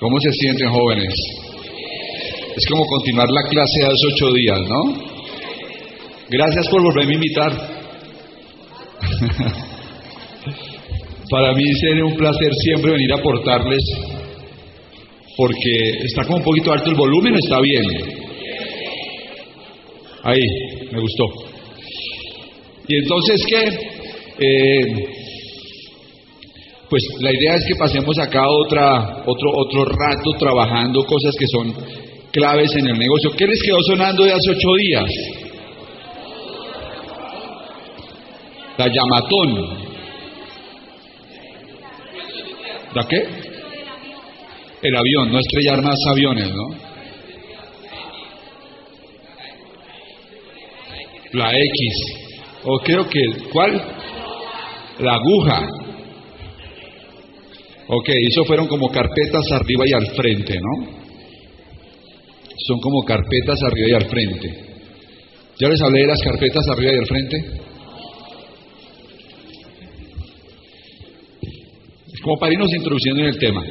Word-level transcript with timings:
¿Cómo 0.00 0.18
se 0.18 0.32
sienten 0.32 0.72
jóvenes? 0.72 1.12
Es 2.56 2.66
como 2.70 2.86
continuar 2.86 3.28
la 3.28 3.42
clase 3.50 3.82
hace 3.84 4.06
ocho 4.14 4.32
días, 4.32 4.58
¿no? 4.66 4.94
Gracias 6.30 6.68
por 6.68 6.82
volverme 6.82 7.12
a 7.12 7.16
invitar. 7.16 7.52
Para 11.30 11.52
mí 11.52 11.64
sería 11.74 12.06
un 12.06 12.16
placer 12.16 12.50
siempre 12.64 12.92
venir 12.92 13.12
a 13.12 13.16
aportarles, 13.16 13.84
porque 15.36 15.90
está 16.06 16.24
como 16.24 16.38
un 16.38 16.44
poquito 16.44 16.72
alto 16.72 16.88
el 16.88 16.96
volumen, 16.96 17.34
está 17.34 17.60
bien. 17.60 17.84
Ahí, 20.22 20.40
me 20.92 20.98
gustó. 20.98 21.24
Y 22.88 22.96
entonces, 22.96 23.44
¿qué? 23.46 23.68
Eh, 24.38 25.19
pues 26.90 27.04
la 27.20 27.32
idea 27.32 27.54
es 27.54 27.64
que 27.68 27.76
pasemos 27.76 28.18
acá 28.18 28.48
otra, 28.48 29.22
otro, 29.24 29.50
otro 29.54 29.84
rato 29.84 30.32
trabajando 30.36 31.04
cosas 31.04 31.32
que 31.38 31.46
son 31.46 31.72
claves 32.32 32.74
en 32.74 32.88
el 32.88 32.98
negocio. 32.98 33.30
¿Qué 33.36 33.46
les 33.46 33.62
quedó 33.62 33.80
sonando 33.82 34.24
de 34.24 34.32
hace 34.32 34.50
ocho 34.50 34.74
días? 34.74 35.10
La 38.76 38.88
llamatón. 38.88 39.90
¿La 42.92 43.06
qué? 43.06 43.28
El 44.82 44.96
avión, 44.96 45.30
no 45.30 45.38
estrellar 45.38 45.82
más 45.82 45.98
aviones, 46.10 46.50
¿no? 46.52 46.64
La 51.34 51.52
X. 51.56 51.94
O 52.64 52.80
creo 52.80 53.08
que, 53.08 53.20
¿cuál? 53.52 53.80
La 54.98 55.14
aguja. 55.14 55.68
Ok, 57.92 58.08
eso 58.28 58.44
fueron 58.44 58.68
como 58.68 58.88
carpetas 58.88 59.50
arriba 59.50 59.84
y 59.84 59.92
al 59.92 60.06
frente, 60.14 60.54
¿no? 60.60 60.86
Son 62.66 62.78
como 62.78 63.02
carpetas 63.02 63.60
arriba 63.64 63.88
y 63.88 63.94
al 63.94 64.08
frente. 64.08 64.48
¿Ya 65.58 65.68
les 65.68 65.82
hablé 65.82 66.02
de 66.02 66.06
las 66.06 66.20
carpetas 66.22 66.68
arriba 66.68 66.92
y 66.92 66.98
al 66.98 67.06
frente? 67.06 67.60
como 72.22 72.36
para 72.36 72.52
irnos 72.52 72.72
introduciendo 72.72 73.22
en 73.22 73.28
el 73.28 73.38
tema. 73.38 73.62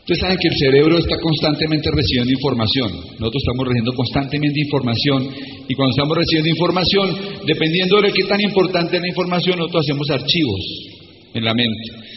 Ustedes 0.00 0.20
saben 0.20 0.38
que 0.40 0.48
el 0.48 0.56
cerebro 0.56 0.98
está 0.98 1.16
constantemente 1.20 1.90
recibiendo 1.92 2.32
información. 2.32 2.90
Nosotros 3.20 3.42
estamos 3.44 3.68
recibiendo 3.68 3.92
constantemente 3.92 4.58
información 4.58 5.28
y 5.68 5.74
cuando 5.74 5.90
estamos 5.90 6.16
recibiendo 6.16 6.48
información, 6.48 7.44
dependiendo 7.46 8.00
de 8.00 8.10
qué 8.10 8.24
tan 8.24 8.40
importante 8.40 8.96
es 8.96 9.02
la 9.02 9.08
información, 9.08 9.58
nosotros 9.58 9.84
hacemos 9.84 10.08
archivos 10.08 10.60
en 11.34 11.44
la 11.44 11.52
mente. 11.52 12.07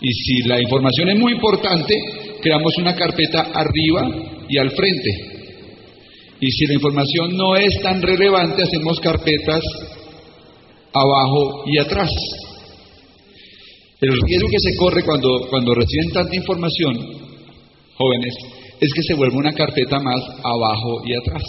Y 0.00 0.12
si 0.12 0.42
la 0.48 0.60
información 0.60 1.08
es 1.08 1.18
muy 1.18 1.32
importante, 1.32 1.94
creamos 2.40 2.76
una 2.78 2.94
carpeta 2.94 3.50
arriba 3.52 4.08
y 4.48 4.58
al 4.58 4.70
frente. 4.70 5.10
Y 6.40 6.50
si 6.52 6.66
la 6.66 6.74
información 6.74 7.36
no 7.36 7.56
es 7.56 7.80
tan 7.82 8.00
relevante, 8.00 8.62
hacemos 8.62 9.00
carpetas 9.00 9.62
abajo 10.92 11.64
y 11.66 11.78
atrás. 11.78 12.10
El 14.00 14.12
riesgo 14.12 14.48
que 14.48 14.60
se 14.60 14.76
corre 14.76 15.02
cuando, 15.02 15.48
cuando 15.50 15.74
reciben 15.74 16.12
tanta 16.12 16.36
información, 16.36 16.96
jóvenes, 17.96 18.34
es 18.80 18.92
que 18.94 19.02
se 19.02 19.14
vuelve 19.14 19.36
una 19.36 19.52
carpeta 19.52 19.98
más 19.98 20.22
abajo 20.44 21.02
y 21.04 21.14
atrás. 21.14 21.42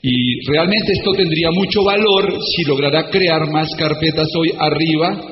Y 0.00 0.46
realmente 0.48 0.92
esto 0.92 1.12
tendría 1.12 1.50
mucho 1.50 1.82
valor 1.82 2.38
si 2.54 2.64
lograra 2.64 3.08
crear 3.08 3.48
más 3.50 3.74
carpetas 3.74 4.28
hoy 4.36 4.52
arriba 4.56 5.31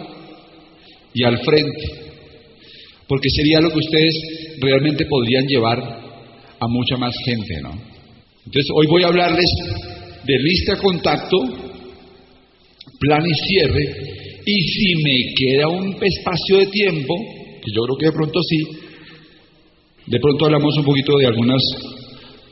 y 1.15 1.25
al 1.25 1.39
frente. 1.39 2.11
Porque 3.07 3.29
sería 3.31 3.61
lo 3.61 3.71
que 3.71 3.79
ustedes 3.79 4.15
realmente 4.61 5.07
podrían 5.07 5.47
llevar 5.47 5.79
a 6.59 6.69
mucha 6.69 6.97
más 6.97 7.15
gente, 7.25 7.61
¿no? 7.63 7.73
Entonces, 8.47 8.71
hoy 8.75 8.87
voy 8.87 9.03
a 9.03 9.09
hablarles 9.09 9.51
de 10.25 10.39
lista 10.39 10.77
contacto, 10.77 11.39
plan 12.99 13.25
y 13.27 13.35
cierre 13.35 14.11
y 14.45 14.63
si 14.63 14.95
me 14.97 15.35
queda 15.37 15.69
un 15.69 15.97
espacio 16.03 16.59
de 16.59 16.67
tiempo, 16.67 17.15
que 17.63 17.71
yo 17.75 17.83
creo 17.83 17.97
que 17.99 18.07
de 18.07 18.13
pronto 18.13 18.41
sí, 18.43 18.59
de 20.07 20.19
pronto 20.19 20.47
hablamos 20.47 20.77
un 20.77 20.85
poquito 20.85 21.17
de 21.19 21.27
algunos 21.27 21.63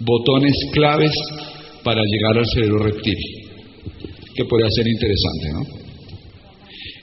botones 0.01 0.55
claves 0.73 1.13
para 1.83 2.03
llegar 2.03 2.39
al 2.39 2.47
cerebro 2.47 2.85
reptil, 2.85 3.17
que 4.35 4.45
podría 4.45 4.71
ser 4.71 4.87
interesante, 4.87 5.49
¿no? 5.53 5.88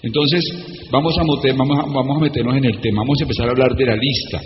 Entonces, 0.05 0.43
vamos 0.91 1.17
a, 1.17 1.23
vamos, 1.57 1.77
vamos 1.91 2.17
a 2.17 2.21
meternos 2.21 2.55
en 2.55 2.65
el 2.65 2.79
tema, 2.79 3.01
vamos 3.01 3.17
a 3.19 3.23
empezar 3.23 3.47
a 3.47 3.49
hablar 3.49 3.75
de 3.75 3.85
la 3.85 3.95
lista. 3.95 4.39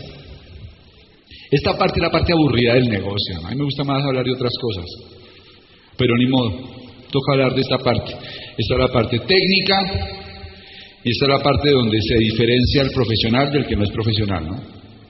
Esta 1.52 1.78
parte 1.78 2.00
es 2.00 2.02
la 2.02 2.10
parte 2.10 2.32
aburrida 2.32 2.76
del 2.76 2.88
negocio, 2.88 3.40
a 3.44 3.50
mí 3.50 3.58
me 3.58 3.66
gusta 3.66 3.84
más 3.84 4.02
hablar 4.06 4.24
de 4.24 4.32
otras 4.32 4.54
cosas, 4.62 4.86
pero 5.98 6.16
ni 6.16 6.28
modo, 6.28 6.52
toca 7.12 7.34
hablar 7.34 7.54
de 7.56 7.62
esta 7.62 7.78
parte. 7.78 8.14
Esta 8.58 8.74
es 8.74 8.80
la 8.80 8.88
parte 8.88 9.20
técnica, 9.20 9.82
y 11.04 11.12
esta 11.12 11.26
es 11.26 11.30
la 11.30 11.44
parte 11.44 11.72
donde 11.72 11.98
se 12.08 12.16
diferencia 12.16 12.84
el 12.84 12.92
profesional 12.92 13.52
del 13.52 13.66
que 13.66 13.76
no 13.76 13.84
es 13.84 13.92
profesional, 13.92 14.46
¿no? 14.46 14.56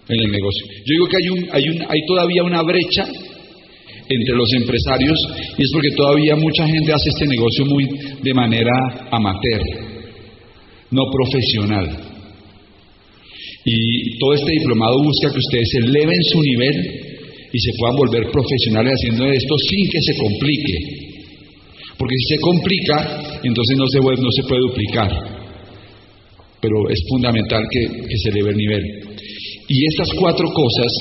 En 0.07 0.19
el 0.19 0.31
negocio. 0.31 0.65
Yo 0.85 0.93
digo 0.93 1.07
que 1.07 1.17
hay, 1.17 1.29
un, 1.29 1.47
hay, 1.51 1.69
un, 1.69 1.81
hay 1.83 2.05
todavía 2.07 2.41
una 2.41 2.63
brecha 2.63 3.05
entre 3.05 4.35
los 4.35 4.51
empresarios 4.53 5.19
y 5.59 5.63
es 5.63 5.69
porque 5.71 5.91
todavía 5.91 6.35
mucha 6.35 6.65
gente 6.65 6.91
hace 6.91 7.09
este 7.09 7.27
negocio 7.27 7.65
muy 7.65 7.85
de 8.23 8.33
manera 8.33 8.71
amateur, 9.11 9.61
no 10.91 11.03
profesional. 11.11 11.97
Y 13.65 14.17
todo 14.19 14.33
este 14.33 14.51
diplomado 14.51 14.97
busca 15.03 15.31
que 15.31 15.39
ustedes 15.39 15.69
eleven 15.85 16.23
su 16.31 16.41
nivel 16.41 16.75
y 17.51 17.59
se 17.59 17.71
puedan 17.77 17.95
volver 17.95 18.31
profesionales 18.31 18.93
haciendo 18.93 19.25
esto 19.25 19.55
sin 19.57 19.89
que 19.89 20.01
se 20.01 20.17
complique. 20.17 20.73
Porque 21.97 22.15
si 22.15 22.35
se 22.35 22.41
complica, 22.41 23.39
entonces 23.43 23.77
no 23.77 23.87
se, 23.87 23.99
no 23.99 24.31
se 24.31 24.43
puede 24.43 24.61
duplicar 24.61 25.39
pero 26.61 26.89
es 26.89 26.99
fundamental 27.09 27.63
que, 27.71 28.17
se 28.17 28.29
eleve 28.29 28.51
el 28.51 28.57
nivel. 28.57 28.83
Y 29.67 29.85
estas 29.87 30.09
cuatro 30.19 30.47
cosas, 30.49 30.91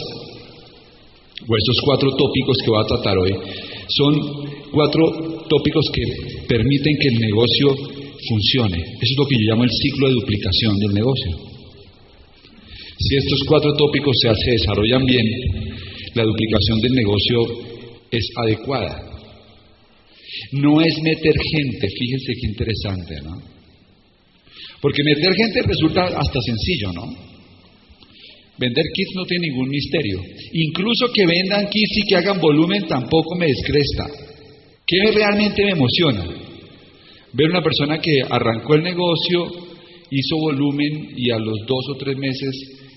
o 1.48 1.56
estos 1.56 1.80
cuatro 1.84 2.10
tópicos 2.10 2.58
que 2.64 2.70
voy 2.70 2.82
a 2.82 2.86
tratar 2.86 3.18
hoy, 3.18 3.34
son 3.88 4.14
cuatro 4.72 5.44
tópicos 5.48 5.86
que 5.92 6.02
permiten 6.46 6.96
que 7.00 7.08
el 7.08 7.20
negocio 7.20 7.74
funcione. 8.28 8.78
Eso 8.78 9.12
es 9.12 9.18
lo 9.18 9.26
que 9.26 9.36
yo 9.36 9.50
llamo 9.50 9.64
el 9.64 9.70
ciclo 9.70 10.08
de 10.08 10.14
duplicación 10.14 10.78
del 10.78 10.92
negocio. 10.94 11.30
Si 12.98 13.16
estos 13.16 13.40
cuatro 13.46 13.72
tópicos 13.74 14.16
se, 14.20 14.34
se 14.34 14.50
desarrollan 14.52 15.04
bien, 15.04 15.24
la 16.14 16.24
duplicación 16.24 16.80
del 16.80 16.92
negocio 16.92 17.38
es 18.10 18.28
adecuada. 18.36 19.04
No 20.52 20.80
es 20.80 20.94
meter 21.02 21.34
gente, 21.34 21.88
fíjense 21.88 22.32
qué 22.40 22.48
interesante, 22.48 23.14
¿no? 23.22 23.42
Porque 24.80 25.02
meter 25.02 25.32
gente 25.34 25.62
resulta 25.62 26.04
hasta 26.04 26.40
sencillo, 26.40 26.92
¿no? 26.92 27.28
Vender 28.58 28.84
kits 28.92 29.10
no 29.14 29.24
tiene 29.24 29.48
ningún 29.48 29.68
misterio. 29.68 30.20
Incluso 30.52 31.06
que 31.12 31.26
vendan 31.26 31.68
kits 31.70 31.98
y 31.98 32.08
que 32.08 32.16
hagan 32.16 32.40
volumen 32.40 32.86
tampoco 32.88 33.36
me 33.36 33.46
descresta. 33.46 34.06
¿Qué 34.84 35.12
realmente 35.12 35.64
me 35.64 35.72
emociona? 35.72 36.47
Ver 37.38 37.50
una 37.50 37.62
persona 37.62 37.98
que 37.98 38.20
arrancó 38.28 38.74
el 38.74 38.82
negocio, 38.82 39.46
hizo 40.10 40.36
volumen 40.40 41.14
y 41.16 41.30
a 41.30 41.38
los 41.38 41.54
dos 41.68 41.84
o 41.94 41.96
tres 41.96 42.16
meses 42.16 42.50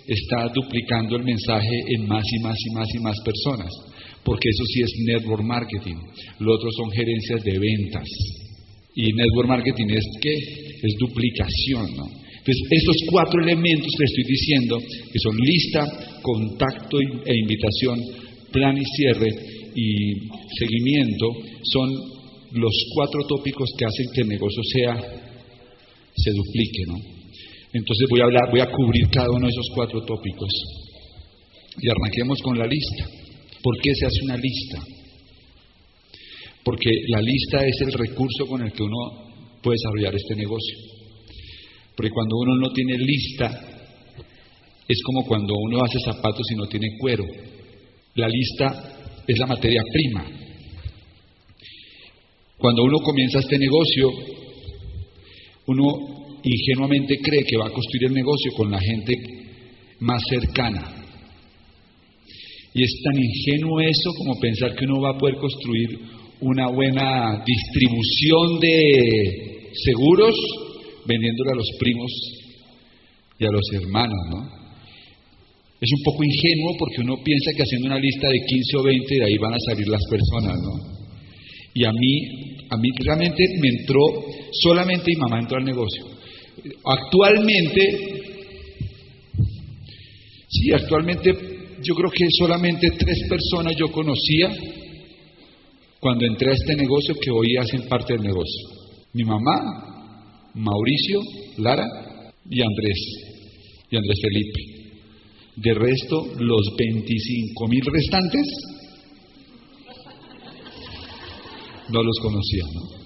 está 0.07 0.49
duplicando 0.51 1.15
el 1.15 1.23
mensaje 1.23 1.69
en 1.95 2.07
más 2.07 2.23
y 2.33 2.39
más 2.41 2.57
y 2.57 2.73
más 2.73 2.87
y 2.91 2.99
más 3.03 3.15
personas. 3.23 3.69
Porque 4.23 4.49
eso 4.49 4.63
sí 4.65 4.81
es 4.81 4.91
network 5.05 5.43
marketing. 5.43 5.95
Lo 6.39 6.55
otro 6.55 6.71
son 6.71 6.89
gerencias 6.89 7.43
de 7.43 7.59
ventas. 7.59 8.07
Y 8.95 9.13
network 9.13 9.47
marketing 9.47 9.89
es 9.89 10.05
qué? 10.19 10.33
Es 10.33 10.95
duplicación, 10.97 11.85
¿no? 11.95 12.05
Entonces, 12.41 12.67
estos 12.71 12.95
cuatro 13.11 13.43
elementos 13.43 13.91
que 13.95 14.03
estoy 14.03 14.23
diciendo, 14.23 14.79
que 14.79 15.19
son 15.19 15.37
lista, 15.37 15.85
contacto 16.23 16.97
e 16.99 17.37
invitación, 17.37 17.99
plan 18.51 18.75
y 18.75 18.85
cierre 18.85 19.29
y 19.75 20.13
seguimiento, 20.57 21.27
son 21.61 22.20
los 22.53 22.73
cuatro 22.95 23.21
tópicos 23.27 23.69
que 23.77 23.85
hacen 23.85 24.05
que 24.13 24.21
el 24.21 24.27
negocio 24.27 24.61
sea, 24.63 24.95
se 26.15 26.31
duplique, 26.31 26.83
¿no? 26.87 26.95
Entonces 27.73 28.07
voy 28.09 28.19
a 28.19 28.25
hablar, 28.25 28.51
voy 28.51 28.59
a 28.59 28.71
cubrir 28.71 29.07
cada 29.09 29.29
uno 29.29 29.47
de 29.47 29.51
esos 29.51 29.69
cuatro 29.73 30.01
tópicos. 30.03 30.49
Y 31.79 31.89
arranquemos 31.89 32.39
con 32.41 32.57
la 32.57 32.67
lista. 32.67 33.07
¿Por 33.63 33.77
qué 33.81 33.95
se 33.95 34.05
hace 34.05 34.19
una 34.23 34.35
lista? 34.35 34.79
Porque 36.63 36.89
la 37.07 37.21
lista 37.21 37.65
es 37.65 37.81
el 37.81 37.93
recurso 37.93 38.45
con 38.47 38.61
el 38.61 38.73
que 38.73 38.83
uno 38.83 39.57
puede 39.63 39.77
desarrollar 39.77 40.15
este 40.15 40.35
negocio. 40.35 40.77
Porque 41.95 42.11
cuando 42.11 42.35
uno 42.37 42.55
no 42.55 42.73
tiene 42.73 42.97
lista, 42.97 43.49
es 44.87 45.01
como 45.03 45.25
cuando 45.25 45.53
uno 45.55 45.83
hace 45.83 45.99
zapatos 45.99 46.45
y 46.51 46.55
no 46.55 46.65
tiene 46.67 46.87
cuero. 46.99 47.23
La 48.15 48.27
lista 48.27 49.23
es 49.25 49.39
la 49.39 49.47
materia 49.47 49.81
prima. 49.93 50.40
Cuando 52.61 52.83
uno 52.83 52.99
comienza 52.99 53.39
este 53.39 53.57
negocio, 53.57 54.07
uno 55.65 55.83
ingenuamente 56.43 57.17
cree 57.17 57.43
que 57.43 57.57
va 57.57 57.65
a 57.65 57.71
construir 57.71 58.05
el 58.05 58.13
negocio 58.13 58.51
con 58.55 58.69
la 58.69 58.79
gente 58.79 59.15
más 60.01 60.21
cercana. 60.29 61.01
Y 62.73 62.83
es 62.83 63.01
tan 63.03 63.17
ingenuo 63.17 63.81
eso 63.81 64.11
como 64.15 64.39
pensar 64.39 64.75
que 64.75 64.85
uno 64.85 65.01
va 65.01 65.09
a 65.09 65.17
poder 65.17 65.35
construir 65.37 65.99
una 66.41 66.67
buena 66.67 67.43
distribución 67.43 68.59
de 68.59 69.71
seguros 69.83 70.35
vendiéndole 71.05 71.51
a 71.53 71.55
los 71.55 71.69
primos 71.79 72.11
y 73.39 73.45
a 73.45 73.51
los 73.51 73.65
hermanos, 73.73 74.19
¿no? 74.29 74.61
Es 75.81 75.89
un 75.97 76.03
poco 76.03 76.23
ingenuo 76.23 76.77
porque 76.77 77.01
uno 77.01 77.15
piensa 77.23 77.51
que 77.57 77.63
haciendo 77.63 77.87
una 77.87 77.97
lista 77.97 78.29
de 78.29 78.37
15 78.37 78.77
o 78.77 78.83
20 78.83 79.15
de 79.15 79.25
ahí 79.25 79.37
van 79.41 79.55
a 79.55 79.59
salir 79.59 79.87
las 79.87 80.03
personas, 80.09 80.55
¿no? 80.61 81.01
Y 81.73 81.85
a 81.85 81.91
mí, 81.91 82.40
a 82.71 82.77
mí 82.77 82.87
realmente 83.03 83.43
me 83.59 83.67
entró, 83.67 83.99
solamente 84.61 85.11
mi 85.13 85.19
mamá 85.19 85.39
entró 85.39 85.57
al 85.57 85.65
negocio. 85.65 86.05
Actualmente, 86.85 87.81
sí, 90.47 90.71
actualmente 90.71 91.33
yo 91.83 91.95
creo 91.95 92.09
que 92.09 92.25
solamente 92.37 92.91
tres 92.91 93.27
personas 93.27 93.75
yo 93.77 93.91
conocía 93.91 94.55
cuando 95.99 96.25
entré 96.25 96.51
a 96.51 96.53
este 96.53 96.75
negocio 96.77 97.15
que 97.21 97.29
hoy 97.29 97.57
hacen 97.57 97.89
parte 97.89 98.13
del 98.13 98.23
negocio. 98.23 98.69
Mi 99.13 99.25
mamá, 99.25 100.51
Mauricio, 100.53 101.19
Lara 101.57 101.85
y 102.49 102.61
Andrés, 102.61 102.99
y 103.89 103.97
Andrés 103.97 104.19
Felipe. 104.21 104.61
De 105.57 105.73
resto, 105.73 106.25
los 106.39 106.61
25 106.77 107.67
mil 107.67 107.81
restantes 107.81 108.47
no 111.91 112.03
los 112.03 112.19
conocía, 112.19 112.63
¿no? 112.73 113.01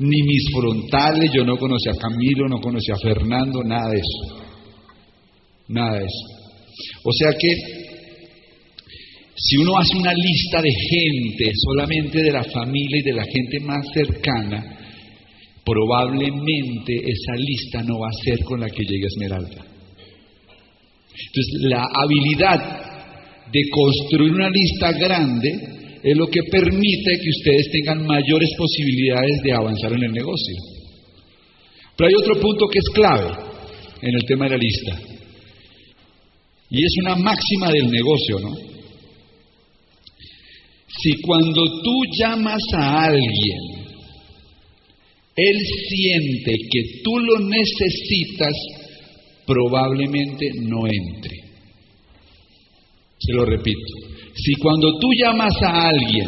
Ni 0.00 0.22
mis 0.22 0.44
frontales, 0.54 1.30
yo 1.34 1.44
no 1.44 1.56
conocía 1.56 1.92
a 1.92 2.00
Camilo, 2.00 2.48
no 2.48 2.60
conocía 2.60 2.94
a 2.94 2.98
Fernando, 2.98 3.64
nada 3.64 3.90
de 3.90 3.98
eso. 3.98 4.44
Nada 5.68 5.98
de 5.98 6.04
eso. 6.04 6.38
O 7.04 7.12
sea 7.12 7.30
que 7.32 7.48
si 9.34 9.56
uno 9.56 9.76
hace 9.78 9.96
una 9.96 10.12
lista 10.14 10.60
de 10.60 10.70
gente, 10.70 11.50
solamente 11.64 12.22
de 12.22 12.32
la 12.32 12.44
familia 12.44 12.98
y 12.98 13.02
de 13.02 13.12
la 13.12 13.24
gente 13.24 13.60
más 13.60 13.86
cercana, 13.92 14.78
probablemente 15.64 16.94
esa 16.94 17.34
lista 17.36 17.82
no 17.82 17.98
va 17.98 18.08
a 18.08 18.24
ser 18.24 18.38
con 18.44 18.60
la 18.60 18.68
que 18.68 18.84
llegue 18.84 19.06
Esmeralda. 19.06 19.64
Entonces, 21.26 21.60
la 21.62 21.84
habilidad 22.02 22.88
de 23.52 23.60
construir 23.70 24.32
una 24.32 24.50
lista 24.50 24.92
grande 24.92 25.77
es 26.02 26.16
lo 26.16 26.26
que 26.28 26.42
permite 26.50 27.18
que 27.20 27.30
ustedes 27.30 27.70
tengan 27.72 28.06
mayores 28.06 28.50
posibilidades 28.56 29.42
de 29.42 29.52
avanzar 29.52 29.92
en 29.92 30.04
el 30.04 30.12
negocio. 30.12 30.54
Pero 31.96 32.08
hay 32.08 32.14
otro 32.14 32.40
punto 32.40 32.66
que 32.68 32.78
es 32.78 32.88
clave 32.94 33.32
en 34.02 34.14
el 34.14 34.24
tema 34.24 34.44
de 34.44 34.50
la 34.50 34.56
lista. 34.56 35.00
Y 36.70 36.84
es 36.84 36.92
una 37.02 37.16
máxima 37.16 37.72
del 37.72 37.90
negocio, 37.90 38.38
¿no? 38.40 38.54
Si 41.00 41.12
cuando 41.22 41.64
tú 41.82 42.02
llamas 42.18 42.62
a 42.74 43.04
alguien, 43.04 43.58
él 45.36 45.56
siente 45.88 46.56
que 46.70 47.00
tú 47.04 47.18
lo 47.18 47.38
necesitas, 47.38 48.54
probablemente 49.46 50.50
no 50.62 50.86
entre. 50.86 51.36
Se 53.18 53.32
lo 53.32 53.44
repito. 53.44 54.07
Si 54.44 54.54
cuando 54.54 54.98
tú 54.98 55.08
llamas 55.20 55.54
a 55.62 55.88
alguien, 55.88 56.26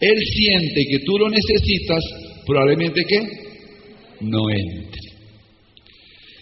él 0.00 0.18
siente 0.18 0.84
que 0.90 0.98
tú 1.04 1.18
lo 1.18 1.28
necesitas, 1.28 2.04
probablemente 2.46 3.02
que 3.08 3.20
no 4.20 4.50
entre. 4.50 5.00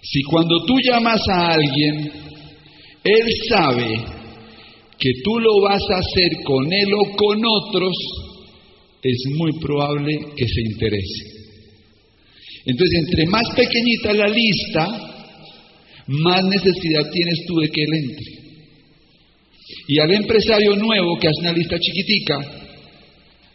Si 0.03 0.23
cuando 0.23 0.65
tú 0.65 0.79
llamas 0.81 1.21
a 1.29 1.53
alguien, 1.53 2.13
él 3.05 3.25
sabe 3.49 4.05
que 4.99 5.11
tú 5.23 5.39
lo 5.39 5.61
vas 5.63 5.83
a 5.91 5.99
hacer 5.99 6.43
con 6.45 6.73
él 6.73 6.93
o 6.93 7.17
con 7.17 7.41
otros, 7.45 7.95
es 9.03 9.25
muy 9.37 9.53
probable 9.61 10.19
que 10.37 10.47
se 10.49 10.61
interese. 10.61 11.39
Entonces, 12.67 13.01
entre 13.07 13.27
más 13.27 13.49
pequeñita 13.55 14.13
la 14.13 14.29
lista, 14.29 14.87
más 16.09 16.45
necesidad 16.45 17.11
tienes 17.13 17.47
tú 17.47 17.57
de 17.61 17.69
que 17.69 17.83
él 17.83 17.91
entre. 17.95 18.48
Y 19.87 19.99
al 19.99 20.13
empresario 20.13 20.77
nuevo 20.77 21.19
que 21.19 21.29
hace 21.29 21.41
una 21.41 21.53
lista 21.53 21.79
chiquitica, 21.79 22.39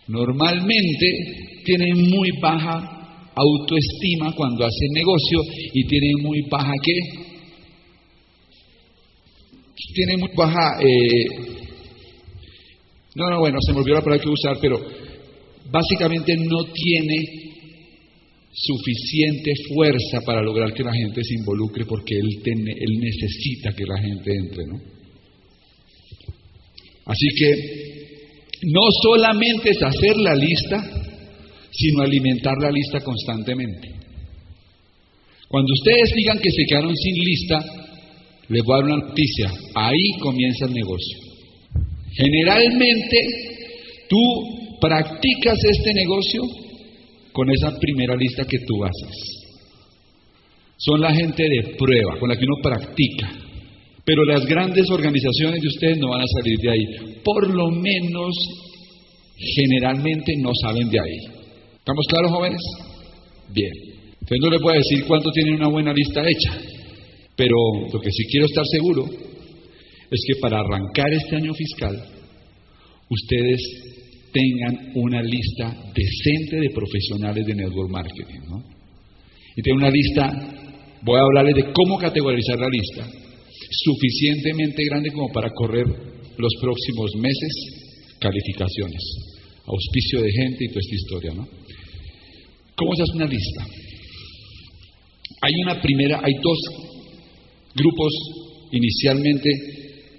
normalmente 0.08 1.62
tiene 1.64 1.94
muy 1.96 2.30
baja 2.42 3.32
autoestima 3.36 4.34
cuando 4.36 4.66
hace 4.66 4.86
negocio 4.94 5.40
y 5.74 5.88
tiene 5.88 6.14
muy 6.22 6.42
baja 6.50 6.72
qué? 6.84 6.94
Tiene 9.94 10.18
muy 10.18 10.30
baja... 10.36 10.80
Eh, 10.82 11.26
no, 13.16 13.30
no, 13.30 13.40
bueno, 13.40 13.60
se 13.62 13.74
me 13.74 13.80
olvidó 13.80 13.96
la 13.96 14.02
palabra 14.02 14.24
que 14.24 14.30
usar, 14.30 14.58
pero 14.60 14.80
básicamente 15.70 16.36
no 16.38 16.64
tiene 16.74 17.16
suficiente 18.52 19.52
fuerza 19.74 20.22
para 20.26 20.42
lograr 20.42 20.74
que 20.74 20.84
la 20.84 20.94
gente 20.94 21.24
se 21.24 21.36
involucre 21.36 21.86
porque 21.86 22.16
él, 22.16 22.28
él 22.46 23.00
necesita 23.00 23.74
que 23.76 23.84
la 23.84 24.00
gente 24.00 24.32
entre, 24.32 24.66
¿no? 24.68 24.93
Así 27.06 27.28
que 27.38 27.52
no 28.64 28.82
solamente 29.02 29.72
es 29.72 29.84
hacer 29.84 30.16
la 30.18 30.36
lista, 30.36 30.82
sino 31.72 32.04
alimentar 32.04 32.56
la 32.62 32.72
lista 32.72 33.02
constantemente. 33.02 33.90
Cuando 35.48 35.72
ustedes 35.74 36.14
digan 36.16 36.40
que 36.40 36.52
se 36.52 36.66
quedaron 36.68 36.96
sin 36.96 37.16
lista, 37.16 37.60
les 38.50 38.64
voy 38.64 38.74
a 38.74 38.78
dar 38.78 38.86
una 38.86 39.06
noticia, 39.08 39.52
ahí 39.76 40.20
comienza 40.20 40.66
el 40.66 40.74
negocio. 40.74 41.18
Generalmente 42.12 43.18
tú 44.08 44.78
practicas 44.80 45.58
este 45.64 45.94
negocio 45.94 46.42
con 47.32 47.52
esa 47.52 47.78
primera 47.80 48.16
lista 48.16 48.46
que 48.46 48.60
tú 48.60 48.84
haces. 48.84 49.44
Son 50.78 51.02
la 51.02 51.14
gente 51.14 51.44
de 51.44 51.76
prueba, 51.78 52.20
con 52.20 52.30
la 52.30 52.36
que 52.36 52.46
uno 52.46 52.62
practica. 52.62 53.43
Pero 54.06 54.26
las 54.26 54.46
grandes 54.46 54.90
organizaciones 54.90 55.62
de 55.62 55.68
ustedes 55.68 55.98
no 55.98 56.10
van 56.10 56.22
a 56.22 56.28
salir 56.28 56.58
de 56.60 56.70
ahí. 56.72 57.22
Por 57.24 57.54
lo 57.54 57.72
menos, 57.72 58.36
generalmente 59.56 60.34
no 60.40 60.52
salen 60.62 60.90
de 60.90 61.00
ahí. 61.00 61.18
¿Estamos 61.78 62.06
claros, 62.10 62.32
jóvenes? 62.32 62.62
Bien. 63.54 63.72
Entonces 64.14 64.40
no 64.42 64.50
les 64.50 64.62
voy 64.62 64.74
a 64.74 64.78
decir 64.78 65.06
cuánto 65.08 65.32
tienen 65.32 65.56
una 65.56 65.70
buena 65.70 65.94
lista 65.94 66.22
hecha. 66.22 66.60
Pero 67.36 67.56
lo 67.92 68.00
que 68.00 68.12
sí 68.12 68.26
quiero 68.30 68.46
estar 68.46 68.66
seguro 68.66 69.06
es 69.06 70.22
que 70.28 70.40
para 70.40 70.60
arrancar 70.60 71.12
este 71.12 71.36
año 71.38 71.54
fiscal, 71.54 71.98
ustedes 73.10 73.62
tengan 74.32 74.92
una 74.96 75.22
lista 75.22 75.76
decente 75.94 76.60
de 76.60 76.70
profesionales 76.70 77.46
de 77.46 77.56
network 77.56 77.90
marketing. 77.90 78.40
¿no? 78.50 78.64
Y 79.56 79.62
tengan 79.62 79.84
una 79.84 79.92
lista, 79.92 80.30
voy 81.04 81.20
a 81.20 81.24
hablarles 81.24 81.56
de 81.56 81.72
cómo 81.74 81.98
categorizar 81.98 82.60
la 82.60 82.70
lista, 82.70 83.08
suficientemente 83.70 84.84
grande 84.86 85.12
como 85.12 85.32
para 85.32 85.50
correr 85.50 85.86
los 86.38 86.54
próximos 86.60 87.12
meses 87.18 87.54
calificaciones, 88.20 89.02
auspicio 89.66 90.22
de 90.22 90.32
gente 90.32 90.66
y 90.66 90.68
toda 90.68 90.82
esta 90.82 90.96
historia. 90.96 91.34
¿no? 91.34 91.48
¿Cómo 92.76 92.96
se 92.96 93.04
hace 93.04 93.16
una 93.16 93.28
lista? 93.28 93.68
Hay 95.42 95.54
una 95.64 95.82
primera, 95.82 96.22
hay 96.24 96.34
dos 96.42 96.60
grupos 97.76 98.14
inicialmente 98.72 99.50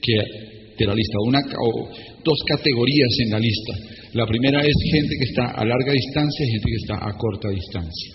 que 0.03 0.45
de 0.79 0.87
la 0.87 0.95
lista, 0.95 1.17
una 1.25 1.39
o 1.39 1.89
dos 2.25 2.39
categorías 2.47 3.13
en 3.25 3.31
la 3.31 3.39
lista. 3.39 3.73
La 4.13 4.27
primera 4.27 4.61
es 4.61 4.75
gente 4.93 5.15
que 5.19 5.25
está 5.31 5.51
a 5.51 5.65
larga 5.65 5.93
distancia 5.93 6.47
y 6.47 6.51
gente 6.51 6.67
que 6.67 6.83
está 6.83 6.95
a 6.97 7.17
corta 7.17 7.49
distancia. 7.51 8.13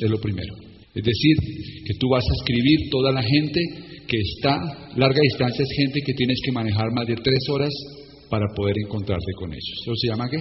Es 0.00 0.10
lo 0.10 0.20
primero. 0.20 0.54
Es 0.94 1.04
decir, 1.04 1.36
que 1.84 1.94
tú 1.98 2.08
vas 2.10 2.24
a 2.24 2.34
escribir 2.34 2.90
toda 2.90 3.12
la 3.12 3.22
gente 3.22 3.60
que 4.06 4.18
está 4.18 4.56
larga 4.96 5.20
distancia, 5.20 5.62
es 5.62 5.70
gente 5.76 6.00
que 6.04 6.12
tienes 6.14 6.38
que 6.44 6.52
manejar 6.52 6.92
más 6.92 7.06
de 7.06 7.16
tres 7.16 7.48
horas 7.50 7.72
para 8.28 8.46
poder 8.56 8.76
encontrarte 8.84 9.32
con 9.36 9.52
ellos. 9.52 9.78
¿Eso 9.82 9.92
se 9.94 10.08
llama 10.08 10.28
qué? 10.30 10.38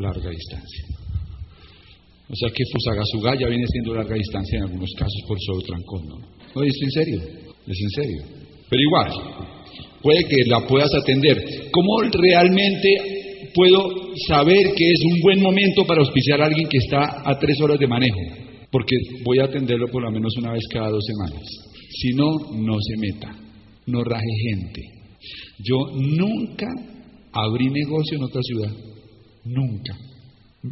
Larga 0.00 0.30
distancia. 0.30 0.84
O 2.30 2.36
sea 2.36 2.50
que 2.50 2.62
Fusagasugá 2.72 3.34
ya 3.40 3.48
viene 3.48 3.64
siendo 3.68 3.94
larga 3.94 4.14
distancia 4.14 4.58
en 4.58 4.64
algunos 4.64 4.90
casos 4.98 5.22
por 5.26 5.38
solo 5.40 5.62
trancón, 5.62 6.08
¿no? 6.08 6.16
No, 6.54 6.62
es 6.62 6.74
en 6.82 6.90
serio, 6.90 7.20
es 7.66 7.78
en 7.80 7.90
serio. 7.90 8.22
Pero 8.68 8.82
igual, 8.82 9.12
puede 10.02 10.24
que 10.24 10.44
la 10.46 10.66
puedas 10.66 10.92
atender. 10.94 11.70
¿Cómo 11.70 12.02
realmente 12.12 12.88
puedo 13.54 13.82
saber 14.26 14.74
que 14.76 14.90
es 14.90 15.00
un 15.10 15.20
buen 15.22 15.40
momento 15.40 15.86
para 15.86 16.00
auspiciar 16.00 16.42
a 16.42 16.46
alguien 16.46 16.68
que 16.68 16.78
está 16.78 17.22
a 17.24 17.38
tres 17.38 17.56
horas 17.62 17.78
de 17.78 17.86
manejo? 17.86 18.20
Porque 18.70 18.96
voy 19.24 19.38
a 19.38 19.44
atenderlo 19.44 19.86
por 19.88 20.02
lo 20.02 20.10
menos 20.10 20.36
una 20.36 20.52
vez 20.52 20.62
cada 20.70 20.90
dos 20.90 21.04
semanas. 21.06 21.42
Si 21.90 22.10
no, 22.14 22.30
no 22.52 22.76
se 22.80 22.96
meta, 22.96 23.36
no 23.86 24.04
raje 24.04 24.24
gente. 24.50 24.82
Yo 25.58 25.76
nunca 25.94 26.66
abrí 27.32 27.68
negocio 27.70 28.16
en 28.16 28.24
otra 28.24 28.42
ciudad, 28.42 28.72
nunca. 29.44 29.96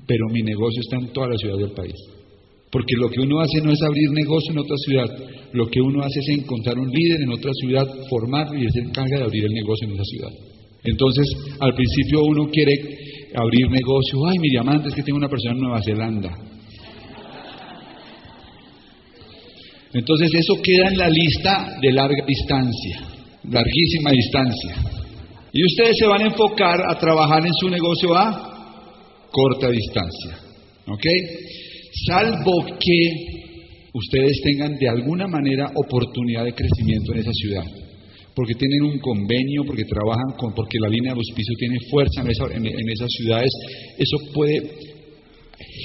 Pero 0.07 0.27
mi 0.33 0.43
negocio 0.43 0.81
está 0.81 0.97
en 0.99 1.13
toda 1.13 1.29
la 1.29 1.37
ciudad 1.37 1.59
del 1.59 1.73
país. 1.73 1.95
Porque 2.71 2.95
lo 2.97 3.09
que 3.09 3.21
uno 3.21 3.41
hace 3.41 3.61
no 3.63 3.73
es 3.73 3.81
abrir 3.83 4.11
negocio 4.11 4.53
en 4.53 4.59
otra 4.59 4.77
ciudad, 4.77 5.07
lo 5.53 5.67
que 5.69 5.81
uno 5.81 6.03
hace 6.03 6.19
es 6.21 6.29
encontrar 6.41 6.79
un 6.79 6.91
líder 6.91 7.23
en 7.23 7.33
otra 7.33 7.53
ciudad, 7.55 7.87
formarlo 8.11 8.59
y 8.59 8.71
se 8.71 8.81
encarga 8.81 9.19
de 9.19 9.25
abrir 9.25 9.45
el 9.45 9.53
negocio 9.53 9.89
en 9.89 9.95
esa 9.95 10.05
ciudad. 10.05 10.33
Entonces, 10.85 11.27
al 11.61 11.75
principio 11.75 12.25
uno 12.25 12.49
quiere 12.51 12.75
abrir 13.35 13.71
negocio, 13.71 14.27
ay, 14.27 14.39
mi 14.39 14.51
diamante 14.51 14.89
es 14.89 14.95
que 14.95 15.03
tengo 15.03 15.19
una 15.19 15.29
persona 15.29 15.55
en 15.55 15.61
Nueva 15.61 15.81
Zelanda. 15.83 16.31
Entonces 19.93 20.31
eso 20.35 20.55
queda 20.63 20.89
en 20.89 20.99
la 20.99 21.09
lista 21.09 21.79
de 21.81 21.93
larga 21.93 22.25
distancia, 22.27 23.01
larguísima 23.45 24.11
distancia. 24.11 24.77
Y 25.53 25.65
ustedes 25.65 25.97
se 25.99 26.07
van 26.07 26.23
a 26.23 26.27
enfocar 26.27 26.81
a 26.87 26.99
trabajar 26.99 27.47
en 27.47 27.53
su 27.55 27.69
negocio 27.69 28.15
a 28.15 29.27
corta 29.31 29.71
distancia. 29.71 30.39
¿Ok? 30.87 31.05
Salvo 32.07 32.65
que 32.79 33.11
ustedes 33.95 34.41
tengan 34.43 34.77
de 34.77 34.89
alguna 34.89 35.27
manera 35.27 35.71
oportunidad 35.75 36.45
de 36.45 36.53
crecimiento 36.53 37.13
en 37.13 37.19
esa 37.21 37.33
ciudad. 37.33 37.65
Porque 38.35 38.55
tienen 38.55 38.83
un 38.83 38.99
convenio, 38.99 39.63
porque 39.67 39.85
trabajan 39.85 40.37
con, 40.37 40.53
porque 40.53 40.79
la 40.79 40.91
línea 40.91 41.13
de 41.13 41.19
auspicio 41.19 41.55
tiene 41.59 41.79
fuerza 41.91 42.21
en, 42.21 42.67
en 42.67 42.89
esas 42.91 43.09
ciudades, 43.17 43.51
eso 43.97 44.19
puede 44.35 44.61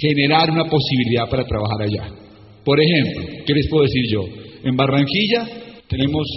generar 0.02 0.52
una 0.52 0.66
posibilidad 0.66 1.30
para 1.30 1.46
trabajar 1.46 1.82
allá. 1.84 2.31
Por 2.64 2.80
ejemplo, 2.80 3.44
¿qué 3.46 3.54
les 3.54 3.68
puedo 3.70 3.84
decir 3.84 4.04
yo? 4.12 4.24
En 4.64 4.76
Barranquilla 4.76 5.48
tenemos, 5.88 6.28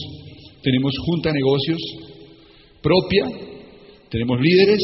tenemos 0.62 0.94
junta 1.06 1.30
de 1.30 1.38
negocios 1.38 1.78
propia, 2.82 3.24
tenemos 4.10 4.40
líderes, 4.40 4.82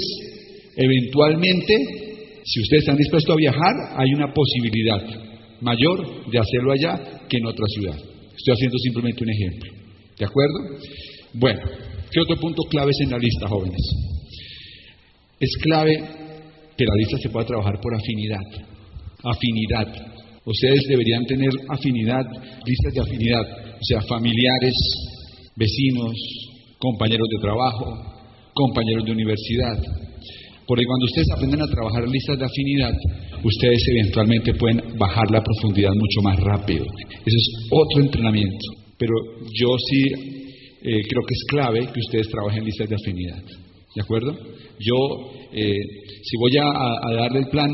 eventualmente, 0.76 1.75
si 2.44 2.61
ustedes 2.62 2.82
están 2.82 2.97
dispuestos 2.97 3.35
a 3.35 3.37
viajar, 3.37 3.75
hay 3.97 4.09
una 4.14 4.32
posibilidad 4.32 5.02
mayor 5.61 6.30
de 6.30 6.38
hacerlo 6.38 6.73
allá 6.73 7.26
que 7.28 7.37
en 7.37 7.47
otra 7.47 7.66
ciudad. 7.68 7.97
Estoy 8.37 8.54
haciendo 8.54 8.78
simplemente 8.78 9.23
un 9.23 9.30
ejemplo. 9.30 9.73
¿De 10.18 10.25
acuerdo? 10.25 10.54
Bueno, 11.35 11.61
¿qué 12.11 12.20
otro 12.20 12.37
punto 12.37 12.62
clave 12.70 12.90
es 12.90 13.00
en 13.04 13.11
la 13.11 13.18
lista, 13.18 13.49
jóvenes? 13.49 13.80
Es 15.38 15.50
clave 15.62 15.97
que 16.76 16.85
la 16.85 16.94
lista 16.97 17.16
se 17.23 17.28
pueda 17.30 17.47
trabajar 17.47 17.78
por 17.80 17.94
afinidad. 17.94 18.66
Afinidad. 19.23 20.19
Ustedes 20.44 20.82
deberían 20.88 21.25
tener 21.26 21.50
afinidad, 21.68 22.25
listas 22.64 22.94
de 22.94 23.00
afinidad, 23.00 23.42
o 23.42 23.85
sea, 23.85 24.00
familiares, 24.02 24.75
vecinos, 25.54 26.14
compañeros 26.78 27.28
de 27.28 27.40
trabajo, 27.40 27.85
compañeros 28.54 29.04
de 29.04 29.12
universidad. 29.12 29.76
Porque 30.66 30.85
cuando 30.85 31.04
ustedes 31.04 31.28
aprenden 31.37 31.62
a 31.62 31.66
trabajar 31.66 32.09
listas 32.09 32.38
de 32.38 32.44
afinidad, 32.47 32.92
ustedes 33.44 33.82
eventualmente 33.88 34.54
pueden 34.54 34.80
bajar 34.97 35.30
la 35.30 35.42
profundidad 35.42 35.90
mucho 35.94 36.23
más 36.23 36.38
rápido. 36.38 36.85
Eso 36.85 37.37
es 37.37 37.68
otro 37.70 38.02
entrenamiento. 38.02 38.66
Pero 38.97 39.12
yo 39.52 39.76
sí 39.78 40.02
eh, 40.82 41.02
creo 41.09 41.23
que 41.26 41.35
es 41.35 41.44
clave 41.49 41.87
que 41.92 42.00
ustedes 42.00 42.28
trabajen 42.28 42.64
listas 42.64 42.88
de 42.88 42.94
afinidad. 42.94 43.42
¿De 43.94 44.02
acuerdo? 44.02 44.32
Yo, 44.78 45.32
eh, 45.52 45.75
si 46.23 46.37
voy 46.38 46.56
a, 46.56 46.66
a 46.66 47.12
darle 47.14 47.40
el 47.40 47.49
plan, 47.49 47.70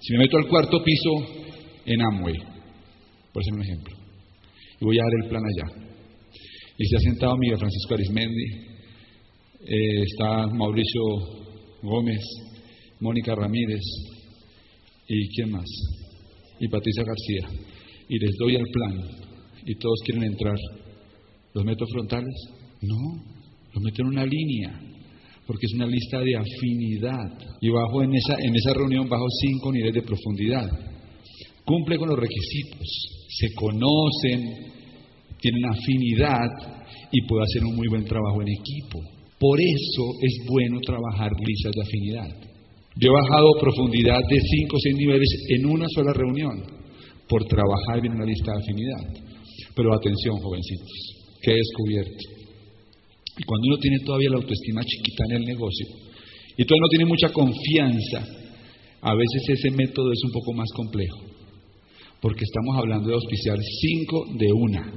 si 0.00 0.12
me 0.12 0.18
meto 0.18 0.36
al 0.36 0.48
cuarto 0.48 0.82
piso 0.82 1.43
en 1.86 2.02
Amway, 2.02 2.36
por 3.32 3.44
ser 3.44 3.54
un 3.54 3.62
ejemplo, 3.62 3.96
y 4.80 4.84
voy 4.84 4.98
a 4.98 5.02
dar 5.02 5.12
el 5.22 5.28
plan 5.28 5.42
allá, 5.44 5.86
y 6.76 6.86
se 6.86 6.96
ha 6.96 7.00
sentado 7.00 7.36
Miguel 7.36 7.58
Francisco 7.58 7.94
Arismendi, 7.94 8.46
eh, 9.66 10.02
está 10.02 10.46
Mauricio 10.46 11.02
Gómez, 11.82 12.20
Mónica 13.00 13.34
Ramírez 13.34 13.82
y 15.08 15.28
quién 15.34 15.50
más, 15.52 15.66
y 16.60 16.68
Patricia 16.68 17.04
García, 17.04 17.64
y 18.08 18.18
les 18.18 18.36
doy 18.38 18.56
el 18.56 18.66
plan 18.70 19.24
y 19.66 19.74
todos 19.76 19.98
quieren 20.04 20.24
entrar, 20.24 20.56
¿los 21.54 21.64
meto 21.64 21.86
frontales? 21.86 22.34
No, 22.82 23.22
los 23.72 23.82
meto 23.82 24.02
en 24.02 24.08
una 24.08 24.26
línea, 24.26 24.78
porque 25.46 25.66
es 25.66 25.74
una 25.74 25.86
lista 25.86 26.20
de 26.20 26.36
afinidad. 26.36 27.38
Y 27.60 27.70
bajo 27.70 28.02
en 28.02 28.14
esa, 28.14 28.34
en 28.38 28.54
esa 28.54 28.74
reunión 28.74 29.08
bajo 29.08 29.24
cinco 29.40 29.72
niveles 29.72 29.94
de 29.94 30.02
profundidad. 30.02 30.68
Cumple 31.64 31.96
con 31.96 32.08
los 32.08 32.18
requisitos, 32.18 32.86
se 33.28 33.54
conocen, 33.54 34.74
tienen 35.40 35.64
afinidad 35.70 36.48
y 37.10 37.26
puede 37.26 37.44
hacer 37.44 37.64
un 37.64 37.76
muy 37.76 37.88
buen 37.88 38.04
trabajo 38.04 38.42
en 38.42 38.48
equipo. 38.48 39.00
Por 39.38 39.60
eso 39.60 40.04
es 40.22 40.44
bueno 40.46 40.78
trabajar 40.80 41.30
listas 41.46 41.72
de 41.72 41.82
afinidad. 41.82 42.54
Yo 42.96 43.10
he 43.10 43.22
bajado 43.22 43.48
profundidad 43.60 44.20
de 44.28 44.40
5 44.40 44.76
o 44.76 44.78
6 44.78 44.96
niveles 44.96 45.28
en 45.48 45.66
una 45.66 45.86
sola 45.88 46.12
reunión 46.12 46.62
por 47.28 47.44
trabajar 47.44 48.00
bien 48.00 48.14
una 48.14 48.26
lista 48.26 48.52
de 48.52 48.62
afinidad. 48.62 49.24
Pero 49.74 49.94
atención, 49.94 50.36
jovencitos, 50.38 50.92
que 51.42 51.50
he 51.50 51.56
descubierto. 51.56 52.24
Y 53.36 53.42
cuando 53.42 53.66
uno 53.68 53.78
tiene 53.78 53.98
todavía 54.04 54.30
la 54.30 54.36
autoestima 54.36 54.84
chiquita 54.84 55.24
en 55.30 55.36
el 55.36 55.44
negocio 55.44 55.86
y 56.56 56.64
todavía 56.64 56.82
no 56.82 56.88
tiene 56.88 57.04
mucha 57.06 57.28
confianza, 57.32 58.24
a 59.00 59.14
veces 59.14 59.42
ese 59.48 59.70
método 59.72 60.12
es 60.12 60.22
un 60.24 60.30
poco 60.30 60.52
más 60.52 60.68
complejo. 60.76 61.33
Porque 62.24 62.44
estamos 62.44 62.78
hablando 62.78 63.08
de 63.08 63.16
auspiciar 63.16 63.58
5 63.60 64.26
de 64.38 64.50
una. 64.50 64.90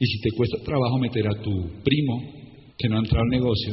Y 0.00 0.04
si 0.04 0.20
te 0.20 0.30
cuesta 0.32 0.58
trabajo 0.64 0.98
meter 0.98 1.24
a 1.28 1.40
tu 1.40 1.52
primo 1.84 2.34
que 2.76 2.88
no 2.88 2.96
ha 2.96 2.98
entrado 2.98 3.22
al 3.22 3.38
negocio, 3.38 3.72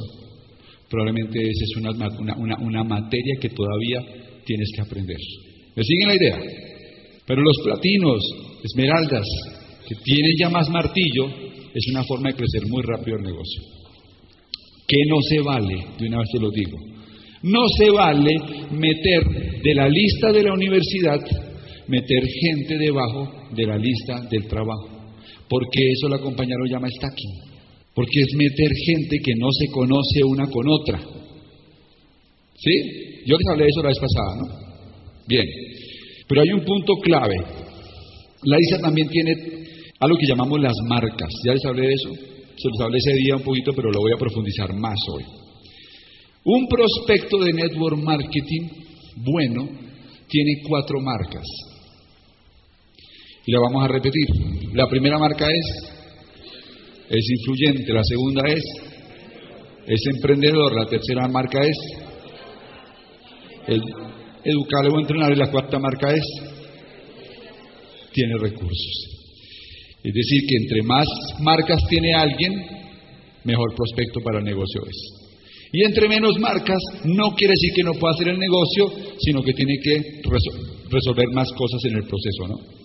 probablemente 0.88 1.40
esa 1.42 1.64
es 1.64 1.76
una, 1.78 1.90
una, 2.38 2.56
una, 2.60 2.84
materia 2.84 3.40
que 3.42 3.50
todavía 3.50 4.00
tienes 4.46 4.70
que 4.76 4.82
aprender. 4.84 5.18
¿Me 5.76 5.84
siguen 5.84 6.08
la 6.08 6.16
idea? 6.16 6.40
Pero 7.26 7.42
los 7.42 7.58
platinos, 7.64 8.22
esmeraldas, 8.64 9.26
que 9.90 9.96
tienen 10.04 10.34
ya 10.38 10.50
más 10.52 10.70
martillo, 10.70 11.26
es 11.74 11.88
una 11.90 12.04
forma 12.04 12.30
de 12.30 12.36
crecer 12.36 12.62
muy 12.70 12.84
rápido 12.84 13.18
el 13.18 13.24
negocio. 13.24 13.62
Que 14.88 14.98
no 15.10 15.20
se 15.20 15.42
vale, 15.42 15.84
de 15.98 16.08
una 16.08 16.20
vez 16.20 16.30
te 16.32 16.40
lo 16.40 16.52
digo, 16.52 16.78
no 17.42 17.68
se 17.76 17.90
vale 17.90 18.36
meter 18.70 19.62
de 19.64 19.74
la 19.74 19.90
lista 19.90 20.32
de 20.32 20.44
la 20.44 20.54
universidad, 20.54 21.22
meter 21.88 22.24
gente 22.42 22.78
debajo 22.78 23.32
de 23.52 23.66
la 23.66 23.78
lista 23.78 24.22
del 24.30 24.48
trabajo 24.48 24.96
porque 25.48 25.92
eso 25.92 26.10
la 26.10 26.20
compañera 26.20 26.60
lo 26.60 26.66
llama 26.66 26.88
stacking, 26.90 27.32
porque 27.94 28.22
es 28.22 28.28
meter 28.36 28.70
gente 28.86 29.18
que 29.24 29.34
no 29.38 29.50
se 29.52 29.68
conoce 29.72 30.24
una 30.24 30.48
con 30.48 30.68
otra. 30.68 31.00
¿Sí? 32.58 33.24
Yo 33.26 33.38
les 33.38 33.48
hablé 33.48 33.64
de 33.66 33.70
eso 33.70 33.82
la 33.82 33.90
vez 33.90 34.00
pasada, 34.00 34.36
¿no? 34.42 34.66
Bien, 35.28 35.46
pero 36.28 36.42
hay 36.42 36.52
un 36.52 36.64
punto 36.64 36.96
clave. 36.96 37.36
La 38.44 38.58
ISA 38.60 38.80
también 38.80 39.08
tiene 39.08 39.34
algo 40.00 40.18
que 40.18 40.28
llamamos 40.28 40.60
las 40.62 40.76
marcas. 40.88 41.30
Ya 41.46 41.54
les 41.54 41.66
hablé 41.66 41.88
de 41.88 41.94
eso, 41.94 42.10
se 42.14 42.68
los 42.70 42.80
hablé 42.82 42.98
ese 42.98 43.14
día 43.14 43.36
un 43.36 43.44
poquito, 43.44 43.74
pero 43.74 43.92
lo 43.92 44.00
voy 44.00 44.12
a 44.14 44.20
profundizar 44.20 44.74
más 44.74 44.98
hoy. 45.14 45.24
Un 46.44 46.68
prospecto 46.68 47.40
de 47.40 47.54
network 47.54 47.98
marketing 47.98 48.68
bueno 49.16 49.68
tiene 50.28 50.62
cuatro 50.68 51.00
marcas. 51.02 51.46
Y 53.46 53.52
la 53.52 53.60
vamos 53.60 53.84
a 53.84 53.88
repetir. 53.88 54.28
La 54.74 54.88
primera 54.88 55.20
marca 55.20 55.48
es, 55.48 55.96
es 57.10 57.30
influyente, 57.30 57.94
la 57.94 58.04
segunda 58.04 58.42
es, 58.50 58.64
es 59.88 60.02
emprendedor, 60.16 60.76
la 60.76 60.88
tercera 60.88 61.28
marca 61.28 61.62
es, 61.62 61.78
el 63.68 63.82
educable 64.44 64.90
o 64.94 65.00
entrenar, 65.00 65.32
y 65.32 65.36
la 65.36 65.52
cuarta 65.52 65.78
marca 65.80 66.12
es, 66.12 66.24
tiene 68.12 68.34
recursos. 68.40 69.16
Es 70.04 70.14
decir, 70.14 70.42
que 70.48 70.58
entre 70.58 70.84
más 70.84 71.08
marcas 71.42 71.82
tiene 71.90 72.14
alguien, 72.14 72.54
mejor 73.44 73.76
prospecto 73.76 74.22
para 74.22 74.40
el 74.40 74.46
negocio 74.46 74.82
es. 74.88 75.26
Y 75.72 75.84
entre 75.84 76.08
menos 76.08 76.40
marcas, 76.40 76.82
no 77.04 77.32
quiere 77.36 77.54
decir 77.54 77.74
que 77.76 77.84
no 77.84 77.94
pueda 77.94 78.14
hacer 78.14 78.30
el 78.30 78.40
negocio, 78.40 78.92
sino 79.20 79.42
que 79.44 79.54
tiene 79.54 79.76
que 79.84 80.22
resolver 80.90 81.28
más 81.34 81.52
cosas 81.52 81.84
en 81.86 81.98
el 81.98 82.04
proceso, 82.04 82.48
¿no? 82.48 82.85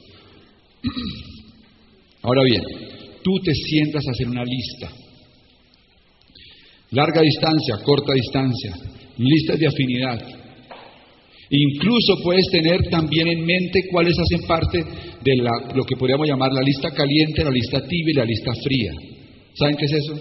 Ahora 2.23 2.43
bien, 2.45 2.63
tú 3.23 3.33
te 3.45 3.55
sientas 3.55 4.05
a 4.07 4.11
hacer 4.11 4.29
una 4.29 4.45
lista. 4.45 4.91
Larga 6.91 7.23
distancia, 7.23 7.77
corta 7.85 8.13
distancia, 8.13 8.75
listas 9.17 9.59
de 9.59 9.67
afinidad. 9.67 10.21
Incluso 11.51 12.15
puedes 12.23 12.47
tener 12.51 12.79
también 12.91 13.29
en 13.29 13.45
mente 13.45 13.81
cuáles 13.91 14.17
hacen 14.19 14.47
parte 14.47 14.79
de 15.23 15.37
lo 15.75 15.85
que 15.85 15.97
podríamos 15.97 16.29
llamar 16.29 16.53
la 16.53 16.63
lista 16.63 16.91
caliente, 16.91 17.45
la 17.45 17.51
lista 17.51 17.81
tibia 17.87 18.13
y 18.13 18.15
la 18.15 18.25
lista 18.25 18.53
fría. 18.63 18.93
¿Saben 19.55 19.77
qué 19.77 19.85
es 19.87 19.93
eso? 19.93 20.15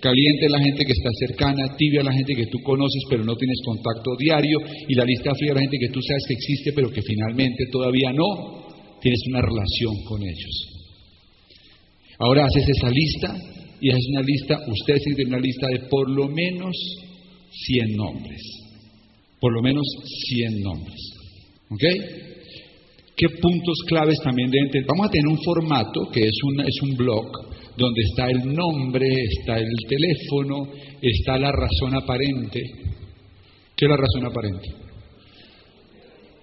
Caliente 0.00 0.46
es 0.46 0.50
la 0.50 0.58
gente 0.58 0.84
que 0.84 0.92
está 0.92 1.10
cercana, 1.26 1.76
tibia 1.76 2.00
es 2.00 2.06
la 2.06 2.12
gente 2.12 2.34
que 2.34 2.46
tú 2.46 2.58
conoces 2.64 3.02
pero 3.08 3.22
no 3.22 3.36
tienes 3.36 3.58
contacto 3.64 4.16
diario 4.18 4.58
y 4.88 4.94
la 4.94 5.04
lista 5.04 5.32
fría 5.34 5.50
es 5.50 5.54
la 5.56 5.60
gente 5.60 5.78
que 5.78 5.92
tú 5.92 6.00
sabes 6.02 6.24
que 6.26 6.34
existe 6.34 6.72
pero 6.72 6.90
que 6.90 7.02
finalmente 7.02 7.64
todavía 7.70 8.10
no 8.12 8.59
tienes 9.00 9.20
una 9.28 9.42
relación 9.42 9.94
con 10.06 10.22
ellos. 10.22 10.70
Ahora 12.18 12.44
haces 12.44 12.68
esa 12.68 12.90
lista 12.90 13.34
y 13.80 13.90
haces 13.90 14.06
una 14.10 14.22
lista, 14.22 14.58
ustedes 14.66 15.02
tienen 15.16 15.28
una 15.28 15.40
lista 15.40 15.66
de 15.68 15.88
por 15.88 16.10
lo 16.10 16.28
menos 16.28 16.76
100 17.50 17.96
nombres. 17.96 18.42
Por 19.40 19.54
lo 19.54 19.62
menos 19.62 19.84
100 20.28 20.60
nombres. 20.60 21.00
¿Ok? 21.70 21.82
¿Qué 23.16 23.28
puntos 23.40 23.78
claves 23.86 24.18
también 24.22 24.50
deben 24.50 24.70
tener? 24.70 24.86
Vamos 24.86 25.08
a 25.08 25.10
tener 25.10 25.26
un 25.28 25.42
formato 25.42 26.08
que 26.12 26.20
es 26.20 26.38
un, 26.42 26.60
es 26.60 26.82
un 26.82 26.96
blog 26.96 27.26
donde 27.76 28.02
está 28.02 28.30
el 28.30 28.52
nombre, 28.52 29.06
está 29.38 29.58
el 29.58 29.68
teléfono, 29.88 30.72
está 31.00 31.38
la 31.38 31.52
razón 31.52 31.94
aparente. 31.94 32.60
¿Qué 33.76 33.86
es 33.86 33.90
la 33.90 33.96
razón 33.96 34.26
aparente? 34.26 34.68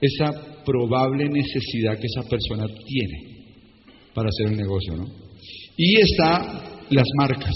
Esa 0.02 0.57
probable 0.68 1.30
necesidad 1.30 1.98
que 1.98 2.08
esa 2.08 2.28
persona 2.28 2.68
tiene 2.86 3.38
para 4.14 4.28
hacer 4.28 4.48
el 4.52 4.58
negocio, 4.58 4.98
¿no? 4.98 5.06
Y 5.78 6.02
está 6.02 6.84
las 6.90 7.08
marcas. 7.18 7.54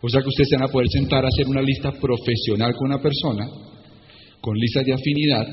O 0.00 0.08
sea 0.08 0.20
que 0.20 0.28
ustedes 0.28 0.48
se 0.48 0.56
van 0.56 0.68
a 0.68 0.72
poder 0.72 0.88
sentar 0.90 1.24
a 1.24 1.28
hacer 1.28 1.46
una 1.46 1.62
lista 1.62 1.92
profesional 1.92 2.74
con 2.74 2.90
una 2.90 3.00
persona, 3.00 3.46
con 4.40 4.56
listas 4.56 4.84
de 4.84 4.94
afinidad, 4.94 5.46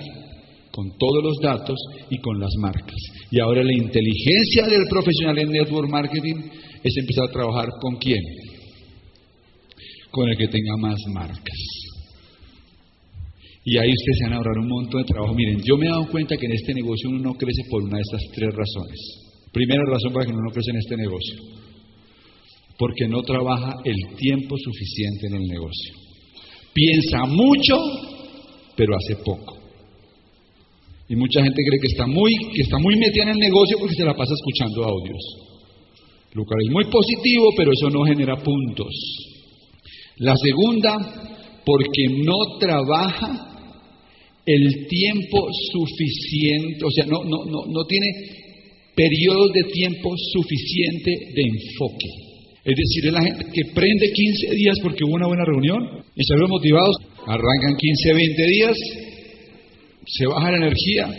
con 0.71 0.97
todos 0.97 1.23
los 1.23 1.37
datos 1.41 1.77
y 2.09 2.17
con 2.17 2.39
las 2.39 2.51
marcas. 2.59 2.97
Y 3.29 3.39
ahora 3.39 3.63
la 3.63 3.73
inteligencia 3.73 4.65
del 4.67 4.87
profesional 4.89 5.37
en 5.37 5.49
network 5.49 5.89
marketing 5.89 6.49
es 6.83 6.97
empezar 6.97 7.25
a 7.29 7.31
trabajar 7.31 7.69
con 7.79 7.95
quién? 7.97 8.21
Con 10.09 10.29
el 10.29 10.37
que 10.37 10.47
tenga 10.47 10.77
más 10.77 10.99
marcas. 11.13 11.94
Y 13.67 13.79
ahí 13.79 13.89
ustedes 13.89 14.17
se 14.19 14.23
van 14.25 14.33
a 14.33 14.37
ahorrar 14.37 14.59
un 14.59 14.69
montón 14.69 15.01
de 15.01 15.07
trabajo. 15.07 15.33
Miren, 15.33 15.59
yo 15.65 15.75
me 15.75 15.87
he 15.87 15.89
dado 15.89 16.07
cuenta 16.07 16.37
que 16.37 16.45
en 16.45 16.51
este 16.51 16.71
negocio 16.75 17.09
uno 17.09 17.17
no 17.19 17.33
crece 17.33 17.63
por 17.67 17.81
una 17.81 17.97
de 17.97 18.03
estas 18.03 18.21
tres 18.31 18.53
razones. 18.53 18.99
Primera 19.51 19.81
razón 19.89 20.13
para 20.13 20.25
que 20.25 20.31
uno 20.33 20.43
no 20.45 20.51
crece 20.53 20.69
en 20.69 20.77
este 20.77 20.95
negocio. 20.95 21.35
Porque 22.77 23.07
no 23.07 23.23
trabaja 23.23 23.73
el 23.83 23.95
tiempo 24.17 24.55
suficiente 24.55 25.27
en 25.27 25.35
el 25.41 25.47
negocio. 25.47 25.93
Piensa 26.73 27.25
mucho, 27.25 27.75
pero 28.75 28.95
hace 28.95 29.15
poco. 29.23 29.57
Y 31.09 31.15
mucha 31.15 31.41
gente 31.41 31.63
cree 31.67 31.79
que 31.79 31.87
está 31.87 32.05
muy, 32.05 32.35
que 32.53 32.61
está 32.61 32.77
muy 32.77 32.95
metida 32.97 33.23
en 33.23 33.29
el 33.29 33.39
negocio 33.39 33.77
porque 33.79 33.95
se 33.95 34.05
la 34.05 34.13
pasa 34.13 34.33
escuchando 34.35 34.83
audios. 34.83 35.23
Lo 36.33 36.45
cual 36.45 36.59
es 36.61 36.71
muy 36.71 36.83
positivo, 36.85 37.49
pero 37.57 37.71
eso 37.71 37.89
no 37.89 38.03
genera 38.03 38.35
puntos. 38.37 38.93
La 40.17 40.35
segunda, 40.35 40.97
porque 41.65 42.07
no 42.23 42.59
trabaja 42.59 43.54
el 44.45 44.87
tiempo 44.87 45.47
suficiente, 45.71 46.85
o 46.85 46.91
sea, 46.91 47.05
no, 47.05 47.23
no, 47.23 47.45
no, 47.45 47.65
no 47.67 47.85
tiene 47.85 48.07
periodos 48.95 49.51
de 49.53 49.63
tiempo 49.63 50.13
suficiente 50.33 51.11
de 51.33 51.41
enfoque. 51.41 52.07
Es 52.63 52.75
decir, 52.75 53.05
es 53.07 53.13
la 53.13 53.23
gente 53.23 53.45
que 53.53 53.61
prende 53.73 54.11
15 54.11 54.55
días 54.55 54.79
porque 54.81 55.03
hubo 55.03 55.13
una 55.13 55.27
buena 55.27 55.45
reunión 55.45 56.03
y 56.15 56.23
se 56.23 56.35
motivados, 56.35 56.95
arrancan 57.27 57.75
15, 57.77 58.13
20 58.13 58.45
días, 58.47 58.77
se 60.07 60.25
baja 60.25 60.51
la 60.51 60.57
energía, 60.57 61.09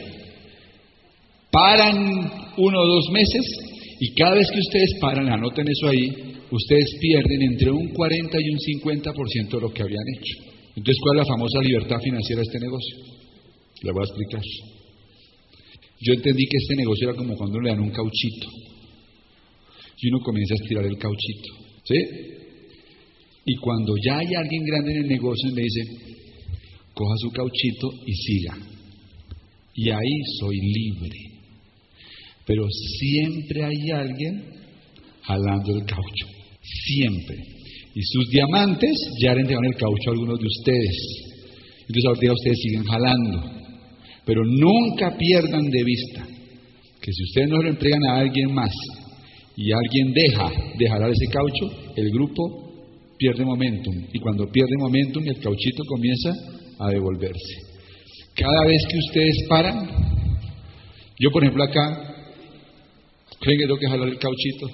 paran 1.50 2.32
uno 2.56 2.80
o 2.80 2.86
dos 2.86 3.10
meses 3.12 3.44
y 4.00 4.14
cada 4.14 4.34
vez 4.34 4.50
que 4.50 4.58
ustedes 4.58 4.90
paran, 5.00 5.28
anoten 5.28 5.66
eso 5.68 5.88
ahí, 5.88 6.08
ustedes 6.50 6.96
pierden 7.00 7.42
entre 7.42 7.70
un 7.70 7.88
40 7.88 8.38
y 8.40 8.50
un 8.50 8.58
50% 8.58 9.48
de 9.48 9.60
lo 9.60 9.72
que 9.72 9.82
habían 9.82 10.04
hecho. 10.18 10.52
Entonces, 10.76 10.96
¿cuál 11.02 11.18
es 11.18 11.26
la 11.26 11.32
famosa 11.32 11.60
libertad 11.60 11.96
financiera 12.02 12.40
de 12.40 12.46
este 12.46 12.60
negocio? 12.60 13.15
Le 13.82 13.92
voy 13.92 14.02
a 14.02 14.04
explicar. 14.04 14.42
Yo 16.00 16.12
entendí 16.12 16.46
que 16.46 16.56
este 16.58 16.76
negocio 16.76 17.08
era 17.08 17.18
como 17.18 17.36
cuando 17.36 17.60
le 17.60 17.70
dan 17.70 17.80
un 17.80 17.90
cauchito. 17.90 18.48
Y 19.98 20.08
uno 20.08 20.20
comienza 20.20 20.54
a 20.54 20.62
estirar 20.62 20.84
el 20.84 20.98
cauchito. 20.98 21.54
¿Sí? 21.84 21.96
Y 23.46 23.56
cuando 23.56 23.94
ya 24.04 24.18
hay 24.18 24.34
alguien 24.34 24.64
grande 24.64 24.92
en 24.92 24.98
el 25.04 25.08
negocio, 25.08 25.50
le 25.54 25.62
dice, 25.62 25.82
coja 26.92 27.14
su 27.18 27.30
cauchito 27.30 27.90
y 28.04 28.12
siga. 28.12 28.58
Y 29.74 29.90
ahí 29.90 30.20
soy 30.40 30.56
libre. 30.56 31.18
Pero 32.44 32.64
siempre 32.98 33.64
hay 33.64 33.90
alguien 33.92 34.44
jalando 35.22 35.76
el 35.76 35.84
caucho. 35.84 36.26
Siempre. 36.60 37.36
Y 37.94 38.02
sus 38.02 38.28
diamantes 38.30 38.92
ya 39.22 39.32
le 39.32 39.40
entregaron 39.40 39.66
el 39.66 39.78
caucho 39.78 40.10
a 40.10 40.12
algunos 40.12 40.38
de 40.38 40.46
ustedes. 40.46 40.96
Entonces 41.80 42.04
ahorita 42.04 42.32
ustedes 42.32 42.58
siguen 42.58 42.84
jalando. 42.84 43.55
Pero 44.26 44.42
nunca 44.44 45.16
pierdan 45.16 45.70
de 45.70 45.84
vista 45.84 46.26
que 47.00 47.12
si 47.12 47.22
ustedes 47.22 47.48
no 47.48 47.62
lo 47.62 47.70
entregan 47.70 48.04
a 48.04 48.18
alguien 48.18 48.52
más 48.52 48.70
y 49.56 49.72
alguien 49.72 50.12
deja 50.12 50.50
de 50.76 50.88
jalar 50.88 51.10
ese 51.10 51.32
caucho, 51.32 51.92
el 51.96 52.10
grupo 52.10 52.42
pierde 53.16 53.44
momentum. 53.44 53.94
Y 54.12 54.18
cuando 54.18 54.46
pierde 54.50 54.76
momentum, 54.78 55.22
el 55.26 55.38
cauchito 55.38 55.82
comienza 55.88 56.32
a 56.80 56.90
devolverse. 56.90 57.54
Cada 58.34 58.66
vez 58.66 58.82
que 58.90 58.98
ustedes 58.98 59.46
paran, 59.48 59.88
yo 61.18 61.30
por 61.30 61.42
ejemplo 61.42 61.64
acá 61.64 62.06
¿Creen 63.40 63.58
que 63.58 63.66
tengo 63.66 63.78
que 63.78 63.88
jalar 63.88 64.08
el 64.08 64.18
cauchito? 64.18 64.66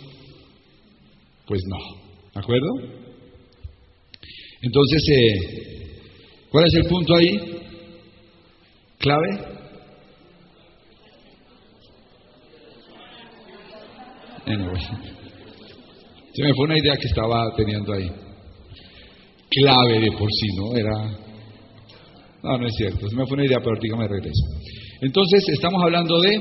Pues 1.46 1.60
no, 1.66 1.76
¿de 2.34 2.40
acuerdo? 2.40 2.68
Entonces, 4.62 5.02
eh, 5.10 5.98
¿cuál 6.48 6.66
es 6.66 6.74
el 6.74 6.84
punto 6.84 7.14
ahí? 7.14 7.28
¿Clave? 9.02 9.52
Se 16.34 16.42
me 16.44 16.54
fue 16.54 16.66
una 16.66 16.78
idea 16.78 16.96
que 16.96 17.08
estaba 17.08 17.52
teniendo 17.56 17.92
ahí. 17.92 18.08
Clave 19.50 20.00
de 20.00 20.12
por 20.12 20.28
sí, 20.30 20.46
¿no? 20.56 20.76
Era. 20.76 20.92
No, 22.44 22.58
no 22.58 22.66
es 22.66 22.74
cierto. 22.76 23.08
Se 23.08 23.16
me 23.16 23.26
fue 23.26 23.34
una 23.34 23.46
idea, 23.46 23.58
pero 23.58 23.76
dígame 23.80 24.06
regreso. 24.06 24.46
Entonces, 25.00 25.48
estamos 25.48 25.82
hablando 25.82 26.20
de 26.20 26.38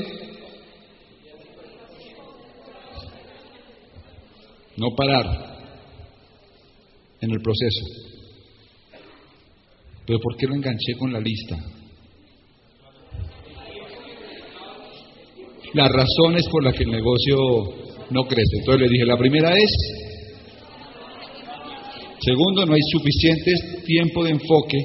no 4.78 4.88
parar 4.96 5.26
en 7.22 7.32
el 7.32 7.42
proceso. 7.42 7.86
Pero 10.06 10.20
¿por 10.20 10.38
qué 10.38 10.46
lo 10.46 10.54
enganché 10.54 10.94
con 11.00 11.12
la 11.12 11.20
lista? 11.20 11.81
Las 15.74 15.90
razones 15.90 16.44
por 16.52 16.64
las 16.64 16.76
que 16.76 16.84
el 16.84 16.92
negocio 16.92 17.38
no 18.10 18.24
crece. 18.24 18.58
Entonces 18.60 18.82
le 18.82 18.90
dije, 18.90 19.06
la 19.06 19.18
primera 19.18 19.54
es, 19.56 19.72
segundo, 22.20 22.66
no 22.66 22.74
hay 22.74 22.82
suficiente 22.92 23.52
tiempo 23.86 24.24
de 24.24 24.32
enfoque. 24.32 24.78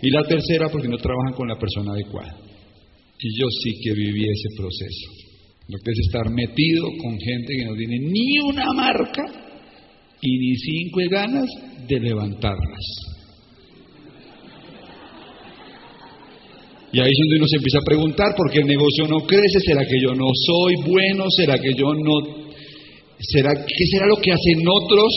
Y 0.00 0.10
la 0.10 0.22
tercera, 0.22 0.68
porque 0.68 0.88
no 0.88 0.96
trabajan 0.96 1.34
con 1.34 1.48
la 1.48 1.58
persona 1.58 1.92
adecuada. 1.92 2.36
Y 3.20 3.40
yo 3.40 3.46
sí 3.62 3.72
que 3.82 3.92
viví 3.92 4.22
ese 4.22 4.48
proceso. 4.56 5.28
Lo 5.68 5.78
que 5.78 5.90
es 5.90 5.98
estar 6.06 6.30
metido 6.30 6.86
con 7.02 7.18
gente 7.18 7.52
que 7.58 7.64
no 7.64 7.74
tiene 7.74 7.98
ni 7.98 8.38
una 8.48 8.72
marca 8.72 9.22
y 10.20 10.38
ni 10.38 10.56
cinco 10.56 11.00
ganas 11.10 11.46
de 11.86 12.00
levantarlas. 12.00 13.17
Y 16.92 17.00
ahí 17.00 17.10
es 17.10 17.18
donde 17.18 17.36
uno 17.36 17.46
se 17.46 17.56
empieza 17.56 17.78
a 17.78 17.84
preguntar, 17.84 18.34
¿por 18.34 18.50
qué 18.50 18.60
el 18.60 18.66
negocio 18.66 19.06
no 19.08 19.26
crece? 19.26 19.60
¿Será 19.60 19.84
que 19.84 20.00
yo 20.00 20.14
no 20.14 20.26
soy 20.34 20.74
bueno? 20.86 21.24
¿Será 21.30 21.58
que 21.58 21.74
yo 21.74 21.92
no... 21.92 22.48
¿Será, 23.20 23.52
¿Qué 23.54 23.86
será 23.90 24.06
lo 24.06 24.16
que 24.16 24.32
hacen 24.32 24.62
otros? 24.66 25.12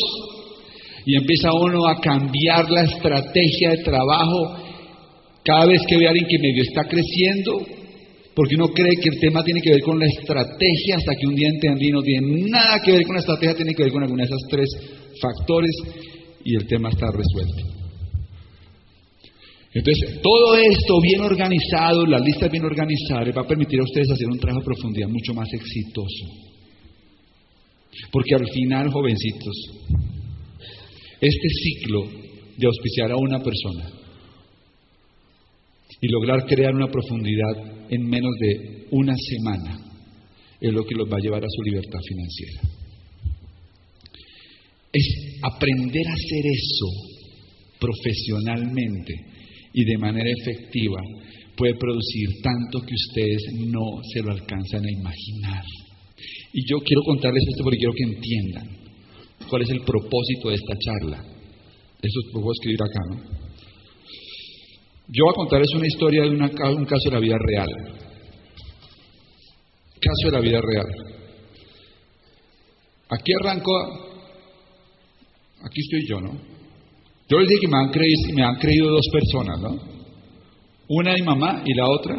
Y 1.05 1.15
empieza 1.15 1.53
uno 1.53 1.87
a 1.87 1.99
cambiar 2.01 2.69
la 2.69 2.83
estrategia 2.83 3.71
de 3.71 3.83
trabajo 3.83 4.57
cada 5.43 5.65
vez 5.65 5.81
que 5.87 5.97
ve 5.97 6.07
a 6.07 6.09
alguien 6.09 6.27
que 6.27 6.39
medio 6.39 6.63
está 6.63 6.83
creciendo, 6.83 7.65
porque 8.35 8.55
uno 8.55 8.67
cree 8.67 8.95
que 9.01 9.09
el 9.09 9.19
tema 9.19 9.43
tiene 9.43 9.61
que 9.61 9.71
ver 9.71 9.81
con 9.81 9.99
la 9.99 10.05
estrategia 10.05 10.97
hasta 10.97 11.13
que 11.15 11.27
un 11.27 11.35
día 11.35 11.49
entendí 11.49 11.89
no 11.89 12.01
tiene 12.01 12.49
nada 12.49 12.81
que 12.83 12.91
ver 12.91 13.03
con 13.03 13.15
la 13.15 13.21
estrategia, 13.21 13.55
tiene 13.55 13.73
que 13.73 13.83
ver 13.83 13.91
con 13.91 14.03
alguna 14.03 14.23
de 14.23 14.29
esos 14.29 14.43
tres 14.49 14.69
factores 15.19 15.71
y 16.43 16.55
el 16.55 16.67
tema 16.67 16.89
está 16.89 17.07
resuelto. 17.11 17.80
Entonces, 19.73 20.21
todo 20.21 20.57
esto 20.57 20.99
bien 21.01 21.21
organizado, 21.21 22.05
la 22.05 22.19
lista 22.19 22.49
bien 22.49 22.65
organizada, 22.65 23.23
les 23.23 23.35
va 23.35 23.41
a 23.41 23.47
permitir 23.47 23.79
a 23.79 23.83
ustedes 23.83 24.11
hacer 24.11 24.27
un 24.27 24.37
trabajo 24.37 24.59
de 24.59 24.65
profundidad 24.65 25.07
mucho 25.07 25.33
más 25.33 25.47
exitoso. 25.53 26.25
Porque 28.11 28.35
al 28.35 28.47
final, 28.53 28.91
jovencitos, 28.91 29.55
este 31.21 31.47
ciclo 31.49 32.03
de 32.57 32.67
auspiciar 32.67 33.11
a 33.11 33.17
una 33.17 33.41
persona 33.41 33.89
y 36.01 36.07
lograr 36.09 36.45
crear 36.45 36.75
una 36.75 36.87
profundidad 36.87 37.89
en 37.89 38.09
menos 38.09 38.33
de 38.39 38.87
una 38.91 39.13
semana 39.15 39.79
es 40.59 40.73
lo 40.73 40.83
que 40.85 40.95
los 40.95 41.07
va 41.07 41.17
a 41.17 41.21
llevar 41.21 41.43
a 41.43 41.49
su 41.49 41.61
libertad 41.63 41.99
financiera. 42.07 42.61
Es 44.91 45.39
aprender 45.43 46.07
a 46.07 46.13
hacer 46.13 46.45
eso 46.45 46.87
profesionalmente 47.79 49.31
y 49.73 49.85
de 49.85 49.97
manera 49.97 50.29
efectiva 50.29 50.99
puede 51.55 51.75
producir 51.75 52.41
tanto 52.41 52.79
que 52.81 52.93
ustedes 52.93 53.43
no 53.67 54.01
se 54.13 54.21
lo 54.21 54.31
alcanzan 54.31 54.83
a 54.83 54.91
imaginar. 54.91 55.63
Y 56.53 56.69
yo 56.69 56.79
quiero 56.79 57.01
contarles 57.03 57.43
esto 57.49 57.63
porque 57.63 57.77
quiero 57.77 57.93
que 57.93 58.15
entiendan 58.15 58.67
cuál 59.49 59.61
es 59.61 59.69
el 59.69 59.81
propósito 59.81 60.49
de 60.49 60.55
esta 60.55 60.73
charla. 60.79 61.23
Eso 62.01 62.19
lo 62.33 62.41
puedo 62.41 62.51
escribir 62.53 62.79
acá, 62.81 62.99
¿no? 63.09 63.41
Yo 65.13 65.25
voy 65.25 65.31
a 65.33 65.35
contarles 65.35 65.73
una 65.75 65.87
historia 65.87 66.23
de 66.23 66.29
un 66.29 66.85
caso 66.85 67.09
de 67.09 67.11
la 67.11 67.19
vida 67.19 67.37
real. 67.37 67.69
Caso 69.99 70.25
de 70.25 70.31
la 70.31 70.39
vida 70.39 70.59
real. 70.61 70.87
Aquí 73.09 73.33
arranco, 73.41 73.71
aquí 75.63 75.81
estoy 75.81 76.07
yo, 76.07 76.21
¿no? 76.21 76.50
Yo 77.31 77.39
les 77.39 77.47
dije 77.47 77.61
que 77.61 77.67
me 77.69 77.77
han, 77.77 77.91
creído, 77.91 78.35
me 78.35 78.43
han 78.43 78.55
creído 78.55 78.89
dos 78.89 79.07
personas, 79.09 79.57
¿no? 79.61 79.79
Una 80.89 81.13
mi 81.13 81.21
mamá 81.21 81.63
y 81.65 81.73
la 81.73 81.87
otra, 81.87 82.15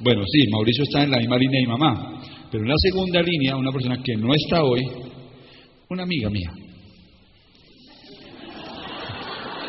bueno, 0.00 0.22
sí, 0.26 0.48
Mauricio 0.50 0.82
está 0.82 1.04
en 1.04 1.12
la 1.12 1.18
misma 1.18 1.38
línea 1.38 1.60
de 1.60 1.66
mi 1.66 1.72
mamá, 1.72 2.20
pero 2.50 2.64
en 2.64 2.68
la 2.68 2.74
segunda 2.78 3.22
línea, 3.22 3.54
una 3.54 3.70
persona 3.70 3.96
que 4.02 4.16
no 4.16 4.34
está 4.34 4.64
hoy, 4.64 4.80
una 5.88 6.02
amiga 6.02 6.28
mía. 6.30 6.50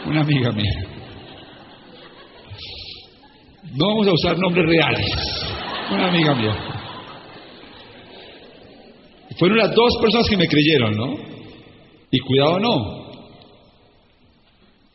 Una 0.08 0.22
amiga 0.22 0.52
mía. 0.52 0.74
No 3.76 3.88
vamos 3.88 4.08
a 4.08 4.14
usar 4.14 4.40
nombres 4.40 4.66
reales. 4.66 5.12
Una 5.92 6.08
amiga 6.08 6.34
mía. 6.34 6.56
Fueron 9.38 9.60
las 9.60 9.76
dos 9.76 9.96
personas 10.02 10.28
que 10.28 10.38
me 10.38 10.48
creyeron, 10.48 10.96
¿no? 10.96 11.14
Y 12.10 12.20
cuidado 12.20 12.60
no. 12.60 13.05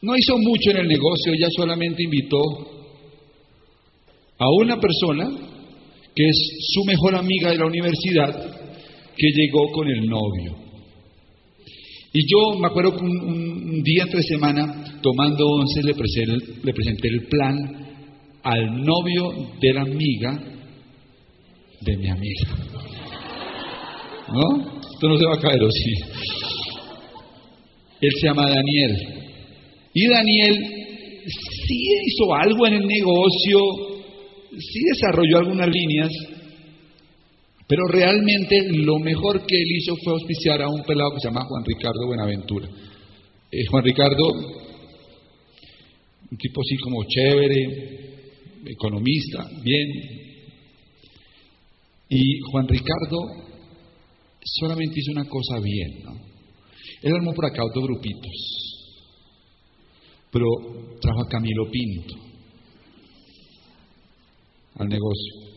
No 0.02 0.16
hizo 0.16 0.38
mucho 0.38 0.70
en 0.70 0.78
el 0.78 0.88
negocio, 0.88 1.32
ella 1.32 1.48
solamente 1.54 2.02
invitó 2.02 2.40
a 4.38 4.46
una 4.62 4.80
persona 4.80 5.28
que 6.14 6.28
es 6.28 6.36
su 6.72 6.84
mejor 6.84 7.14
amiga 7.14 7.50
de 7.50 7.58
la 7.58 7.66
universidad 7.66 8.60
que 9.16 9.28
llegó 9.34 9.70
con 9.72 9.88
el 9.88 10.06
novio. 10.06 10.56
Y 12.12 12.26
yo 12.26 12.58
me 12.58 12.66
acuerdo 12.66 12.96
que 12.96 13.04
un, 13.04 13.82
día 13.82 14.02
entre 14.04 14.22
semana, 14.22 14.98
tomando 15.00 15.46
once, 15.46 15.82
le 15.82 15.94
presenté, 15.94 16.60
le 16.62 16.72
presenté 16.72 17.08
el 17.08 17.26
plan 17.28 17.56
al 18.42 18.82
novio 18.82 19.52
de 19.60 19.72
la 19.72 19.82
amiga 19.82 20.32
de 21.80 21.96
mi 21.96 22.08
amiga. 22.08 22.48
¿No? 24.28 24.80
Esto 24.80 25.08
no 25.08 25.18
se 25.18 25.26
va 25.26 25.34
a 25.34 25.40
caer, 25.40 25.62
¿o 25.62 25.70
sí? 25.70 25.92
Él 28.00 28.10
se 28.20 28.26
llama 28.26 28.48
Daniel. 28.48 29.19
Y 29.92 30.06
Daniel 30.06 30.56
sí 31.66 31.86
hizo 32.06 32.34
algo 32.34 32.66
en 32.66 32.74
el 32.74 32.86
negocio, 32.86 33.58
sí 34.58 34.80
desarrolló 34.92 35.38
algunas 35.38 35.68
líneas, 35.68 36.10
pero 37.66 37.82
realmente 37.88 38.66
lo 38.72 38.98
mejor 38.98 39.46
que 39.46 39.56
él 39.56 39.68
hizo 39.76 39.94
fue 40.02 40.14
auspiciar 40.14 40.62
a 40.62 40.68
un 40.68 40.82
pelado 40.82 41.12
que 41.14 41.20
se 41.20 41.28
llama 41.28 41.44
Juan 41.44 41.64
Ricardo 41.64 42.06
Buenaventura. 42.06 42.68
Eh, 43.52 43.64
Juan 43.70 43.84
Ricardo, 43.84 44.28
un 46.30 46.38
tipo 46.38 46.60
así 46.60 46.76
como 46.78 47.04
chévere, 47.04 47.90
economista, 48.66 49.48
bien. 49.62 49.88
Y 52.08 52.40
Juan 52.50 52.66
Ricardo 52.66 53.18
solamente 54.42 54.98
hizo 54.98 55.12
una 55.12 55.26
cosa 55.26 55.60
bien, 55.60 56.02
¿no? 56.02 56.12
Él 57.02 57.14
armó 57.14 57.32
por 57.32 57.46
acá 57.46 57.64
otros 57.64 57.84
grupitos, 57.84 58.69
pero 60.30 60.46
trajo 61.00 61.22
a 61.22 61.28
Camilo 61.28 61.70
Pinto 61.70 62.14
al 64.78 64.88
negocio. 64.88 65.50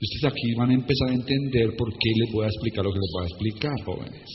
Ustedes 0.00 0.32
aquí 0.32 0.54
van 0.54 0.70
a 0.70 0.74
empezar 0.74 1.08
a 1.08 1.14
entender 1.14 1.74
por 1.76 1.90
qué 1.92 2.10
les 2.20 2.32
voy 2.32 2.44
a 2.44 2.48
explicar 2.48 2.84
lo 2.84 2.92
que 2.92 2.98
les 2.98 3.10
voy 3.12 3.22
a 3.22 3.28
explicar, 3.28 3.84
jóvenes. 3.84 4.28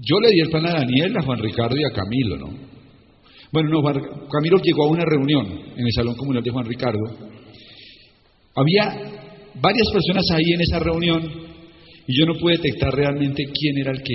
Yo 0.00 0.18
le 0.20 0.30
di 0.30 0.40
el 0.40 0.48
plan 0.48 0.66
a 0.66 0.72
Daniel, 0.72 1.14
a 1.18 1.22
Juan 1.22 1.38
Ricardo 1.38 1.76
y 1.76 1.84
a 1.84 1.94
Camilo, 1.94 2.38
¿no? 2.38 2.72
Bueno, 3.52 3.68
no, 3.68 3.82
Camilo 4.30 4.56
llegó 4.62 4.84
a 4.84 4.90
una 4.90 5.04
reunión 5.04 5.46
en 5.76 5.84
el 5.84 5.92
Salón 5.92 6.16
Comunal 6.16 6.42
de 6.42 6.50
Juan 6.50 6.64
Ricardo. 6.64 7.04
Había 8.54 8.84
varias 9.60 9.90
personas 9.92 10.24
ahí 10.32 10.52
en 10.54 10.60
esa 10.62 10.78
reunión 10.78 11.30
y 12.06 12.18
yo 12.18 12.24
no 12.24 12.34
pude 12.40 12.56
detectar 12.56 12.94
realmente 12.94 13.44
quién 13.44 13.78
era 13.78 13.92
el 13.92 14.02
que. 14.02 14.14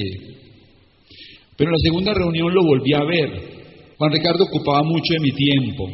Pero 1.55 1.69
en 1.69 1.73
la 1.73 1.83
segunda 1.83 2.13
reunión 2.15 2.51
lo 2.53 2.63
volví 2.63 2.93
a 2.93 3.03
ver. 3.03 3.56
Juan 3.97 4.12
Ricardo 4.12 4.43
ocupaba 4.43 4.83
mucho 4.83 5.13
de 5.13 5.19
mi 5.19 5.31
tiempo. 5.31 5.89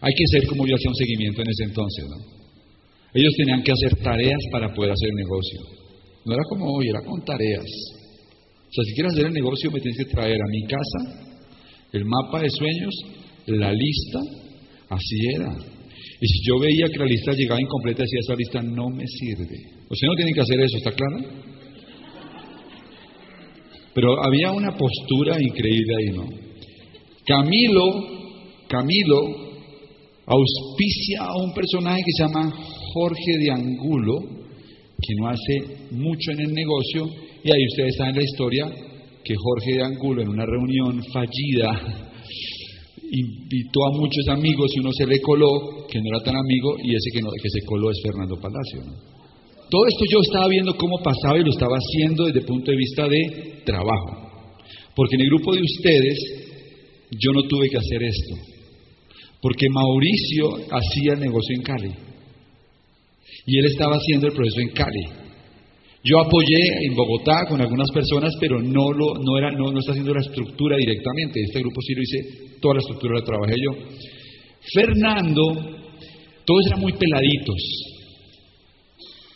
Hay 0.00 0.12
que 0.14 0.26
ser 0.30 0.46
como 0.46 0.66
yo 0.66 0.76
hacía 0.76 0.90
un 0.90 0.96
seguimiento 0.96 1.42
en 1.42 1.48
ese 1.48 1.64
entonces, 1.64 2.04
¿no? 2.08 2.36
Ellos 3.14 3.32
tenían 3.36 3.62
que 3.62 3.72
hacer 3.72 3.96
tareas 4.02 4.40
para 4.52 4.72
poder 4.74 4.92
hacer 4.92 5.08
negocio. 5.14 5.60
No 6.26 6.34
era 6.34 6.42
como 6.50 6.66
hoy, 6.66 6.88
era 6.88 7.00
con 7.00 7.24
tareas. 7.24 7.64
O 7.64 8.72
sea, 8.72 8.84
si 8.84 8.92
quieres 8.94 9.12
hacer 9.12 9.26
el 9.26 9.32
negocio, 9.32 9.70
me 9.70 9.80
tienes 9.80 9.98
que 9.98 10.12
traer 10.12 10.36
a 10.36 10.50
mi 10.50 10.62
casa 10.64 11.26
el 11.92 12.04
mapa 12.04 12.42
de 12.42 12.50
sueños, 12.50 12.94
la 13.46 13.72
lista, 13.72 14.20
así 14.90 15.16
era. 15.34 15.56
Y 16.20 16.26
si 16.26 16.46
yo 16.46 16.58
veía 16.58 16.88
que 16.92 16.98
la 16.98 17.06
lista 17.06 17.32
llegaba 17.32 17.60
incompleta, 17.60 18.02
decía, 18.02 18.20
esa 18.20 18.34
lista 18.34 18.62
no 18.62 18.90
me 18.90 19.06
sirve. 19.06 19.56
Usted 19.88 20.08
no 20.08 20.14
tiene 20.14 20.32
que 20.32 20.40
hacer 20.40 20.60
eso, 20.60 20.76
¿está 20.76 20.90
claro? 20.92 21.24
Pero 23.94 24.22
había 24.22 24.52
una 24.52 24.76
postura 24.76 25.40
increíble 25.40 25.94
ahí, 25.96 26.16
¿no? 26.16 26.45
Camilo, 27.26 27.84
Camilo 28.68 29.46
auspicia 30.26 31.22
a 31.22 31.36
un 31.36 31.52
personaje 31.52 32.02
que 32.04 32.12
se 32.16 32.22
llama 32.22 32.52
Jorge 32.94 33.38
de 33.38 33.50
Angulo, 33.50 34.14
que 35.00 35.14
no 35.18 35.28
hace 35.28 35.86
mucho 35.90 36.30
en 36.32 36.40
el 36.40 36.52
negocio, 36.52 37.08
y 37.42 37.50
ahí 37.50 37.66
ustedes 37.70 37.96
saben 37.96 38.16
la 38.16 38.22
historia, 38.22 38.66
que 39.24 39.34
Jorge 39.34 39.74
de 39.74 39.82
Angulo 39.82 40.22
en 40.22 40.28
una 40.28 40.46
reunión 40.46 41.02
fallida 41.12 41.70
invitó 43.10 43.86
a 43.86 43.98
muchos 43.98 44.28
amigos 44.28 44.70
y 44.74 44.80
uno 44.80 44.90
se 44.92 45.06
le 45.06 45.20
coló, 45.20 45.86
que 45.90 45.98
no 45.98 46.06
era 46.14 46.24
tan 46.24 46.36
amigo, 46.36 46.76
y 46.82 46.94
ese 46.94 47.10
que, 47.12 47.22
no, 47.22 47.30
se 47.30 47.66
coló 47.66 47.90
es 47.90 48.00
Fernando 48.02 48.36
Palacio. 48.36 48.82
Todo 49.68 49.86
esto 49.88 50.04
yo 50.10 50.20
estaba 50.22 50.46
viendo 50.48 50.76
cómo 50.76 50.98
pasaba 51.02 51.38
y 51.38 51.42
lo 51.42 51.50
estaba 51.50 51.76
haciendo 51.76 52.26
desde 52.26 52.38
el 52.38 52.46
punto 52.46 52.70
de 52.70 52.76
vista 52.76 53.08
de 53.08 53.62
trabajo. 53.64 54.30
Porque 54.94 55.16
en 55.16 55.22
el 55.22 55.26
grupo 55.28 55.54
de 55.54 55.60
ustedes 55.60 56.45
yo 57.10 57.32
no 57.32 57.42
tuve 57.42 57.68
que 57.68 57.78
hacer 57.78 58.02
esto. 58.02 58.34
Porque 59.40 59.68
Mauricio 59.70 60.56
hacía 60.70 61.14
el 61.14 61.20
negocio 61.20 61.54
en 61.56 61.62
Cali. 61.62 61.92
Y 63.46 63.58
él 63.58 63.66
estaba 63.66 63.96
haciendo 63.96 64.26
el 64.26 64.32
proceso 64.32 64.60
en 64.60 64.70
Cali. 64.70 65.26
Yo 66.02 66.20
apoyé 66.20 66.86
en 66.86 66.94
Bogotá 66.94 67.46
con 67.48 67.60
algunas 67.60 67.90
personas, 67.90 68.32
pero 68.40 68.60
no, 68.62 68.92
lo, 68.92 69.14
no, 69.14 69.38
era, 69.38 69.50
no, 69.50 69.72
no 69.72 69.80
está 69.80 69.92
haciendo 69.92 70.14
la 70.14 70.20
estructura 70.20 70.76
directamente. 70.76 71.40
Este 71.40 71.60
grupo 71.60 71.80
sí 71.80 71.94
lo 71.94 72.02
hice, 72.02 72.58
toda 72.60 72.74
la 72.74 72.80
estructura 72.80 73.18
la 73.18 73.24
trabajé 73.24 73.54
yo. 73.60 73.72
Fernando, 74.72 75.42
todos 76.44 76.66
eran 76.66 76.80
muy 76.80 76.92
peladitos. 76.92 77.56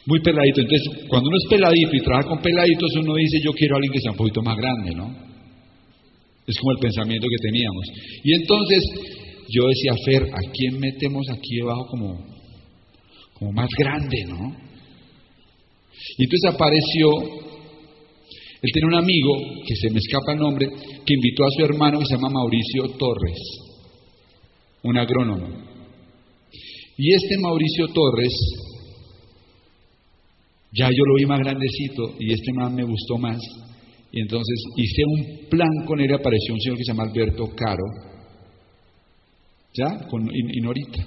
Muy 0.06 0.20
peladitos. 0.20 0.64
Entonces, 0.64 1.06
cuando 1.08 1.28
uno 1.28 1.38
es 1.38 1.48
peladito 1.50 1.96
y 1.96 2.00
trabaja 2.00 2.28
con 2.28 2.40
peladitos, 2.40 2.90
uno 2.96 3.14
dice, 3.16 3.38
yo 3.44 3.52
quiero 3.52 3.74
a 3.74 3.78
alguien 3.78 3.92
que 3.92 4.00
sea 4.00 4.12
un 4.12 4.16
poquito 4.16 4.42
más 4.42 4.56
grande, 4.56 4.94
¿no? 4.94 5.29
Es 6.50 6.58
como 6.58 6.72
el 6.72 6.78
pensamiento 6.78 7.28
que 7.28 7.48
teníamos. 7.48 7.84
Y 8.24 8.34
entonces 8.34 8.82
yo 9.48 9.68
decía, 9.68 9.92
Fer, 10.04 10.24
¿a 10.24 10.50
quién 10.52 10.80
metemos 10.80 11.26
aquí 11.30 11.56
debajo 11.56 11.86
como, 11.86 12.26
como 13.34 13.52
más 13.52 13.68
grande, 13.78 14.24
no? 14.26 14.56
Y 16.18 16.24
entonces 16.24 16.50
apareció, 16.52 17.08
él 18.62 18.70
tiene 18.72 18.88
un 18.88 18.96
amigo, 18.96 19.30
que 19.64 19.76
se 19.76 19.90
me 19.90 19.98
escapa 19.98 20.32
el 20.32 20.40
nombre, 20.40 20.68
que 21.06 21.14
invitó 21.14 21.44
a 21.44 21.50
su 21.56 21.64
hermano 21.64 22.00
que 22.00 22.06
se 22.06 22.14
llama 22.16 22.30
Mauricio 22.30 22.88
Torres, 22.98 23.38
un 24.82 24.98
agrónomo. 24.98 25.48
Y 26.96 27.14
este 27.14 27.38
Mauricio 27.38 27.86
Torres, 27.94 28.34
ya 30.72 30.88
yo 30.88 31.04
lo 31.06 31.14
vi 31.16 31.26
más 31.26 31.38
grandecito 31.38 32.16
y 32.18 32.32
este 32.32 32.52
man 32.54 32.74
me 32.74 32.84
gustó 32.84 33.18
más. 33.18 33.38
Y 34.12 34.20
entonces 34.22 34.62
hice 34.76 35.02
un 35.06 35.48
plan 35.48 35.70
con 35.86 36.00
él, 36.00 36.12
apareció 36.12 36.54
un 36.54 36.60
señor 36.60 36.78
que 36.78 36.84
se 36.84 36.92
llama 36.92 37.04
Alberto 37.04 37.48
Caro, 37.54 37.84
¿ya? 39.72 40.06
Con 40.08 40.28
Inorita. 40.32 41.06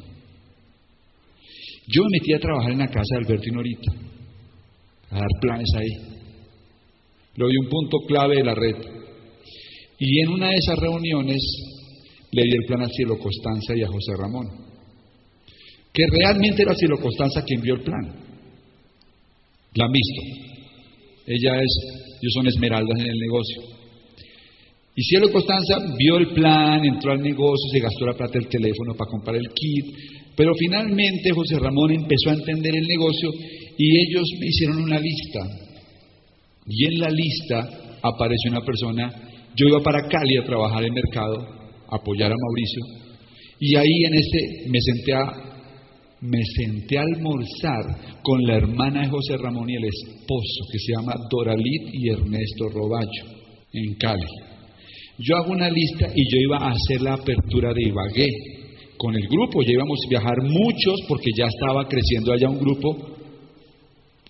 Yo 1.87 2.03
me 2.03 2.09
metí 2.11 2.33
a 2.33 2.39
trabajar 2.39 2.71
en 2.71 2.79
la 2.79 2.87
casa 2.87 3.15
de 3.15 3.25
Alberto 3.25 3.49
Inorita, 3.49 3.91
a 5.09 5.15
dar 5.15 5.27
planes 5.41 5.69
ahí. 5.75 6.13
Lo 7.35 7.47
vi 7.47 7.57
un 7.57 7.69
punto 7.69 7.97
clave 8.07 8.37
de 8.37 8.43
la 8.43 8.55
red. 8.55 8.75
Y 9.99 10.19
en 10.21 10.29
una 10.29 10.49
de 10.49 10.55
esas 10.55 10.79
reuniones 10.79 11.41
le 12.31 12.43
di 12.43 12.51
el 12.51 12.65
plan 12.67 12.83
a 12.83 12.89
Cielo 12.89 13.17
Constanza 13.19 13.75
y 13.75 13.83
a 13.83 13.87
José 13.87 14.13
Ramón. 14.17 14.47
que 15.93 16.03
realmente 16.09 16.63
era 16.63 16.73
Cielo 16.73 16.97
Constanza 16.99 17.43
quien 17.43 17.61
vio 17.61 17.75
el 17.75 17.83
plan. 17.83 18.15
La 19.75 19.85
han 19.85 19.91
visto. 19.91 20.52
Ella 21.25 21.61
es, 21.61 21.71
ellos 22.21 22.33
son 22.33 22.47
esmeraldas 22.47 22.99
en 22.99 23.07
el 23.07 23.17
negocio. 23.17 23.61
Y 24.95 25.03
Cielo 25.03 25.31
Constanza 25.31 25.79
vio 25.97 26.17
el 26.17 26.33
plan, 26.33 26.85
entró 26.85 27.13
al 27.13 27.21
negocio, 27.21 27.69
se 27.71 27.79
gastó 27.79 28.05
la 28.05 28.13
plata 28.13 28.37
del 28.37 28.47
teléfono 28.47 28.93
para 28.93 29.09
comprar 29.09 29.35
el 29.35 29.49
kit, 29.49 29.85
pero 30.35 30.53
finalmente 30.55 31.31
José 31.31 31.57
Ramón 31.59 31.91
empezó 31.91 32.29
a 32.29 32.33
entender 32.33 32.75
el 32.75 32.85
negocio 32.85 33.29
y 33.77 34.07
ellos 34.07 34.27
me 34.39 34.47
hicieron 34.47 34.83
una 34.83 34.99
lista. 34.99 35.39
Y 36.67 36.85
en 36.85 36.99
la 36.99 37.09
lista 37.09 37.69
apareció 38.03 38.51
una 38.51 38.61
persona, 38.61 39.11
yo 39.55 39.67
iba 39.67 39.81
para 39.81 40.07
Cali 40.07 40.37
a 40.37 40.45
trabajar 40.45 40.83
en 40.83 40.93
mercado, 40.93 41.37
apoyar 41.89 42.31
a 42.31 42.35
Mauricio, 42.35 43.03
y 43.59 43.75
ahí 43.75 44.03
en 44.05 44.13
ese 44.13 44.69
me 44.69 44.79
senté 44.79 45.13
a 45.13 45.52
me 46.23 46.39
senté 46.55 46.97
a 46.97 47.01
almorzar 47.01 48.21
con 48.23 48.41
la 48.43 48.55
hermana 48.55 49.01
de 49.01 49.09
José 49.09 49.35
Ramón 49.35 49.69
y 49.69 49.75
el 49.75 49.83
esposo, 49.83 50.63
que 50.71 50.79
se 50.79 50.93
llama 50.93 51.15
Doralit 51.29 51.89
y 51.91 52.09
Ernesto 52.09 52.69
Roballo, 52.69 53.25
en 53.73 53.93
Cali. 53.95 54.23
Yo 55.19 55.35
hago 55.35 55.51
una 55.51 55.69
lista 55.69 56.07
y 56.15 56.23
yo 56.31 56.39
iba 56.39 56.57
a 56.57 56.71
hacer 56.71 57.01
la 57.01 57.15
apertura 57.15 57.73
de 57.73 57.89
Ibagué 57.89 58.27
con 58.97 59.13
el 59.15 59.27
grupo, 59.27 59.63
ya 59.63 59.73
íbamos 59.73 59.99
a 60.05 60.09
viajar 60.09 60.41
muchos 60.41 60.95
porque 61.09 61.29
ya 61.37 61.45
estaba 61.47 61.87
creciendo 61.89 62.31
allá 62.31 62.49
un 62.49 62.59
grupo 62.59 62.95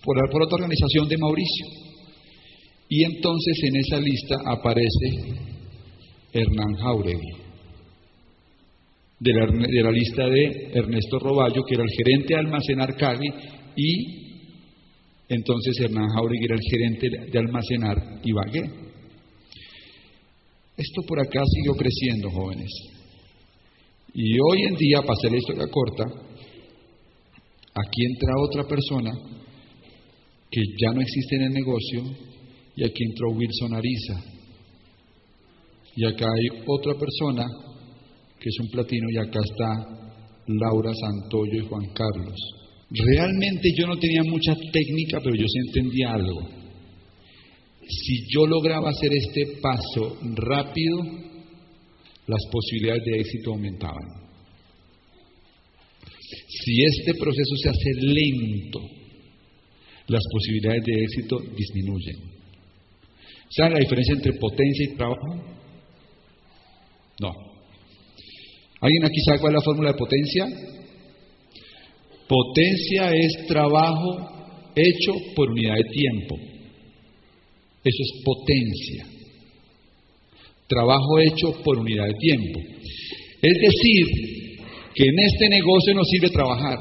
por, 0.02 0.30
por 0.30 0.42
otra 0.42 0.56
organización 0.56 1.08
de 1.08 1.16
Mauricio. 1.16 1.66
Y 2.88 3.04
entonces 3.04 3.56
en 3.62 3.76
esa 3.76 4.00
lista 4.00 4.36
aparece 4.46 5.38
Hernán 6.32 6.74
Jauregui 6.74 7.43
de 9.24 9.82
la, 9.82 9.90
lista 9.90 10.28
de 10.28 10.70
Ernesto 10.74 11.18
Roballo, 11.18 11.62
que 11.66 11.74
era 11.74 11.84
el 11.84 11.90
gerente 11.96 12.34
de 12.34 12.40
almacenar 12.40 12.94
Cali, 12.96 13.28
y 13.74 14.24
entonces 15.28 15.80
Hernán 15.80 16.10
Jauregui 16.10 16.44
era 16.44 16.56
el 16.56 16.60
gerente 16.60 17.30
de 17.32 17.38
almacenar 17.38 18.20
Ibagué. 18.22 18.70
Esto 20.76 21.02
por 21.08 21.20
acá 21.20 21.40
siguió 21.46 21.72
creciendo, 21.74 22.30
jóvenes. 22.30 22.70
Y 24.12 24.34
hoy 24.38 24.62
en 24.68 24.74
día, 24.76 25.00
para 25.00 25.14
hacer 25.14 25.30
la 25.30 25.38
historia 25.38 25.66
corta, 25.68 26.04
aquí 27.74 28.04
entra 28.04 28.42
otra 28.42 28.64
persona 28.64 29.10
que 30.50 30.60
ya 30.82 30.92
no 30.92 31.00
existe 31.00 31.36
en 31.36 31.42
el 31.42 31.52
negocio, 31.52 32.02
y 32.76 32.84
aquí 32.84 33.04
entró 33.04 33.30
Wilson 33.30 33.74
Ariza. 33.74 34.22
Y 35.96 36.04
acá 36.04 36.26
hay 36.26 36.62
otra 36.66 36.94
persona 36.94 37.46
que 38.44 38.50
es 38.50 38.60
un 38.60 38.68
platino, 38.68 39.06
y 39.10 39.16
acá 39.16 39.40
está 39.42 39.72
Laura 40.48 40.92
Santoyo 40.94 41.62
y 41.62 41.66
Juan 41.66 41.86
Carlos. 41.94 42.36
Realmente 42.90 43.70
yo 43.74 43.86
no 43.86 43.96
tenía 43.96 44.22
mucha 44.22 44.54
técnica, 44.70 45.18
pero 45.24 45.34
yo 45.34 45.46
sí 45.48 45.58
entendía 45.66 46.12
algo. 46.12 46.46
Si 47.88 48.26
yo 48.28 48.46
lograba 48.46 48.90
hacer 48.90 49.14
este 49.14 49.60
paso 49.62 50.18
rápido, 50.34 51.04
las 52.26 52.44
posibilidades 52.52 53.02
de 53.06 53.20
éxito 53.20 53.52
aumentaban. 53.52 54.10
Si 56.20 56.82
este 56.82 57.14
proceso 57.14 57.56
se 57.62 57.70
hace 57.70 57.92
lento, 58.02 58.80
las 60.08 60.22
posibilidades 60.30 60.84
de 60.84 61.02
éxito 61.02 61.38
disminuyen. 61.56 62.16
¿Saben 63.48 63.72
la 63.72 63.80
diferencia 63.80 64.16
entre 64.16 64.32
potencia 64.34 64.84
y 64.84 64.96
trabajo? 64.96 65.34
No. 67.22 67.53
¿Alguien 68.84 69.04
aquí 69.06 69.18
sabe 69.24 69.38
cuál 69.38 69.54
es 69.54 69.60
la 69.60 69.64
fórmula 69.64 69.92
de 69.92 69.98
potencia? 69.98 70.46
Potencia 72.28 73.12
es 73.14 73.46
trabajo 73.46 74.70
hecho 74.76 75.12
por 75.34 75.50
unidad 75.50 75.76
de 75.76 75.84
tiempo. 75.84 76.36
Eso 77.82 78.02
es 78.02 78.22
potencia. 78.22 79.06
Trabajo 80.66 81.18
hecho 81.18 81.62
por 81.62 81.78
unidad 81.78 82.08
de 82.08 82.12
tiempo. 82.12 82.60
Es 83.40 83.58
decir, 83.58 84.06
que 84.94 85.04
en 85.04 85.18
este 85.18 85.48
negocio 85.48 85.94
no 85.94 86.04
sirve 86.04 86.28
trabajar. 86.28 86.78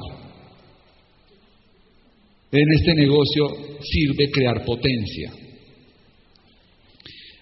En 2.52 2.66
este 2.80 2.96
negocio 2.96 3.48
sirve 3.82 4.30
crear 4.30 4.66
potencia. 4.66 5.32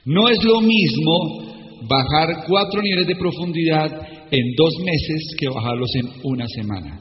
No 0.06 0.30
es 0.30 0.44
lo 0.44 0.62
mismo 0.62 1.88
bajar 1.88 2.46
cuatro 2.48 2.80
niveles 2.84 3.08
de 3.08 3.16
profundidad 3.16 4.21
en 4.32 4.56
dos 4.56 4.74
meses 4.80 5.36
que 5.38 5.50
bajarlos 5.50 5.90
en 5.96 6.10
una 6.24 6.48
semana. 6.48 7.00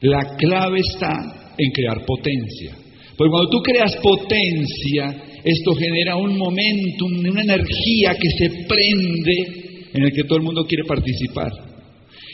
La 0.00 0.36
clave 0.36 0.80
está 0.80 1.54
en 1.56 1.70
crear 1.70 2.04
potencia. 2.04 2.76
Porque 3.16 3.30
cuando 3.30 3.50
tú 3.50 3.62
creas 3.62 3.94
potencia, 4.02 5.22
esto 5.44 5.74
genera 5.74 6.16
un 6.16 6.36
momentum, 6.36 7.18
una 7.30 7.42
energía 7.42 8.14
que 8.14 8.30
se 8.36 8.64
prende 8.66 9.90
en 9.94 10.02
el 10.02 10.12
que 10.12 10.24
todo 10.24 10.38
el 10.38 10.44
mundo 10.44 10.66
quiere 10.66 10.84
participar. 10.84 11.52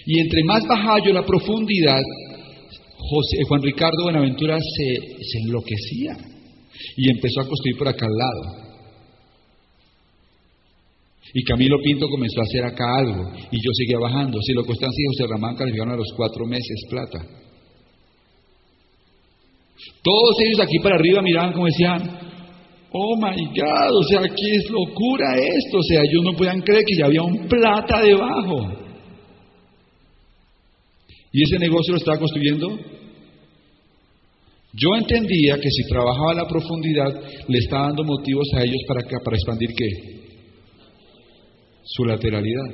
Y 0.06 0.20
entre 0.20 0.44
más 0.44 0.66
baja 0.66 0.96
yo 1.04 1.12
la 1.12 1.26
profundidad, 1.26 2.00
José, 2.96 3.38
Juan 3.46 3.62
Ricardo 3.62 4.04
Buenaventura 4.04 4.58
se, 4.58 4.94
se 5.22 5.38
enloquecía 5.40 6.16
y 6.96 7.10
empezó 7.10 7.40
a 7.40 7.48
construir 7.48 7.76
por 7.76 7.88
acá 7.88 8.06
al 8.06 8.16
lado. 8.16 8.67
Y 11.34 11.44
Camilo 11.44 11.76
Pinto 11.82 12.08
comenzó 12.08 12.40
a 12.40 12.44
hacer 12.44 12.64
acá 12.64 12.84
algo 12.96 13.30
y 13.50 13.56
yo 13.56 13.70
seguía 13.72 13.98
bajando. 13.98 14.40
Si 14.40 14.52
lo 14.54 14.64
Constancia 14.64 15.02
y 15.02 15.16
José 15.16 15.30
Ramán 15.30 15.56
calificaron 15.56 15.94
a 15.94 15.96
los 15.96 16.12
cuatro 16.16 16.46
meses 16.46 16.80
plata. 16.88 17.18
Todos 20.02 20.36
ellos 20.40 20.60
aquí 20.60 20.78
para 20.78 20.96
arriba 20.96 21.20
miraban 21.22 21.52
como 21.52 21.66
decían, 21.66 22.02
oh 22.92 23.16
my 23.16 23.44
God, 23.46 23.96
o 23.96 24.02
sea, 24.04 24.22
¿qué 24.22 24.56
es 24.56 24.70
locura 24.70 25.36
esto? 25.36 25.78
O 25.78 25.82
sea, 25.82 26.00
ellos 26.02 26.24
no 26.24 26.32
podían 26.32 26.60
creer 26.62 26.84
que 26.86 26.96
ya 26.98 27.06
había 27.06 27.22
un 27.22 27.46
plata 27.46 28.00
debajo. 28.00 28.72
Y 31.30 31.42
ese 31.42 31.58
negocio 31.58 31.92
lo 31.92 31.98
estaba 31.98 32.18
construyendo. 32.18 32.78
Yo 34.72 34.94
entendía 34.96 35.56
que 35.56 35.70
si 35.70 35.88
trabajaba 35.88 36.34
la 36.34 36.48
profundidad, 36.48 37.22
le 37.48 37.58
estaba 37.58 37.88
dando 37.88 38.04
motivos 38.04 38.46
a 38.56 38.62
ellos 38.62 38.82
para, 38.86 39.02
para 39.22 39.36
expandir 39.36 39.70
qué? 39.76 40.17
Su 41.88 42.04
lateralidad. 42.04 42.66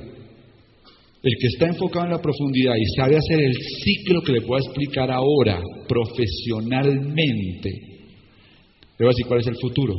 El 1.22 1.33
que 1.40 1.46
está 1.46 1.66
enfocado 1.68 2.07
en 2.07 2.11
la 2.12 2.20
profundidad 2.20 2.74
y 2.77 2.85
sabe 2.96 3.16
hacer 3.16 3.40
el 3.40 3.55
ciclo 3.55 4.20
que 4.22 4.33
le 4.33 4.40
puedo 4.42 4.61
explicar 4.62 5.11
ahora 5.11 5.62
profesionalmente, 5.88 7.70
le 7.70 9.05
voy 9.05 9.07
a 9.07 9.11
decir 9.11 9.27
cuál 9.27 9.40
es 9.40 9.46
el 9.46 9.57
futuro. 9.57 9.94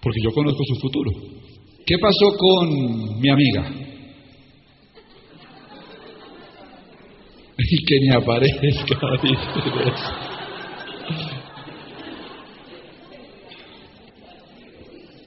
Porque 0.00 0.20
yo 0.22 0.30
conozco 0.32 0.62
su 0.64 0.76
futuro. 0.76 1.10
¿Qué 1.86 1.96
pasó 1.98 2.36
con 2.36 3.20
mi 3.20 3.28
amiga? 3.28 3.72
Y 7.64 7.84
que 7.84 8.00
ni 8.00 8.10
aparezca, 8.10 8.98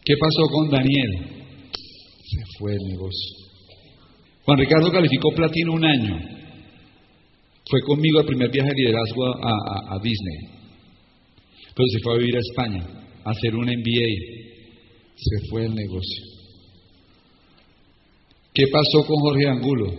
¿Qué 0.06 0.14
pasó 0.18 0.44
con 0.52 0.70
Daniel? 0.70 1.72
Se 2.24 2.42
fue 2.60 2.74
el 2.74 2.88
negocio. 2.90 3.46
Juan 4.44 4.60
Ricardo 4.60 4.92
calificó 4.92 5.30
platino 5.36 5.74
un 5.74 5.84
año. 5.84 6.20
Fue 7.68 7.82
conmigo 7.82 8.20
el 8.20 8.28
primer 8.28 8.52
viaje 8.52 8.70
de 8.70 8.84
liderazgo 8.84 9.26
a, 9.26 9.98
Disney. 10.04 10.38
Pero 11.74 11.88
se 11.88 12.00
fue 12.04 12.14
a 12.14 12.18
vivir 12.20 12.36
a 12.36 12.40
España, 12.40 12.88
a 13.24 13.32
hacer 13.32 13.56
un 13.56 13.66
MBA. 13.66 14.46
Se 15.16 15.50
fue 15.50 15.66
el 15.66 15.74
negocio. 15.74 16.24
¿Qué 18.54 18.68
pasó 18.72 19.08
con 19.08 19.18
Jorge 19.22 19.48
Angulo? 19.48 19.92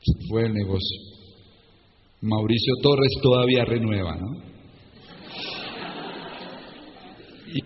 Se 0.00 0.28
fue 0.28 0.42
el 0.44 0.52
negocio. 0.52 1.00
Mauricio 2.20 2.74
Torres 2.82 3.12
todavía 3.22 3.64
renueva, 3.64 4.16
¿no? 4.16 4.47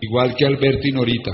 Igual 0.01 0.35
que 0.35 0.45
Alberto 0.45 0.87
y 0.87 0.91
Norita. 0.91 1.31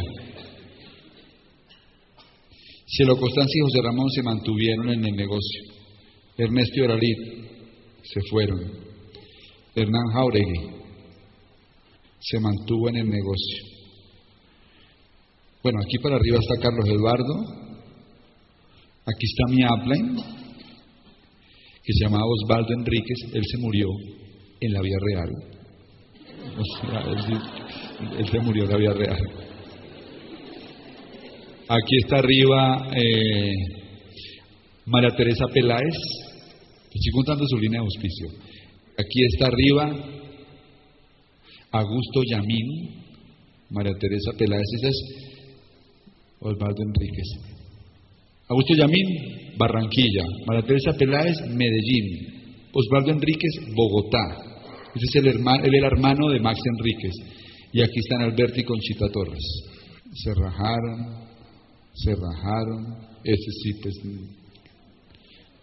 Cielo 2.85 3.17
Constancia 3.17 3.59
y 3.59 3.61
José 3.61 3.81
Ramón 3.83 4.09
se 4.09 4.23
mantuvieron 4.23 4.89
en 4.89 5.05
el 5.05 5.15
negocio. 5.15 5.63
Ernesto 6.37 6.79
y 6.79 6.81
Oralit 6.81 7.17
se 8.03 8.21
fueron. 8.29 8.59
Hernán 9.75 10.07
Jauregui 10.13 10.79
se 12.19 12.39
mantuvo 12.39 12.89
en 12.89 12.97
el 12.97 13.09
negocio. 13.09 13.63
Bueno, 15.61 15.79
aquí 15.83 15.97
para 16.01 16.15
arriba 16.15 16.39
está 16.39 16.61
Carlos 16.61 16.87
Eduardo. 16.87 17.69
Aquí 19.05 19.25
está 19.25 19.43
mi 19.49 19.63
upline, 19.65 20.15
que 21.83 21.93
se 21.93 22.05
llamaba 22.05 22.23
Osvaldo 22.25 22.73
Enríquez. 22.73 23.33
Él 23.33 23.43
se 23.45 23.57
murió 23.57 23.87
en 24.61 24.73
la 24.73 24.81
vida 24.81 24.97
real. 25.01 25.29
O 26.57 26.63
sea, 26.75 27.01
él 27.01 27.41
se 28.31 28.39
murió 28.39 28.63
en 28.63 28.69
la 28.71 28.77
vida 28.77 28.93
real. 28.93 29.19
Aquí 31.67 31.97
está 31.97 32.17
arriba 32.17 32.89
eh, 32.95 33.53
María 34.85 35.09
Teresa 35.15 35.45
Peláez. 35.53 35.95
Estoy 36.85 37.11
contando 37.13 37.45
su 37.47 37.57
línea 37.57 37.79
de 37.79 37.85
auspicio. 37.85 38.27
Aquí 38.97 39.23
está 39.25 39.47
arriba 39.47 40.19
Augusto 41.71 42.21
Yamín, 42.27 43.03
María 43.69 43.93
Teresa 43.99 44.31
Peláez, 44.35 44.65
ese 44.77 44.87
es 44.87 45.29
Osvaldo 46.39 46.81
Enríquez. 46.81 47.27
Augusto 48.47 48.73
Yamín, 48.75 49.55
Barranquilla. 49.55 50.23
María 50.47 50.63
Teresa 50.63 50.93
Peláez, 50.97 51.37
Medellín. 51.53 52.65
Osvaldo 52.73 53.11
Enríquez, 53.11 53.51
Bogotá. 53.75 54.17
Ese 54.95 55.05
es 55.05 55.15
el 55.17 55.27
hermano, 55.27 55.63
el 55.63 55.75
hermano 55.75 56.29
de 56.29 56.39
Max 56.39 56.59
Enríquez. 56.65 57.13
Y 57.71 57.81
aquí 57.81 57.99
están 57.99 58.21
Alberto 58.23 58.59
y 58.59 58.63
Conchita 58.63 59.07
Torres. 59.09 59.43
Se 60.13 60.33
rajaron, 60.33 61.27
se 61.93 62.15
rajaron. 62.15 62.97
Ese 63.23 63.51
sí, 63.63 63.73
pues, 63.81 63.95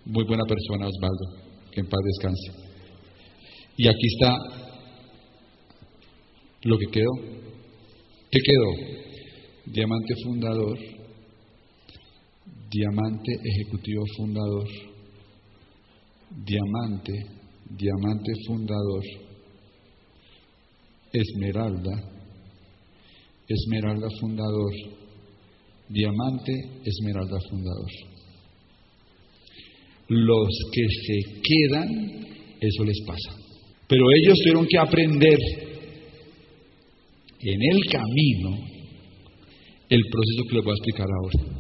muy 0.05 0.25
buena 0.25 0.45
persona, 0.45 0.87
Osvaldo. 0.87 1.47
Que 1.73 1.81
en 1.81 1.89
paz 1.89 2.01
descanse. 2.05 2.67
Y 3.77 3.89
aquí 3.89 4.07
está 4.07 4.39
lo 6.63 6.79
que 6.79 6.87
quedó. 6.87 7.11
¿Qué 8.31 8.41
quedó? 8.45 9.73
Diamante 9.73 10.15
fundador, 10.25 10.79
diamante 12.71 13.33
ejecutivo 13.45 14.05
fundador, 14.17 14.69
diamante, 16.45 17.13
diamante 17.71 18.33
fundador, 18.47 19.03
esmeralda, 21.13 21.93
esmeralda 23.49 24.09
fundador, 24.21 24.73
diamante, 25.89 26.53
esmeralda 26.85 27.39
fundador. 27.49 27.91
Los 30.09 30.49
que 30.73 30.87
se 31.07 31.41
quedan, 31.43 32.27
eso 32.61 32.85
les 32.85 33.01
pasa. 33.07 33.37
Pero 33.89 34.05
ellos 34.13 34.39
tuvieron 34.39 34.67
que 34.67 34.79
aprender 34.79 35.39
en 37.41 37.63
el 37.63 37.85
camino 37.91 38.59
el 39.89 40.03
proceso 40.11 40.43
que 40.49 40.55
les 40.57 40.65
voy 40.65 40.73
a 40.73 40.75
explicar 40.75 41.07
ahora. 41.07 41.57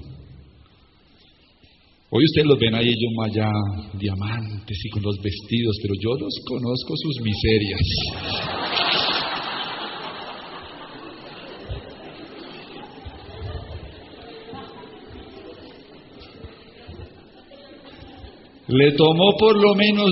Hoy 2.08 2.24
ustedes 2.24 2.46
los 2.46 2.58
ven 2.58 2.74
ahí 2.74 2.86
ellos 2.86 3.12
allá, 3.24 3.50
diamantes 3.98 4.78
y 4.84 4.88
con 4.90 5.02
los 5.02 5.16
vestidos, 5.22 5.76
pero 5.82 5.94
yo 6.00 6.14
los 6.18 6.34
conozco 6.46 6.94
sus 6.96 7.20
miserias. 7.20 8.65
Le 18.68 18.92
tomó 18.92 19.36
por 19.38 19.56
lo 19.56 19.74
menos 19.74 20.10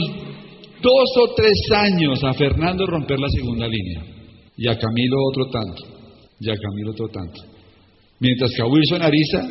dos 0.81 1.17
o 1.23 1.35
tres 1.35 1.59
años 1.73 2.23
a 2.23 2.33
Fernando 2.35 2.87
romper 2.87 3.19
la 3.19 3.29
segunda 3.29 3.67
línea 3.67 4.05
y 4.57 4.69
a 4.69 4.79
Camilo 4.79 5.17
otro 5.31 5.47
tanto, 5.51 5.83
y 6.40 6.51
a 6.51 6.55
Camilo 6.55 6.90
otro 6.93 7.09
tanto. 7.09 7.40
Mientras 8.21 8.53
que 8.55 8.62
a 8.62 8.67
Wilson 8.67 9.03
Ariza 9.03 9.49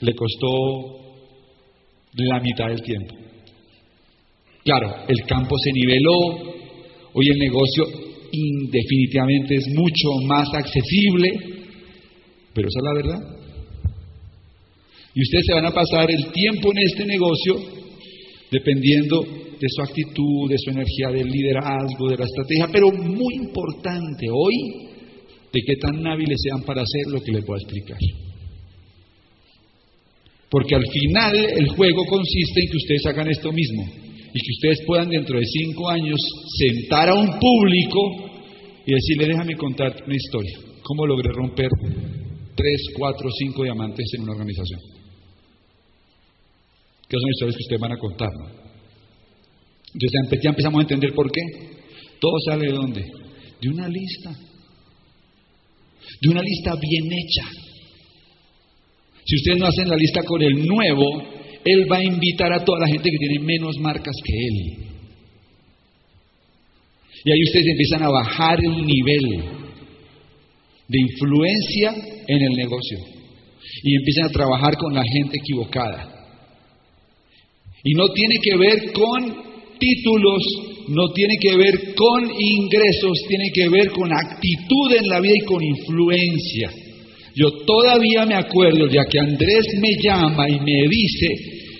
le 0.00 0.14
costó 0.14 0.48
la 2.14 2.40
mitad 2.40 2.68
del 2.68 2.82
tiempo. 2.82 3.14
Claro, 4.64 4.94
el 5.08 5.24
campo 5.26 5.56
se 5.58 5.72
niveló, 5.72 6.16
hoy 7.12 7.28
el 7.28 7.38
negocio 7.38 7.84
indefinitivamente 8.32 9.54
es 9.56 9.66
mucho 9.74 10.26
más 10.26 10.48
accesible, 10.54 11.28
pero 12.54 12.68
esa 12.68 12.78
es 12.78 12.84
la 12.84 12.94
verdad. 12.94 13.38
Y 15.14 15.22
ustedes 15.22 15.46
se 15.46 15.54
van 15.54 15.66
a 15.66 15.72
pasar 15.72 16.10
el 16.10 16.32
tiempo 16.32 16.70
en 16.72 16.78
este 16.78 17.04
negocio 17.06 17.77
dependiendo 18.50 19.20
de 19.60 19.66
su 19.68 19.82
actitud, 19.82 20.48
de 20.48 20.58
su 20.58 20.70
energía, 20.70 21.08
del 21.08 21.28
liderazgo, 21.28 22.08
de 22.08 22.16
la 22.16 22.24
estrategia, 22.24 22.68
pero 22.72 22.90
muy 22.90 23.34
importante 23.34 24.26
hoy, 24.30 24.54
de 25.52 25.60
qué 25.66 25.76
tan 25.76 26.06
hábiles 26.06 26.38
sean 26.42 26.62
para 26.62 26.82
hacer 26.82 27.12
lo 27.12 27.20
que 27.20 27.32
les 27.32 27.44
voy 27.44 27.58
a 27.58 27.62
explicar. 27.62 27.98
Porque 30.50 30.74
al 30.74 30.84
final 30.86 31.36
el 31.36 31.68
juego 31.68 32.04
consiste 32.06 32.60
en 32.60 32.70
que 32.70 32.76
ustedes 32.76 33.06
hagan 33.06 33.30
esto 33.30 33.52
mismo 33.52 33.84
y 34.32 34.40
que 34.40 34.50
ustedes 34.52 34.78
puedan 34.86 35.10
dentro 35.10 35.38
de 35.38 35.44
cinco 35.44 35.88
años 35.88 36.18
sentar 36.58 37.08
a 37.10 37.14
un 37.14 37.38
público 37.38 38.00
y 38.86 38.92
decirle, 38.94 39.26
déjame 39.26 39.56
contarte 39.56 40.04
una 40.06 40.16
historia. 40.16 40.58
¿Cómo 40.82 41.06
logré 41.06 41.30
romper 41.32 41.68
tres, 42.54 42.80
cuatro, 42.96 43.28
cinco 43.38 43.64
diamantes 43.64 44.06
en 44.16 44.22
una 44.22 44.32
organización? 44.32 44.97
Que 47.08 47.16
son 47.18 47.30
historias 47.30 47.56
que 47.56 47.62
ustedes 47.62 47.80
van 47.80 47.92
a 47.92 47.98
contar. 47.98 48.28
Entonces 49.94 50.40
ya 50.42 50.50
empezamos 50.50 50.78
a 50.78 50.82
entender 50.82 51.14
por 51.14 51.30
qué. 51.30 51.40
Todo 52.20 52.38
sale 52.44 52.66
de 52.66 52.72
dónde? 52.72 53.04
De 53.60 53.68
una 53.68 53.88
lista. 53.88 54.30
De 56.20 56.28
una 56.28 56.42
lista 56.42 56.74
bien 56.74 57.04
hecha. 57.12 57.48
Si 59.24 59.36
ustedes 59.36 59.58
no 59.58 59.66
hacen 59.66 59.88
la 59.88 59.96
lista 59.96 60.22
con 60.22 60.42
el 60.42 60.66
nuevo, 60.66 61.22
él 61.64 61.90
va 61.90 61.98
a 61.98 62.04
invitar 62.04 62.52
a 62.52 62.64
toda 62.64 62.80
la 62.80 62.88
gente 62.88 63.10
que 63.10 63.18
tiene 63.18 63.44
menos 63.44 63.76
marcas 63.78 64.14
que 64.24 64.32
él. 64.32 64.88
Y 67.24 67.32
ahí 67.32 67.42
ustedes 67.42 67.66
empiezan 67.66 68.02
a 68.02 68.10
bajar 68.10 68.58
el 68.64 68.86
nivel 68.86 69.22
de 70.88 70.98
influencia 70.98 71.94
en 72.26 72.42
el 72.42 72.52
negocio. 72.52 72.98
Y 73.82 73.96
empiezan 73.96 74.26
a 74.26 74.30
trabajar 74.30 74.76
con 74.76 74.94
la 74.94 75.02
gente 75.02 75.38
equivocada. 75.38 76.17
Y 77.84 77.94
no 77.94 78.08
tiene 78.08 78.36
que 78.42 78.56
ver 78.56 78.92
con 78.92 79.48
títulos, 79.78 80.42
no 80.88 81.08
tiene 81.12 81.36
que 81.40 81.56
ver 81.56 81.94
con 81.94 82.24
ingresos, 82.24 83.18
tiene 83.28 83.50
que 83.52 83.68
ver 83.68 83.90
con 83.90 84.12
actitud 84.12 84.92
en 84.98 85.08
la 85.08 85.20
vida 85.20 85.34
y 85.36 85.44
con 85.44 85.62
influencia. 85.62 86.70
Yo 87.34 87.50
todavía 87.64 88.26
me 88.26 88.34
acuerdo, 88.34 88.88
ya 88.88 89.04
que 89.04 89.18
Andrés 89.18 89.66
me 89.80 89.90
llama 90.02 90.48
y 90.48 90.58
me 90.58 90.88
dice 90.88 91.28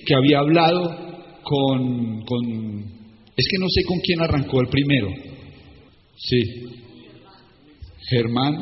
que 0.06 0.14
había 0.14 0.38
hablado 0.38 1.08
con, 1.42 2.22
con 2.24 2.98
es 3.36 3.46
que 3.48 3.58
no 3.58 3.68
sé 3.68 3.84
con 3.84 3.98
quién 4.00 4.20
arrancó 4.20 4.60
el 4.60 4.68
primero. 4.68 5.08
Sí. 6.16 6.42
Germán. 8.08 8.54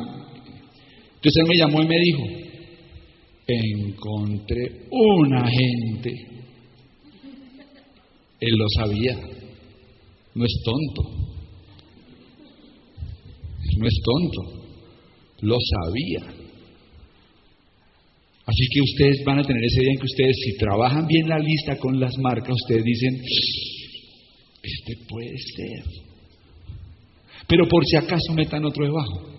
Entonces 1.15 1.41
él 1.41 1.47
me 1.47 1.57
llamó 1.57 1.81
y 1.81 1.87
me 1.87 1.99
dijo, 1.99 2.23
encontré 3.47 4.85
una 4.91 5.47
gente 5.49 6.36
él 8.39 8.55
lo 8.55 8.65
sabía. 8.69 9.15
No 10.35 10.45
es 10.45 10.61
tonto. 10.63 11.01
No 13.77 13.87
es 13.87 14.01
tonto. 14.03 14.63
Lo 15.41 15.57
sabía. 15.59 16.37
Así 18.45 18.65
que 18.71 18.81
ustedes 18.81 19.23
van 19.25 19.39
a 19.39 19.43
tener 19.43 19.63
ese 19.63 19.81
día 19.81 19.91
en 19.91 19.99
que 19.99 20.05
ustedes, 20.05 20.37
si 20.43 20.57
trabajan 20.57 21.05
bien 21.05 21.27
la 21.27 21.37
lista 21.37 21.77
con 21.77 21.99
las 21.99 22.17
marcas, 22.17 22.55
ustedes 22.55 22.83
dicen, 22.83 23.21
este 24.63 25.05
puede 25.07 25.37
ser. 25.37 25.83
Pero 27.47 27.67
por 27.67 27.85
si 27.85 27.97
acaso 27.97 28.33
metan 28.33 28.63
otro 28.63 28.85
debajo. 28.85 29.37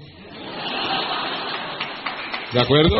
¿De 2.52 2.60
acuerdo? 2.60 2.96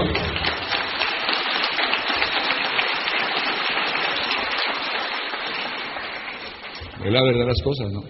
Es 7.05 7.13
la 7.13 7.23
verdad 7.23 7.41
de 7.41 7.47
las 7.47 7.63
cosas, 7.63 7.93
¿no? 7.93 8.03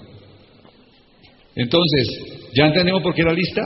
Entonces, 1.54 2.08
¿ya 2.54 2.66
entendemos 2.66 3.02
por 3.02 3.14
qué 3.14 3.22
la 3.22 3.32
lista? 3.32 3.62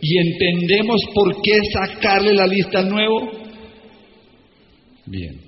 ¿Y 0.00 0.18
entendemos 0.18 1.00
por 1.14 1.40
qué 1.42 1.58
sacarle 1.72 2.34
la 2.34 2.46
lista 2.46 2.80
al 2.80 2.88
nuevo? 2.88 3.30
Bien. 5.06 5.40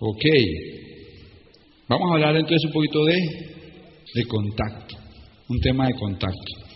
Ok. 0.00 0.24
Vamos 1.88 2.10
a 2.10 2.14
hablar 2.14 2.36
entonces 2.36 2.64
un 2.66 2.72
poquito 2.72 3.04
de, 3.04 3.14
de 4.14 4.24
contacto. 4.24 4.96
Un 5.48 5.60
tema 5.60 5.86
de 5.86 5.94
contacto. 5.94 6.66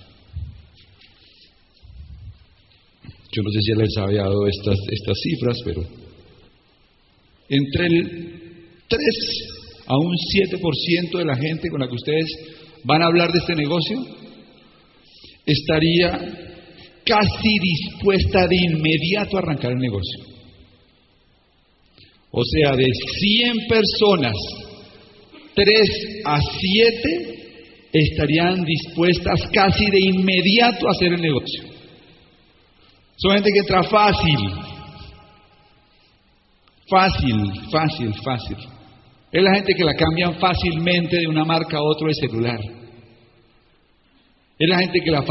Yo 3.33 3.43
no 3.43 3.51
sé 3.51 3.61
si 3.61 3.73
les 3.75 3.97
había 3.97 4.23
dado 4.23 4.47
estas, 4.47 4.77
estas 4.91 5.17
cifras, 5.23 5.59
pero 5.65 5.83
entre 7.49 7.87
el 7.87 8.31
3 8.89 9.50
a 9.91 9.97
un 9.99 10.15
7% 10.15 11.19
de 11.19 11.25
la 11.25 11.35
gente 11.35 11.69
con 11.69 11.81
la 11.81 11.89
que 11.89 11.97
ustedes 11.97 12.29
van 12.85 13.03
a 13.03 13.07
hablar 13.07 13.33
de 13.33 13.41
este 13.41 13.57
negocio 13.57 13.99
estaría 15.45 16.13
casi 17.05 17.59
dispuesta 17.59 18.47
de 18.47 18.57
inmediato 18.57 19.37
a 19.37 19.41
arrancar 19.41 19.73
el 19.73 19.79
negocio. 19.79 20.25
O 22.31 22.43
sea, 22.45 22.77
de 22.77 22.87
100 22.87 23.67
personas, 23.67 24.35
3 25.55 26.23
a 26.25 26.41
7 26.41 27.91
estarían 27.93 28.65
dispuestas 28.65 29.41
casi 29.53 29.91
de 29.91 30.01
inmediato 30.03 30.87
a 30.87 30.93
hacer 30.93 31.15
el 31.15 31.21
negocio. 31.21 31.65
Son 33.17 33.33
gente 33.33 33.51
que 33.51 33.59
entra 33.59 33.83
fácil. 33.83 34.39
Fácil, 36.89 37.37
fácil, 37.73 38.15
fácil. 38.23 38.80
Es 39.33 39.43
la 39.43 39.55
gente 39.55 39.75
que 39.75 39.85
la 39.85 39.95
cambian 39.95 40.35
fácilmente 40.41 41.19
de 41.19 41.27
una 41.29 41.45
marca 41.45 41.79
a 41.79 41.83
otro 41.83 42.09
de 42.09 42.15
celular. 42.15 42.61
Es 44.59 44.69
la 44.69 44.79
gente 44.79 45.01
que 45.01 45.11
la, 45.11 45.23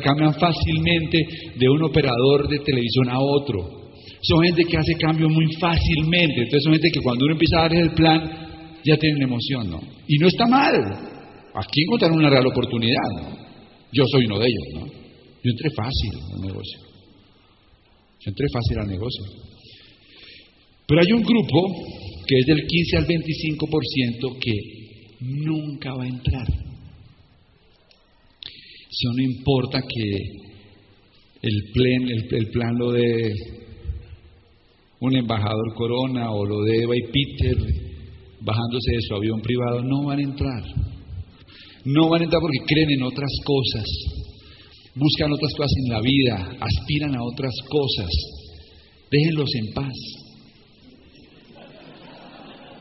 cambian 0.00 0.34
fácilmente 0.34 1.18
de 1.56 1.68
un 1.68 1.82
operador 1.84 2.48
de 2.48 2.58
televisión 2.58 3.08
a 3.08 3.18
otro. 3.18 3.90
Son 4.20 4.42
gente 4.44 4.64
que 4.64 4.76
hace 4.76 4.94
cambios 4.96 5.30
muy 5.30 5.46
fácilmente. 5.58 6.34
Entonces 6.36 6.64
son 6.64 6.72
gente 6.72 6.90
que 6.92 7.00
cuando 7.00 7.24
uno 7.24 7.34
empieza 7.34 7.58
a 7.58 7.62
darles 7.62 7.82
el 7.82 7.92
plan, 7.92 8.78
ya 8.84 8.96
tienen 8.96 9.22
emoción, 9.22 9.70
¿no? 9.70 9.80
Y 10.06 10.18
no 10.18 10.28
está 10.28 10.46
mal. 10.46 10.74
Aquí 11.54 11.82
encontraron 11.86 12.18
una 12.18 12.28
real 12.28 12.46
oportunidad. 12.46 13.38
Yo 13.92 14.04
soy 14.10 14.26
uno 14.26 14.38
de 14.38 14.46
ellos, 14.46 14.64
¿no? 14.74 14.86
Yo 14.86 15.50
entré 15.50 15.70
fácil 15.70 16.10
al 16.34 16.40
negocio. 16.40 16.80
Yo 18.20 18.30
entré 18.30 18.46
fácil 18.52 18.78
al 18.80 18.88
negocio. 18.88 19.24
Pero 20.86 21.00
hay 21.00 21.12
un 21.12 21.22
grupo 21.22 21.97
que 22.28 22.38
es 22.38 22.46
del 22.46 22.66
15 22.66 22.96
al 22.98 23.06
25% 23.06 24.38
que 24.38 24.52
nunca 25.20 25.94
va 25.94 26.04
a 26.04 26.08
entrar. 26.08 26.46
Eso 28.90 29.12
no 29.16 29.22
importa 29.22 29.80
que 29.80 30.18
el 31.40 31.62
plan, 31.72 32.08
el, 32.30 32.50
plan 32.50 32.76
lo 32.76 32.92
de 32.92 33.32
un 35.00 35.16
embajador 35.16 35.74
Corona 35.74 36.30
o 36.32 36.44
lo 36.44 36.64
de 36.64 36.82
Eva 36.82 36.94
y 36.96 37.02
Peter 37.02 37.56
bajándose 38.40 38.92
de 38.92 39.02
su 39.02 39.14
avión 39.14 39.40
privado, 39.40 39.82
no 39.82 40.04
van 40.04 40.18
a 40.18 40.22
entrar. 40.22 40.62
No 41.84 42.10
van 42.10 42.20
a 42.20 42.24
entrar 42.24 42.42
porque 42.42 42.66
creen 42.66 42.90
en 42.90 43.02
otras 43.04 43.30
cosas, 43.44 43.86
buscan 44.94 45.32
otras 45.32 45.52
cosas 45.54 45.72
en 45.84 45.92
la 45.92 46.00
vida, 46.02 46.56
aspiran 46.60 47.16
a 47.16 47.24
otras 47.24 47.54
cosas. 47.70 48.10
Déjenlos 49.10 49.48
en 49.54 49.72
paz. 49.72 50.17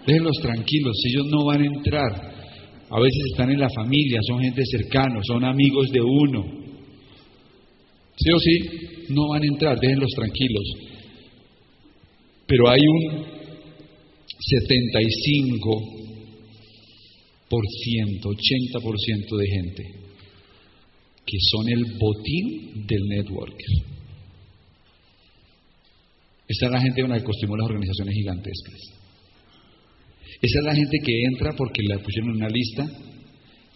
Déjenlos 0.08 0.38
tranquilos, 0.41 0.95
ellos 1.03 1.28
no 1.30 1.45
van 1.45 1.62
a 1.62 1.66
entrar. 1.66 2.12
A 2.89 2.99
veces 3.01 3.22
están 3.32 3.51
en 3.51 3.60
la 3.60 3.68
familia, 3.76 4.22
son 4.26 4.39
gente 4.39 4.64
cercana, 4.66 5.20
son 5.28 5.43
amigos 5.43 5.89
de 5.91 6.01
uno. 6.01 6.45
Sí 8.16 8.32
o 8.32 8.39
sí, 8.39 8.58
no 9.10 9.28
van 9.28 9.43
a 9.43 9.47
entrar, 9.47 9.78
déjenlos 9.78 10.10
tranquilos. 10.16 10.64
Pero 12.47 12.70
hay 12.70 12.80
un 12.80 13.26
75 14.39 15.97
por 17.49 17.64
ciento, 17.84 18.30
80% 18.30 19.38
de 19.38 19.47
gente 19.47 19.84
que 21.26 21.38
son 21.51 21.68
el 21.68 21.84
botín 21.99 22.88
del 22.88 23.03
networker. 23.10 23.72
Esa 26.47 26.66
es 26.68 26.72
la 26.72 26.80
gente 26.80 27.01
con 27.01 27.10
la 27.10 27.18
que 27.18 27.26
construimos 27.26 27.58
las 27.60 27.68
organizaciones 27.68 28.16
gigantescas. 28.16 28.96
Esa 30.41 30.59
es 30.59 30.65
la 30.65 30.75
gente 30.75 30.97
que 31.03 31.23
entra 31.32 31.53
porque 31.57 31.82
la 31.88 31.97
pusieron 31.99 32.32
en 32.32 32.36
una 32.38 32.49
lista 32.49 32.86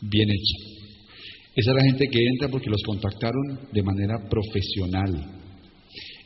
bien 0.02 0.30
hecha. 0.30 0.72
Esa 1.56 1.72
es 1.72 1.76
la 1.76 1.84
gente 1.84 2.08
que 2.08 2.20
entra 2.20 2.48
porque 2.50 2.70
los 2.70 2.82
contactaron 2.84 3.68
de 3.72 3.84
manera 3.84 4.16
profesional. 4.30 5.42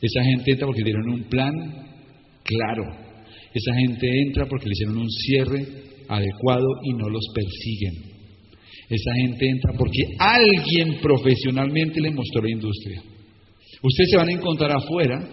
Esa 0.02 0.24
gente 0.24 0.52
entra 0.52 0.68
porque 0.68 0.84
dieron 0.84 1.10
un 1.10 1.24
plan 1.24 1.54
claro. 2.44 2.84
Esa 3.54 3.74
gente 3.74 4.22
entra 4.22 4.46
porque 4.48 4.68
le 4.68 4.74
hicieron 4.74 4.98
un 4.98 5.10
cierre 5.10 5.66
adecuado 6.08 6.68
y 6.84 6.94
no 6.94 7.10
los 7.10 7.26
persiguen. 7.34 8.16
Esa 8.90 9.14
gente 9.16 9.50
entra 9.50 9.74
porque 9.78 10.04
alguien 10.20 11.00
profesionalmente 11.02 12.00
le 12.02 12.12
mostró 12.12 12.44
la 12.44 12.52
industria. 12.52 13.02
Ustedes 13.82 14.12
se 14.12 14.18
van 14.18 14.30
a 14.30 14.34
encontrar 14.34 14.72
afuera 14.72 15.28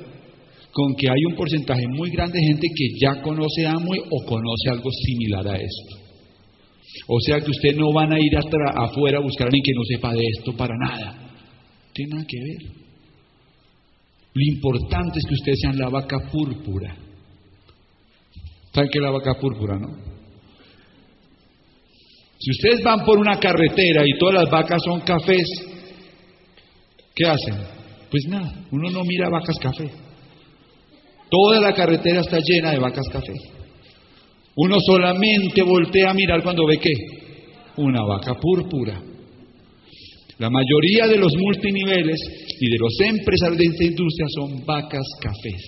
con 0.72 0.94
que 0.94 1.08
hay 1.08 1.24
un 1.28 1.36
porcentaje 1.36 1.86
muy 1.88 2.10
grande 2.10 2.38
de 2.38 2.46
gente 2.46 2.66
que 2.74 2.88
ya 2.98 3.20
conoce 3.22 3.66
Amway 3.66 4.00
o 4.00 4.24
conoce 4.24 4.70
algo 4.70 4.90
similar 4.90 5.46
a 5.46 5.56
esto. 5.56 6.02
O 7.08 7.20
sea 7.20 7.40
que 7.40 7.50
ustedes 7.50 7.76
no 7.76 7.92
van 7.92 8.12
a 8.12 8.18
ir 8.18 8.36
hasta 8.36 8.56
afuera 8.76 9.18
a 9.18 9.22
buscar 9.22 9.46
a 9.46 9.48
alguien 9.48 9.62
que 9.62 9.72
no 9.74 9.82
sepa 9.84 10.12
de 10.12 10.22
esto 10.38 10.56
para 10.56 10.74
nada. 10.76 11.30
tiene 11.92 12.14
nada 12.14 12.26
que 12.26 12.38
ver. 12.38 12.72
Lo 14.34 14.54
importante 14.54 15.18
es 15.18 15.24
que 15.26 15.34
ustedes 15.34 15.60
sean 15.60 15.78
la 15.78 15.90
vaca 15.90 16.16
púrpura. 16.30 16.96
¿Saben 18.72 18.90
qué 18.90 18.98
la 18.98 19.10
vaca 19.10 19.34
púrpura, 19.38 19.78
no? 19.78 19.94
Si 22.38 22.50
ustedes 22.50 22.82
van 22.82 23.04
por 23.04 23.18
una 23.18 23.38
carretera 23.38 24.02
y 24.06 24.18
todas 24.18 24.34
las 24.34 24.50
vacas 24.50 24.82
son 24.82 25.00
cafés, 25.00 25.46
¿qué 27.14 27.26
hacen? 27.26 27.54
Pues 28.10 28.24
nada, 28.28 28.64
uno 28.70 28.90
no 28.90 29.04
mira 29.04 29.28
vacas 29.28 29.58
café. 29.60 30.01
Toda 31.32 31.60
la 31.60 31.72
carretera 31.72 32.20
está 32.20 32.38
llena 32.44 32.72
de 32.72 32.78
vacas 32.78 33.08
café. 33.10 33.32
Uno 34.54 34.76
solamente 34.86 35.62
voltea 35.62 36.10
a 36.10 36.14
mirar 36.14 36.42
cuando 36.42 36.66
ve 36.66 36.76
qué? 36.76 36.92
Una 37.78 38.02
vaca 38.04 38.34
púrpura. 38.34 39.02
La 40.36 40.50
mayoría 40.50 41.06
de 41.08 41.16
los 41.16 41.32
multiniveles 41.34 42.20
y 42.60 42.70
de 42.70 42.76
los 42.78 43.00
empresarios 43.00 43.56
de 43.56 43.64
esta 43.64 43.84
industria 43.84 44.26
son 44.28 44.66
vacas 44.66 45.06
cafés. 45.22 45.62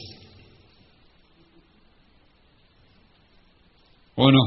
¿O 4.17 4.31
no? 4.31 4.41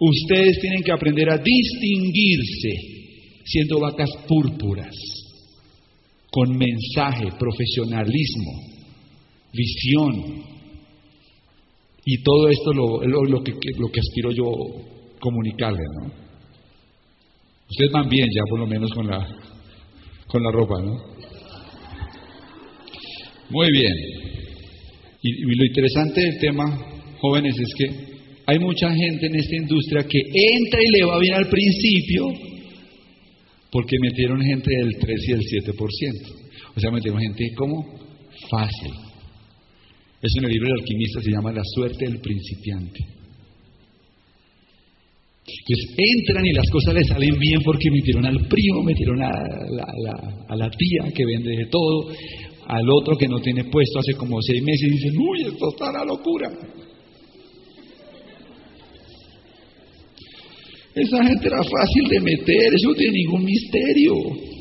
Ustedes 0.00 0.58
tienen 0.58 0.82
que 0.82 0.90
aprender 0.90 1.30
a 1.30 1.38
distinguirse 1.38 2.70
siendo 3.44 3.78
vacas 3.78 4.10
púrpuras, 4.26 4.92
con 6.32 6.50
mensaje, 6.58 7.28
profesionalismo, 7.38 8.75
visión. 9.56 10.44
Y 12.04 12.22
todo 12.22 12.48
esto 12.48 12.72
lo, 12.72 13.02
lo, 13.02 13.42
que, 13.42 13.52
lo 13.78 13.88
que 13.88 14.00
aspiro 14.00 14.30
yo 14.30 14.44
comunicarle, 15.18 15.82
¿no? 16.00 16.26
Ustedes 17.68 17.90
van 17.90 18.08
bien 18.08 18.28
ya 18.32 18.42
por 18.48 18.60
lo 18.60 18.66
menos 18.66 18.92
con 18.92 19.08
la, 19.08 19.26
con 20.28 20.42
la 20.42 20.52
ropa, 20.52 20.80
¿no? 20.82 21.16
Muy 23.50 23.70
bien. 23.72 23.94
Y, 25.22 25.56
lo 25.56 25.66
interesante 25.66 26.20
del 26.20 26.38
tema, 26.38 26.64
jóvenes, 27.18 27.54
es 27.58 27.74
que 27.76 28.16
hay 28.46 28.58
mucha 28.60 28.88
gente 28.92 29.26
en 29.26 29.34
esta 29.34 29.56
industria 29.56 30.04
que 30.04 30.18
entra 30.18 30.80
y 30.80 30.90
le 30.92 31.04
va 31.04 31.18
bien 31.18 31.34
al 31.34 31.48
principio 31.48 32.26
porque 33.72 33.96
metieron 34.00 34.40
gente 34.40 34.70
del 34.70 34.96
3 35.00 35.28
y 35.28 35.32
el 35.32 35.40
7%. 35.40 35.76
O 36.76 36.80
sea, 36.80 36.90
metieron 36.90 37.20
gente 37.20 37.44
como 37.56 37.84
fácil. 38.48 39.05
Eso 40.26 40.38
en 40.38 40.44
el 40.46 40.50
libro 40.50 40.68
del 40.68 40.80
alquimista 40.80 41.20
se 41.20 41.30
llama 41.30 41.52
La 41.52 41.62
suerte 41.62 42.04
del 42.04 42.18
principiante. 42.18 42.98
Entonces 45.46 45.94
entran 45.96 46.44
y 46.44 46.52
las 46.52 46.68
cosas 46.70 46.94
les 46.94 47.06
salen 47.06 47.38
bien 47.38 47.60
porque 47.64 47.88
metieron 47.92 48.26
al 48.26 48.48
primo, 48.48 48.82
metieron 48.82 49.22
a 49.22 49.30
la, 49.30 50.44
a 50.48 50.56
la 50.56 50.68
tía 50.70 51.12
que 51.14 51.24
vende 51.24 51.50
de 51.56 51.66
todo, 51.66 52.08
al 52.66 52.90
otro 52.90 53.16
que 53.16 53.28
no 53.28 53.38
tiene 53.38 53.64
puesto 53.64 54.00
hace 54.00 54.14
como 54.14 54.42
seis 54.42 54.60
meses 54.64 54.88
y 54.88 54.90
dicen, 54.90 55.12
uy, 55.16 55.42
esto 55.42 55.68
está 55.68 55.92
la 55.92 56.04
locura. 56.04 56.50
Esa 60.96 61.24
gente 61.24 61.46
era 61.46 61.62
fácil 61.62 62.08
de 62.08 62.20
meter, 62.20 62.74
eso 62.74 62.88
no 62.88 62.94
tiene 62.94 63.12
ningún 63.12 63.44
misterio. 63.44 64.55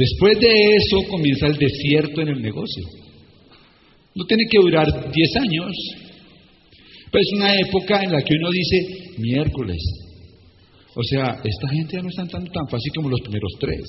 Después 0.00 0.40
de 0.40 0.76
eso 0.76 1.06
comienza 1.10 1.46
el 1.46 1.58
desierto 1.58 2.22
en 2.22 2.28
el 2.28 2.40
negocio. 2.40 2.84
No 4.14 4.24
tiene 4.24 4.44
que 4.50 4.58
durar 4.58 4.86
10 5.12 5.36
años, 5.36 5.76
pero 7.12 7.22
es 7.22 7.32
una 7.34 7.54
época 7.60 8.02
en 8.02 8.12
la 8.12 8.22
que 8.22 8.34
uno 8.34 8.48
dice 8.50 9.18
miércoles. 9.18 9.76
O 10.94 11.02
sea, 11.04 11.36
esta 11.44 11.68
gente 11.68 11.96
ya 11.96 12.02
no 12.02 12.08
está 12.08 12.26
tan, 12.26 12.46
tan 12.46 12.66
fácil 12.68 12.92
como 12.96 13.10
los 13.10 13.20
primeros 13.20 13.52
tres. 13.60 13.82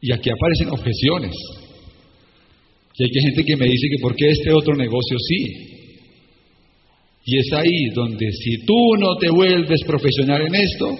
Y 0.00 0.10
aquí 0.10 0.30
aparecen 0.30 0.70
objeciones. 0.70 1.34
Y 2.96 3.04
hay 3.04 3.10
gente 3.10 3.44
que 3.44 3.56
me 3.56 3.66
dice 3.66 3.88
que 3.90 4.00
por 4.00 4.16
qué 4.16 4.30
este 4.30 4.52
otro 4.52 4.74
negocio 4.74 5.18
sí. 5.18 5.44
Y 7.26 7.38
es 7.40 7.52
ahí 7.52 7.90
donde 7.94 8.32
si 8.32 8.64
tú 8.64 8.96
no 8.98 9.16
te 9.16 9.28
vuelves 9.28 9.82
profesional 9.86 10.46
en 10.46 10.54
esto, 10.54 10.98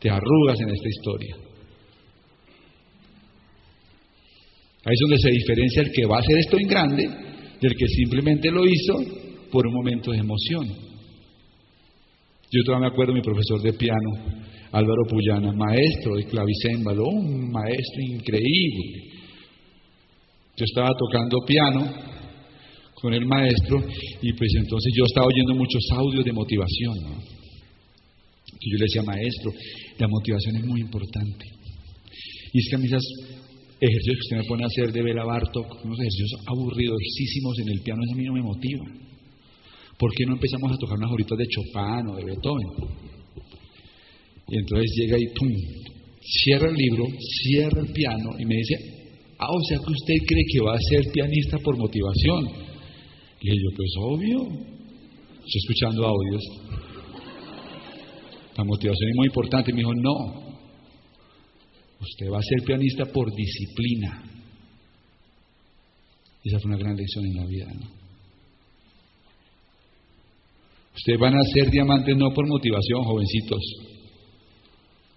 te 0.00 0.08
arrugas 0.08 0.58
en 0.60 0.70
esta 0.70 0.88
historia. 0.88 1.36
Ahí 4.84 4.92
es 4.92 5.00
donde 5.00 5.18
se 5.18 5.30
diferencia 5.30 5.82
el 5.82 5.92
que 5.92 6.06
va 6.06 6.16
a 6.16 6.20
hacer 6.20 6.38
esto 6.38 6.58
en 6.58 6.68
grande 6.68 7.08
del 7.60 7.74
que 7.74 7.88
simplemente 7.88 8.50
lo 8.50 8.64
hizo 8.66 8.94
por 9.50 9.66
un 9.66 9.72
momento 9.72 10.10
de 10.10 10.18
emoción. 10.18 10.66
Yo 12.50 12.62
todavía 12.64 12.88
me 12.88 12.92
acuerdo 12.92 13.14
de 13.14 13.20
mi 13.20 13.24
profesor 13.24 13.62
de 13.62 13.72
piano, 13.72 14.10
Álvaro 14.72 15.04
Puyana, 15.08 15.52
maestro 15.52 16.16
de 16.16 16.24
clavicémbalo, 16.24 17.04
un 17.06 17.50
maestro 17.50 18.02
increíble. 18.02 19.14
Yo 20.56 20.64
estaba 20.64 20.90
tocando 20.98 21.38
piano 21.46 21.90
con 22.94 23.14
el 23.14 23.24
maestro 23.26 23.82
y 24.22 24.32
pues 24.34 24.52
entonces 24.56 24.92
yo 24.96 25.04
estaba 25.04 25.26
oyendo 25.26 25.54
muchos 25.54 25.82
audios 25.92 26.24
de 26.24 26.32
motivación. 26.32 26.94
que 28.60 28.70
yo 28.70 28.78
le 28.78 28.84
decía, 28.84 29.02
maestro, 29.02 29.52
la 29.98 30.08
motivación 30.08 30.56
es 30.56 30.64
muy 30.66 30.80
importante. 30.80 31.46
Y 32.52 32.58
es 32.60 32.68
que 32.68 32.76
a 32.76 32.78
mí 32.78 32.86
esas 32.86 33.02
ejercicios 33.88 34.16
que 34.16 34.26
usted 34.26 34.36
me 34.38 34.48
pone 34.48 34.64
a 34.64 34.66
hacer 34.66 34.92
de 34.92 35.02
Bela 35.02 35.24
Bartok, 35.24 35.84
unos 35.84 35.98
ejercicios 35.98 36.40
aburridosísimos 36.46 37.58
en 37.60 37.68
el 37.68 37.80
piano, 37.80 38.02
eso 38.04 38.14
a 38.14 38.16
mí 38.16 38.24
no 38.24 38.32
me 38.32 38.42
motiva. 38.42 38.84
¿Por 39.98 40.12
qué 40.14 40.24
no 40.26 40.34
empezamos 40.34 40.72
a 40.72 40.76
tocar 40.76 40.98
unas 40.98 41.12
horitas 41.12 41.38
de 41.38 41.46
Chopin 41.46 42.08
o 42.08 42.16
de 42.16 42.24
Beethoven? 42.24 42.68
Y 44.48 44.58
entonces 44.58 44.90
llega 44.96 45.18
y 45.18 45.26
¡pum! 45.34 45.52
Cierra 46.20 46.68
el 46.68 46.74
libro, 46.74 47.04
cierra 47.42 47.80
el 47.80 47.92
piano 47.92 48.30
y 48.38 48.44
me 48.44 48.56
dice, 48.56 48.74
ah, 49.38 49.50
o 49.50 49.60
sea 49.68 49.78
que 49.78 49.92
usted 49.92 50.14
cree 50.26 50.44
que 50.52 50.60
va 50.60 50.74
a 50.74 50.78
ser 50.90 51.12
pianista 51.12 51.58
por 51.58 51.76
motivación. 51.76 52.48
Y 53.40 53.48
yo, 53.50 53.70
pues 53.76 53.92
obvio, 53.98 54.38
estoy 55.44 55.60
escuchando 55.62 56.06
audios. 56.06 56.42
La 58.56 58.64
motivación 58.64 59.10
es 59.10 59.16
muy 59.16 59.26
importante. 59.26 59.70
Y 59.70 59.74
me 59.74 59.80
dijo, 59.80 59.94
no, 59.94 60.43
usted 62.04 62.30
va 62.30 62.38
a 62.38 62.42
ser 62.42 62.62
pianista 62.64 63.04
por 63.06 63.34
disciplina. 63.34 64.22
Esa 66.44 66.58
fue 66.60 66.70
una 66.70 66.78
gran 66.78 66.96
lección 66.96 67.24
en 67.26 67.36
la 67.36 67.46
vida, 67.46 67.66
¿no? 67.72 68.04
Ustedes 70.94 71.18
van 71.18 71.34
a 71.34 71.42
ser 71.52 71.70
diamantes 71.70 72.16
no 72.16 72.32
por 72.32 72.46
motivación, 72.46 73.02
jovencitos, 73.02 73.60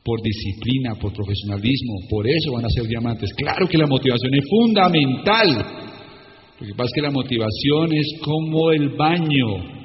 por 0.03 0.21
disciplina, 0.21 0.95
por 0.95 1.13
profesionalismo, 1.13 1.95
por 2.09 2.25
eso 2.27 2.51
van 2.53 2.65
a 2.65 2.69
ser 2.69 2.87
diamantes. 2.87 3.29
Claro 3.35 3.67
que 3.67 3.77
la 3.77 3.85
motivación 3.85 4.33
es 4.33 4.45
fundamental. 4.49 5.47
Lo 6.59 6.65
que 6.65 6.73
pasa 6.73 6.87
es 6.87 6.93
que 6.95 7.01
la 7.01 7.11
motivación 7.11 7.93
es 7.93 8.19
como 8.23 8.71
el 8.71 8.89
baño. 8.89 9.77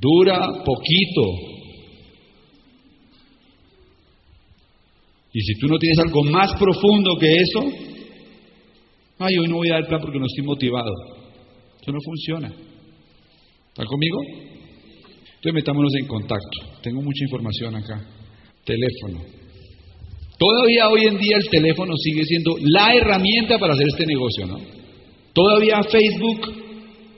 Dura 0.00 0.64
poquito. 0.64 1.57
Y 5.32 5.40
si 5.40 5.54
tú 5.60 5.66
no 5.68 5.78
tienes 5.78 5.98
algo 5.98 6.24
más 6.24 6.52
profundo 6.58 7.16
que 7.18 7.34
eso, 7.34 7.64
ay, 9.18 9.38
hoy 9.38 9.48
no 9.48 9.56
voy 9.56 9.70
a 9.70 9.74
dar 9.74 9.88
plan 9.88 10.00
porque 10.00 10.18
no 10.18 10.26
estoy 10.26 10.44
motivado. 10.44 10.92
Eso 11.80 11.92
no 11.92 11.98
funciona. 12.04 12.48
¿Está 13.68 13.84
conmigo? 13.84 14.18
Entonces 15.38 15.54
metámonos 15.54 15.92
en 16.00 16.06
contacto. 16.06 16.80
Tengo 16.82 17.02
mucha 17.02 17.24
información 17.24 17.76
acá. 17.76 18.04
Teléfono. 18.64 19.22
Todavía 20.38 20.88
hoy 20.88 21.06
en 21.06 21.18
día 21.18 21.36
el 21.36 21.48
teléfono 21.48 21.94
sigue 21.96 22.24
siendo 22.24 22.56
la 22.60 22.94
herramienta 22.94 23.58
para 23.58 23.74
hacer 23.74 23.86
este 23.88 24.06
negocio, 24.06 24.46
¿no? 24.46 24.58
Todavía 25.32 25.80
Facebook 25.82 26.52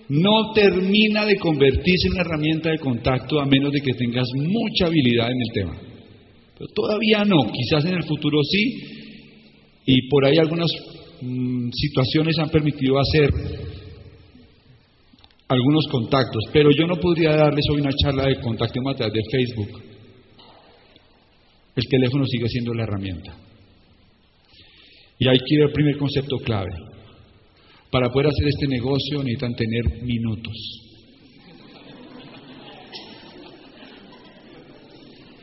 no 0.08 0.52
termina 0.52 1.24
de 1.24 1.36
convertirse 1.36 2.08
en 2.08 2.12
una 2.14 2.22
herramienta 2.22 2.70
de 2.70 2.78
contacto 2.78 3.40
a 3.40 3.46
menos 3.46 3.72
de 3.72 3.80
que 3.80 3.92
tengas 3.92 4.26
mucha 4.34 4.86
habilidad 4.86 5.30
en 5.30 5.40
el 5.40 5.52
tema. 5.52 5.89
Todavía 6.74 7.24
no, 7.24 7.50
quizás 7.50 7.84
en 7.86 7.94
el 7.94 8.04
futuro 8.04 8.38
sí, 8.42 9.00
y 9.86 10.08
por 10.08 10.24
ahí 10.24 10.36
algunas 10.36 10.70
mm, 11.22 11.70
situaciones 11.72 12.38
han 12.38 12.50
permitido 12.50 12.98
hacer 12.98 13.30
algunos 15.48 15.86
contactos, 15.88 16.44
pero 16.52 16.70
yo 16.70 16.86
no 16.86 16.96
podría 16.96 17.34
darles 17.34 17.64
hoy 17.72 17.80
una 17.80 17.92
charla 17.92 18.26
de 18.26 18.40
contacto 18.40 18.80
a 18.88 18.94
través 18.94 19.14
de 19.14 19.22
Facebook. 19.30 19.82
El 21.74 21.84
teléfono 21.88 22.24
sigue 22.26 22.48
siendo 22.48 22.74
la 22.74 22.84
herramienta. 22.84 23.36
Y 25.18 25.24
que 25.24 25.54
ir 25.54 25.62
al 25.62 25.72
primer 25.72 25.96
concepto 25.96 26.36
clave. 26.38 26.70
Para 27.90 28.10
poder 28.10 28.28
hacer 28.28 28.48
este 28.48 28.68
negocio 28.68 29.18
necesitan 29.18 29.54
tener 29.54 30.02
minutos. 30.02 30.89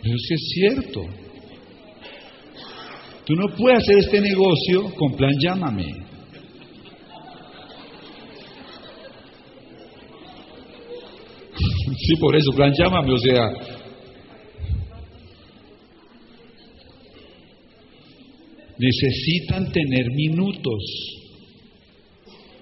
Pero 0.01 0.15
es 0.15 0.25
que 0.27 0.35
es 0.35 0.49
cierto. 0.53 1.01
Tú 3.25 3.35
no 3.35 3.53
puedes 3.57 3.79
hacer 3.79 3.97
este 3.97 4.21
negocio 4.21 4.95
con 4.95 5.15
plan 5.15 5.33
llámame. 5.39 6.07
Sí, 11.99 12.15
por 12.19 12.35
eso, 12.35 12.51
plan, 12.51 12.71
llámame, 12.77 13.11
o 13.11 13.17
sea. 13.17 13.49
Necesitan 18.77 19.71
tener 19.71 20.11
minutos. 20.11 21.17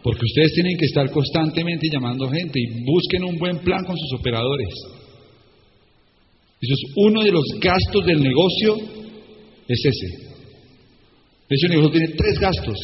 Porque 0.01 0.23
ustedes 0.23 0.53
tienen 0.53 0.77
que 0.77 0.85
estar 0.85 1.09
constantemente 1.11 1.87
llamando 1.91 2.29
gente 2.29 2.59
y 2.59 2.83
busquen 2.83 3.23
un 3.23 3.37
buen 3.37 3.57
plan 3.59 3.83
con 3.85 3.97
sus 3.97 4.19
operadores. 4.19 4.69
Eso 6.65 6.73
es 6.73 6.93
uno 6.95 7.23
de 7.23 7.31
los 7.31 7.43
gastos 7.61 8.05
del 8.05 8.21
negocio, 8.21 8.75
es 9.67 9.85
ese. 9.85 10.25
Ese 11.47 11.67
negocio 11.67 11.91
tiene 11.91 12.07
tres 12.17 12.39
gastos, 12.39 12.79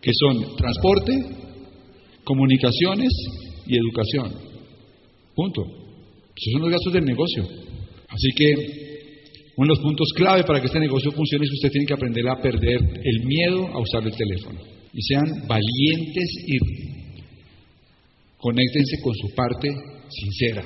que 0.00 0.10
son 0.18 0.56
transporte, 0.56 1.12
comunicaciones 2.24 3.12
y 3.66 3.76
educación. 3.76 4.34
Punto. 5.36 5.62
Esos 6.34 6.52
son 6.52 6.62
los 6.62 6.70
gastos 6.70 6.92
del 6.92 7.04
negocio. 7.04 7.44
Así 8.08 8.30
que 8.34 8.54
uno 9.56 9.66
de 9.66 9.76
los 9.76 9.80
puntos 9.80 10.08
clave 10.16 10.42
para 10.42 10.60
que 10.60 10.66
este 10.66 10.80
negocio 10.80 11.12
funcione 11.12 11.44
es 11.44 11.50
que 11.50 11.56
usted 11.56 11.70
tiene 11.70 11.86
que 11.86 11.94
aprender 11.94 12.28
a 12.28 12.40
perder 12.40 12.78
el 12.80 13.24
miedo 13.26 13.68
a 13.68 13.80
usar 13.80 14.02
el 14.04 14.16
teléfono. 14.16 14.60
Y 14.92 15.02
sean 15.02 15.24
valientes 15.46 16.30
y 16.46 16.58
conéctense 18.38 19.00
con 19.02 19.14
su 19.14 19.34
parte 19.36 19.68
sincera. 20.08 20.64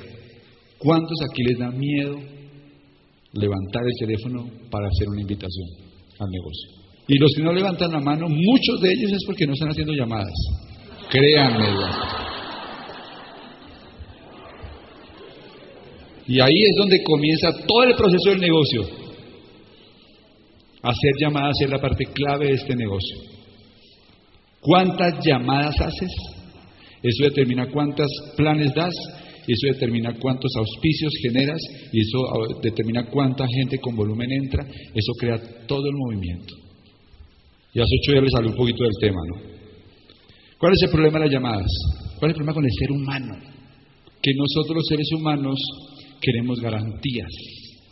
¿Cuántos 0.83 1.17
aquí 1.31 1.43
les 1.43 1.57
da 1.57 1.71
miedo 1.71 2.19
levantar 3.31 3.83
el 3.85 3.95
teléfono 3.97 4.49
para 4.69 4.87
hacer 4.87 5.07
una 5.07 5.21
invitación 5.21 5.69
al 6.19 6.29
negocio? 6.29 6.83
Y 7.07 7.17
los 7.19 7.31
que 7.33 7.41
no 7.41 7.53
levantan 7.53 7.91
la 7.91 8.01
mano, 8.01 8.27
muchos 8.27 8.81
de 8.81 8.89
ellos 8.89 9.13
es 9.13 9.23
porque 9.25 9.47
no 9.47 9.53
están 9.53 9.69
haciendo 9.69 9.93
llamadas. 9.93 10.33
Créanme. 11.09 11.67
Y 16.27 16.39
ahí 16.39 16.63
es 16.63 16.75
donde 16.77 17.01
comienza 17.03 17.51
todo 17.65 17.83
el 17.83 17.95
proceso 17.95 18.29
del 18.31 18.39
negocio. 18.39 18.81
Hacer 20.81 21.11
llamadas 21.21 21.55
es 21.61 21.69
la 21.69 21.79
parte 21.79 22.05
clave 22.07 22.47
de 22.47 22.53
este 22.55 22.75
negocio. 22.75 23.17
¿Cuántas 24.59 25.25
llamadas 25.25 25.79
haces? 25.79 26.11
Eso 27.01 27.23
determina 27.23 27.69
cuántos 27.69 28.07
planes 28.35 28.73
das, 28.73 28.93
eso 29.51 29.67
determina 29.73 30.13
cuántos 30.19 30.51
auspicios 30.55 31.11
generas 31.21 31.59
y 31.91 31.99
eso 31.99 32.59
determina 32.61 33.05
cuánta 33.09 33.45
gente 33.47 33.77
con 33.79 33.95
volumen 33.95 34.31
entra, 34.31 34.65
eso 34.65 35.11
crea 35.19 35.37
todo 35.67 35.85
el 35.85 35.95
movimiento. 35.95 36.55
Y 37.73 37.79
hace 37.79 37.95
ocho 38.01 38.11
días 38.11 38.23
les 38.23 38.35
hablé 38.35 38.49
un 38.49 38.55
poquito 38.55 38.83
del 38.83 38.93
tema, 39.01 39.19
¿no? 39.27 39.41
¿Cuál 40.59 40.73
es 40.73 40.83
el 40.83 40.91
problema 40.91 41.19
de 41.19 41.25
las 41.25 41.33
llamadas? 41.33 41.67
¿Cuál 42.19 42.31
es 42.31 42.35
el 42.35 42.35
problema 42.35 42.53
con 42.53 42.63
el 42.63 42.71
ser 42.79 42.91
humano? 42.91 43.35
Que 44.21 44.31
nosotros 44.35 44.77
los 44.77 44.85
seres 44.87 45.11
humanos 45.11 45.59
queremos 46.21 46.61
garantías. 46.61 47.31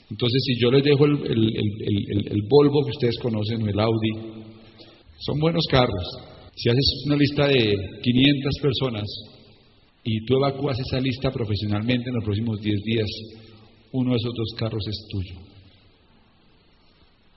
Entonces, 0.10 0.42
si 0.46 0.56
yo 0.62 0.72
les 0.72 0.84
dejo 0.84 1.06
el, 1.06 1.16
el, 1.16 2.42
Volvo 2.48 2.84
que 2.84 2.92
ustedes 2.92 3.18
conocen 3.20 3.64
o 3.64 3.68
el 3.68 3.80
Audi, 3.80 4.44
son 5.20 5.40
buenos 5.40 5.66
carros. 5.70 6.06
Si 6.56 6.70
haces 6.70 7.04
una 7.06 7.16
lista 7.16 7.48
de 7.48 7.76
500 8.04 8.54
personas 8.62 9.06
y 10.04 10.26
tú 10.26 10.36
evacúas 10.38 10.80
esa 10.80 11.00
lista 11.00 11.32
profesionalmente 11.32 12.10
en 12.10 12.16
los 12.16 12.24
próximos 12.24 12.60
10 12.60 12.82
días, 12.84 13.08
uno 13.92 14.12
de 14.12 14.18
esos 14.18 14.34
dos 14.34 14.54
carros 14.58 14.84
es 14.88 15.08
tuyo. 15.10 15.36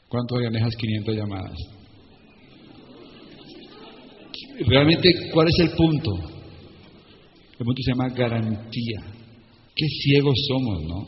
¿Cuánto 0.08 0.36
ganan 0.36 0.56
esas 0.56 0.76
500 0.76 1.16
llamadas? 1.16 1.58
Realmente, 4.66 5.30
¿cuál 5.32 5.48
es 5.48 5.58
el 5.58 5.70
punto? 5.70 6.12
El 7.58 7.64
punto 7.64 7.82
se 7.82 7.90
llama 7.90 8.08
garantía. 8.10 9.00
Qué 9.74 9.86
ciegos 9.88 10.34
somos, 10.48 10.82
¿no? 10.84 11.06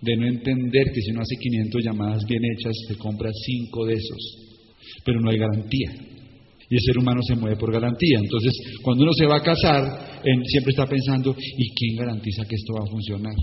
De 0.00 0.16
no 0.16 0.26
entender 0.26 0.92
que 0.92 1.00
si 1.02 1.10
uno 1.10 1.20
hace 1.20 1.36
500 1.36 1.84
llamadas 1.84 2.24
bien 2.26 2.42
hechas, 2.44 2.72
se 2.86 2.96
compra 2.96 3.30
5 3.32 3.86
de 3.86 3.94
esos. 3.94 4.36
Pero 5.04 5.20
no 5.20 5.30
hay 5.30 5.38
garantía. 5.38 6.09
Y 6.70 6.76
el 6.76 6.82
ser 6.82 6.98
humano 6.98 7.20
se 7.22 7.34
mueve 7.34 7.56
por 7.56 7.72
garantía. 7.72 8.20
Entonces, 8.20 8.52
cuando 8.82 9.02
uno 9.02 9.12
se 9.12 9.26
va 9.26 9.38
a 9.38 9.42
casar, 9.42 9.82
siempre 10.44 10.70
está 10.70 10.86
pensando, 10.86 11.34
¿y 11.36 11.74
quién 11.74 11.96
garantiza 11.96 12.44
que 12.44 12.54
esto 12.54 12.74
va 12.74 12.84
a 12.84 12.90
funcionar? 12.90 13.34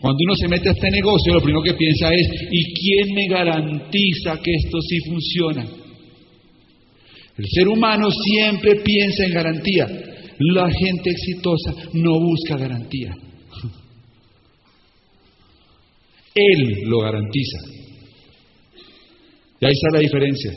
Cuando 0.00 0.18
uno 0.22 0.36
se 0.36 0.48
mete 0.48 0.68
a 0.68 0.72
este 0.72 0.90
negocio, 0.90 1.32
lo 1.32 1.40
primero 1.40 1.62
que 1.62 1.74
piensa 1.74 2.14
es, 2.14 2.28
¿y 2.50 2.74
quién 2.74 3.14
me 3.14 3.26
garantiza 3.26 4.38
que 4.42 4.52
esto 4.52 4.80
sí 4.82 4.98
funciona? 5.08 5.66
El 7.38 7.46
ser 7.48 7.68
humano 7.68 8.10
siempre 8.10 8.82
piensa 8.84 9.24
en 9.24 9.32
garantía. 9.32 9.86
La 10.40 10.70
gente 10.70 11.10
exitosa 11.10 11.74
no 11.94 12.20
busca 12.20 12.56
garantía. 12.56 13.16
Él 16.34 16.82
lo 16.84 17.00
garantiza. 17.00 17.77
Y 19.60 19.66
ahí 19.66 19.72
está 19.72 19.88
la 19.92 20.00
diferencia. 20.00 20.52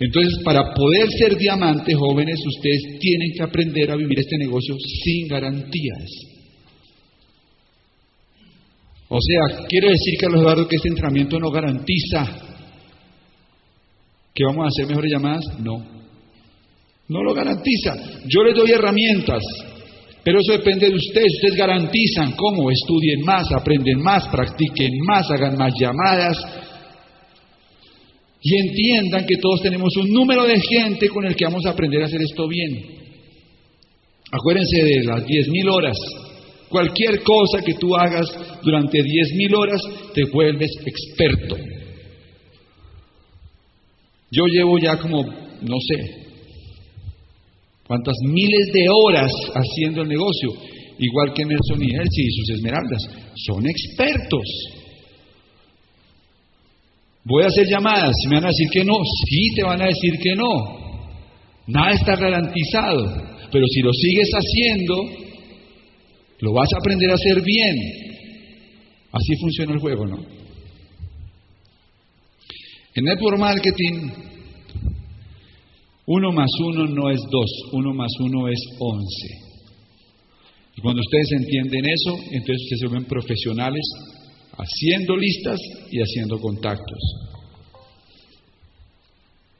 Entonces, 0.00 0.38
para 0.44 0.74
poder 0.74 1.08
ser 1.10 1.36
diamantes 1.36 1.96
jóvenes, 1.96 2.38
ustedes 2.46 2.98
tienen 3.00 3.32
que 3.36 3.42
aprender 3.42 3.90
a 3.90 3.96
vivir 3.96 4.20
este 4.20 4.38
negocio 4.38 4.76
sin 4.78 5.26
garantías. 5.26 6.04
O 9.08 9.18
sea, 9.20 9.66
quiere 9.66 9.88
decir, 9.88 10.18
Carlos 10.20 10.40
Eduardo, 10.42 10.68
que 10.68 10.76
este 10.76 10.88
entrenamiento 10.88 11.40
no 11.40 11.50
garantiza 11.50 12.48
que 14.34 14.44
vamos 14.44 14.66
a 14.66 14.68
hacer 14.68 14.86
mejores 14.86 15.10
llamadas. 15.10 15.44
No, 15.60 15.84
no 17.08 17.22
lo 17.22 17.34
garantiza. 17.34 17.96
Yo 18.28 18.44
les 18.44 18.54
doy 18.54 18.70
herramientas, 18.70 19.42
pero 20.28 20.40
eso 20.40 20.52
depende 20.52 20.90
de 20.90 20.94
ustedes. 20.94 21.32
Ustedes 21.36 21.56
garantizan 21.56 22.32
cómo, 22.32 22.70
estudien 22.70 23.22
más, 23.22 23.50
aprenden 23.50 23.98
más, 24.02 24.28
practiquen 24.28 24.98
más, 25.06 25.30
hagan 25.30 25.56
más 25.56 25.72
llamadas, 25.80 26.36
y 28.42 28.54
entiendan 28.54 29.24
que 29.24 29.38
todos 29.38 29.62
tenemos 29.62 29.96
un 29.96 30.12
número 30.12 30.44
de 30.44 30.60
gente 30.60 31.08
con 31.08 31.24
el 31.24 31.34
que 31.34 31.46
vamos 31.46 31.64
a 31.64 31.70
aprender 31.70 32.02
a 32.02 32.04
hacer 32.04 32.20
esto 32.20 32.46
bien. 32.46 32.78
Acuérdense 34.30 34.84
de 34.84 35.04
las 35.04 35.24
10.000 35.24 35.72
horas. 35.72 35.96
Cualquier 36.68 37.22
cosa 37.22 37.62
que 37.64 37.72
tú 37.80 37.96
hagas 37.96 38.26
durante 38.62 38.98
10.000 38.98 39.56
horas 39.56 39.80
te 40.12 40.24
vuelves 40.24 40.72
experto. 40.84 41.56
Yo 44.30 44.44
llevo 44.44 44.78
ya 44.78 44.98
como, 44.98 45.22
no 45.22 45.76
sé, 45.88 46.17
cuántas 47.88 48.14
miles 48.22 48.68
de 48.72 48.86
horas 48.88 49.32
haciendo 49.54 50.02
el 50.02 50.08
negocio, 50.08 50.50
igual 50.98 51.32
que 51.34 51.44
Nelson 51.44 51.82
y 51.82 51.94
Elsie 51.94 52.24
y 52.24 52.30
sus 52.30 52.50
esmeraldas. 52.50 53.02
Son 53.34 53.66
expertos. 53.66 54.44
Voy 57.24 57.42
a 57.42 57.48
hacer 57.48 57.66
llamadas, 57.66 58.14
me 58.28 58.36
van 58.36 58.44
a 58.44 58.48
decir 58.48 58.68
que 58.70 58.84
no, 58.84 58.94
sí 59.26 59.54
te 59.56 59.64
van 59.64 59.82
a 59.82 59.86
decir 59.86 60.12
que 60.22 60.34
no. 60.36 60.78
Nada 61.66 61.92
está 61.92 62.16
garantizado, 62.16 63.04
pero 63.50 63.66
si 63.66 63.80
lo 63.80 63.92
sigues 63.92 64.30
haciendo, 64.30 64.94
lo 66.40 66.52
vas 66.52 66.68
a 66.72 66.78
aprender 66.78 67.10
a 67.10 67.14
hacer 67.14 67.42
bien. 67.42 67.76
Así 69.12 69.34
funciona 69.40 69.72
el 69.72 69.80
juego, 69.80 70.06
¿no? 70.06 70.18
En 72.94 73.04
network 73.04 73.38
marketing, 73.38 74.10
uno 76.10 76.32
más 76.32 76.48
uno 76.64 76.86
no 76.86 77.10
es 77.10 77.20
dos, 77.30 77.50
uno 77.72 77.92
más 77.92 78.10
uno 78.20 78.48
es 78.48 78.58
once. 78.78 79.28
Y 80.74 80.80
cuando 80.80 81.00
ustedes 81.00 81.32
entienden 81.32 81.84
eso, 81.84 82.16
entonces 82.30 82.62
ustedes 82.62 82.80
se 82.80 82.86
vuelven 82.86 83.08
profesionales 83.08 83.82
haciendo 84.56 85.16
listas 85.16 85.60
y 85.90 85.98
haciendo 86.00 86.40
contactos. 86.40 86.98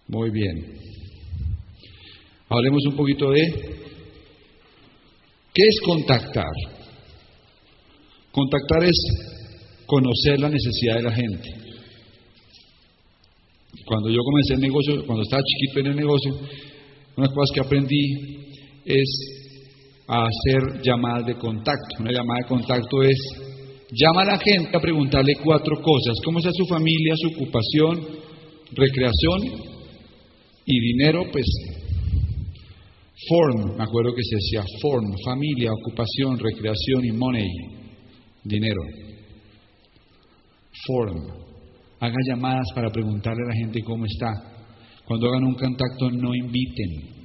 Muy 0.06 0.30
bien. 0.30 0.78
Hablemos 2.48 2.82
un 2.86 2.96
poquito 2.96 3.30
de 3.30 3.42
qué 5.52 5.62
es 5.68 5.80
contactar. 5.84 6.54
Contactar 8.32 8.84
es 8.84 8.96
conocer 9.84 10.40
la 10.40 10.48
necesidad 10.48 10.96
de 10.96 11.02
la 11.02 11.12
gente. 11.12 11.67
Cuando 13.88 14.10
yo 14.10 14.20
comencé 14.22 14.54
el 14.54 14.60
negocio, 14.60 15.06
cuando 15.06 15.22
estaba 15.22 15.42
chiquito 15.42 15.80
en 15.80 15.86
el 15.86 15.96
negocio, 15.96 16.32
una 17.16 17.28
cosas 17.28 17.50
que 17.54 17.60
aprendí 17.60 18.04
es 18.84 19.08
hacer 20.06 20.82
llamadas 20.82 21.26
de 21.26 21.34
contacto. 21.34 21.96
Una 22.00 22.12
llamada 22.12 22.40
de 22.42 22.48
contacto 22.48 23.02
es 23.02 23.18
Llama 23.90 24.20
a 24.20 24.36
la 24.36 24.38
gente 24.38 24.76
a 24.76 24.80
preguntarle 24.80 25.34
cuatro 25.42 25.80
cosas. 25.80 26.18
¿Cómo 26.22 26.40
está 26.40 26.50
su 26.52 26.66
familia, 26.66 27.14
su 27.16 27.28
ocupación, 27.28 28.06
recreación 28.72 29.40
y 30.66 30.80
dinero? 30.80 31.24
Pues 31.32 31.46
form, 33.28 33.78
me 33.78 33.84
acuerdo 33.84 34.14
que 34.14 34.22
se 34.22 34.36
decía 34.36 34.62
form, 34.82 35.06
familia, 35.24 35.72
ocupación, 35.72 36.38
recreación 36.38 37.04
y 37.06 37.12
money, 37.12 37.48
dinero. 38.44 38.82
Form. 40.86 41.47
Haga 42.00 42.16
llamadas 42.28 42.66
para 42.74 42.90
preguntarle 42.90 43.42
a 43.44 43.48
la 43.48 43.54
gente 43.54 43.82
cómo 43.82 44.04
está. 44.06 44.32
Cuando 45.04 45.28
hagan 45.28 45.44
un 45.44 45.54
contacto, 45.54 46.10
no 46.10 46.34
inviten. 46.34 47.18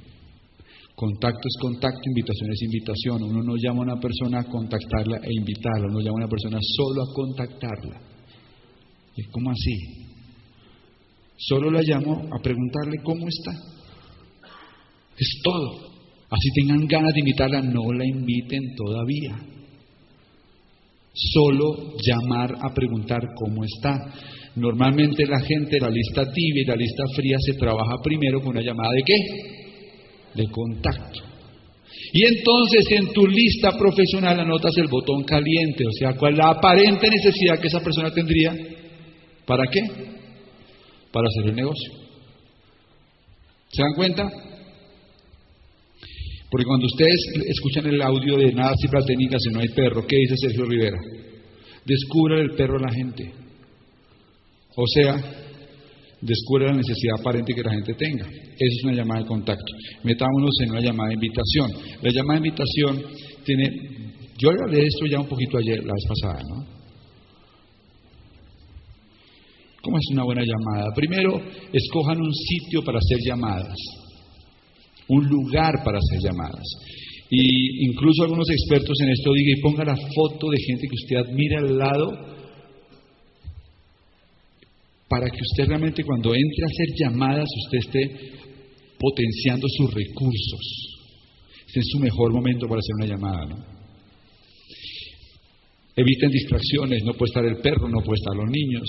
Contacto 0.94 1.48
es 1.48 1.56
contacto, 1.60 2.00
invitación 2.06 2.50
es 2.52 2.62
invitación. 2.62 3.22
Uno 3.22 3.42
no 3.42 3.54
llama 3.56 3.80
a 3.80 3.92
una 3.92 4.00
persona 4.00 4.40
a 4.40 4.44
contactarla 4.44 5.18
e 5.22 5.28
invitarla, 5.38 5.88
uno 5.88 6.00
llama 6.00 6.18
a 6.18 6.24
una 6.24 6.28
persona 6.28 6.58
solo 6.60 7.02
a 7.02 7.14
contactarla. 7.14 8.00
¿Y 9.16 9.22
cómo 9.24 9.50
así? 9.50 10.04
Solo 11.36 11.70
la 11.70 11.82
llamo 11.82 12.28
a 12.32 12.40
preguntarle 12.40 13.02
cómo 13.02 13.26
está. 13.28 13.52
Es 15.16 15.40
todo. 15.42 15.94
Así 16.30 16.48
tengan 16.54 16.86
ganas 16.86 17.12
de 17.12 17.20
invitarla, 17.20 17.60
no 17.60 17.92
la 17.92 18.06
inviten 18.06 18.74
todavía. 18.76 19.36
Solo 21.12 21.94
llamar 22.02 22.56
a 22.60 22.72
preguntar 22.74 23.20
cómo 23.36 23.64
está. 23.64 24.12
Normalmente 24.56 25.26
la 25.26 25.40
gente, 25.40 25.80
la 25.80 25.90
lista 25.90 26.30
tibia 26.32 26.62
y 26.62 26.66
la 26.66 26.76
lista 26.76 27.02
fría 27.16 27.36
se 27.40 27.54
trabaja 27.54 27.96
primero 28.02 28.40
con 28.40 28.50
una 28.50 28.62
llamada 28.62 28.90
de 28.94 29.02
qué? 29.04 29.14
de 30.34 30.44
contacto. 30.50 31.20
Y 32.12 32.24
entonces 32.26 32.86
en 32.90 33.12
tu 33.12 33.26
lista 33.26 33.70
profesional 33.76 34.38
anotas 34.38 34.76
el 34.76 34.88
botón 34.88 35.24
caliente, 35.24 35.84
o 35.86 35.92
sea, 35.98 36.14
cuál 36.14 36.36
la 36.36 36.50
aparente 36.50 37.08
necesidad 37.08 37.58
que 37.60 37.68
esa 37.68 37.80
persona 37.80 38.10
tendría. 38.12 38.52
¿Para 39.46 39.64
qué? 39.66 39.80
Para 41.12 41.28
hacer 41.28 41.50
el 41.50 41.56
negocio. 41.56 41.92
¿Se 43.68 43.82
dan 43.82 43.94
cuenta? 43.94 44.28
Porque 46.50 46.64
cuando 46.66 46.86
ustedes 46.86 47.20
escuchan 47.46 47.86
el 47.86 48.00
audio 48.00 48.36
de 48.36 48.52
Nada 48.52 48.74
si 48.76 48.88
técnica 48.88 49.36
si 49.38 49.52
no 49.52 49.60
hay 49.60 49.68
perro, 49.68 50.06
¿qué 50.06 50.16
dice 50.16 50.36
Sergio 50.36 50.66
Rivera? 50.66 50.98
Descubra 51.84 52.40
el 52.40 52.54
perro 52.54 52.78
a 52.78 52.82
la 52.82 52.92
gente. 52.92 53.43
O 54.76 54.86
sea, 54.86 55.14
descubre 56.20 56.66
la 56.66 56.72
necesidad 56.72 57.20
aparente 57.20 57.54
que 57.54 57.62
la 57.62 57.72
gente 57.72 57.94
tenga. 57.94 58.26
Esa 58.26 58.76
es 58.78 58.84
una 58.84 58.94
llamada 58.94 59.20
de 59.20 59.26
contacto. 59.26 59.72
Metámonos 60.02 60.54
en 60.62 60.70
una 60.70 60.80
llamada 60.80 61.08
de 61.08 61.14
invitación. 61.14 61.70
La 62.02 62.10
llamada 62.10 62.40
de 62.40 62.48
invitación 62.48 63.02
tiene, 63.44 63.68
yo 64.38 64.50
hablé 64.50 64.80
de 64.80 64.86
esto 64.86 65.06
ya 65.06 65.20
un 65.20 65.28
poquito 65.28 65.58
ayer, 65.58 65.78
la 65.84 65.92
vez 65.92 66.04
pasada, 66.08 66.42
¿no? 66.48 66.74
¿Cómo 69.82 69.98
es 69.98 70.04
una 70.12 70.24
buena 70.24 70.42
llamada? 70.42 70.94
Primero, 70.94 71.42
escojan 71.70 72.18
un 72.18 72.32
sitio 72.32 72.82
para 72.82 72.98
hacer 72.98 73.18
llamadas, 73.22 73.76
un 75.08 75.26
lugar 75.28 75.74
para 75.84 75.98
hacer 75.98 76.20
llamadas. 76.22 76.64
Y 77.28 77.90
incluso 77.90 78.22
algunos 78.22 78.48
expertos 78.48 78.96
en 79.02 79.10
esto 79.10 79.30
digan 79.34 79.58
y 79.58 79.60
ponga 79.60 79.84
la 79.84 79.96
foto 79.96 80.48
de 80.48 80.56
gente 80.58 80.86
que 80.88 80.94
usted 80.94 81.16
admira 81.16 81.58
al 81.58 81.78
lado 81.78 82.33
para 85.14 85.30
que 85.30 85.38
usted 85.40 85.68
realmente 85.68 86.02
cuando 86.02 86.34
entre 86.34 86.64
a 86.64 86.66
hacer 86.66 86.88
llamadas 86.98 87.48
usted 87.64 87.78
esté 87.78 88.02
potenciando 88.98 89.68
sus 89.68 89.94
recursos. 89.94 90.64
Este 91.68 91.78
es 91.78 91.86
su 91.92 92.00
mejor 92.00 92.32
momento 92.32 92.66
para 92.66 92.80
hacer 92.80 92.94
una 92.98 93.06
llamada, 93.06 93.46
¿no? 93.46 93.64
Eviten 95.94 96.30
distracciones, 96.30 97.04
no 97.04 97.12
puede 97.14 97.30
estar 97.30 97.44
el 97.44 97.58
perro, 97.58 97.88
no 97.88 98.00
puede 98.02 98.18
estar 98.18 98.34
los 98.34 98.50
niños. 98.50 98.82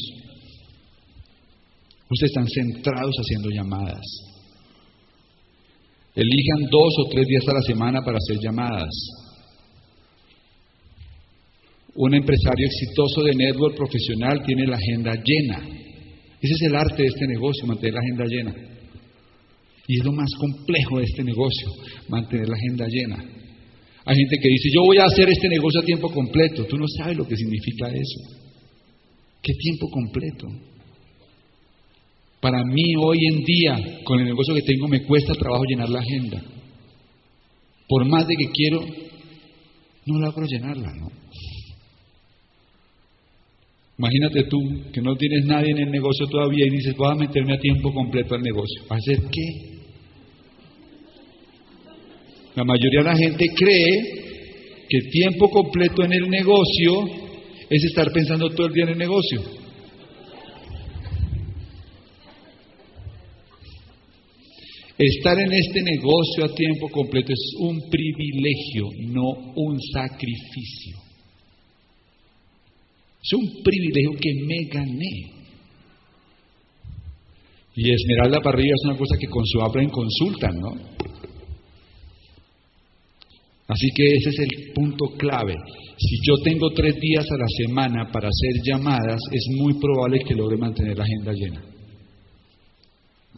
Ustedes 2.10 2.32
están 2.32 2.48
centrados 2.48 3.14
haciendo 3.20 3.50
llamadas. 3.50 4.02
Elijan 6.16 6.70
dos 6.72 6.94
o 7.06 7.10
tres 7.12 7.28
días 7.28 7.48
a 7.48 7.54
la 7.54 7.62
semana 7.62 8.02
para 8.02 8.18
hacer 8.18 8.38
llamadas. 8.42 8.90
Un 11.94 12.16
empresario 12.16 12.66
exitoso 12.66 13.22
de 13.22 13.36
network 13.36 13.78
profesional 13.78 14.42
tiene 14.44 14.66
la 14.66 14.78
agenda 14.78 15.14
llena. 15.24 15.85
Ese 16.46 16.54
es 16.54 16.62
el 16.62 16.76
arte 16.76 17.02
de 17.02 17.08
este 17.08 17.26
negocio, 17.26 17.66
mantener 17.66 17.96
la 17.96 18.02
agenda 18.02 18.26
llena. 18.26 18.54
Y 19.88 19.98
es 19.98 20.06
lo 20.06 20.12
más 20.12 20.30
complejo 20.38 21.00
de 21.00 21.06
este 21.06 21.24
negocio, 21.24 21.68
mantener 22.08 22.48
la 22.48 22.56
agenda 22.56 22.86
llena. 22.88 23.18
Hay 24.06 24.16
gente 24.16 24.38
que 24.40 24.50
dice, 24.50 24.70
yo 24.72 24.82
voy 24.84 25.00
a 25.00 25.06
hacer 25.06 25.28
este 25.28 25.50
negocio 25.50 25.82
a 25.82 25.86
tiempo 25.86 26.12
completo. 26.12 26.66
Tú 26.66 26.78
no 26.78 26.86
sabes 26.88 27.18
lo 27.18 27.28
que 27.28 27.36
significa 27.36 27.88
eso. 27.90 28.46
¿Qué 29.42 29.54
tiempo 29.54 29.90
completo? 29.90 30.48
Para 32.40 32.64
mí 32.64 32.94
hoy 32.96 33.18
en 33.26 33.44
día, 33.44 34.04
con 34.04 34.20
el 34.20 34.26
negocio 34.26 34.54
que 34.54 34.62
tengo, 34.62 34.88
me 34.88 35.04
cuesta 35.04 35.34
trabajo 35.34 35.64
llenar 35.68 35.90
la 35.90 36.00
agenda. 36.00 36.44
Por 37.88 38.08
más 38.08 38.28
de 38.28 38.36
que 38.36 38.52
quiero, 38.52 38.86
no 40.06 40.20
logro 40.20 40.46
llenarla, 40.46 40.94
¿no? 40.94 41.10
Imagínate 43.98 44.44
tú 44.50 44.58
que 44.92 45.02
no 45.02 45.16
tienes 45.16 45.46
nadie 45.46 45.72
en 45.72 45.78
el 45.78 45.92
negocio 45.92 46.28
todavía 46.28 46.66
y 46.68 46.70
dices, 46.70 46.96
voy 46.98 47.12
a 47.12 47.16
meterme 47.16 47.54
a 47.54 47.60
tiempo 47.60 47.94
completo 47.94 48.36
al 48.36 48.42
negocio. 48.42 48.82
¿A 48.90 48.96
hacer 48.96 49.20
qué? 49.32 49.76
La 52.56 52.64
mayoría 52.66 53.00
de 53.00 53.06
la 53.06 53.16
gente 53.16 53.46
cree 53.56 54.26
que 54.90 55.00
tiempo 55.12 55.50
completo 55.50 56.04
en 56.04 56.14
el 56.14 56.30
negocio 56.30 57.06
es 57.70 57.84
estar 57.86 58.12
pensando 58.12 58.50
todo 58.50 58.68
el 58.68 58.74
día 58.74 58.84
en 58.84 58.90
el 58.92 58.98
negocio. 58.98 59.42
Estar 64.98 65.38
en 65.38 65.52
este 65.52 65.82
negocio 65.82 66.46
a 66.46 66.54
tiempo 66.54 66.90
completo 66.90 67.32
es 67.32 67.54
un 67.60 67.90
privilegio, 67.90 68.88
no 69.08 69.54
un 69.56 69.78
sacrificio. 69.94 71.05
Es 73.26 73.34
un 73.34 73.64
privilegio 73.64 74.12
que 74.22 74.34
me 74.46 74.66
gané. 74.72 75.32
Y 77.76 77.92
Esmeralda 77.92 78.40
para 78.40 78.56
arriba 78.56 78.76
es 78.76 78.86
una 78.86 78.98
cosa 78.98 79.18
que 79.20 79.28
con 79.28 79.44
su 79.48 79.60
en 79.80 79.90
consultan, 79.90 80.56
¿no? 80.60 80.70
Así 83.68 83.90
que 83.96 84.06
ese 84.14 84.30
es 84.30 84.40
el 84.40 84.74
punto 84.74 85.06
clave. 85.18 85.56
Si 85.98 86.18
yo 86.28 86.36
tengo 86.44 86.70
tres 86.70 87.00
días 87.00 87.26
a 87.32 87.38
la 87.38 87.48
semana 87.66 88.12
para 88.12 88.30
hacer 88.30 88.62
llamadas, 88.64 89.20
es 89.32 89.48
muy 89.58 89.74
probable 89.80 90.20
que 90.20 90.36
logre 90.36 90.58
mantener 90.58 90.96
la 90.96 91.04
agenda 91.04 91.34
llena. 91.34 91.64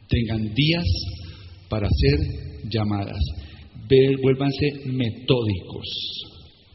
Tengan 0.10 0.54
días 0.54 0.86
para 1.70 1.88
hacer 1.88 2.70
llamadas. 2.70 3.20
Vuélvanse 4.22 4.82
metódicos 4.86 5.88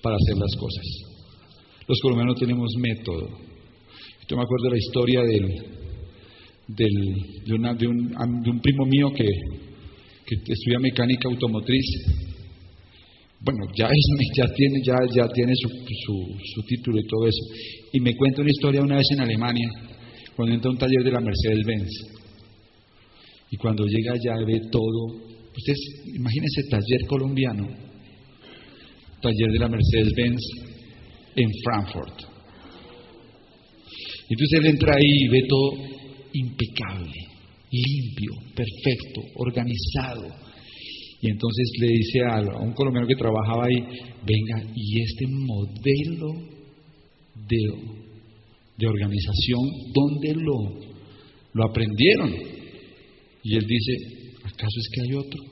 para 0.01 0.17
hacer 0.17 0.39
las 0.39 0.57
cosas. 0.57 1.12
Los 1.89 1.99
colombianos 2.01 2.39
tenemos 2.39 2.69
método. 2.79 3.29
Yo 4.29 4.37
me 4.37 4.43
acuerdo 4.43 4.65
de 4.65 4.71
la 4.71 4.79
historia 4.79 5.21
del, 5.23 5.47
de, 6.69 7.87
un, 7.87 8.61
primo 8.63 8.87
mío 8.87 9.11
que, 9.15 9.27
estudia 10.47 10.79
mecánica 10.79 11.29
automotriz. 11.29 11.85
Bueno, 13.41 13.61
ya, 13.77 13.89
ya 14.37 14.47
tiene, 14.55 14.81
ya, 14.85 14.95
ya 15.13 15.29
tiene 15.29 15.53
su, 15.57 15.69
su, 16.55 16.63
título 16.63 17.01
y 17.01 17.07
todo 17.07 17.27
eso. 17.27 17.41
Y 17.93 18.01
me 18.01 18.17
cuenta 18.17 18.43
una 18.43 18.51
historia 18.51 18.81
una 18.81 18.97
vez 18.97 19.07
en 19.13 19.21
Alemania, 19.21 19.69
cuando 20.37 20.55
entra 20.55 20.69
a 20.69 20.73
un 20.73 20.79
taller 20.79 21.03
de 21.03 21.11
la 21.11 21.21
Mercedes-Benz. 21.21 21.91
Y 23.51 23.57
cuando 23.57 23.85
llega 23.87 24.13
allá 24.13 24.45
ve 24.47 24.61
todo. 24.71 25.33
Ustedes 25.55 25.79
imagínense 26.15 26.63
taller 26.71 27.01
colombiano, 27.09 27.69
taller 29.21 29.51
de 29.51 29.59
la 29.59 29.69
Mercedes-Benz 29.69 30.72
en 31.37 31.49
Frankfurt. 31.65 32.33
Entonces 34.29 34.61
él 34.61 34.67
entra 34.67 34.95
ahí 34.95 35.25
y 35.25 35.29
ve 35.29 35.43
todo 35.49 35.73
impecable, 36.33 37.21
limpio, 37.71 38.33
perfecto, 38.55 39.21
organizado. 39.37 40.27
Y 41.21 41.31
entonces 41.31 41.71
le 41.81 41.89
dice 41.89 42.21
a, 42.21 42.41
un 42.61 42.73
colombiano 42.73 43.07
que 43.07 43.15
trabajaba 43.15 43.67
ahí, 43.67 43.77
venga, 44.27 44.73
¿y 44.75 45.03
este 45.03 45.27
modelo 45.29 46.33
de, 47.47 47.59
de 48.79 48.87
organización, 48.87 49.61
dónde 49.95 50.35
lo, 50.35 50.81
lo 51.53 51.65
aprendieron? 51.65 52.33
Y 53.45 53.57
él 53.57 53.67
dice, 53.67 53.93
¿acaso 54.45 54.81
es 54.81 54.89
que 54.93 55.01
hay 55.03 55.15
otro? 55.15 55.43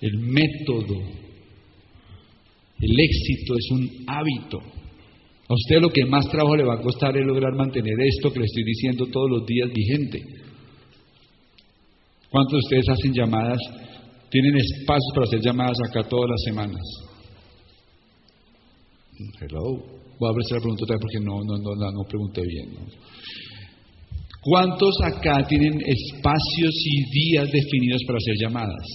El 0.00 0.18
método, 0.18 1.23
el 2.80 3.00
éxito 3.00 3.54
es 3.56 3.70
un 3.70 4.04
hábito. 4.06 4.58
A 5.46 5.54
usted 5.54 5.80
lo 5.80 5.90
que 5.90 6.04
más 6.06 6.28
trabajo 6.30 6.56
le 6.56 6.64
va 6.64 6.74
a 6.74 6.82
costar 6.82 7.16
es 7.16 7.26
lograr 7.26 7.54
mantener 7.54 7.94
esto 8.00 8.32
que 8.32 8.40
le 8.40 8.46
estoy 8.46 8.64
diciendo 8.64 9.06
todos 9.06 9.30
los 9.30 9.46
días 9.46 9.70
vigente. 9.72 10.20
¿Cuántos 12.30 12.52
de 12.52 12.58
ustedes 12.58 12.88
hacen 12.88 13.12
llamadas? 13.12 13.58
¿Tienen 14.30 14.56
espacios 14.56 15.12
para 15.14 15.26
hacer 15.26 15.40
llamadas 15.40 15.76
acá 15.88 16.02
todas 16.08 16.30
las 16.30 16.42
semanas? 16.44 16.82
Hello. 19.40 19.94
Voy 20.18 20.28
a 20.28 20.30
abrir 20.30 20.46
la 20.50 20.58
pregunta 20.58 20.84
otra 20.84 20.96
vez 20.96 21.02
porque 21.02 21.24
no, 21.24 21.44
no, 21.44 21.58
no, 21.58 21.90
no 21.92 22.02
pregunté 22.08 22.42
bien. 22.42 22.70
¿Cuántos 24.40 24.94
acá 25.02 25.46
tienen 25.46 25.80
espacios 25.80 26.74
y 26.84 27.10
días 27.10 27.50
definidos 27.50 28.02
para 28.06 28.18
hacer 28.18 28.34
llamadas? 28.40 28.86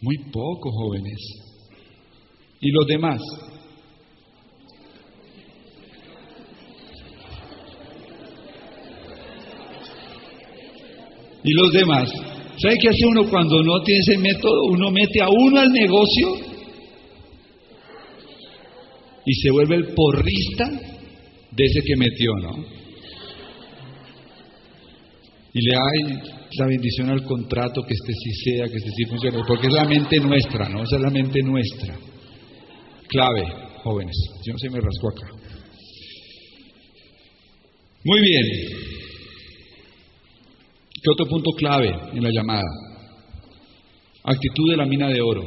Muy 0.00 0.16
pocos 0.32 0.72
jóvenes. 0.72 1.45
¿Y 2.60 2.70
los 2.70 2.86
demás? 2.86 3.20
y 11.46 11.52
los 11.52 11.72
demás. 11.72 12.10
¿Sabe 12.58 12.76
qué 12.80 12.88
hace 12.88 13.06
uno 13.06 13.28
cuando 13.30 13.62
no 13.62 13.80
tiene 13.82 14.00
ese 14.00 14.18
método? 14.18 14.64
Uno 14.72 14.90
mete 14.90 15.22
a 15.22 15.28
uno 15.28 15.60
al 15.60 15.68
negocio 15.68 16.34
y 19.24 19.34
se 19.34 19.50
vuelve 19.52 19.76
el 19.76 19.94
porrista 19.94 20.68
de 21.52 21.64
ese 21.64 21.82
que 21.82 21.96
metió, 21.96 22.32
¿no? 22.42 22.50
Y 25.52 25.60
le 25.60 25.74
da 25.74 25.80
la 26.58 26.66
bendición 26.66 27.10
al 27.10 27.22
contrato, 27.22 27.82
que 27.82 27.94
este 27.94 28.12
sí 28.12 28.30
sea, 28.44 28.66
que 28.66 28.76
este 28.76 28.90
sí 28.90 29.04
funcione, 29.08 29.38
porque 29.46 29.68
es 29.68 29.72
la 29.72 29.84
mente 29.84 30.18
nuestra, 30.18 30.68
¿no? 30.68 30.82
Esa 30.82 30.96
es 30.96 31.02
la 31.02 31.10
mente 31.10 31.42
nuestra. 31.42 31.96
Clave, 33.08 33.46
jóvenes. 33.82 34.16
Si 34.42 34.50
no 34.50 34.58
se 34.58 34.70
me 34.70 34.80
rascó 34.80 35.08
acá. 35.08 35.28
Muy 38.04 38.20
bien. 38.20 38.46
¿Qué 41.02 41.10
otro 41.10 41.26
punto 41.26 41.50
clave 41.52 41.88
en 42.12 42.22
la 42.22 42.30
llamada? 42.30 42.68
Actitud 44.24 44.70
de 44.70 44.76
la 44.76 44.86
mina 44.86 45.08
de 45.08 45.20
oro. 45.20 45.42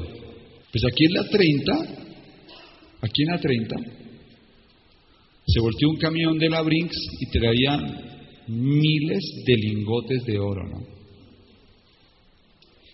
Pues 0.72 0.84
aquí 0.86 1.06
en 1.06 1.14
la 1.14 1.24
30, 1.28 1.74
aquí 3.02 3.24
en 3.24 3.32
la 3.32 3.40
30, 3.40 3.76
se 5.48 5.60
volteó 5.62 5.90
un 5.90 5.98
camión 5.98 6.38
de 6.38 6.50
la 6.50 6.62
Brinks 6.62 6.98
y 7.20 7.26
traía 7.32 7.78
miles 8.48 9.44
de 9.46 9.56
lingotes 9.56 10.24
de 10.26 10.40
oro, 10.40 10.68
¿no? 10.68 10.86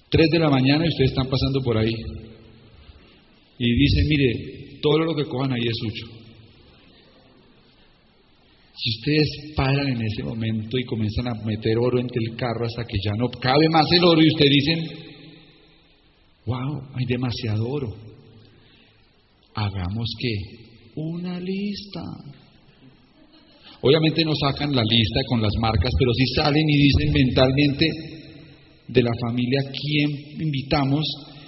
Tres 0.09 0.30
de 0.30 0.39
la 0.39 0.49
mañana 0.49 0.86
y 0.86 0.89
ustedes 0.89 1.11
están 1.11 1.28
pasando 1.28 1.61
por 1.61 1.78
ahí. 1.78 1.93
Y 3.57 3.76
dicen, 3.76 4.07
mire, 4.07 4.55
todo 4.86 5.00
lo 5.00 5.16
que 5.16 5.26
cojan 5.26 5.52
ahí 5.52 5.66
es 5.66 5.78
suyo. 5.82 6.08
Si 8.78 8.90
ustedes 9.00 9.30
paran 9.56 9.88
en 9.88 10.02
ese 10.02 10.24
momento 10.24 10.78
y 10.78 10.84
comienzan 10.84 11.28
a 11.28 11.34
meter 11.44 11.76
oro 11.80 12.00
entre 12.00 12.20
el 12.30 12.36
carro 12.36 12.68
hasta 12.68 12.84
que 12.84 12.98
ya 13.04 13.14
no 13.18 13.28
cabe 13.42 13.68
más 13.72 13.86
el 13.92 14.04
oro 14.04 14.22
y 14.22 14.28
ustedes 14.28 14.52
dicen, 14.52 14.80
wow, 16.46 16.82
hay 16.94 17.06
demasiado 17.08 17.68
oro. 17.68 17.96
Hagamos 19.56 20.08
que 20.20 20.34
una 20.98 21.40
lista. 21.40 22.02
Obviamente 23.82 24.24
no 24.24 24.34
sacan 24.36 24.76
la 24.76 24.84
lista 24.84 25.20
con 25.30 25.42
las 25.42 25.54
marcas, 25.60 25.92
pero 25.98 26.12
sí 26.14 26.26
salen 26.36 26.70
y 26.70 26.78
dicen 26.78 27.14
mentalmente 27.14 27.86
de 28.88 29.02
la 29.02 29.12
familia 29.28 29.62
quién 29.72 30.42
invitamos 30.42 31.04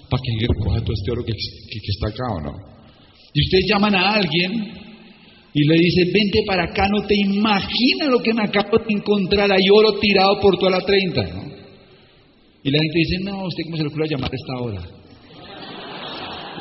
para 0.09 0.23
que 0.23 0.47
recoja 0.47 0.81
todo 0.81 0.93
este 0.93 1.11
oro 1.11 1.23
que, 1.23 1.33
que 1.33 1.91
está 1.91 2.07
acá 2.07 2.33
o 2.33 2.41
no. 2.41 2.76
Y 3.33 3.41
ustedes 3.41 3.65
llaman 3.69 3.95
a 3.95 4.13
alguien 4.13 4.51
y 5.53 5.67
le 5.67 5.75
dice, 5.75 6.11
vente 6.13 6.43
para 6.45 6.65
acá, 6.65 6.87
no 6.87 7.01
te 7.07 7.15
imaginas 7.15 8.09
lo 8.09 8.19
que 8.19 8.33
me 8.33 8.43
acabo 8.43 8.77
de 8.77 8.93
encontrar, 8.93 9.51
hay 9.51 9.69
oro 9.73 9.99
tirado 9.99 10.39
por 10.39 10.57
toda 10.57 10.71
la 10.71 10.81
30. 10.81 11.21
Y 12.63 12.71
la 12.71 12.79
gente 12.79 12.93
dice, 12.95 13.23
no, 13.23 13.45
usted 13.45 13.63
cómo 13.63 13.77
se 13.77 13.83
le 13.83 13.89
ocurre 13.89 14.07
llamar 14.09 14.31
a 14.31 14.35
esta 14.35 14.61
hora. 14.61 14.81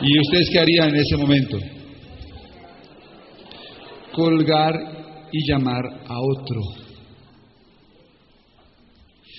¿Y 0.02 0.18
ustedes 0.20 0.50
qué 0.50 0.58
harían 0.58 0.90
en 0.90 0.96
ese 0.96 1.16
momento? 1.16 1.58
Colgar 4.12 4.74
y 5.32 5.50
llamar 5.50 5.82
a 6.06 6.18
otro. 6.20 6.60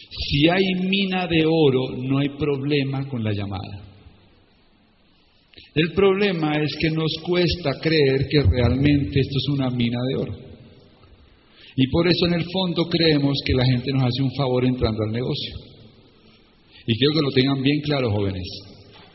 Si 0.10 0.50
hay 0.50 0.66
mina 0.88 1.28
de 1.28 1.46
oro, 1.46 1.96
no 1.98 2.20
hay 2.20 2.30
problema 2.38 3.08
con 3.08 3.24
la 3.24 3.32
llamada. 3.34 3.87
El 5.78 5.94
problema 5.94 6.54
es 6.54 6.76
que 6.82 6.90
nos 6.90 7.12
cuesta 7.22 7.80
creer 7.80 8.28
que 8.28 8.42
realmente 8.42 9.20
esto 9.20 9.38
es 9.38 9.48
una 9.54 9.70
mina 9.70 10.00
de 10.10 10.16
oro. 10.16 10.34
Y 11.76 11.88
por 11.92 12.08
eso 12.08 12.26
en 12.26 12.34
el 12.34 12.46
fondo 12.52 12.86
creemos 12.90 13.38
que 13.46 13.54
la 13.54 13.64
gente 13.64 13.92
nos 13.94 14.06
hace 14.06 14.24
un 14.24 14.34
favor 14.36 14.66
entrando 14.66 15.04
al 15.04 15.12
negocio. 15.12 15.54
Y 16.88 16.98
quiero 16.98 17.14
que 17.14 17.22
lo 17.22 17.32
tengan 17.32 17.62
bien 17.62 17.80
claro, 17.82 18.10
jóvenes. 18.10 18.48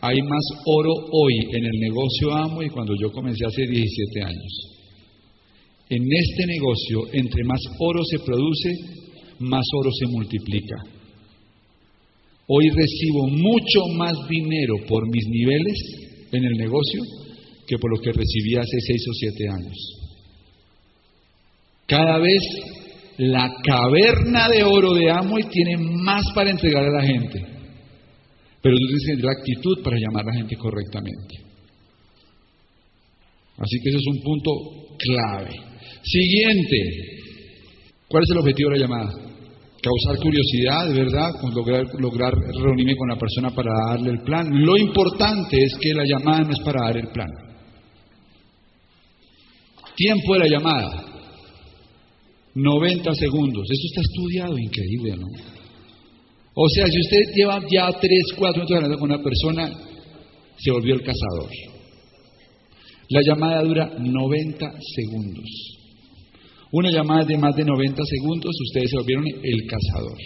Hay 0.02 0.22
más 0.22 0.44
oro 0.66 0.92
hoy 1.10 1.34
en 1.50 1.64
el 1.64 1.80
negocio 1.80 2.32
Amo 2.32 2.62
y 2.62 2.68
cuando 2.68 2.94
yo 2.94 3.10
comencé 3.10 3.44
hace 3.44 3.66
17 3.66 4.22
años. 4.22 4.52
En 5.90 6.04
este 6.12 6.46
negocio, 6.46 7.00
entre 7.12 7.42
más 7.42 7.60
oro 7.80 8.04
se 8.04 8.20
produce, 8.20 8.70
más 9.40 9.66
oro 9.80 9.90
se 9.90 10.06
multiplica. 10.06 10.76
Hoy 12.46 12.70
recibo 12.70 13.26
mucho 13.26 13.80
más 13.96 14.14
dinero 14.28 14.76
por 14.86 15.10
mis 15.10 15.26
niveles 15.26 16.01
en 16.33 16.45
el 16.45 16.53
negocio 16.53 17.03
que 17.66 17.78
por 17.78 17.91
lo 17.91 18.03
que 18.03 18.12
recibí 18.12 18.57
hace 18.57 18.80
seis 18.80 19.05
o 19.09 19.12
siete 19.14 19.49
años. 19.49 19.76
Cada 21.87 22.18
vez 22.18 22.43
la 23.18 23.51
caverna 23.62 24.49
de 24.49 24.64
oro 24.64 24.95
de 24.95 25.11
Amway 25.11 25.45
tiene 25.45 25.76
más 25.76 26.24
para 26.35 26.51
entregar 26.51 26.85
a 26.85 26.91
la 26.91 27.03
gente. 27.03 27.41
Pero 28.62 28.76
tú 28.76 28.87
tienes 28.87 29.05
que 29.05 29.12
tener 29.12 29.24
la 29.24 29.33
actitud 29.33 29.83
para 29.83 29.97
llamar 29.99 30.22
a 30.24 30.33
la 30.33 30.39
gente 30.39 30.57
correctamente. 30.57 31.37
Así 33.59 33.78
que 33.83 33.91
ese 33.91 33.99
es 33.99 34.07
un 34.07 34.22
punto 34.22 34.51
clave. 34.99 35.61
Siguiente. 36.03 36.76
¿Cuál 38.09 38.24
es 38.24 38.30
el 38.30 38.39
objetivo 38.39 38.70
de 38.70 38.78
la 38.78 38.87
llamada? 38.87 39.32
Causar 39.83 40.22
curiosidad, 40.22 40.95
¿verdad? 40.95 41.30
Con 41.41 41.53
lograr, 41.53 41.85
lograr 41.99 42.33
reunirme 42.35 42.97
con 42.97 43.09
la 43.09 43.16
persona 43.16 43.51
para 43.51 43.72
darle 43.89 44.11
el 44.11 44.22
plan. 44.22 44.47
Lo 44.64 44.76
importante 44.76 45.62
es 45.62 45.76
que 45.80 45.93
la 45.93 46.05
llamada 46.05 46.45
no 46.45 46.53
es 46.53 46.61
para 46.61 46.83
dar 46.87 46.97
el 46.97 47.09
plan. 47.09 47.28
Tiempo 49.97 50.35
de 50.35 50.39
la 50.39 50.49
llamada. 50.49 51.05
90 52.55 53.14
segundos. 53.14 53.66
Eso 53.70 53.87
está 53.87 54.01
estudiado, 54.03 54.57
increíble, 54.57 55.16
¿no? 55.16 55.26
O 56.55 56.68
sea, 56.68 56.87
si 56.87 57.01
usted 57.01 57.35
lleva 57.35 57.61
ya 57.68 57.91
3, 57.99 58.35
4 58.37 58.53
minutos 58.53 58.76
hablando 58.76 58.99
con 58.99 59.11
una 59.11 59.22
persona, 59.22 59.70
se 60.59 60.70
volvió 60.70 60.95
el 60.95 61.03
cazador. 61.03 61.51
La 63.09 63.20
llamada 63.22 63.62
dura 63.62 63.93
90 63.99 64.72
segundos. 64.95 65.82
Una 66.73 66.91
llamada 66.91 67.25
de 67.27 67.37
más 67.37 67.55
de 67.55 67.64
90 67.64 68.03
segundos, 68.03 68.51
ustedes 68.68 68.91
se 68.91 68.97
volvieron 68.97 69.27
el 69.27 69.66
cazador. 69.66 70.18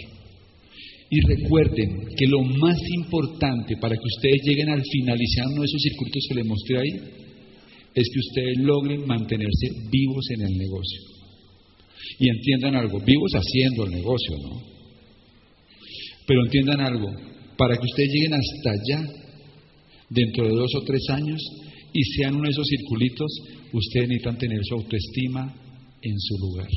Y 1.09 1.19
recuerden 1.27 2.07
que 2.17 2.25
lo 2.25 2.41
más 2.41 2.77
importante 2.95 3.75
para 3.75 3.95
que 3.95 4.07
ustedes 4.15 4.41
lleguen 4.43 4.69
al 4.69 4.81
finalizar 4.81 5.45
de 5.47 5.65
esos 5.65 5.81
circuitos 5.81 6.25
que 6.29 6.35
les 6.35 6.45
mostré 6.45 6.79
ahí, 6.79 6.91
es 7.95 8.09
que 8.13 8.19
ustedes 8.19 8.57
logren 8.59 9.05
mantenerse 9.05 9.67
vivos 9.91 10.25
en 10.29 10.41
el 10.41 10.57
negocio. 10.57 11.01
Y 12.19 12.29
entiendan 12.29 12.75
algo, 12.75 12.99
vivos 13.01 13.31
haciendo 13.33 13.85
el 13.85 13.91
negocio, 13.91 14.37
¿no? 14.43 14.61
Pero 16.27 16.45
entiendan 16.45 16.79
algo, 16.79 17.09
para 17.57 17.75
que 17.75 17.83
ustedes 17.83 18.09
lleguen 18.13 18.33
hasta 18.33 18.69
allá, 18.71 19.03
dentro 20.09 20.45
de 20.45 20.55
dos 20.55 20.75
o 20.75 20.81
tres 20.81 21.09
años, 21.09 21.41
y 21.91 22.03
sean 22.03 22.35
uno 22.35 22.43
de 22.43 22.51
esos 22.51 22.67
circulitos, 22.67 23.31
ustedes 23.73 24.07
necesitan 24.07 24.37
tener 24.37 24.59
su 24.63 24.75
autoestima 24.75 25.66
en 26.01 26.19
su 26.19 26.37
lugar. 26.37 26.67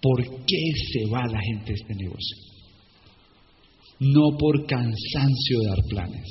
¿Por 0.00 0.44
qué 0.44 0.72
se 0.92 1.06
va 1.06 1.26
la 1.26 1.40
gente 1.40 1.72
de 1.72 1.74
este 1.74 1.94
negocio? 1.94 2.36
No 4.00 4.36
por 4.36 4.66
cansancio 4.66 5.60
de 5.60 5.68
dar 5.68 5.82
planes. 5.88 6.28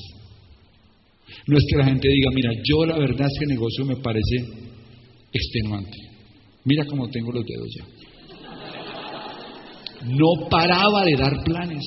No 1.47 1.57
es 1.57 1.65
que 1.69 1.77
la 1.77 1.85
gente 1.85 2.09
diga, 2.09 2.29
mira, 2.33 2.51
yo 2.63 2.85
la 2.85 2.97
verdad 2.97 3.27
es 3.27 3.39
que 3.39 3.45
el 3.45 3.51
negocio 3.51 3.85
me 3.85 3.95
parece 3.95 4.45
extenuante. 5.31 5.97
Mira 6.65 6.85
cómo 6.85 7.09
tengo 7.09 7.31
los 7.31 7.45
dedos 7.45 7.69
ya. 7.77 7.85
No 10.05 10.49
paraba 10.49 11.05
de 11.05 11.15
dar 11.15 11.43
planes. 11.43 11.83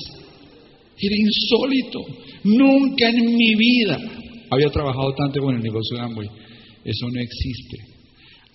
Era 0.99 1.15
insólito. 1.17 2.01
Nunca 2.45 3.11
en 3.11 3.37
mi 3.37 3.55
vida 3.57 3.99
había 4.51 4.69
trabajado 4.71 5.13
tanto 5.15 5.41
con 5.41 5.57
el 5.57 5.63
negocio 5.63 5.97
de 5.97 6.03
Amway. 6.03 6.29
Eso 6.85 7.07
no 7.13 7.21
existe. 7.21 7.93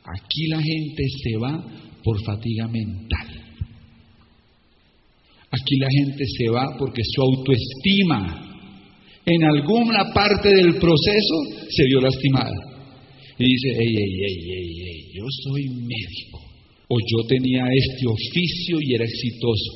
Aquí 0.04 0.47
la 0.47 0.62
gente 0.62 1.04
se 1.24 1.38
va 1.38 1.64
por 2.04 2.24
fatiga 2.24 2.68
mental. 2.68 3.28
Aquí 5.52 5.76
la 5.78 5.88
gente 5.89 6.24
se 6.38 6.50
va 6.50 6.76
porque 6.78 7.02
su 7.04 7.22
autoestima 7.22 8.50
en 9.26 9.43
alguna 9.43 10.12
parte 10.14 10.50
del 10.50 10.76
proceso 10.76 11.36
se 11.70 11.86
vio 11.86 12.02
lastimada. 12.02 12.70
Y 13.38 13.45
dice, 13.45 13.70
ey, 13.70 13.95
ey, 13.95 14.14
ey, 14.26 14.52
ey, 14.52 14.82
ey, 14.88 15.02
yo 15.14 15.26
soy 15.43 15.64
médico. 15.70 16.39
O 16.88 16.97
yo 17.00 17.28
tenía 17.28 17.64
este 17.72 18.08
oficio 18.08 18.78
y 18.82 18.95
era 18.95 19.06
exitoso. 19.06 19.72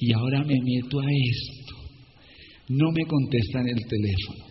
Y 0.00 0.12
ahora 0.12 0.44
me 0.44 0.54
meto 0.62 1.00
a 1.00 1.06
esto. 1.10 1.74
No 2.68 2.92
me 2.92 3.04
contestan 3.06 3.66
el 3.68 3.86
teléfono. 3.86 4.44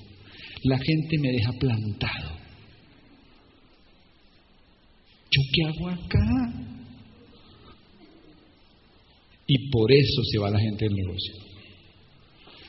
La 0.64 0.78
gente 0.80 1.18
me 1.20 1.32
deja 1.32 1.52
plantado. 1.54 2.37
¿Yo 5.30 5.42
qué 5.54 5.64
hago 5.66 5.90
acá? 5.90 6.54
Y 9.48 9.70
por 9.70 9.92
eso 9.92 10.22
se 10.32 10.40
va 10.40 10.50
la 10.50 10.60
gente 10.60 10.86
del 10.86 10.96
negocio. 10.96 11.34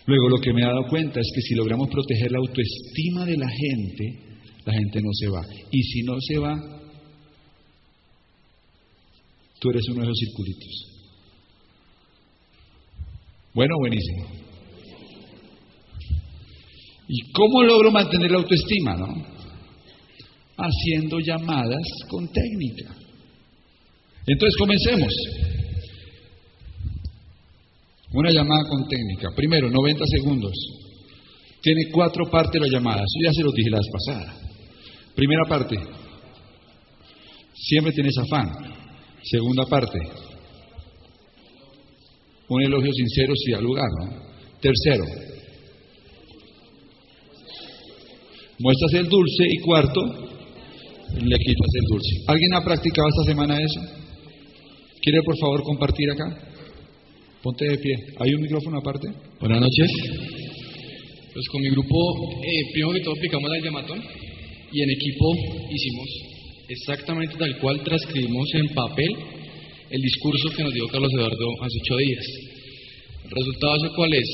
Luego 0.07 0.29
lo 0.29 0.39
que 0.39 0.53
me 0.53 0.63
he 0.63 0.65
dado 0.65 0.87
cuenta 0.89 1.21
es 1.21 1.31
que 1.35 1.43
si 1.43 1.55
logramos 1.55 1.89
proteger 1.89 2.33
la 2.33 2.39
autoestima 2.39 3.27
de 3.27 3.37
la 3.37 3.49
gente, 3.49 4.29
la 4.65 4.73
gente 4.73 5.01
no 5.03 5.11
se 5.13 5.29
va. 5.29 5.43
Y 5.71 5.83
si 5.83 6.03
no 6.03 6.15
se 6.21 6.39
va, 6.39 6.57
tú 9.59 9.71
eres 9.71 9.87
uno 9.89 10.01
de 10.01 10.07
esos 10.07 10.19
circulitos. 10.19 10.89
Bueno, 13.55 13.75
buenísimo. 13.79 14.27
¿Y 17.09 17.33
cómo 17.33 17.63
logro 17.63 17.91
mantener 17.91 18.31
la 18.31 18.39
autoestima, 18.39 18.95
no? 18.95 19.38
Haciendo 20.59 21.21
llamadas 21.21 21.87
con 22.09 22.29
técnica. 22.29 22.95
Entonces 24.27 24.57
comencemos. 24.59 25.13
Una 28.13 28.31
llamada 28.31 28.69
con 28.69 28.89
técnica. 28.89 29.29
Primero, 29.35 29.71
90 29.71 30.05
segundos. 30.07 30.53
Tiene 31.63 31.91
cuatro 31.93 32.31
partes 32.31 32.61
la 32.61 32.69
llamada. 32.69 32.99
Eso 32.99 33.25
ya 33.25 33.33
se 33.33 33.43
lo 33.43 33.53
dije 33.53 33.71
la 33.71 33.79
vez 33.79 33.87
pasada. 33.93 34.37
Primera 35.15 35.45
parte. 35.49 35.77
Siempre 37.55 37.93
tienes 37.93 38.17
afán. 38.19 38.51
Segunda 39.23 39.65
parte. 39.67 39.99
Un 42.49 42.63
elogio 42.63 42.93
sincero 42.93 43.35
si 43.37 43.53
da 43.53 43.61
lugar, 43.61 43.89
¿no? 44.01 44.29
Tercero. 44.61 45.05
Muestras 48.59 48.93
el 48.95 49.09
dulce. 49.09 49.45
Y 49.51 49.59
cuarto, 49.61 50.28
le 51.15 51.39
quitas 51.39 51.71
el 51.75 51.85
dulce. 51.89 52.15
¿Alguien 52.27 52.55
ha 52.55 52.65
practicado 52.65 53.09
esta 53.09 53.33
semana 53.33 53.59
eso? 53.59 53.81
¿Quiere 55.01 55.23
por 55.23 55.39
favor 55.39 55.63
compartir 55.63 56.11
acá? 56.11 56.27
Ponte 57.43 57.65
de 57.65 57.79
pie. 57.79 57.95
¿Hay 58.19 58.35
un 58.35 58.43
micrófono 58.43 58.79
aparte? 58.79 59.09
Buenas 59.41 59.61
noches. 59.61 59.91
Pues 61.33 61.49
con 61.53 61.63
mi 61.63 61.71
grupo, 61.71 62.43
eh, 62.43 62.73
primero 62.73 62.93
que 62.93 63.01
todo 63.01 63.15
aplicamos 63.15 63.51
el 63.57 63.63
llamatón 63.63 64.03
y 64.73 64.83
en 64.83 64.91
equipo 64.91 65.33
hicimos 65.71 66.09
exactamente 66.69 67.37
tal 67.39 67.59
cual 67.61 67.81
transcribimos 67.83 68.47
en 68.55 68.69
papel 68.75 69.09
el 69.91 70.01
discurso 70.03 70.51
que 70.51 70.63
nos 70.63 70.75
dio 70.75 70.87
Carlos 70.89 71.13
Eduardo 71.15 71.49
hace 71.63 71.79
ocho 71.81 71.97
días. 71.97 72.25
El 73.25 73.31
resultado 73.31 73.73
de 73.73 73.79
eso 73.79 73.95
cuál 73.97 74.15
es? 74.15 74.29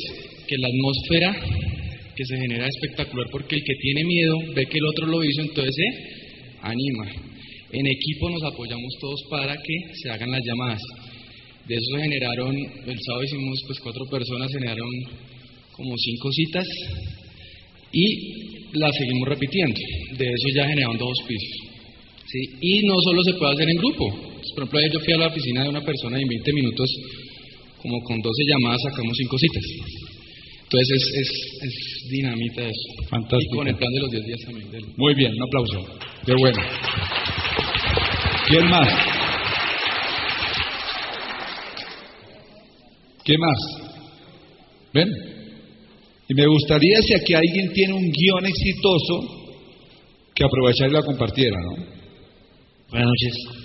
Que 0.48 0.56
la 0.58 0.68
atmósfera 0.68 1.36
que 2.16 2.24
se 2.24 2.36
genera 2.36 2.66
es 2.66 2.74
espectacular 2.76 3.26
porque 3.30 3.56
el 3.56 3.62
que 3.62 3.74
tiene 3.80 4.04
miedo 4.04 4.36
ve 4.54 4.66
que 4.66 4.78
el 4.78 4.86
otro 4.86 5.06
lo 5.06 5.22
hizo, 5.22 5.42
entonces 5.42 5.74
se 5.76 5.84
anima. 6.64 7.06
En 7.72 7.86
equipo 7.86 8.30
nos 8.30 8.42
apoyamos 8.44 8.92
todos 9.00 9.20
para 9.30 9.54
que 9.54 9.76
se 10.00 10.10
hagan 10.10 10.30
las 10.30 10.40
llamadas. 10.44 10.80
De 11.68 11.74
eso 11.74 11.84
se 11.96 12.02
generaron, 12.02 12.56
el 12.56 12.98
sábado 13.00 13.24
hicimos 13.24 13.58
pues 13.66 13.78
cuatro 13.80 14.04
personas, 14.06 14.52
generaron 14.52 14.90
como 15.72 15.96
cinco 15.96 16.30
citas 16.32 16.66
y 17.92 18.78
las 18.78 18.92
seguimos 18.96 19.28
repitiendo. 19.28 19.80
De 20.18 20.26
eso 20.26 20.48
ya 20.54 20.68
generaron 20.68 20.98
dos 20.98 21.18
pisos. 21.26 21.74
¿sí? 22.26 22.40
Y 22.60 22.86
no 22.86 22.94
solo 23.02 23.22
se 23.24 23.34
puede 23.34 23.54
hacer 23.54 23.68
en 23.70 23.76
grupo. 23.76 24.10
Pues, 24.10 24.52
por 24.54 24.64
ejemplo, 24.64 24.78
ayer 24.78 24.92
yo 24.92 25.00
fui 25.00 25.12
a 25.14 25.18
la 25.18 25.26
oficina 25.28 25.62
de 25.62 25.68
una 25.70 25.80
persona 25.80 26.18
y 26.18 26.22
en 26.22 26.28
20 26.28 26.52
minutos, 26.52 26.90
como 27.80 28.00
con 28.02 28.20
12 28.20 28.44
llamadas, 28.46 28.80
sacamos 28.82 29.16
cinco 29.16 29.38
citas. 29.38 30.13
Entonces 30.64 30.90
es, 30.96 31.14
es, 31.20 31.62
es 31.62 32.08
dinamita 32.10 32.62
eso. 32.62 33.08
Fantástico. 33.10 33.54
Y 33.54 33.56
con 33.58 33.68
el 33.68 33.76
plan 33.76 33.92
de 33.92 34.00
los 34.00 34.10
10 34.10 34.24
días 34.24 34.40
también. 34.44 34.70
del- 34.70 34.84
Muy 34.96 35.14
bien, 35.14 35.32
un 35.32 35.42
aplauso. 35.42 35.86
Qué 36.26 36.32
bueno. 36.38 36.58
¿Quién 38.48 38.68
más? 38.68 38.88
¿Qué 43.24 43.38
más? 43.38 43.58
¿Ven? 44.92 45.08
Y 46.28 46.34
me 46.34 46.46
gustaría 46.46 47.00
si 47.02 47.14
aquí 47.14 47.34
alguien 47.34 47.72
tiene 47.72 47.94
un 47.94 48.10
guion 48.10 48.46
exitoso 48.46 49.20
que 50.34 50.44
aprovechar 50.44 50.88
y 50.90 50.92
la 50.92 51.02
compartiera, 51.02 51.56
¿no? 51.60 51.84
Buenas 52.90 53.08
noches. 53.08 53.63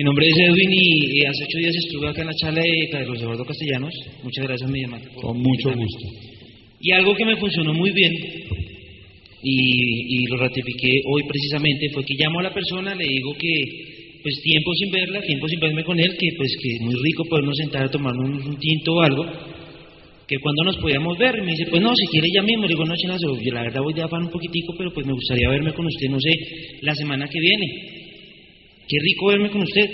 Mi 0.00 0.04
nombre 0.04 0.26
es 0.26 0.34
Edwin 0.34 0.72
y, 0.72 1.18
y 1.18 1.26
hace 1.26 1.44
ocho 1.44 1.58
días 1.58 1.76
estuve 1.76 2.08
acá 2.08 2.22
en 2.22 2.28
la 2.28 2.34
charla 2.34 2.62
de 2.62 2.88
Carlos 2.90 3.20
Eduardo 3.20 3.44
Castellanos. 3.44 3.92
Muchas 4.24 4.46
gracias, 4.46 4.70
mi 4.70 4.80
llamada. 4.80 5.04
Con 5.14 5.36
mucho 5.36 5.76
gusto. 5.76 6.06
Y 6.80 6.90
algo 6.92 7.14
que 7.14 7.26
me 7.26 7.36
funcionó 7.36 7.74
muy 7.74 7.92
bien 7.92 8.10
y, 9.42 10.22
y 10.22 10.26
lo 10.28 10.38
ratifiqué 10.38 11.02
hoy 11.04 11.22
precisamente 11.28 11.90
fue 11.92 12.02
que 12.02 12.14
llamo 12.16 12.40
a 12.40 12.44
la 12.44 12.54
persona, 12.54 12.94
le 12.94 13.04
digo 13.04 13.34
que 13.34 13.52
pues 14.22 14.40
tiempo 14.40 14.72
sin 14.72 14.90
verla, 14.90 15.20
tiempo 15.20 15.46
sin 15.46 15.60
verme 15.60 15.84
con 15.84 16.00
él, 16.00 16.16
que 16.18 16.28
pues 16.34 16.50
que 16.62 16.76
es 16.76 16.80
muy 16.80 16.94
rico 16.94 17.26
podernos 17.28 17.58
sentar 17.58 17.84
a 17.84 17.90
tomar 17.90 18.16
un, 18.16 18.32
un 18.42 18.58
tinto 18.58 18.94
o 18.94 19.02
algo, 19.02 19.26
que 20.26 20.38
cuando 20.38 20.64
nos 20.64 20.78
podíamos 20.78 21.18
ver, 21.18 21.40
y 21.42 21.42
me 21.42 21.52
dice, 21.52 21.66
pues 21.68 21.82
no, 21.82 21.94
si 21.94 22.06
quiere 22.06 22.28
ya 22.34 22.40
mismo, 22.40 22.62
le 22.62 22.68
digo, 22.68 22.86
no, 22.86 22.96
chinazo, 22.96 23.38
yo 23.38 23.52
la 23.52 23.64
verdad 23.64 23.82
voy 23.82 23.92
de 23.92 24.00
afán 24.00 24.22
un 24.22 24.30
poquitico, 24.30 24.72
pero 24.78 24.94
pues 24.94 25.04
me 25.04 25.12
gustaría 25.12 25.50
verme 25.50 25.74
con 25.74 25.84
usted, 25.84 26.08
no 26.08 26.18
sé, 26.18 26.32
la 26.80 26.94
semana 26.94 27.28
que 27.28 27.38
viene. 27.38 27.99
Qué 28.90 28.96
rico 28.98 29.26
verme 29.26 29.50
con 29.50 29.62
usted. 29.62 29.88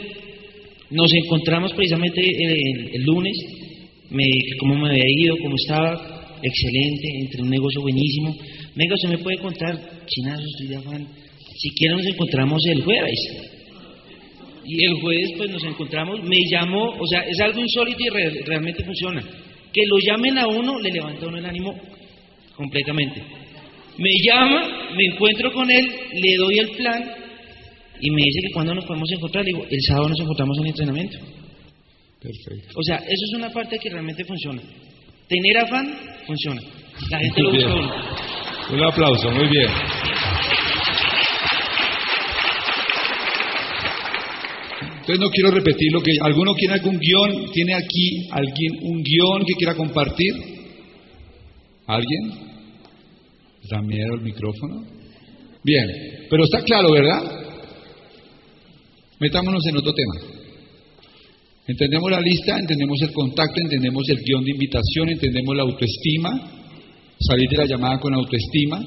Nos 0.88 1.12
encontramos 1.12 1.70
precisamente 1.74 2.18
el, 2.18 2.94
el 2.94 3.03
lunes, 3.03 3.36
me, 4.09 4.24
cómo 4.59 4.74
me 4.74 4.88
había 4.88 5.05
ido, 5.07 5.36
cómo 5.42 5.55
estaba, 5.55 6.38
excelente, 6.42 7.09
entre 7.20 7.42
un 7.42 7.51
negocio 7.51 7.82
buenísimo. 7.82 8.34
Venga, 8.74 8.94
usted 8.94 9.11
me 9.11 9.18
puede 9.18 9.36
contar, 9.36 9.78
chinazo, 10.07 10.42
estoy 10.47 10.68
de 10.68 10.76
afán. 10.76 11.07
Si 11.59 11.70
quiere 11.72 11.97
nos 11.97 12.07
encontramos 12.07 12.64
el 12.64 12.82
jueves. 12.82 13.20
Y 14.64 14.82
el 14.82 14.94
jueves 14.94 15.32
pues 15.36 15.51
nos 15.51 15.64
encontramos, 15.64 16.22
me 16.24 16.38
llamó, 16.51 16.88
o 16.99 17.07
sea, 17.07 17.20
es 17.20 17.38
algo 17.40 17.61
insólito 17.61 18.03
y 18.03 18.09
realmente 18.47 18.82
funciona. 18.82 19.20
Que 19.74 19.82
lo 19.86 19.99
llamen 19.99 20.38
a 20.38 20.47
uno 20.47 20.80
le 20.80 20.90
levanta 20.90 21.26
uno 21.26 21.36
el 21.36 21.44
ánimo 21.44 21.74
completamente. 22.55 23.22
Me 23.99 24.11
llama, 24.24 24.90
me 24.97 25.05
encuentro 25.05 25.53
con 25.53 25.70
él, 25.70 25.86
le 26.14 26.36
doy 26.36 26.59
el 26.61 26.68
plan 26.70 27.25
y 28.01 28.11
me 28.11 28.22
dice 28.22 28.40
que 28.42 28.53
cuando 28.53 28.74
nos 28.74 28.84
podemos 28.84 29.11
encontrar, 29.11 29.44
le 29.44 29.53
digo, 29.53 29.66
el 29.68 29.82
sábado 29.82 30.09
nos 30.09 30.20
encontramos 30.20 30.57
en 30.59 30.64
el 30.64 30.70
entrenamiento. 30.70 31.18
Perfecto. 32.20 32.74
O 32.74 32.82
sea, 32.82 32.97
eso 32.97 33.24
es 33.28 33.34
una 33.36 33.51
parte 33.51 33.78
que 33.78 33.90
realmente 33.90 34.24
funciona. 34.24 34.62
Tener 35.28 35.59
afán 35.59 35.99
funciona. 36.26 36.61
La 37.11 37.18
gente 37.18 37.42
lo 37.42 37.53
busca 37.53 38.74
Un 38.74 38.84
aplauso, 38.84 39.30
muy 39.30 39.49
bien. 39.49 39.68
Entonces 45.01 45.20
no 45.20 45.30
quiero 45.30 45.51
repetir 45.53 45.92
lo 45.92 46.01
que... 46.01 46.12
¿Alguno 46.20 46.53
quiere 46.55 46.74
algún 46.74 46.99
guion? 46.99 47.53
¿Tiene 47.53 47.74
aquí 47.74 48.28
alguien 48.32 48.72
un 48.82 49.05
guion 49.05 49.44
que 49.47 49.55
quiera 49.55 49.74
compartir? 49.74 50.34
¿Alguien? 51.86 52.32
¿Da 53.70 53.80
miedo 53.82 54.14
el 54.14 54.22
micrófono? 54.22 54.84
Bien, 55.62 55.86
pero 56.28 56.44
está 56.44 56.61
claro, 56.62 56.90
¿verdad? 56.90 57.36
Metámonos 59.18 59.66
en 59.66 59.76
otro 59.76 59.92
tema. 59.92 60.14
Entendemos 61.66 62.10
la 62.10 62.20
lista, 62.20 62.58
entendemos 62.58 63.00
el 63.02 63.12
contacto, 63.12 63.60
entendemos 63.60 64.08
el 64.08 64.18
guion 64.18 64.44
de 64.44 64.52
invitación, 64.52 65.08
entendemos 65.08 65.56
la 65.56 65.62
autoestima, 65.62 66.30
salir 67.18 67.48
de 67.48 67.56
la 67.56 67.66
llamada 67.66 67.98
con 67.98 68.14
autoestima. 68.14 68.80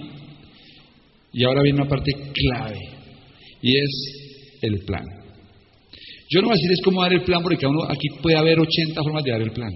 Y 1.34 1.44
ahora 1.44 1.62
viene 1.62 1.82
una 1.82 1.90
parte 1.90 2.12
clave, 2.34 2.80
y 3.62 3.78
es 3.78 4.60
el 4.62 4.80
plan. 4.86 5.04
Yo 6.30 6.42
no 6.42 6.48
voy 6.48 6.54
a 6.54 6.58
decirles 6.58 6.80
cómo 6.84 7.02
dar 7.02 7.14
el 7.14 7.24
plan, 7.24 7.42
porque 7.42 7.66
aquí 7.90 8.08
puede 8.22 8.38
haber 8.38 8.60
80 8.60 9.04
formas 9.04 9.24
de 9.24 9.32
dar 9.32 9.42
el 9.42 9.52
plan. 9.52 9.74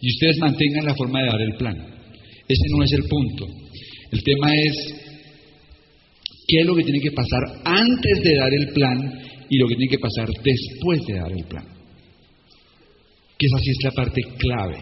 Y 0.00 0.10
ustedes 0.12 0.38
mantengan 0.38 0.86
la 0.86 0.94
forma 0.94 1.20
de 1.20 1.26
dar 1.26 1.40
el 1.40 1.56
plan. 1.56 1.76
Ese 2.48 2.62
no 2.70 2.82
es 2.84 2.92
el 2.92 3.02
punto. 3.04 3.46
El 4.12 4.22
tema 4.22 4.54
es 4.54 4.94
qué 6.46 6.60
es 6.60 6.66
lo 6.66 6.74
que 6.74 6.84
tiene 6.84 7.00
que 7.00 7.12
pasar 7.12 7.40
antes 7.64 8.22
de 8.22 8.36
dar 8.36 8.54
el 8.54 8.72
plan 8.72 9.23
y 9.48 9.58
lo 9.58 9.66
que 9.68 9.76
tiene 9.76 9.90
que 9.90 9.98
pasar 9.98 10.28
después 10.28 11.00
de 11.06 11.14
dar 11.14 11.32
el 11.32 11.44
plan 11.44 11.74
que 13.38 13.46
esa 13.46 13.58
sí 13.58 13.70
es 13.70 13.84
la 13.84 13.90
parte 13.90 14.20
clave. 14.38 14.78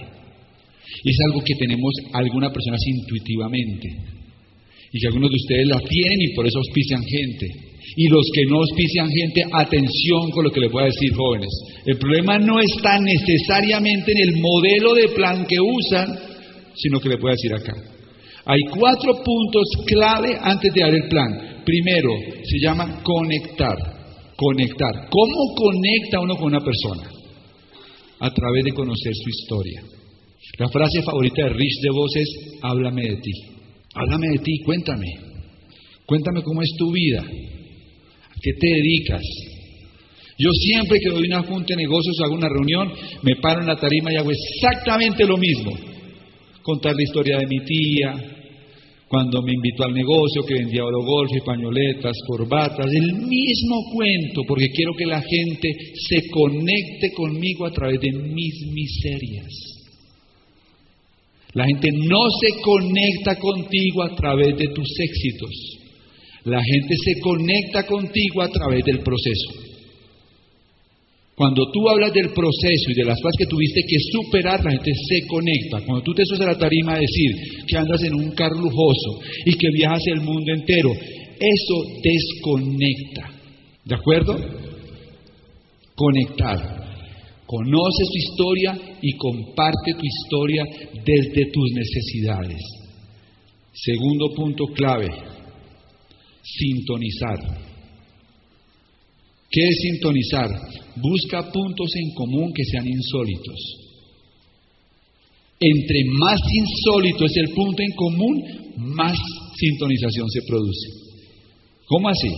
Es 1.04 1.16
algo 1.28 1.40
que 1.42 1.54
tenemos 1.54 1.92
algunas 2.12 2.52
personas 2.52 2.80
intuitivamente. 2.86 3.88
Y 4.92 5.00
que 5.00 5.06
algunos 5.06 5.30
de 5.30 5.36
ustedes 5.36 5.66
la 5.68 5.80
tienen 5.80 6.20
y 6.20 6.34
por 6.34 6.46
eso 6.46 6.58
auspician 6.58 7.02
gente. 7.02 7.46
Y 7.96 8.08
los 8.08 8.26
que 8.34 8.44
no 8.44 8.58
auspician 8.58 9.08
gente, 9.08 9.42
atención 9.52 10.30
con 10.32 10.44
lo 10.44 10.50
que 10.50 10.60
les 10.60 10.70
voy 10.70 10.82
a 10.82 10.86
decir, 10.86 11.12
jóvenes. 11.14 11.48
El 11.86 11.96
problema 11.96 12.38
no 12.38 12.60
está 12.60 12.98
necesariamente 13.00 14.12
en 14.12 14.28
el 14.28 14.40
modelo 14.40 14.94
de 14.94 15.08
plan 15.14 15.46
que 15.46 15.60
usan, 15.60 16.08
sino 16.74 17.00
que 17.00 17.08
les 17.08 17.20
voy 17.20 17.30
a 17.30 17.34
decir 17.34 17.54
acá. 17.54 17.72
Hay 18.44 18.60
cuatro 18.76 19.14
puntos 19.24 19.64
clave 19.86 20.36
antes 20.40 20.72
de 20.74 20.80
dar 20.80 20.94
el 20.94 21.08
plan. 21.08 21.62
Primero, 21.64 22.10
se 22.44 22.58
llama 22.58 23.02
conectar. 23.02 23.91
Conectar. 24.42 25.08
¿Cómo 25.08 25.54
conecta 25.54 26.20
uno 26.20 26.36
con 26.36 26.46
una 26.46 26.60
persona? 26.60 27.22
a 28.22 28.30
través 28.30 28.62
de 28.64 28.72
conocer 28.72 29.12
su 29.14 29.30
historia. 29.30 29.82
La 30.58 30.68
frase 30.68 31.02
favorita 31.02 31.42
de 31.42 31.48
Rich 31.48 31.80
DeVos 31.82 32.16
es, 32.16 32.28
háblame 32.62 33.02
de 33.02 33.16
ti. 33.16 33.32
Háblame 33.94 34.28
de 34.28 34.38
ti, 34.38 34.58
cuéntame. 34.64 35.08
Cuéntame 36.06 36.42
cómo 36.42 36.62
es 36.62 36.70
tu 36.78 36.92
vida. 36.92 37.20
¿A 37.20 38.34
qué 38.40 38.52
te 38.60 38.68
dedicas? 38.68 39.22
Yo 40.38 40.50
siempre 40.52 41.00
que 41.00 41.10
doy 41.10 41.26
una 41.26 41.42
junta 41.42 41.74
de 41.74 41.82
negocios, 41.82 42.16
hago 42.24 42.34
una 42.34 42.48
reunión, 42.48 42.92
me 43.22 43.34
paro 43.36 43.60
en 43.60 43.66
la 43.66 43.76
tarima 43.76 44.12
y 44.12 44.16
hago 44.16 44.30
exactamente 44.30 45.26
lo 45.26 45.36
mismo. 45.36 45.72
Contar 46.62 46.94
la 46.94 47.02
historia 47.02 47.38
de 47.38 47.46
mi 47.48 47.58
tía, 47.64 48.14
cuando 49.12 49.42
me 49.42 49.52
invitó 49.52 49.84
al 49.84 49.92
negocio 49.92 50.42
que 50.42 50.54
vendía 50.54 50.86
oro 50.86 51.04
golf 51.04 51.30
pañoletas, 51.44 52.16
corbatas, 52.26 52.86
el 52.86 53.12
mismo 53.12 53.76
cuento, 53.92 54.40
porque 54.48 54.70
quiero 54.70 54.92
que 54.96 55.04
la 55.04 55.20
gente 55.20 55.68
se 56.08 56.30
conecte 56.30 57.12
conmigo 57.14 57.66
a 57.66 57.70
través 57.70 58.00
de 58.00 58.10
mis 58.10 58.72
miserias. 58.72 59.52
La 61.52 61.66
gente 61.66 61.90
no 61.92 62.22
se 62.40 62.58
conecta 62.62 63.38
contigo 63.38 64.02
a 64.02 64.16
través 64.16 64.56
de 64.56 64.68
tus 64.68 64.88
éxitos. 64.98 65.50
La 66.44 66.62
gente 66.64 66.94
se 66.96 67.20
conecta 67.20 67.84
contigo 67.84 68.40
a 68.40 68.48
través 68.48 68.82
del 68.82 69.00
proceso. 69.00 69.71
Cuando 71.34 71.70
tú 71.72 71.88
hablas 71.88 72.12
del 72.12 72.28
proceso 72.28 72.90
y 72.90 72.94
de 72.94 73.04
las 73.04 73.18
cosas 73.20 73.36
que 73.38 73.46
tuviste 73.46 73.80
que 73.88 73.96
superar, 74.12 74.62
la 74.62 74.70
gente 74.70 74.92
se 74.94 75.26
conecta. 75.26 75.80
Cuando 75.86 76.02
tú 76.02 76.12
te 76.12 76.26
subes 76.26 76.42
a 76.42 76.52
la 76.52 76.58
tarima 76.58 76.94
a 76.94 76.98
decir 76.98 77.30
que 77.66 77.76
andas 77.76 78.02
en 78.02 78.14
un 78.14 78.30
carro 78.32 78.60
lujoso 78.60 79.20
y 79.46 79.54
que 79.54 79.70
viajas 79.72 80.02
el 80.08 80.20
mundo 80.20 80.52
entero, 80.52 80.90
eso 80.92 81.74
desconecta. 82.02 83.30
¿De 83.84 83.94
acuerdo? 83.94 84.36
Conectar. 85.94 86.82
Conoce 87.46 88.04
su 88.04 88.18
historia 88.18 88.78
y 89.00 89.12
comparte 89.16 89.94
tu 89.94 90.04
historia 90.04 90.64
desde 91.04 91.50
tus 91.50 91.72
necesidades. 91.72 92.60
Segundo 93.72 94.34
punto 94.34 94.66
clave, 94.66 95.08
sintonizar. 96.42 97.71
¿Qué 99.52 99.60
es 99.60 99.76
sintonizar? 99.82 100.48
Busca 100.96 101.52
puntos 101.52 101.90
en 101.94 102.14
común 102.14 102.52
que 102.54 102.64
sean 102.64 102.88
insólitos. 102.88 103.82
Entre 105.60 106.00
más 106.18 106.40
insólito 106.52 107.26
es 107.26 107.36
el 107.36 107.54
punto 107.54 107.82
en 107.82 107.92
común, 107.92 108.42
más 108.96 109.16
sintonización 109.54 110.28
se 110.30 110.40
produce. 110.48 110.88
¿Cómo 111.84 112.08
así? 112.08 112.30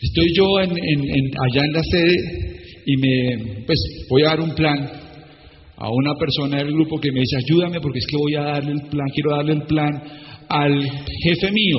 Estoy 0.00 0.32
yo 0.34 0.56
allá 0.56 1.62
en 1.64 1.72
la 1.72 1.82
sede 1.82 2.16
y 2.86 2.96
me, 2.96 3.64
pues 3.66 3.78
voy 4.08 4.22
a 4.22 4.28
dar 4.28 4.40
un 4.40 4.54
plan 4.54 4.78
a 5.76 5.90
una 5.90 6.14
persona 6.14 6.58
del 6.58 6.72
grupo 6.72 7.00
que 7.00 7.10
me 7.10 7.20
dice, 7.20 7.36
ayúdame 7.38 7.80
porque 7.80 7.98
es 7.98 8.06
que 8.06 8.16
voy 8.16 8.34
a 8.36 8.42
darle 8.42 8.72
el 8.72 8.82
plan, 8.88 9.06
quiero 9.12 9.36
darle 9.36 9.52
el 9.54 9.62
plan 9.62 9.90
al 10.48 10.80
jefe 11.24 11.50
mío, 11.50 11.78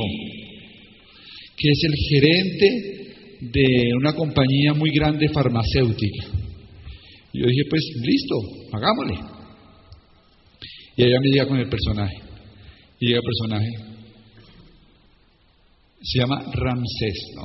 que 1.56 1.70
es 1.70 1.84
el 1.84 1.94
gerente 2.10 3.01
de 3.42 3.92
una 3.98 4.14
compañía 4.14 4.74
muy 4.74 4.92
grande 4.92 5.28
farmacéutica. 5.30 6.28
Y 7.34 7.40
yo 7.40 7.48
dije, 7.48 7.64
pues 7.70 7.82
listo, 8.02 8.36
hagámosle. 8.72 9.16
Y 10.96 11.04
ella 11.04 11.20
me 11.22 11.30
llega 11.30 11.48
con 11.48 11.58
el 11.58 11.70
personaje. 11.70 12.18
Y 13.00 13.08
llega 13.08 13.20
el 13.20 13.26
personaje. 13.26 13.70
Se 16.04 16.20
llama 16.20 16.44
Ramsés, 16.54 17.20
¿no? 17.36 17.44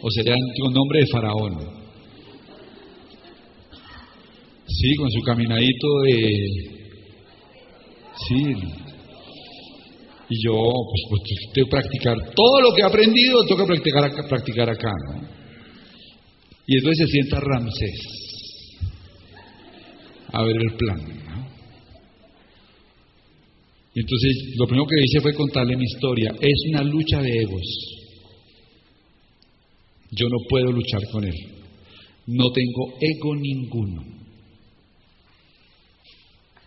O 0.00 0.10
sería 0.10 0.34
un 0.34 0.72
nombre 0.72 1.00
de 1.00 1.06
faraón. 1.06 1.58
Sí, 4.66 4.94
con 4.96 5.10
su 5.10 5.20
caminadito 5.22 5.88
de... 6.04 6.78
Sí, 8.28 8.54
y 10.30 10.44
yo, 10.44 10.52
pues, 10.52 11.02
pues 11.08 11.22
tengo 11.54 11.66
que 11.66 11.70
practicar 11.70 12.16
todo 12.34 12.60
lo 12.60 12.74
que 12.74 12.82
he 12.82 12.84
aprendido, 12.84 13.44
tengo 13.46 13.62
que 13.62 13.72
practicar, 13.72 14.28
practicar 14.28 14.68
acá, 14.68 14.92
¿no? 15.08 15.28
Y 16.66 16.76
entonces 16.76 17.06
se 17.06 17.12
sienta 17.12 17.40
Ramsés 17.40 18.00
a 20.30 20.42
ver 20.42 20.56
el 20.56 20.76
plan. 20.76 21.00
Y 23.94 24.00
entonces 24.00 24.54
lo 24.56 24.66
primero 24.66 24.86
que 24.86 25.02
hice 25.02 25.20
fue 25.22 25.32
contarle 25.32 25.76
mi 25.76 25.84
historia. 25.84 26.30
Es 26.38 26.56
una 26.68 26.82
lucha 26.84 27.22
de 27.22 27.30
egos. 27.30 27.62
Yo 30.10 30.28
no 30.28 30.36
puedo 30.46 30.70
luchar 30.70 31.00
con 31.10 31.24
él. 31.24 31.34
No 32.26 32.50
tengo 32.52 32.98
ego 33.00 33.34
ninguno. 33.34 34.04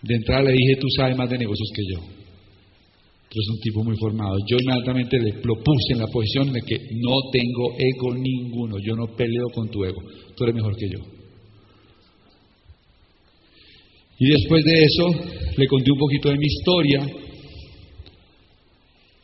De 0.02 0.16
entrada 0.16 0.42
le 0.42 0.54
dije, 0.54 0.78
tú 0.82 0.88
sabes 0.98 1.16
más 1.16 1.30
de 1.30 1.38
negocios 1.38 1.70
que 1.76 1.84
yo 1.94 2.21
es 3.40 3.48
un 3.50 3.60
tipo 3.62 3.84
muy 3.84 3.96
formado. 3.98 4.38
Yo 4.46 4.58
inmediatamente 4.60 5.18
le 5.18 5.32
lo 5.44 5.56
puse 5.56 5.94
en 5.94 6.00
la 6.00 6.08
posición 6.08 6.52
de 6.52 6.62
que 6.62 6.76
no 7.00 7.16
tengo 7.32 7.76
ego 7.80 8.14
ninguno, 8.16 8.76
yo 8.84 8.96
no 8.96 9.08
peleo 9.16 9.48
con 9.54 9.70
tu 9.70 9.86
ego, 9.86 10.02
tú 10.36 10.44
eres 10.44 10.56
mejor 10.56 10.76
que 10.76 10.90
yo. 10.90 11.00
Y 14.20 14.28
después 14.28 14.64
de 14.66 14.84
eso 14.84 15.08
le 15.58 15.68
conté 15.68 15.92
un 15.92 15.98
poquito 15.98 16.30
de 16.30 16.38
mi 16.38 16.46
historia 16.46 17.08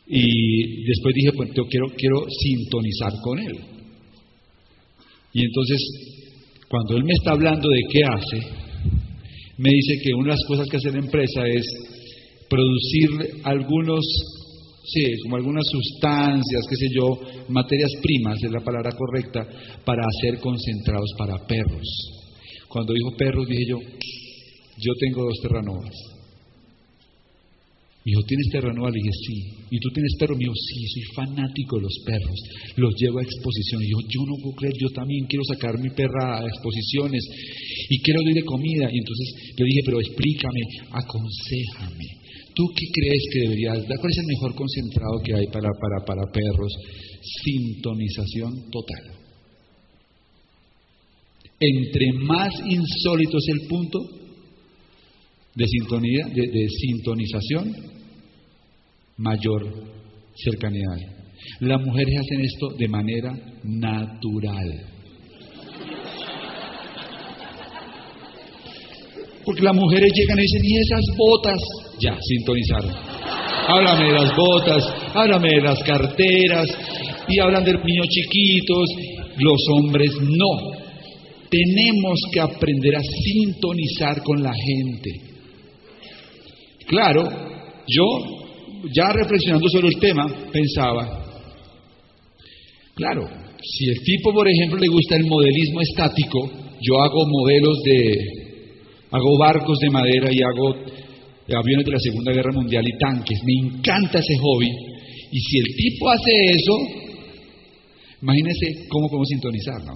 y 0.08 0.84
después 0.84 1.14
dije, 1.14 1.32
pues 1.36 1.50
yo 1.54 1.64
quiero, 1.66 1.86
quiero 1.96 2.24
sintonizar 2.30 3.12
con 3.22 3.38
él. 3.38 3.58
Y 5.34 5.44
entonces, 5.44 5.78
cuando 6.68 6.96
él 6.96 7.04
me 7.04 7.12
está 7.12 7.32
hablando 7.32 7.68
de 7.68 7.80
qué 7.92 8.00
hace, 8.04 8.46
me 9.58 9.70
dice 9.70 10.00
que 10.02 10.14
una 10.14 10.32
de 10.32 10.36
las 10.38 10.46
cosas 10.48 10.66
que 10.68 10.78
hace 10.78 10.90
la 10.92 10.98
empresa 10.98 11.46
es 11.46 11.64
producir 12.48 13.40
algunos 13.44 14.04
Sí, 14.90 15.04
como 15.22 15.36
algunas 15.36 15.66
sustancias, 15.70 16.62
qué 16.70 16.76
sé 16.76 16.86
yo, 16.96 17.20
materias 17.50 17.90
primas 18.00 18.42
es 18.42 18.50
la 18.50 18.64
palabra 18.64 18.90
correcta, 18.92 19.46
para 19.84 20.00
hacer 20.00 20.40
concentrados 20.40 21.10
para 21.18 21.46
perros. 21.46 21.84
Cuando 22.68 22.94
dijo 22.94 23.14
perros, 23.14 23.46
dije 23.46 23.64
yo, 23.68 23.78
yo 24.78 24.92
tengo 24.98 25.24
dos 25.24 25.38
terranovas. 25.42 25.92
Dijo, 28.02 28.22
¿tienes 28.22 28.48
terranova? 28.50 28.88
Le 28.88 28.96
dije, 29.02 29.12
sí. 29.12 29.36
¿Y 29.70 29.78
tú 29.80 29.90
tienes 29.92 30.16
perros? 30.18 30.38
Me 30.38 30.44
dijo, 30.44 30.54
sí, 30.56 30.86
soy 30.86 31.02
fanático 31.14 31.76
de 31.76 31.82
los 31.82 31.96
perros. 32.06 32.38
Los 32.76 32.94
llevo 32.96 33.18
a 33.18 33.22
exposición. 33.22 33.82
Y 33.82 33.90
yo, 33.90 33.98
yo 34.08 34.20
no 34.24 34.40
puedo 34.40 34.56
creer, 34.56 34.72
yo 34.80 34.88
también 34.88 35.26
quiero 35.26 35.44
sacar 35.44 35.78
mi 35.78 35.90
perra 35.90 36.40
a 36.40 36.46
exposiciones 36.46 37.20
y 37.90 38.00
quiero 38.00 38.22
darle 38.22 38.42
comida. 38.44 38.88
Y 38.90 38.96
entonces 38.96 39.52
le 39.58 39.64
dije, 39.66 39.80
pero 39.84 40.00
explícame, 40.00 40.60
aconsejame. 40.88 42.27
¿Tú 42.58 42.64
qué 42.74 42.86
crees 42.92 43.22
que 43.32 43.38
deberías 43.42 43.86
dar? 43.86 43.98
¿Cuál 44.00 44.10
es 44.10 44.18
el 44.18 44.26
mejor 44.26 44.54
concentrado 44.56 45.20
que 45.24 45.32
hay 45.32 45.46
para, 45.46 45.68
para, 46.04 46.24
perros? 46.32 46.72
Sintonización 47.44 48.68
total. 48.72 49.04
Entre 51.60 52.12
más 52.14 52.52
insólito 52.68 53.38
es 53.38 53.48
el 53.48 53.68
punto 53.68 54.00
de, 55.54 55.66
sintonía, 55.68 56.26
de, 56.34 56.68
sintonización, 56.68 57.74
mayor 59.18 59.62
cercanía. 60.34 60.88
Las 61.60 61.80
mujeres 61.80 62.16
hacen 62.18 62.44
esto 62.44 62.70
de 62.76 62.88
manera 62.88 63.30
natural. 63.62 64.68
Porque 69.44 69.62
las 69.62 69.76
mujeres 69.76 70.10
llegan 70.12 70.38
y 70.40 70.42
dicen, 70.42 70.60
¿y 70.64 70.76
esas 70.76 71.04
botas? 71.16 71.87
Ya, 72.00 72.16
sintonizaron. 72.20 72.92
Háblame 73.68 74.04
de 74.06 74.12
las 74.12 74.36
botas, 74.36 74.84
háblame 75.14 75.50
de 75.50 75.60
las 75.60 75.82
carteras, 75.82 76.66
y 77.28 77.38
hablan 77.38 77.64
de 77.64 77.72
niños 77.72 78.08
chiquitos. 78.08 78.88
Los 79.38 79.60
hombres 79.74 80.10
no. 80.20 80.78
Tenemos 81.50 82.18
que 82.32 82.40
aprender 82.40 82.96
a 82.96 83.02
sintonizar 83.02 84.22
con 84.22 84.42
la 84.42 84.52
gente. 84.52 85.10
Claro, 86.86 87.28
yo 87.86 88.04
ya 88.94 89.12
reflexionando 89.12 89.68
sobre 89.68 89.88
el 89.88 89.98
tema, 89.98 90.26
pensaba, 90.52 91.24
claro, 92.94 93.28
si 93.62 93.88
el 93.88 94.00
tipo, 94.02 94.32
por 94.32 94.48
ejemplo, 94.48 94.78
le 94.78 94.88
gusta 94.88 95.16
el 95.16 95.26
modelismo 95.26 95.80
estático, 95.80 96.50
yo 96.80 97.00
hago 97.00 97.26
modelos 97.26 97.78
de, 97.84 98.18
hago 99.10 99.38
barcos 99.38 99.78
de 99.80 99.90
madera 99.90 100.28
y 100.30 100.40
hago 100.42 100.76
aviones 101.54 101.86
de 101.86 101.92
la 101.92 101.98
Segunda 101.98 102.32
Guerra 102.32 102.52
Mundial 102.52 102.84
y 102.86 102.98
tanques, 102.98 103.38
me 103.44 103.68
encanta 103.68 104.18
ese 104.18 104.36
hobby, 104.36 104.68
y 105.30 105.40
si 105.40 105.58
el 105.58 105.76
tipo 105.76 106.10
hace 106.10 106.30
eso, 106.50 106.74
imagínese 108.22 108.86
cómo 108.88 109.08
podemos 109.08 109.28
sintonizar, 109.28 109.84
¿no? 109.84 109.94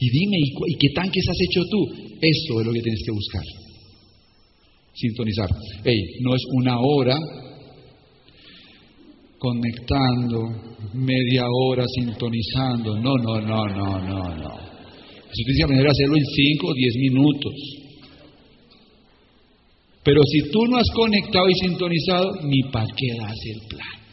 Y 0.00 0.10
dime, 0.10 0.36
¿y 0.68 0.74
qué 0.76 0.88
tanques 0.94 1.24
has 1.28 1.36
hecho 1.48 1.60
tú? 1.70 1.86
Eso 2.20 2.60
es 2.60 2.66
lo 2.66 2.72
que 2.72 2.80
tienes 2.80 3.02
que 3.04 3.12
buscar. 3.12 3.42
Sintonizar. 4.94 5.48
Hey, 5.84 6.00
no 6.20 6.34
es 6.34 6.42
una 6.52 6.78
hora 6.80 7.16
conectando, 9.38 10.40
media 10.94 11.46
hora 11.48 11.84
sintonizando. 11.94 12.96
No, 12.98 13.14
no, 13.16 13.40
no, 13.40 13.66
no, 13.66 14.00
no, 14.00 14.36
no. 14.36 14.54
Eso 14.54 15.42
tienes 15.44 15.56
que 15.58 15.64
aprender 15.64 15.86
a 15.86 15.90
hacerlo 15.90 16.16
en 16.16 16.24
5 16.24 16.66
o 16.66 16.74
10 16.74 16.96
minutos. 16.96 17.83
Pero 20.04 20.20
si 20.30 20.50
tú 20.50 20.66
no 20.66 20.76
has 20.76 20.90
conectado 20.94 21.48
y 21.48 21.54
sintonizado, 21.54 22.30
ni 22.42 22.62
para 22.70 22.86
qué 22.94 23.06
das 23.18 23.38
el 23.54 23.68
plan. 23.68 24.04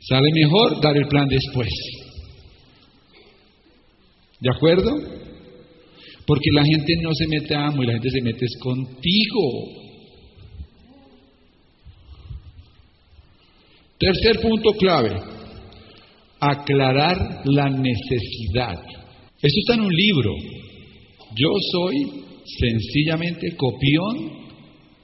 Sale 0.00 0.28
mejor 0.34 0.80
dar 0.80 0.96
el 0.96 1.06
plan 1.06 1.26
después. 1.28 1.68
¿De 4.40 4.50
acuerdo? 4.50 4.90
Porque 6.26 6.50
la 6.52 6.64
gente 6.64 6.94
no 7.00 7.10
se 7.14 7.28
mete 7.28 7.54
a 7.54 7.66
amo 7.68 7.82
y 7.82 7.86
la 7.86 7.92
gente 7.94 8.10
se 8.10 8.20
mete 8.20 8.46
contigo. 8.60 9.86
Tercer 13.98 14.40
punto 14.40 14.72
clave, 14.72 15.16
aclarar 16.40 17.42
la 17.44 17.70
necesidad. 17.70 18.78
Esto 19.40 19.58
está 19.60 19.74
en 19.74 19.80
un 19.80 19.92
libro. 19.92 20.32
Yo 21.34 21.48
soy 21.72 22.25
sencillamente 22.58 23.56
copión 23.56 24.46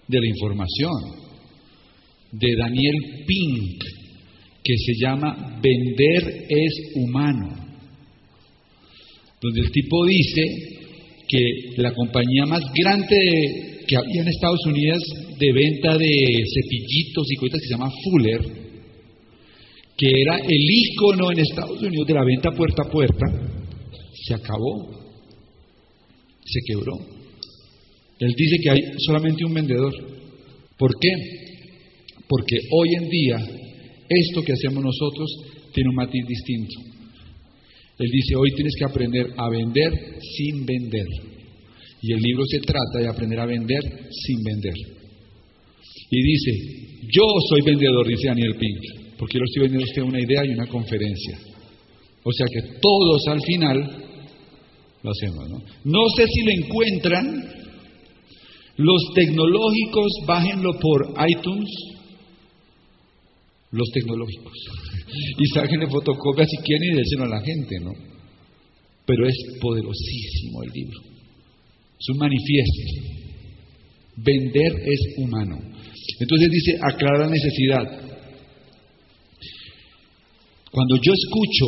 de 0.09 0.21
la 0.21 0.27
información 0.27 1.23
de 2.33 2.57
Daniel 2.57 2.97
Pink, 3.27 3.85
que 4.65 4.75
se 4.77 4.95
llama 5.01 5.61
Vender 5.63 6.47
es 6.49 6.73
humano, 6.95 7.49
donde 9.41 9.61
el 9.61 9.71
tipo 9.71 10.07
dice 10.07 10.43
que 11.29 11.83
la 11.83 11.93
compañía 11.93 12.47
más 12.47 12.63
grande 12.75 13.83
que 13.87 13.97
había 13.97 14.23
en 14.23 14.29
Estados 14.29 14.65
Unidos 14.67 15.03
de 15.39 15.53
venta 15.53 15.99
de 15.99 16.45
cepillitos 16.55 17.27
y 17.31 17.37
cosas 17.37 17.61
que 17.61 17.67
se 17.67 17.75
llama 17.75 17.91
Fuller, 18.05 18.41
que 19.97 20.09
era 20.21 20.37
el 20.37 20.71
icono 20.71 21.33
en 21.33 21.41
Estados 21.41 21.83
Unidos 21.83 22.07
de 22.07 22.15
la 22.15 22.25
venta 22.25 22.51
puerta 22.51 22.83
a 22.87 22.91
puerta, 22.91 23.27
se 24.25 24.35
acabó, 24.35 24.89
se 26.45 26.61
quebró. 26.67 27.22
Él 28.25 28.35
dice 28.37 28.57
que 28.63 28.71
hay 28.71 28.81
solamente 28.99 29.45
un 29.45 29.55
vendedor. 29.55 29.93
¿Por 30.77 30.93
qué? 30.99 31.11
Porque 32.29 32.57
hoy 32.71 32.89
en 33.01 33.09
día 33.09 33.37
esto 34.09 34.43
que 34.43 34.53
hacemos 34.53 34.85
nosotros 34.85 35.29
tiene 35.73 35.91
un 35.91 35.97
matiz 35.97 36.25
distinto. 36.27 36.75
Él 37.99 38.11
dice, 38.11 38.37
hoy 38.37 38.51
tienes 38.55 38.75
que 38.79 38.85
aprender 38.85 39.27
a 39.37 39.49
vender 39.49 40.19
sin 40.37 40.65
vender. 40.65 41.07
Y 42.01 42.13
el 42.13 42.21
libro 42.21 42.45
se 42.47 42.61
trata 42.61 42.99
de 42.99 43.09
aprender 43.09 43.39
a 43.39 43.47
vender 43.47 43.83
sin 44.11 44.43
vender. 44.43 44.75
Y 46.11 46.23
dice, 46.23 46.51
yo 47.13 47.23
soy 47.49 47.63
vendedor, 47.63 48.07
dice 48.07 48.29
Daniel 48.29 48.57
Pink 48.59 49.03
porque 49.23 49.39
yo 49.39 49.39
le 49.39 49.45
estoy 49.45 49.63
vendiendo 49.63 49.87
usted 49.87 50.03
una 50.03 50.21
idea 50.21 50.45
y 50.45 50.49
una 50.49 50.67
conferencia. 50.67 51.39
O 52.25 52.33
sea 52.33 52.45
que 52.53 52.61
todos 52.81 53.23
al 53.29 53.41
final 53.41 53.79
lo 55.01 55.11
hacemos, 55.13 55.49
¿no? 55.49 55.59
No 55.85 56.09
sé 56.17 56.27
si 56.27 56.43
lo 56.43 56.51
encuentran. 56.51 57.62
Los 58.77 59.03
tecnológicos, 59.15 60.13
bájenlo 60.27 60.73
por 60.79 61.15
iTunes. 61.29 61.69
Los 63.71 63.89
tecnológicos. 63.93 64.53
Y 65.39 65.47
sáquenle 65.55 65.89
fotocopia 65.89 66.47
si 66.47 66.57
quieren 66.59 66.93
y 66.93 66.97
déselo 66.97 67.25
a 67.25 67.29
la 67.29 67.41
gente, 67.41 67.81
¿no? 67.81 67.93
Pero 69.07 69.27
es 69.27 69.35
poderosísimo 69.61 70.63
el 70.63 70.71
libro. 70.73 71.01
Es 71.99 72.09
un 72.11 72.19
manifiesto. 72.19 72.83
Vender 74.17 74.73
es 74.87 75.01
humano. 75.19 75.59
Entonces 76.21 76.51
dice, 76.51 76.79
aclara 76.83 77.27
la 77.27 77.31
necesidad. 77.31 78.13
Cuando 80.71 80.97
yo 81.03 81.13
escucho 81.13 81.67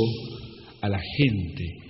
a 0.81 0.89
la 0.89 1.01
gente, 1.19 1.84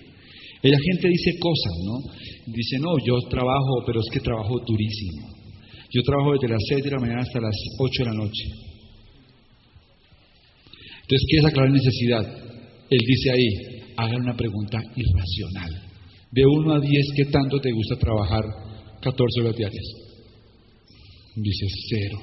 la 0.70 0.78
gente 0.78 1.08
dice 1.08 1.38
cosas, 1.38 1.72
¿no? 1.84 1.98
Dice, 2.46 2.78
no, 2.78 2.96
yo 3.04 3.18
trabajo, 3.28 3.82
pero 3.86 4.00
es 4.00 4.06
que 4.12 4.20
trabajo 4.20 4.58
durísimo. 4.66 5.28
Yo 5.90 6.02
trabajo 6.02 6.32
desde 6.32 6.48
las 6.48 6.62
6 6.68 6.84
de 6.84 6.90
la 6.90 7.00
mañana 7.00 7.20
hasta 7.20 7.40
las 7.40 7.54
8 7.78 8.02
de 8.02 8.10
la 8.10 8.16
noche. 8.16 8.44
Entonces, 11.02 11.26
¿qué 11.28 11.36
es 11.36 11.44
aclarar 11.44 11.70
necesidad? 11.70 12.24
Él 12.90 13.00
dice 13.06 13.30
ahí, 13.30 13.48
hagan 13.96 14.22
una 14.22 14.36
pregunta 14.36 14.78
irracional. 14.96 15.70
De 16.30 16.46
1 16.46 16.74
a 16.74 16.80
10, 16.80 17.06
¿qué 17.14 17.24
tanto 17.26 17.60
te 17.60 17.70
gusta 17.70 17.96
trabajar 17.96 18.42
14 19.02 19.40
horas 19.42 19.56
diarias? 19.56 19.84
Dice, 21.36 21.66
cero. 21.90 22.18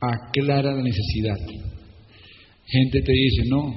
Aclara 0.00 0.74
la 0.74 0.82
necesidad. 0.82 1.36
Gente 2.66 3.02
te 3.02 3.12
dice, 3.12 3.42
no, 3.48 3.74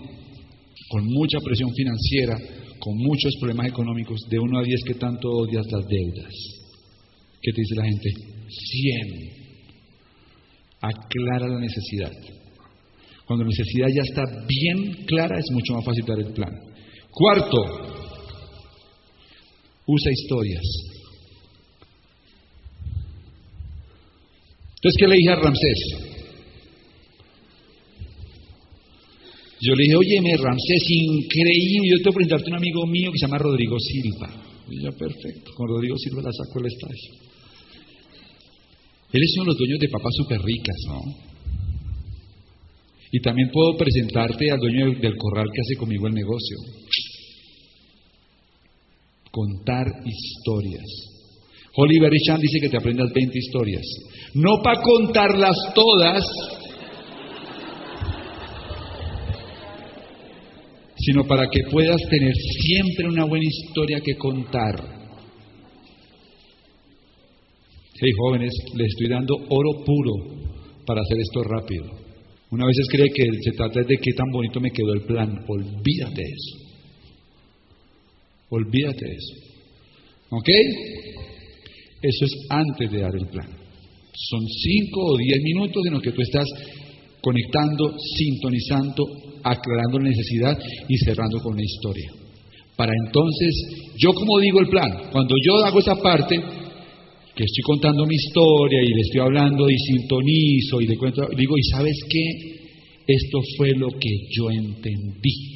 con 0.89 1.05
mucha 1.05 1.39
presión 1.39 1.69
financiera, 1.73 2.37
con 2.83 2.97
muchos 2.97 3.31
problemas 3.39 3.67
económicos, 3.67 4.19
de 4.29 4.37
1 4.37 4.59
a 4.59 4.61
10, 4.61 4.81
¿qué 4.85 4.95
tanto 4.95 5.29
odias 5.29 5.65
las 5.71 5.87
deudas? 5.87 6.33
¿Qué 7.41 7.53
te 7.53 7.61
dice 7.61 7.75
la 7.75 7.85
gente? 7.85 8.09
100. 8.49 9.31
Aclara 10.81 11.47
la 11.47 11.59
necesidad. 11.61 12.11
Cuando 13.25 13.45
la 13.45 13.51
necesidad 13.51 13.87
ya 13.87 14.01
está 14.01 14.23
bien 14.45 15.05
clara, 15.05 15.39
es 15.39 15.45
mucho 15.53 15.75
más 15.75 15.85
fácil 15.85 16.03
dar 16.05 16.19
el 16.19 16.33
plan. 16.33 16.51
Cuarto, 17.09 17.63
usa 19.85 20.11
historias. 20.11 20.63
Entonces, 24.75 24.97
¿qué 24.99 25.07
le 25.07 25.15
dije 25.15 25.29
a 25.29 25.35
Ramsés? 25.35 26.12
Yo 29.65 29.75
le 29.75 29.83
dije, 29.83 29.95
oye, 29.95 30.21
me 30.21 30.35
Ramsés, 30.35 30.83
increíble, 30.89 31.87
yo 31.87 31.97
tengo 32.03 32.11
que 32.11 32.25
presentarte 32.25 32.51
a 32.51 32.53
un 32.53 32.59
amigo 32.59 32.85
mío 32.85 33.11
que 33.11 33.19
se 33.19 33.25
llama 33.25 33.37
Rodrigo 33.37 33.79
Silva. 33.79 34.27
Y 34.69 34.81
perfecto, 34.91 35.51
con 35.55 35.69
Rodrigo 35.69 35.95
Silva 35.97 36.21
la 36.21 36.31
saco 36.33 36.59
el 36.59 36.67
estadio. 36.67 37.33
Él 39.13 39.21
es 39.23 39.33
uno 39.35 39.43
de 39.43 39.47
los 39.47 39.57
dueños 39.57 39.79
de 39.79 39.89
papas 39.89 40.13
súper 40.17 40.41
ricas, 40.41 40.75
¿no? 40.87 40.99
Y 43.11 43.21
también 43.21 43.51
puedo 43.53 43.77
presentarte 43.77 44.49
al 44.49 44.59
dueño 44.59 44.99
del, 44.99 45.15
corral 45.15 45.45
que 45.53 45.61
hace 45.61 45.75
conmigo 45.77 46.07
el 46.07 46.13
negocio. 46.13 46.57
Contar 49.31 49.85
historias. 50.03 50.83
Oliver 51.75 52.09
Richard 52.09 52.39
dice 52.39 52.59
que 52.59 52.69
te 52.69 52.77
aprendas 52.77 53.13
20 53.13 53.37
historias. 53.37 53.83
No 54.33 54.61
para 54.63 54.81
contarlas 54.81 55.55
todas, 55.75 56.23
sino 61.05 61.25
para 61.25 61.47
que 61.49 61.61
puedas 61.69 62.01
tener 62.09 62.33
siempre 62.35 63.07
una 63.07 63.25
buena 63.25 63.45
historia 63.45 63.99
que 64.03 64.15
contar. 64.15 64.75
Hey 67.95 68.11
jóvenes, 68.17 68.53
les 68.75 68.87
estoy 68.87 69.09
dando 69.09 69.35
oro 69.49 69.83
puro 69.85 70.13
para 70.85 71.01
hacer 71.01 71.19
esto 71.19 71.43
rápido. 71.43 71.85
Una 72.51 72.65
vez 72.65 72.77
cree 72.91 73.09
que 73.09 73.23
se 73.43 73.51
trata 73.51 73.81
de 73.81 73.97
qué 73.97 74.11
tan 74.13 74.29
bonito 74.31 74.59
me 74.59 74.71
quedó 74.71 74.93
el 74.93 75.01
plan. 75.01 75.43
Olvídate 75.47 76.21
de 76.21 76.29
eso. 76.29 76.57
Olvídate 78.49 79.05
de 79.05 79.13
eso. 79.13 79.35
¿Ok? 80.29 80.49
Eso 82.01 82.25
es 82.25 82.31
antes 82.49 82.91
de 82.91 82.99
dar 82.99 83.15
el 83.15 83.27
plan. 83.27 83.49
Son 83.49 84.41
cinco 84.47 85.05
o 85.05 85.17
diez 85.17 85.41
minutos 85.41 85.83
en 85.87 85.93
los 85.93 86.01
que 86.01 86.11
tú 86.11 86.21
estás 86.21 86.45
conectando, 87.21 87.95
sintonizando, 88.17 89.03
aclarando 89.43 89.99
la 89.99 90.09
necesidad 90.09 90.57
y 90.87 90.97
cerrando 90.97 91.39
con 91.39 91.53
una 91.53 91.63
historia. 91.63 92.11
Para 92.75 92.91
entonces, 93.05 93.93
yo 93.97 94.13
como 94.13 94.39
digo 94.39 94.59
el 94.59 94.67
plan, 94.67 95.09
cuando 95.11 95.35
yo 95.45 95.63
hago 95.63 95.79
esa 95.79 95.95
parte, 95.95 96.35
que 97.35 97.43
estoy 97.43 97.63
contando 97.63 98.05
mi 98.05 98.15
historia 98.15 98.79
y 98.83 98.93
le 98.93 99.01
estoy 99.01 99.21
hablando 99.21 99.69
y 99.69 99.77
sintonizo 99.77 100.81
y 100.81 100.87
le 100.87 100.97
cuento, 100.97 101.27
digo, 101.35 101.57
¿y 101.57 101.63
sabes 101.63 101.97
qué? 102.07 102.53
Esto 103.07 103.39
fue 103.57 103.71
lo 103.71 103.89
que 103.89 104.09
yo 104.29 104.49
entendí. 104.51 105.53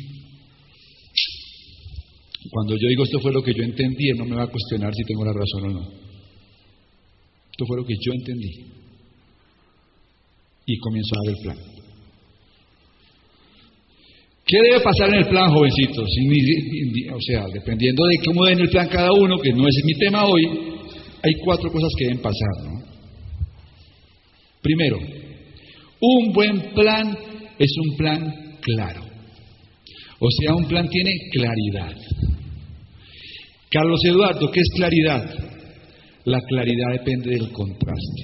Cuando 2.49 2.75
yo 2.77 2.87
digo 2.87 3.03
esto 3.03 3.19
fue 3.19 3.31
lo 3.33 3.43
que 3.43 3.53
yo 3.53 3.63
entendí, 3.63 4.09
él 4.09 4.17
no 4.17 4.25
me 4.25 4.35
va 4.35 4.43
a 4.43 4.47
cuestionar 4.47 4.93
si 4.93 5.03
tengo 5.03 5.25
la 5.25 5.33
razón 5.33 5.63
o 5.65 5.73
no. 5.73 5.91
Esto 7.51 7.65
fue 7.65 7.77
lo 7.77 7.85
que 7.85 7.95
yo 7.99 8.13
entendí. 8.13 8.51
Y 10.65 10.77
comienzo 10.77 11.15
a 11.15 11.25
dar 11.25 11.35
el 11.35 11.43
plan. 11.43 11.76
¿Qué 14.47 14.57
debe 14.63 14.79
pasar 14.79 15.09
en 15.09 15.15
el 15.15 15.27
plan, 15.27 15.51
jovencitos? 15.51 16.07
O 17.13 17.21
sea, 17.21 17.45
dependiendo 17.53 18.05
de 18.05 18.17
cómo 18.25 18.45
den 18.45 18.59
el 18.61 18.69
plan 18.69 18.87
cada 18.87 19.11
uno, 19.11 19.37
que 19.39 19.51
no 19.51 19.67
es 19.67 19.75
mi 19.83 19.93
tema 19.95 20.25
hoy, 20.25 20.43
hay 21.21 21.33
cuatro 21.43 21.69
cosas 21.69 21.89
que 21.97 22.05
deben 22.05 22.21
pasar. 22.21 22.63
¿no? 22.63 22.81
Primero, 24.61 24.99
un 25.99 26.33
buen 26.33 26.73
plan 26.73 27.17
es 27.59 27.71
un 27.77 27.97
plan 27.97 28.57
claro. 28.61 29.01
O 30.19 30.31
sea, 30.31 30.55
un 30.55 30.65
plan 30.65 30.87
tiene 30.87 31.11
claridad. 31.31 31.95
Carlos 33.69 33.99
Eduardo, 34.05 34.49
¿qué 34.49 34.61
es 34.61 34.69
claridad? 34.75 35.25
La 36.23 36.39
claridad 36.47 36.91
depende 36.93 37.31
del 37.31 37.51
contraste. 37.51 38.23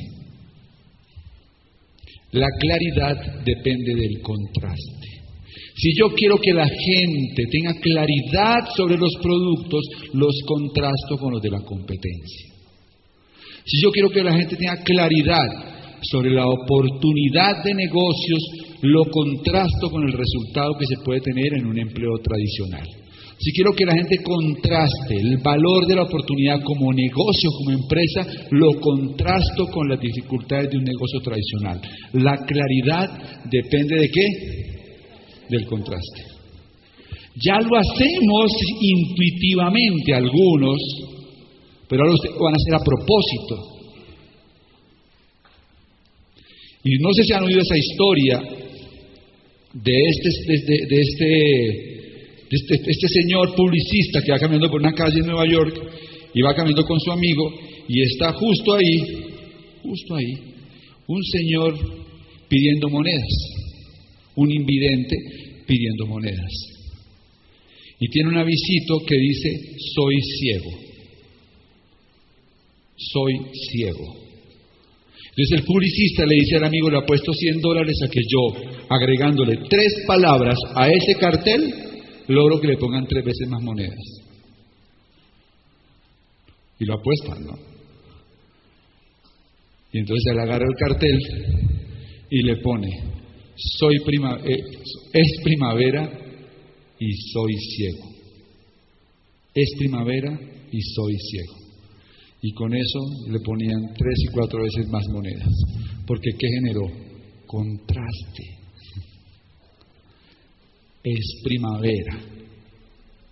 La 2.32 2.48
claridad 2.60 3.44
depende 3.44 3.94
del 3.94 4.22
contraste. 4.22 5.23
Si 5.76 5.92
yo 5.98 6.10
quiero 6.10 6.38
que 6.38 6.54
la 6.54 6.68
gente 6.68 7.44
tenga 7.52 7.74
claridad 7.80 8.68
sobre 8.76 8.98
los 8.98 9.12
productos, 9.22 9.82
los 10.14 10.36
contrasto 10.46 11.18
con 11.18 11.34
los 11.34 11.42
de 11.42 11.50
la 11.50 11.62
competencia. 11.62 12.54
Si 13.66 13.82
yo 13.82 13.92
quiero 13.92 14.10
que 14.10 14.24
la 14.24 14.36
gente 14.36 14.56
tenga 14.56 14.78
claridad 14.84 15.48
sobre 16.02 16.32
la 16.32 16.48
oportunidad 16.48 17.64
de 17.64 17.74
negocios, 17.74 18.40
lo 18.82 19.06
contrasto 19.06 19.90
con 19.90 20.04
el 20.04 20.12
resultado 20.12 20.74
que 20.78 20.86
se 20.86 21.02
puede 21.04 21.22
tener 21.22 21.54
en 21.54 21.66
un 21.66 21.80
empleo 21.80 22.18
tradicional. 22.22 22.86
Si 23.40 23.52
quiero 23.52 23.74
que 23.74 23.86
la 23.86 23.94
gente 23.94 24.18
contraste 24.24 25.16
el 25.16 25.38
valor 25.44 25.86
de 25.88 25.96
la 25.96 26.04
oportunidad 26.04 26.62
como 26.64 26.94
negocio, 26.94 27.50
como 27.58 27.72
empresa, 27.72 28.26
lo 28.52 28.80
contrasto 28.80 29.68
con 29.68 29.90
las 29.90 30.00
dificultades 30.00 30.70
de 30.70 30.78
un 30.78 30.84
negocio 30.84 31.20
tradicional. 31.20 31.82
La 32.14 32.38
claridad 32.46 33.44
depende 33.50 33.96
de 33.98 34.10
qué? 34.10 34.73
Del 35.54 35.68
contraste. 35.68 36.22
Ya 37.36 37.60
lo 37.62 37.78
hacemos 37.78 38.52
intuitivamente 38.82 40.14
algunos, 40.16 40.80
pero 41.88 42.02
ahora 42.02 42.16
ustedes 42.16 42.36
van 42.40 42.54
a 42.54 42.58
hacer 42.58 42.74
a 42.74 42.84
propósito. 42.84 43.56
Y 46.84 46.98
no 47.02 47.14
sé 47.14 47.24
si 47.24 47.34
han 47.34 47.44
oído 47.44 47.62
esa 47.62 47.78
historia 47.78 48.40
de 49.74 49.94
este, 50.10 50.30
de, 50.48 50.78
de 50.90 51.02
este 51.02 51.94
este, 52.54 52.76
este, 52.76 53.08
señor 53.08 53.56
publicista 53.56 54.22
que 54.22 54.32
va 54.32 54.38
caminando 54.38 54.70
por 54.70 54.80
una 54.80 54.94
calle 54.94 55.20
en 55.20 55.26
Nueva 55.26 55.46
York 55.50 55.76
y 56.34 56.42
va 56.42 56.54
caminando 56.54 56.86
con 56.86 57.00
su 57.00 57.12
amigo 57.12 57.52
y 57.88 58.02
está 58.02 58.32
justo 58.34 58.74
ahí, 58.74 58.98
justo 59.82 60.16
ahí, 60.16 60.34
un 61.08 61.24
señor 61.24 61.76
pidiendo 62.48 62.90
monedas, 62.90 63.28
un 64.36 64.52
invidente 64.52 65.16
pidiendo 65.66 66.06
monedas. 66.08 66.52
Y 68.00 68.08
tiene 68.10 68.30
un 68.30 68.38
avisito 68.38 69.00
que 69.06 69.16
dice, 69.16 69.50
soy 69.96 70.16
ciego, 70.22 70.72
soy 72.98 73.34
ciego. 73.70 74.24
Entonces 75.36 75.60
el 75.60 75.66
publicista 75.66 76.26
le 76.26 76.36
dice 76.36 76.58
al 76.58 76.66
amigo, 76.66 76.90
le 76.92 76.98
ha 76.98 77.06
puesto 77.06 77.34
100 77.34 77.60
dólares 77.60 77.98
a 78.04 78.10
que 78.10 78.20
yo, 78.28 78.86
agregándole 78.90 79.58
tres 79.70 80.04
palabras 80.06 80.58
a 80.76 80.90
ese 80.90 81.16
cartel, 81.20 81.74
logro 82.28 82.60
que 82.60 82.68
le 82.68 82.78
pongan 82.78 83.08
tres 83.08 83.26
veces 83.26 83.48
más 83.50 83.62
monedas. 83.64 83.98
Y 86.80 86.86
lo 86.86 86.96
apuestan, 86.96 87.46
¿no? 87.46 87.58
Y 89.92 90.00
entonces 90.00 90.34
él 90.34 90.40
agarra 90.40 90.66
el 90.66 90.76
cartel 90.76 91.20
y 92.30 92.44
le 92.44 92.58
pone, 92.58 92.90
soy 93.56 94.00
prima 94.06 94.40
eh, 94.44 94.60
es 95.14 95.42
primavera 95.44 96.12
y 97.00 97.12
soy 97.32 97.54
ciego. 97.54 98.10
Es 99.54 99.70
primavera 99.78 100.40
y 100.72 100.82
soy 100.82 101.14
ciego. 101.18 101.56
Y 102.42 102.54
con 102.54 102.74
eso 102.74 103.00
le 103.30 103.40
ponían 103.40 103.94
tres 103.96 104.16
y 104.18 104.34
cuatro 104.34 104.64
veces 104.64 104.90
más 104.90 105.08
monedas. 105.10 105.50
Porque 106.06 106.32
¿qué 106.38 106.48
generó? 106.48 106.88
Contraste 107.46 108.64
es 111.04 111.42
primavera 111.44 112.18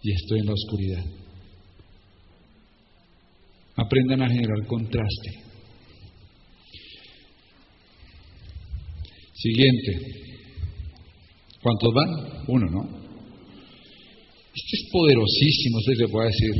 y 0.03 0.11
estoy 0.11 0.39
en 0.39 0.45
la 0.45 0.53
oscuridad. 0.53 1.05
Aprendan 3.75 4.21
a 4.21 4.29
generar 4.29 4.67
contraste. 4.67 5.40
Siguiente. 9.41 9.97
¿Cuántos 11.63 11.93
van? 11.93 12.09
Uno, 12.47 12.65
¿no? 12.69 13.01
Este 14.53 14.77
es 14.77 14.89
poderosísimo, 14.91 15.79
se 15.79 15.95
le 15.95 16.07
puede 16.07 16.27
decir. 16.27 16.51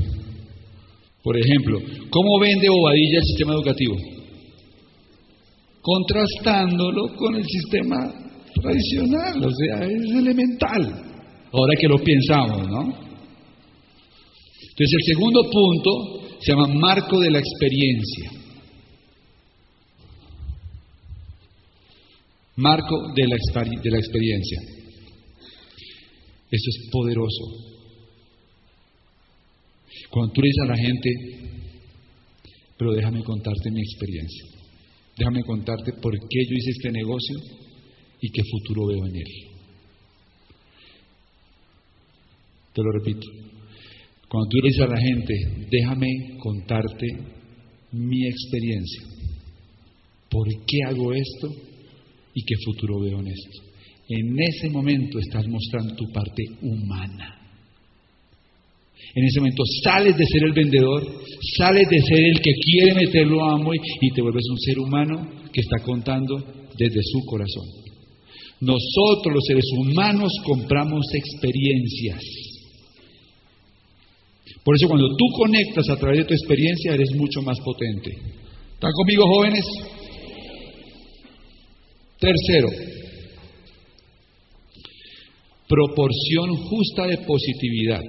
Por 1.24 1.38
ejemplo, 1.38 1.80
¿cómo 2.10 2.40
vende 2.40 2.70
Bobadilla 2.70 3.20
el 3.20 3.26
sistema 3.26 3.54
educativo? 3.54 3.96
Contrastándolo 5.82 7.16
con 7.16 7.36
el 7.36 7.46
sistema 7.46 8.12
tradicional, 8.62 9.46
o 9.46 9.52
sea, 9.52 9.86
es 9.86 10.12
elemental. 10.16 10.82
Ahora 11.54 11.76
que 11.80 11.88
lo 11.88 11.98
pensamos, 11.98 12.68
¿no? 12.68 12.82
Entonces 14.70 14.94
el 14.94 15.14
segundo 15.14 15.44
punto 15.44 16.30
se 16.40 16.52
llama 16.52 16.68
marco 16.68 17.20
de 17.20 17.30
la 17.30 17.40
experiencia. 17.40 18.41
Marco 22.58 23.14
de 23.16 23.28
la, 23.28 23.36
de 23.82 23.92
la 23.92 23.98
experiencia. 23.98 24.60
Eso 26.52 26.70
es 26.70 26.90
poderoso. 26.92 27.72
Cuando 30.10 30.34
tú 30.34 30.42
le 30.42 30.48
dices 30.48 30.64
a 30.64 30.68
la 30.68 30.78
gente, 30.78 31.10
pero 32.78 32.92
déjame 32.94 33.24
contarte 33.24 33.72
mi 33.72 33.82
experiencia. 33.82 34.46
Déjame 35.18 35.44
contarte 35.44 35.94
por 35.94 36.14
qué 36.14 36.40
yo 36.50 36.56
hice 36.58 36.72
este 36.72 36.92
negocio 36.92 37.38
y 38.20 38.30
qué 38.30 38.42
futuro 38.44 38.88
veo 38.88 39.06
en 39.06 39.16
él. 39.16 39.52
Te 42.74 42.82
lo 42.82 42.92
repito. 42.92 43.28
Cuando 44.28 44.50
tú 44.50 44.58
le 44.58 44.70
dices 44.70 44.82
a 44.82 44.88
la 44.88 45.00
gente, 45.00 45.34
déjame 45.70 46.08
contarte 46.40 47.06
mi 47.92 48.26
experiencia, 48.28 49.04
por 50.30 50.48
qué 50.48 50.78
hago 50.88 51.14
esto 51.14 51.71
y 52.34 52.44
qué 52.44 52.56
futuro 52.66 53.00
veo 53.00 53.20
en 53.20 53.28
esto. 53.28 53.64
En 54.10 54.36
ese 54.40 54.70
momento 54.70 55.20
estás 55.20 55.48
mostrando 55.48 55.96
tu 55.96 56.12
parte 56.12 56.44
humana. 56.62 57.38
En 59.14 59.24
ese 59.26 59.40
momento 59.40 59.64
sales 59.84 60.18
de 60.18 60.26
ser 60.26 60.44
el 60.44 60.54
vendedor, 60.54 61.04
sales 61.58 61.88
de 61.90 62.02
ser 62.02 62.24
el 62.24 62.40
que 62.40 62.54
quiere 62.54 62.94
meterlo 62.94 63.44
a 63.44 63.54
amo 63.54 63.74
y 63.74 64.12
te 64.14 64.22
vuelves 64.22 64.46
un 64.50 64.60
ser 64.60 64.80
humano 64.80 65.30
que 65.52 65.62
está 65.62 65.84
contando 65.84 66.38
desde 66.78 67.02
su 67.04 67.20
corazón. 67.26 67.66
Nosotros 68.62 69.34
los 69.34 69.44
seres 69.46 69.66
humanos 69.78 70.32
compramos 70.46 71.06
experiencias. 71.14 72.22
Por 74.64 74.76
eso 74.76 74.88
cuando 74.88 75.08
tú 75.18 75.26
conectas 75.36 75.90
a 75.90 75.98
través 75.98 76.20
de 76.20 76.26
tu 76.26 76.34
experiencia 76.34 76.94
eres 76.94 77.12
mucho 77.16 77.42
más 77.42 77.60
potente. 77.60 78.12
¿Están 78.74 78.92
conmigo 78.94 79.24
jóvenes? 79.26 79.66
Tercero, 82.22 82.68
proporción 85.68 86.56
justa 86.56 87.08
de 87.08 87.18
positividad. 87.26 88.04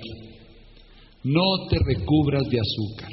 No 1.25 1.67
te 1.71 1.79
recubras 1.79 2.43
de 2.51 2.59
azúcar. 2.61 3.09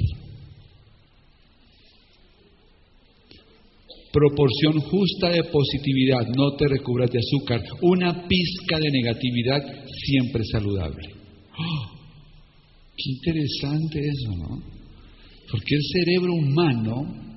Proporción 4.12 4.80
justa 4.90 5.30
de 5.30 5.44
positividad, 5.44 6.26
no 6.36 6.54
te 6.56 6.68
recubras 6.68 7.10
de 7.10 7.20
azúcar. 7.20 7.62
Una 7.80 8.28
pizca 8.28 8.76
de 8.78 8.90
negatividad 8.90 9.62
siempre 10.04 10.44
saludable. 10.52 11.14
¡Oh! 11.56 11.92
Qué 12.94 13.10
interesante 13.10 14.00
eso, 14.00 14.36
¿no? 14.36 14.62
Porque 15.50 15.76
el 15.76 15.82
cerebro 15.94 16.34
humano, 16.34 17.29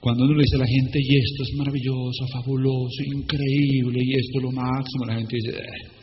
cuando 0.00 0.24
uno 0.24 0.34
le 0.34 0.42
dice 0.42 0.56
a 0.56 0.60
la 0.60 0.66
gente, 0.66 0.98
y 0.98 1.16
esto 1.16 1.42
es 1.42 1.54
maravilloso, 1.56 2.26
fabuloso, 2.32 3.02
increíble, 3.04 4.00
y 4.02 4.16
esto 4.16 4.38
es 4.38 4.42
lo 4.42 4.52
máximo, 4.52 5.04
la 5.06 5.16
gente 5.16 5.36
dice, 5.36 5.58
eh". 5.58 6.00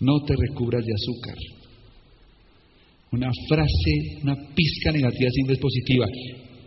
no 0.00 0.20
te 0.26 0.34
recubras 0.36 0.84
de 0.84 0.92
azúcar. 0.92 1.36
Una 3.12 3.30
frase, 3.48 4.20
una 4.22 4.34
pizca 4.54 4.92
negativa 4.92 5.30
siempre 5.30 5.54
es 5.54 5.60
positiva. 5.60 6.06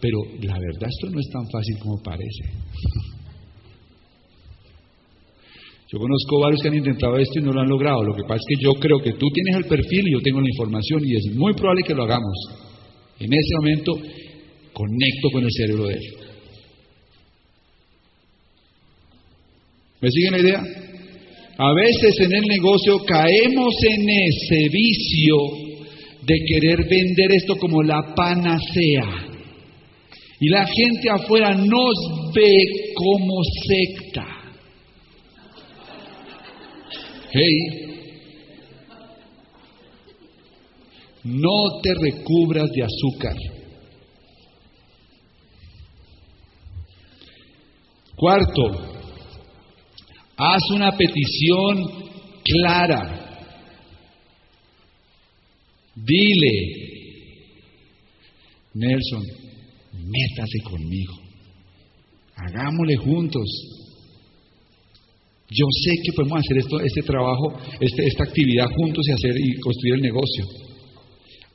Pero 0.02 0.18
la 0.42 0.58
verdad 0.58 0.90
esto 0.90 1.10
no 1.10 1.20
es 1.20 1.30
tan 1.30 1.46
fácil 1.50 1.78
como 1.80 2.02
parece. 2.02 2.44
Yo 5.92 5.98
conozco 5.98 6.40
varios 6.40 6.62
que 6.62 6.68
han 6.68 6.76
intentado 6.76 7.18
esto 7.18 7.40
y 7.40 7.42
no 7.44 7.52
lo 7.52 7.62
han 7.62 7.68
logrado. 7.68 8.04
Lo 8.04 8.16
que 8.16 8.24
pasa 8.24 8.36
es 8.38 8.58
que 8.58 8.64
yo 8.64 8.74
creo 8.74 9.00
que 9.00 9.14
tú 9.14 9.28
tienes 9.34 9.56
el 9.58 9.66
perfil 9.66 10.08
y 10.08 10.14
yo 10.14 10.22
tengo 10.22 10.40
la 10.40 10.48
información 10.48 11.02
y 11.04 11.16
es 11.16 11.36
muy 11.36 11.54
probable 11.54 11.84
que 11.84 11.96
lo 11.96 12.04
hagamos. 12.04 12.69
En 13.20 13.34
ese 13.34 13.56
momento 13.58 13.94
conecto 14.74 15.30
con 15.32 15.44
el 15.44 15.52
cerebro 15.52 15.88
de 15.88 15.94
él. 15.96 16.02
¿Me 20.02 20.10
siguen 20.10 20.32
la 20.32 20.40
idea? 20.40 20.64
A 21.58 21.74
veces 21.74 22.16
en 22.22 22.34
el 22.34 22.46
negocio 22.48 23.00
caemos 23.06 23.76
en 23.84 24.10
ese 24.10 24.70
vicio 24.70 25.36
de 26.22 26.36
querer 26.48 26.88
vender 26.90 27.34
esto 27.34 27.58
como 27.58 27.84
la 27.84 28.14
panacea. 28.16 29.28
Y 30.40 30.48
la 30.48 30.66
gente 30.66 31.10
afuera 31.10 31.54
nos 31.54 31.96
ve 32.34 32.94
como 32.96 33.42
secta. 33.68 34.26
Hey, 37.32 37.89
no 41.24 41.82
te 41.82 41.94
recubras 41.94 42.70
de 42.72 42.84
azúcar. 42.84 43.36
Cuarto, 48.16 48.64
haz 50.36 50.62
una 50.72 50.92
petición 50.92 51.86
clara. 52.44 53.26
Dile, 55.96 56.90
Nelson, 58.74 59.24
métase 59.94 60.60
conmigo. 60.64 61.14
Hagámosle 62.36 62.96
juntos. 62.98 63.46
Yo 65.50 65.66
sé 65.84 65.92
que 66.04 66.14
podemos 66.14 66.40
hacer 66.40 66.58
esto, 66.58 66.80
este 66.80 67.02
trabajo, 67.02 67.58
este, 67.80 68.06
esta 68.06 68.24
actividad 68.24 68.68
juntos 68.76 69.06
y 69.08 69.12
hacer 69.12 69.36
y 69.38 69.60
construir 69.60 69.96
el 69.96 70.02
negocio. 70.02 70.69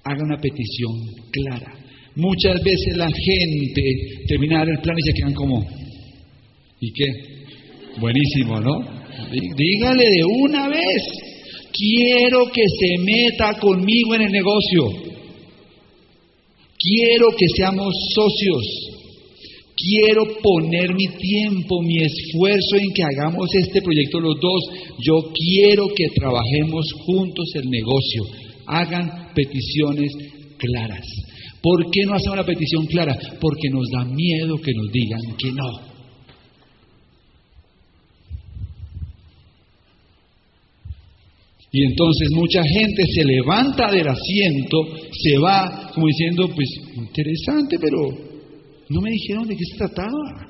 Haga 0.04 0.22
una 0.22 0.38
petición 0.38 0.92
clara. 1.30 1.72
Muchas 2.16 2.62
veces 2.62 2.96
la 2.96 3.08
gente 3.08 3.82
termina 4.28 4.62
el 4.62 4.78
plan 4.80 4.96
y 4.96 5.02
se 5.02 5.12
quedan 5.14 5.34
como, 5.34 5.66
¿y 6.80 6.92
qué? 6.92 7.06
Buenísimo, 7.98 8.60
¿no? 8.60 8.80
Dígale 9.30 10.04
de 10.04 10.24
una 10.42 10.68
vez, 10.68 11.02
quiero 11.72 12.46
que 12.52 12.62
se 12.62 13.02
meta 13.02 13.58
conmigo 13.58 14.14
en 14.14 14.22
el 14.22 14.32
negocio. 14.32 15.14
Quiero 16.78 17.28
que 17.36 17.46
seamos 17.56 17.92
socios. 18.14 18.90
Quiero 19.76 20.22
poner 20.40 20.94
mi 20.94 21.06
tiempo, 21.18 21.82
mi 21.82 21.96
esfuerzo 21.96 22.76
en 22.76 22.92
que 22.94 23.02
hagamos 23.02 23.48
este 23.54 23.82
proyecto 23.82 24.20
los 24.20 24.36
dos. 24.40 24.62
Yo 25.00 25.32
quiero 25.32 25.88
que 25.88 26.06
trabajemos 26.14 26.84
juntos 27.06 27.46
el 27.54 27.70
negocio. 27.70 28.22
Hagan 28.66 29.23
peticiones 29.34 30.10
claras. 30.58 31.06
¿Por 31.62 31.90
qué 31.90 32.04
no 32.04 32.14
hacen 32.14 32.32
una 32.32 32.44
petición 32.44 32.86
clara? 32.86 33.16
Porque 33.40 33.68
nos 33.70 33.88
da 33.90 34.04
miedo 34.04 34.56
que 34.58 34.72
nos 34.74 34.92
digan 34.92 35.20
que 35.38 35.52
no. 35.52 35.94
Y 41.72 41.82
entonces 41.86 42.28
mucha 42.30 42.62
gente 42.62 43.02
se 43.12 43.24
levanta 43.24 43.90
del 43.90 44.06
asiento, 44.06 44.76
se 45.10 45.38
va 45.38 45.90
como 45.92 46.06
diciendo, 46.06 46.48
pues 46.54 46.68
interesante, 46.94 47.78
pero 47.80 47.98
no 48.90 49.00
me 49.00 49.10
dijeron 49.10 49.48
de 49.48 49.56
qué 49.56 49.64
se 49.64 49.78
trataba. 49.78 50.46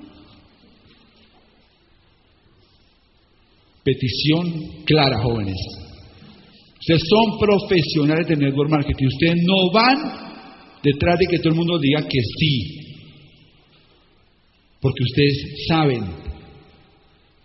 Petición 3.84 4.52
clara, 4.84 5.16
jóvenes. 5.22 5.83
Ustedes 6.84 7.02
son 7.08 7.38
profesionales 7.38 8.28
de 8.28 8.36
network 8.36 8.70
marketing. 8.70 9.06
Ustedes 9.06 9.42
no 9.46 9.72
van 9.72 9.96
detrás 10.82 11.18
de 11.18 11.26
que 11.30 11.38
todo 11.38 11.54
el 11.54 11.54
mundo 11.54 11.78
diga 11.78 12.02
que 12.02 12.18
sí. 12.38 12.78
Porque 14.82 15.02
ustedes 15.02 15.64
saben 15.66 16.02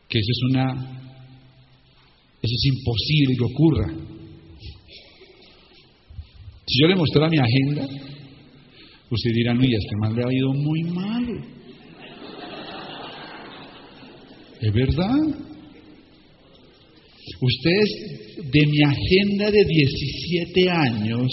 que 0.09 0.19
eso 0.19 0.27
es 0.29 0.41
una 0.49 0.99
eso 2.41 2.53
es 2.53 2.65
imposible 2.65 3.35
que 3.37 3.43
ocurra. 3.45 3.93
Si 6.67 6.81
yo 6.81 6.87
le 6.87 6.95
mostrara 6.97 7.29
mi 7.29 7.37
agenda, 7.37 7.87
usted 9.09 9.31
dirá, 9.33 9.53
no, 9.53 9.63
y 9.63 9.73
a 9.73 9.77
este 9.77 9.95
mal 10.01 10.15
le 10.15 10.21
ha 10.21 10.33
ido 10.33 10.53
muy 10.53 10.83
mal. 10.83 11.45
¿Es 14.59 14.73
verdad? 14.73 15.15
Ustedes, 17.41 18.51
de 18.51 18.67
mi 18.67 18.81
agenda 18.83 19.51
de 19.51 19.63
17 19.63 20.69
años, 20.69 21.27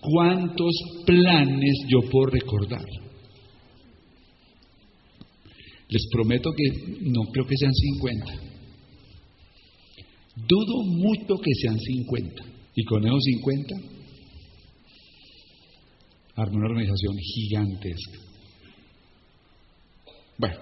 ¿cuántos 0.00 0.74
planes 1.06 1.78
yo 1.88 2.00
puedo 2.10 2.26
recordar? 2.26 2.84
Les 5.88 6.06
prometo 6.10 6.50
que 6.52 6.64
no 7.02 7.22
creo 7.32 7.46
que 7.46 7.56
sean 7.56 7.72
50. 7.72 8.26
Dudo 10.36 10.84
mucho 10.84 11.40
que 11.40 11.54
sean 11.54 11.78
50. 11.78 12.44
Y 12.74 12.84
con 12.84 13.06
esos 13.06 13.22
50, 13.22 13.74
armé 16.36 16.56
una 16.56 16.66
organización 16.66 17.16
gigantesca. 17.16 18.18
Bueno, 20.36 20.58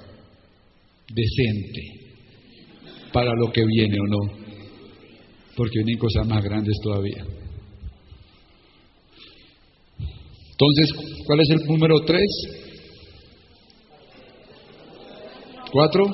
decente 1.09 2.11
para 3.12 3.32
lo 3.34 3.51
que 3.52 3.64
viene 3.64 3.98
o 3.98 4.06
no, 4.06 4.18
porque 5.56 5.78
vienen 5.84 5.98
cosas 5.98 6.26
más 6.26 6.43
grandes 6.43 6.76
todavía. 6.82 7.24
Entonces, 10.51 10.93
¿cuál 11.26 11.40
es 11.40 11.51
el 11.51 11.66
número 11.66 12.01
3? 12.05 12.22
¿Cuatro? 15.72 16.05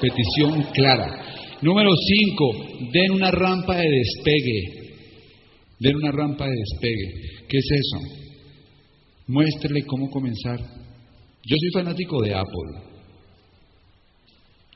Petición 0.00 0.62
clara. 0.72 1.24
Número 1.62 1.90
cinco, 1.96 2.90
den 2.92 3.12
una 3.12 3.30
rampa 3.30 3.76
de 3.76 3.88
despegue. 3.88 4.84
Den 5.78 5.96
una 5.96 6.10
rampa 6.10 6.44
de 6.44 6.56
despegue. 6.56 7.46
¿Qué 7.48 7.56
es 7.56 7.70
eso? 7.70 8.24
Muéstrele 9.28 9.84
cómo 9.86 10.10
comenzar. 10.10 10.58
Yo 10.58 11.56
soy 11.56 11.70
fanático 11.72 12.20
de 12.22 12.34
Apple. 12.34 12.93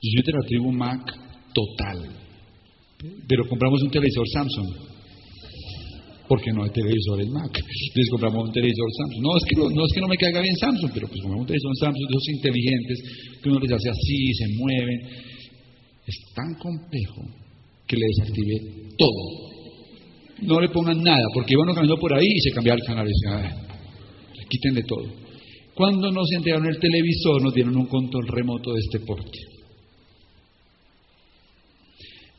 Yo 0.00 0.10
soy 0.14 0.22
de 0.22 0.32
la 0.32 0.46
tribu 0.46 0.72
Mac 0.72 1.02
total. 1.54 2.08
Pero 3.28 3.48
compramos 3.48 3.82
un 3.82 3.90
televisor 3.90 4.26
Samsung. 4.28 4.68
Porque 6.28 6.52
no 6.52 6.64
hay 6.64 6.70
televisores 6.70 7.28
Mac. 7.28 7.56
Entonces 7.56 8.10
compramos 8.10 8.48
un 8.48 8.52
televisor 8.52 8.88
Samsung. 8.98 9.22
No 9.22 9.36
es 9.36 9.44
que 9.48 9.56
no, 9.56 9.84
es 9.84 9.92
que 9.92 10.00
no 10.00 10.08
me 10.08 10.16
caiga 10.16 10.40
bien 10.40 10.56
Samsung, 10.56 10.90
pero 10.92 11.08
pues 11.08 11.20
compramos 11.20 11.42
un 11.42 11.46
televisor 11.46 11.76
Samsung 11.78 12.06
de 12.08 12.14
esos 12.14 12.28
inteligentes 12.28 12.98
que 13.42 13.48
uno 13.48 13.60
les 13.60 13.72
hace 13.72 13.90
así, 13.90 14.34
se 14.34 14.46
mueven 14.56 15.28
es 16.08 16.34
tan 16.34 16.54
complejo 16.54 17.22
que 17.86 17.96
le 17.96 18.06
desactive 18.06 18.94
todo. 18.96 19.48
No 20.40 20.60
le 20.60 20.68
pongan 20.70 21.02
nada, 21.02 21.24
porque 21.34 21.52
iban 21.52 21.66
caminando 21.66 21.98
por 21.98 22.14
ahí 22.14 22.26
y 22.26 22.40
se 22.40 22.50
cambiaba 22.50 22.78
el 22.80 22.86
canal 22.86 23.06
y 23.06 23.10
decía, 23.10 23.56
quítenle 24.48 24.82
todo. 24.84 25.04
Cuando 25.74 26.10
nos 26.10 26.30
entregaron 26.32 26.66
el 26.66 26.78
televisor, 26.78 27.42
nos 27.42 27.54
dieron 27.54 27.76
un 27.76 27.86
control 27.86 28.26
remoto 28.26 28.72
de 28.72 28.80
este 28.80 29.00
porte. 29.00 29.38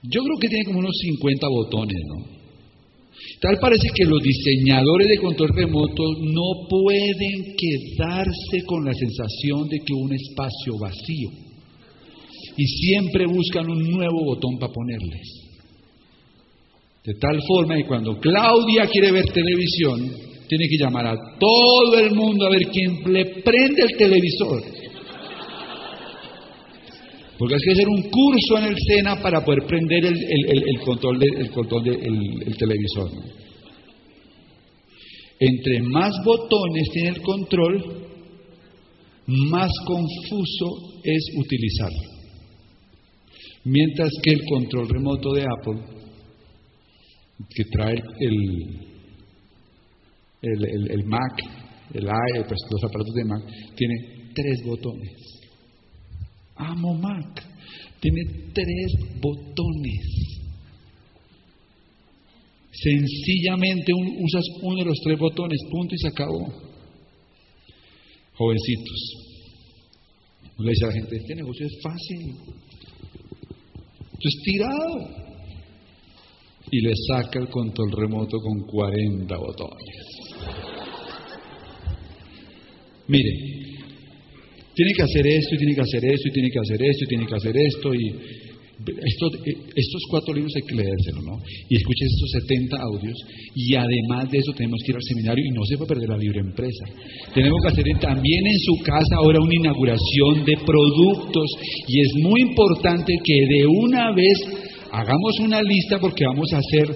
Yo 0.04 0.24
creo 0.24 0.38
que 0.40 0.48
tiene 0.48 0.66
como 0.66 0.80
unos 0.80 0.96
50 0.98 1.48
botones, 1.48 1.98
¿no? 2.08 2.40
Tal 3.42 3.58
parece 3.60 3.88
que 3.94 4.06
los 4.06 4.22
diseñadores 4.22 5.08
de 5.08 5.18
control 5.18 5.50
remoto 5.54 6.04
no 6.22 6.68
pueden 6.70 7.56
quedarse 7.56 8.66
con 8.66 8.86
la 8.86 8.94
sensación 8.94 9.68
de 9.68 9.80
que 9.80 9.94
un 9.94 10.14
espacio 10.14 10.78
vacío. 10.80 11.30
Y 12.58 12.66
siempre 12.66 13.26
buscan 13.26 13.70
un 13.70 13.90
nuevo 13.90 14.26
botón 14.26 14.58
para 14.58 14.74
ponerles. 14.74 15.50
De 17.06 17.14
tal 17.16 17.42
forma 17.48 17.76
que 17.78 17.86
cuando 17.86 18.20
Claudia 18.20 18.88
quiere 18.88 19.12
ver 19.12 19.26
televisión, 19.32 20.12
tiene 20.48 20.68
que 20.68 20.78
llamar 20.78 21.08
a 21.08 21.16
todo 21.40 21.98
el 21.98 22.14
mundo 22.14 22.46
a 22.46 22.50
ver 22.50 22.68
quién 22.68 23.02
le 23.14 23.26
prende 23.42 23.84
el 23.84 23.98
televisor. 23.98 24.64
Porque 27.40 27.56
hay 27.56 27.62
que 27.62 27.72
hacer 27.72 27.88
un 27.88 28.02
curso 28.02 28.58
en 28.58 28.66
el 28.66 28.76
SENA 28.78 29.22
para 29.22 29.46
poder 29.46 29.66
prender 29.66 30.06
el, 30.08 30.80
control 30.82 31.18
del 31.20 31.50
control 31.52 31.86
de, 31.86 32.54
televisor. 32.58 33.10
Entre 35.40 35.82
más 35.84 36.12
botones 36.26 36.90
tiene 36.92 37.10
el 37.12 37.22
control, 37.22 38.08
más 39.26 39.72
confuso 39.86 41.00
es 41.02 41.24
utilizarlo. 41.38 42.10
Mientras 43.64 44.12
que 44.22 44.32
el 44.32 44.42
control 44.44 44.90
remoto 44.90 45.32
de 45.32 45.44
Apple, 45.44 45.80
que 47.56 47.64
trae 47.72 48.04
el, 48.20 48.68
el, 50.42 51.06
Mac, 51.06 51.40
el 51.94 52.04
pues, 52.04 52.60
los 52.70 52.84
aparatos 52.84 53.14
de 53.14 53.24
Mac, 53.24 53.44
tiene 53.78 54.30
tres 54.36 54.62
botones. 54.66 55.19
Amo 56.60 56.94
Mac. 56.94 57.44
Tiene 58.00 58.22
tres 58.54 58.94
botones. 59.22 60.30
Sencillamente 62.72 63.92
usas 63.94 64.46
uno 64.62 64.78
de 64.78 64.86
los 64.86 64.98
tres 65.04 65.20
botones, 65.20 65.60
punto 65.72 65.96
y 65.96 65.98
se 65.98 66.08
acabó. 66.08 66.54
Jovencitos. 68.36 69.20
Le 70.60 70.70
dice 70.70 70.86
a 70.86 70.88
la 70.88 70.94
gente, 70.94 71.16
este 71.16 71.36
negocio 71.36 71.66
es 71.66 71.80
fácil. 71.82 72.36
Esto 74.14 74.28
es 74.28 74.42
tirado. 74.44 75.30
Y 76.72 76.82
le 76.82 76.94
saca 77.08 77.40
el 77.40 77.50
control 77.50 77.92
remoto 77.92 78.38
con 78.40 78.68
40 78.68 79.38
botones. 79.38 80.20
Mire, 83.08 83.59
tiene 84.80 84.94
que 84.96 85.04
hacer 85.04 85.28
esto 85.28 85.56
y 85.56 85.58
tiene 85.58 85.76
que 85.76 85.82
hacer 85.82 86.06
esto 86.06 86.28
y 86.30 86.32
tiene 86.32 86.50
que 86.50 86.60
hacer 86.60 86.82
esto 86.82 87.04
y 87.04 87.08
tiene 87.08 87.26
que 87.28 87.36
hacer 87.36 87.58
esto 87.58 87.94
y 87.94 88.06
estos 89.76 90.02
cuatro 90.10 90.34
libros 90.34 90.54
hay 90.56 90.62
que 90.62 90.76
leérselos, 90.76 91.22
¿no? 91.26 91.36
Y 91.68 91.76
escuchen 91.76 92.08
estos 92.08 92.32
70 92.48 92.78
audios 92.80 93.18
y 93.54 93.76
además 93.76 94.32
de 94.32 94.38
eso 94.38 94.54
tenemos 94.56 94.80
que 94.80 94.94
ir 94.94 94.96
al 94.96 95.04
seminario 95.04 95.44
y 95.44 95.52
no 95.52 95.66
se 95.68 95.76
puede 95.76 95.90
perder 95.90 96.08
la 96.08 96.18
libre 96.18 96.40
empresa. 96.40 96.86
Tenemos 97.36 97.60
que 97.62 97.68
hacer 97.68 97.84
también 98.00 98.48
en 98.48 98.60
su 98.60 98.76
casa 98.86 99.18
ahora 99.18 99.42
una 99.42 99.54
inauguración 99.54 100.46
de 100.46 100.56
productos 100.66 101.50
y 101.86 102.00
es 102.00 102.12
muy 102.24 102.40
importante 102.40 103.12
que 103.22 103.36
de 103.36 103.68
una 103.68 104.16
vez 104.16 104.38
hagamos 104.94 105.40
una 105.42 105.62
lista 105.62 106.00
porque 106.00 106.24
vamos 106.24 106.48
a 106.54 106.60
hacer 106.60 106.96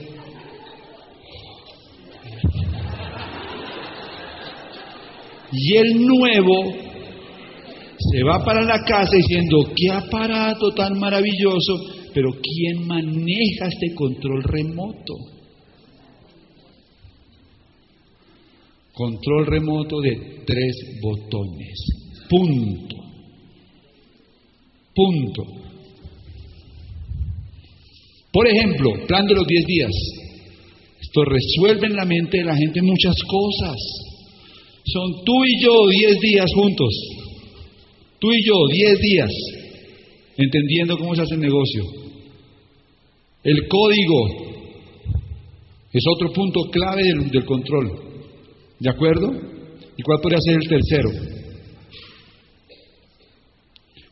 y 5.51 5.75
el 5.75 5.99
nuevo 5.99 6.92
se 8.11 8.23
va 8.23 8.43
para 8.43 8.63
la 8.63 8.83
casa 8.83 9.15
diciendo, 9.15 9.71
qué 9.75 9.89
aparato 9.89 10.73
tan 10.73 10.97
maravilloso, 10.99 11.79
pero 12.13 12.31
¿quién 12.41 12.87
maneja 12.87 13.67
este 13.67 13.93
control 13.95 14.43
remoto? 14.43 15.13
Control 18.93 19.45
remoto 19.47 19.99
de 20.01 20.43
tres 20.45 20.99
botones. 21.01 21.85
Punto. 22.29 22.95
Punto. 24.93 25.43
Por 28.31 28.47
ejemplo, 28.47 28.91
plan 29.07 29.25
de 29.25 29.35
los 29.35 29.47
10 29.47 29.65
días. 29.65 29.91
Esto 31.01 31.25
resuelve 31.25 31.87
en 31.87 31.95
la 31.95 32.05
mente 32.05 32.37
de 32.39 32.45
la 32.45 32.55
gente 32.55 32.81
muchas 32.81 33.15
cosas. 33.23 33.77
Son 34.85 35.23
tú 35.23 35.45
y 35.45 35.63
yo 35.63 35.87
10 35.87 36.19
días 36.19 36.51
juntos. 36.53 37.12
Tú 38.23 38.31
y 38.31 38.41
yo, 38.41 38.53
10 38.71 38.99
días, 39.01 39.29
entendiendo 40.37 40.97
cómo 40.97 41.13
se 41.13 41.23
hace 41.23 41.33
el 41.33 41.41
negocio. 41.41 41.83
El 43.43 43.67
código 43.67 44.27
es 45.91 46.03
otro 46.15 46.31
punto 46.31 46.61
clave 46.71 47.03
del, 47.03 47.43
control. 47.43 47.91
¿De 48.79 48.89
acuerdo? 48.89 49.29
¿Y 49.97 50.03
cuál 50.03 50.21
podría 50.21 50.39
ser 50.39 50.55
el 50.55 50.69
tercero? 50.69 51.09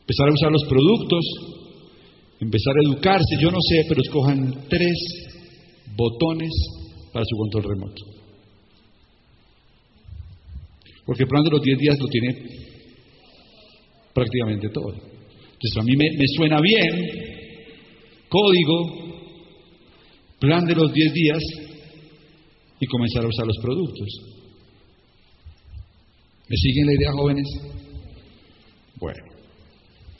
Empezar 0.00 0.28
a 0.28 0.34
usar 0.34 0.52
los 0.52 0.64
productos, 0.68 1.24
empezar 2.38 2.74
a 2.76 2.90
educarse, 2.90 3.36
yo 3.40 3.50
no 3.50 3.62
sé, 3.62 3.86
pero 3.88 4.02
escojan 4.02 4.68
tres 4.68 4.92
botones 5.96 6.50
para 7.14 7.24
su 7.24 7.34
control 7.38 7.64
remoto. 7.64 8.02
Porque 11.06 11.24
de 11.24 11.50
los 11.50 11.62
10 11.62 11.78
días 11.78 11.98
lo 11.98 12.08
tiene 12.08 12.71
prácticamente 14.14 14.68
todo. 14.68 14.92
Entonces 14.92 15.76
a 15.78 15.82
mí 15.82 15.96
me, 15.96 16.26
suena 16.36 16.60
bien, 16.60 16.90
código, 18.28 19.12
plan 20.38 20.64
de 20.64 20.74
los 20.74 20.92
10 20.92 21.12
días 21.12 21.42
y 22.80 22.86
comenzar 22.86 23.24
a 23.24 23.28
usar 23.28 23.46
los 23.46 23.58
productos. 23.58 24.08
¿Me 26.48 26.56
siguen 26.56 26.86
la 26.86 26.94
idea, 26.94 27.12
jóvenes? 27.12 27.46
Bueno, 28.98 29.22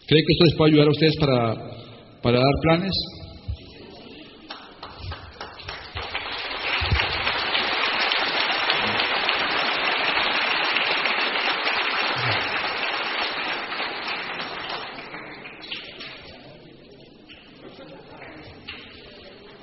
¿cree 0.07 0.23
que 0.23 0.33
esto 0.33 0.45
les 0.45 0.55
puede 0.57 0.71
ayudar 0.73 0.89
a 0.89 0.91
ustedes 0.91 1.17
para, 1.19 1.55
para 2.23 2.39
dar 2.39 2.55
planes? 2.63 2.93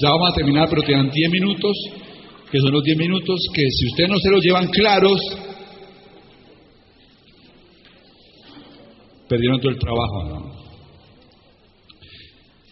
Ya 0.02 0.10
vamos 0.10 0.32
a 0.32 0.36
terminar, 0.36 0.70
pero 0.70 0.82
quedan 0.82 1.10
10 1.12 1.30
minutos, 1.30 1.76
que 2.50 2.60
son 2.60 2.72
los 2.72 2.84
10 2.84 2.98
minutos 2.98 3.40
que 3.54 3.64
si 3.70 3.88
ustedes 3.88 4.10
no 4.10 4.18
se 4.18 4.32
los 4.32 4.42
llevan 4.42 4.68
claros, 4.68 5.20
perdieron 9.28 9.60
todo 9.60 9.72
el 9.72 9.78
trabajo. 9.78 10.56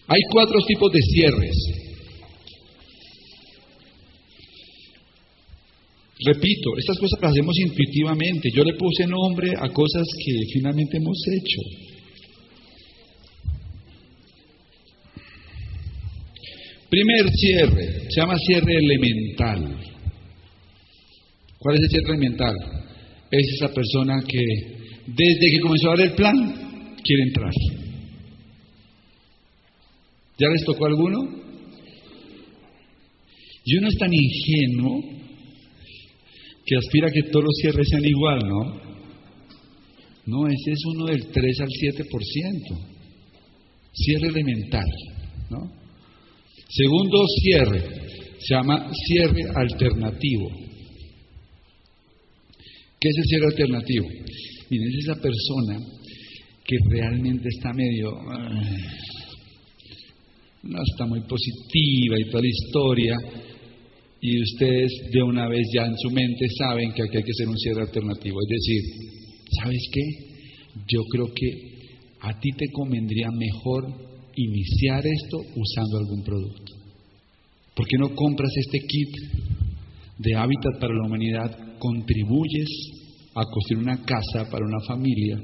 Hay 0.08 0.22
cuatro 0.32 0.60
tipos 0.66 0.90
de 0.94 1.02
cierres. 1.02 1.88
Repito, 6.26 6.78
estas 6.78 6.98
cosas 6.98 7.20
las 7.22 7.32
hacemos 7.32 7.58
intuitivamente. 7.60 8.50
Yo 8.56 8.64
le 8.64 8.74
puse 8.74 9.06
nombre 9.06 9.52
a 9.60 9.68
cosas 9.70 10.08
que 10.26 10.34
finalmente 10.54 10.98
hemos 10.98 11.18
hecho. 11.28 11.87
Primer 16.90 17.30
cierre, 17.32 18.08
se 18.10 18.22
llama 18.22 18.38
cierre 18.38 18.76
elemental. 18.78 19.78
¿Cuál 21.60 21.76
es 21.76 21.82
el 21.82 21.90
cierre 21.90 22.16
elemental? 22.16 22.56
Es 23.30 23.46
esa 23.56 23.74
persona 23.74 24.22
que 24.26 24.44
desde 25.06 25.52
que 25.52 25.60
comenzó 25.62 25.88
a 25.88 25.98
dar 25.98 26.08
el 26.08 26.14
plan 26.14 26.96
quiere 27.04 27.24
entrar. 27.24 27.52
¿Ya 30.40 30.48
les 30.48 30.64
tocó 30.64 30.86
alguno? 30.86 31.20
Y 33.66 33.78
uno 33.78 33.88
es 33.90 33.98
tan 33.98 34.12
ingenuo 34.14 35.04
que 36.66 36.76
aspira 36.78 37.08
a 37.08 37.12
que 37.12 37.24
todos 37.24 37.46
los 37.46 37.56
cierres 37.62 37.88
sean 37.90 38.06
igual, 38.06 38.40
¿no? 38.48 38.88
No, 40.26 40.48
ese 40.48 40.72
es 40.72 40.86
uno 40.94 41.06
del 41.06 41.28
3 41.28 41.60
al 41.62 41.68
7%. 41.68 42.78
Cierre 43.94 44.28
elemental, 44.28 44.86
¿no? 45.50 45.77
Segundo 46.70 47.24
cierre, 47.42 47.82
se 48.40 48.54
llama 48.54 48.92
cierre 49.08 49.42
alternativo. 49.56 50.50
¿Qué 53.00 53.10
es 53.10 53.18
el 53.18 53.24
cierre 53.26 53.46
alternativo? 53.46 54.08
Miren, 54.70 54.88
es 54.90 55.06
esa 55.06 55.16
persona 55.16 55.80
que 56.66 56.78
realmente 56.90 57.48
está 57.50 57.72
medio... 57.74 58.12
no 60.64 60.80
está 60.92 61.06
muy 61.06 61.22
positiva 61.22 62.20
y 62.20 62.30
toda 62.30 62.42
la 62.42 62.50
historia, 62.50 63.16
y 64.20 64.42
ustedes 64.42 64.92
de 65.12 65.22
una 65.24 65.48
vez 65.48 65.66
ya 65.74 65.86
en 65.86 65.96
su 65.98 66.10
mente 66.10 66.48
saben 66.58 66.92
que 66.92 67.04
aquí 67.04 67.18
hay 67.18 67.24
que 67.24 67.32
hacer 67.32 67.48
un 67.48 67.58
cierre 67.58 67.84
alternativo, 67.84 68.38
es 68.42 68.50
decir, 68.50 68.82
¿sabes 69.62 69.88
qué? 69.94 70.02
Yo 70.88 71.04
creo 71.04 71.28
que 71.34 71.78
a 72.22 72.38
ti 72.40 72.50
te 72.58 72.66
convendría 72.72 73.30
mejor 73.32 74.07
iniciar 74.38 75.04
esto 75.06 75.38
usando 75.56 75.98
algún 75.98 76.24
producto. 76.24 76.74
¿Por 77.76 77.88
qué 77.88 77.98
no 77.98 78.16
compras 78.16 78.52
este 78.56 78.80
kit 78.80 79.10
de 80.18 80.36
hábitat 80.36 80.80
para 80.80 80.94
la 80.94 81.06
humanidad? 81.06 81.78
Contribuyes 81.80 82.70
a 83.36 83.44
construir 83.46 83.84
una 83.84 84.04
casa 84.04 84.50
para 84.50 84.66
una 84.66 84.80
familia 84.88 85.38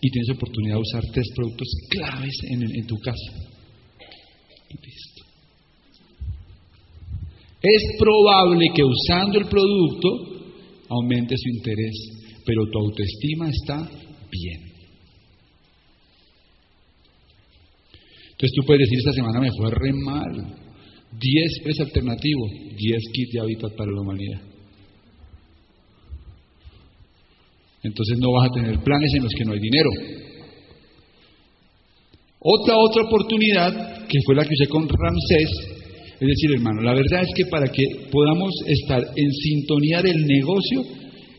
y 0.00 0.10
tienes 0.10 0.30
oportunidad 0.36 0.74
de 0.76 0.80
usar 0.80 1.02
tres 1.12 1.26
productos 1.34 1.68
claves 1.90 2.34
en, 2.50 2.86
tu 2.86 2.96
casa. 2.98 3.32
Y 4.68 4.74
listo. 4.86 5.24
Es 7.62 7.82
probable 7.98 8.66
que 8.74 8.84
usando 8.84 9.38
el 9.38 9.46
producto 9.46 10.08
aumente 10.90 11.34
su 11.36 11.48
interés, 11.56 11.94
pero 12.44 12.66
tu 12.70 12.78
autoestima 12.78 13.48
está 13.48 13.90
bien. 14.30 14.73
Entonces 18.44 18.60
tú 18.60 18.66
puedes 18.66 18.80
decir, 18.80 18.98
esta 18.98 19.12
semana 19.12 19.40
me 19.40 19.50
fue 19.56 19.70
re 19.70 19.90
mal. 20.04 20.54
10 21.18 21.66
es 21.66 21.80
alternativo, 21.80 22.46
10 22.76 23.02
kits 23.14 23.32
de 23.32 23.40
hábitat 23.40 23.74
para 23.74 23.90
la 23.90 24.02
humanidad. 24.02 24.42
Entonces 27.82 28.18
no 28.18 28.32
vas 28.32 28.50
a 28.50 28.52
tener 28.52 28.78
planes 28.80 29.14
en 29.14 29.22
los 29.22 29.32
que 29.32 29.44
no 29.46 29.52
hay 29.54 29.60
dinero. 29.60 29.88
Otra, 32.38 32.76
otra 32.76 33.04
oportunidad, 33.04 34.06
que 34.08 34.18
fue 34.26 34.34
la 34.34 34.44
que 34.44 34.52
usé 34.52 34.68
con 34.68 34.90
Ramsés, 34.90 35.50
es 36.20 36.28
decir, 36.28 36.52
hermano, 36.52 36.82
la 36.82 36.92
verdad 36.92 37.22
es 37.22 37.30
que 37.34 37.46
para 37.46 37.68
que 37.68 37.82
podamos 38.12 38.52
estar 38.66 39.02
en 39.16 39.32
sintonía 39.32 40.02
del 40.02 40.22
negocio, 40.26 40.82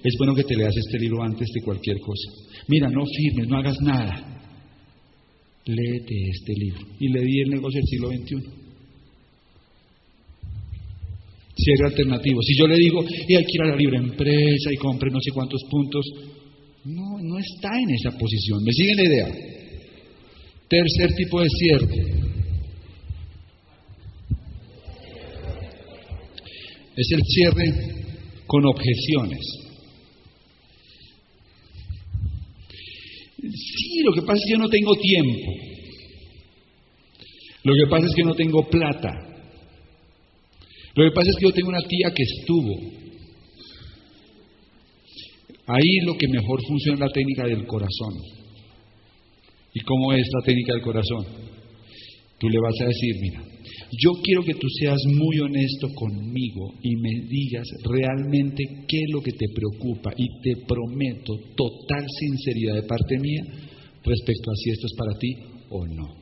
es 0.04 0.16
bueno 0.18 0.34
que 0.34 0.44
te 0.44 0.56
leas 0.56 0.76
este 0.76 0.98
libro 0.98 1.22
antes 1.22 1.50
de 1.54 1.62
cualquier 1.62 2.00
cosa. 2.00 2.32
Mira, 2.68 2.90
no 2.90 3.06
firmes, 3.06 3.48
no 3.48 3.58
hagas 3.58 3.80
nada. 3.82 4.35
Léete 5.66 6.16
este 6.30 6.54
libro. 6.54 6.88
Y 7.00 7.10
le 7.10 7.22
di 7.22 7.42
el 7.42 7.50
negocio 7.50 7.80
del 7.80 7.88
siglo 7.88 8.10
XXI. 8.10 8.66
Cierre 11.58 11.88
alternativo. 11.88 12.42
Si 12.42 12.56
yo 12.58 12.68
le 12.68 12.76
digo, 12.76 13.04
y 13.28 13.36
hay 13.36 13.44
que 13.44 13.54
ir 13.54 13.62
a 13.62 13.68
la 13.68 13.76
libre 13.76 13.98
empresa 13.98 14.72
y 14.72 14.78
compre 14.78 15.10
no 15.10 15.20
sé 15.20 15.32
cuántos 15.32 15.62
puntos, 15.70 16.06
no, 16.84 17.18
no 17.20 17.40
está 17.40 17.70
en 17.80 17.90
esa 17.96 18.12
posición. 18.18 18.64
¿Me 18.64 18.72
siguen 18.72 18.98
la 18.98 19.04
idea? 19.04 19.28
Tercer 20.68 21.16
tipo 21.16 21.42
de 21.42 21.50
cierre. 21.50 22.26
Es 26.96 27.12
el 27.12 27.22
cierre 27.24 27.66
con 28.46 28.66
objeciones. 28.66 29.65
Sí, 33.52 34.02
lo 34.04 34.14
que 34.14 34.22
pasa 34.22 34.36
es 34.36 34.44
que 34.46 34.52
yo 34.54 34.58
no 34.58 34.70
tengo 34.70 34.96
tiempo. 34.96 35.52
Lo 37.64 37.74
que 37.74 37.90
pasa 37.90 38.06
es 38.06 38.16
que 38.16 38.24
no 38.24 38.34
tengo 38.34 38.68
plata. 38.70 39.12
Lo 40.96 41.04
que 41.04 41.12
pasa 41.12 41.30
es 41.30 41.36
que 41.38 41.46
yo 41.46 41.52
tengo 41.52 41.70
una 41.70 41.82
tía 41.88 42.12
que 42.16 42.24
estuvo. 42.24 43.06
Ahí 45.68 45.98
lo 46.06 46.16
que 46.16 46.28
mejor 46.28 46.62
funciona 46.68 46.96
es 46.96 47.00
la 47.02 47.10
técnica 47.10 47.46
del 47.48 47.66
corazón. 47.66 48.14
¿Y 49.74 49.80
cómo 49.82 50.14
es 50.14 50.28
la 50.32 50.46
técnica 50.46 50.74
del 50.74 50.82
corazón? 50.84 51.26
Tú 52.40 52.50
le 52.50 52.60
vas 52.60 52.74
a 52.82 52.86
decir, 52.86 53.16
mira, 53.20 53.44
yo 53.98 54.12
quiero 54.24 54.44
que 54.44 54.56
tú 54.56 54.68
seas 54.80 55.00
muy 55.06 55.40
honesto 55.40 55.90
conmigo 55.94 56.74
y 56.82 56.96
me 56.96 57.28
digas 57.28 57.68
realmente 57.84 58.64
qué 58.88 58.98
es 58.98 59.12
lo 59.12 59.22
que 59.22 59.32
te 59.32 59.48
preocupa 59.54 60.12
y 60.18 60.28
te 60.42 60.66
prometo 60.66 61.34
total 61.56 62.06
sinceridad 62.20 62.76
de 62.76 62.84
parte 62.84 63.18
mía 63.20 63.44
respecto 64.04 64.52
a 64.52 64.56
si 64.56 64.72
esto 64.72 64.88
es 64.88 64.94
para 64.98 65.18
ti 65.18 65.36
o 65.70 65.86
no. 65.88 66.16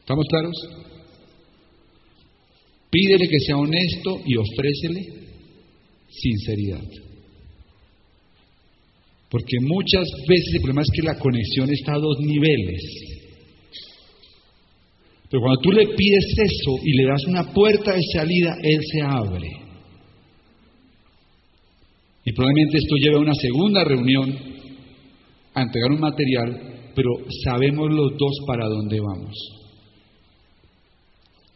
¿Estamos 0.00 0.26
claros? 0.28 0.56
Pídele 2.90 3.28
que 3.28 3.40
sea 3.40 3.56
honesto 3.56 4.20
y 4.26 4.36
ofrécele 4.36 5.22
sinceridad. 6.10 6.88
Porque 9.30 9.56
muchas 9.62 10.06
veces 10.28 10.54
el 10.54 10.60
problema 10.60 10.82
es 10.82 10.90
que 10.94 11.02
la 11.02 11.18
conexión 11.18 11.72
está 11.72 11.94
a 11.94 11.98
dos 11.98 12.18
niveles. 12.20 13.11
Pero 15.32 15.44
cuando 15.44 15.62
tú 15.62 15.72
le 15.72 15.86
pides 15.86 16.26
eso 16.44 16.76
y 16.84 16.92
le 16.92 17.06
das 17.06 17.24
una 17.26 17.54
puerta 17.54 17.94
de 17.94 18.02
salida, 18.12 18.54
Él 18.62 18.80
se 18.84 19.00
abre. 19.00 19.48
Y 22.22 22.32
probablemente 22.32 22.76
esto 22.76 22.96
lleve 22.96 23.16
a 23.16 23.20
una 23.20 23.34
segunda 23.34 23.82
reunión, 23.82 24.30
a 25.54 25.62
entregar 25.62 25.90
un 25.90 26.00
material, 26.00 26.90
pero 26.94 27.08
sabemos 27.44 27.90
los 27.90 28.12
dos 28.18 28.40
para 28.46 28.68
dónde 28.68 29.00
vamos. 29.00 29.34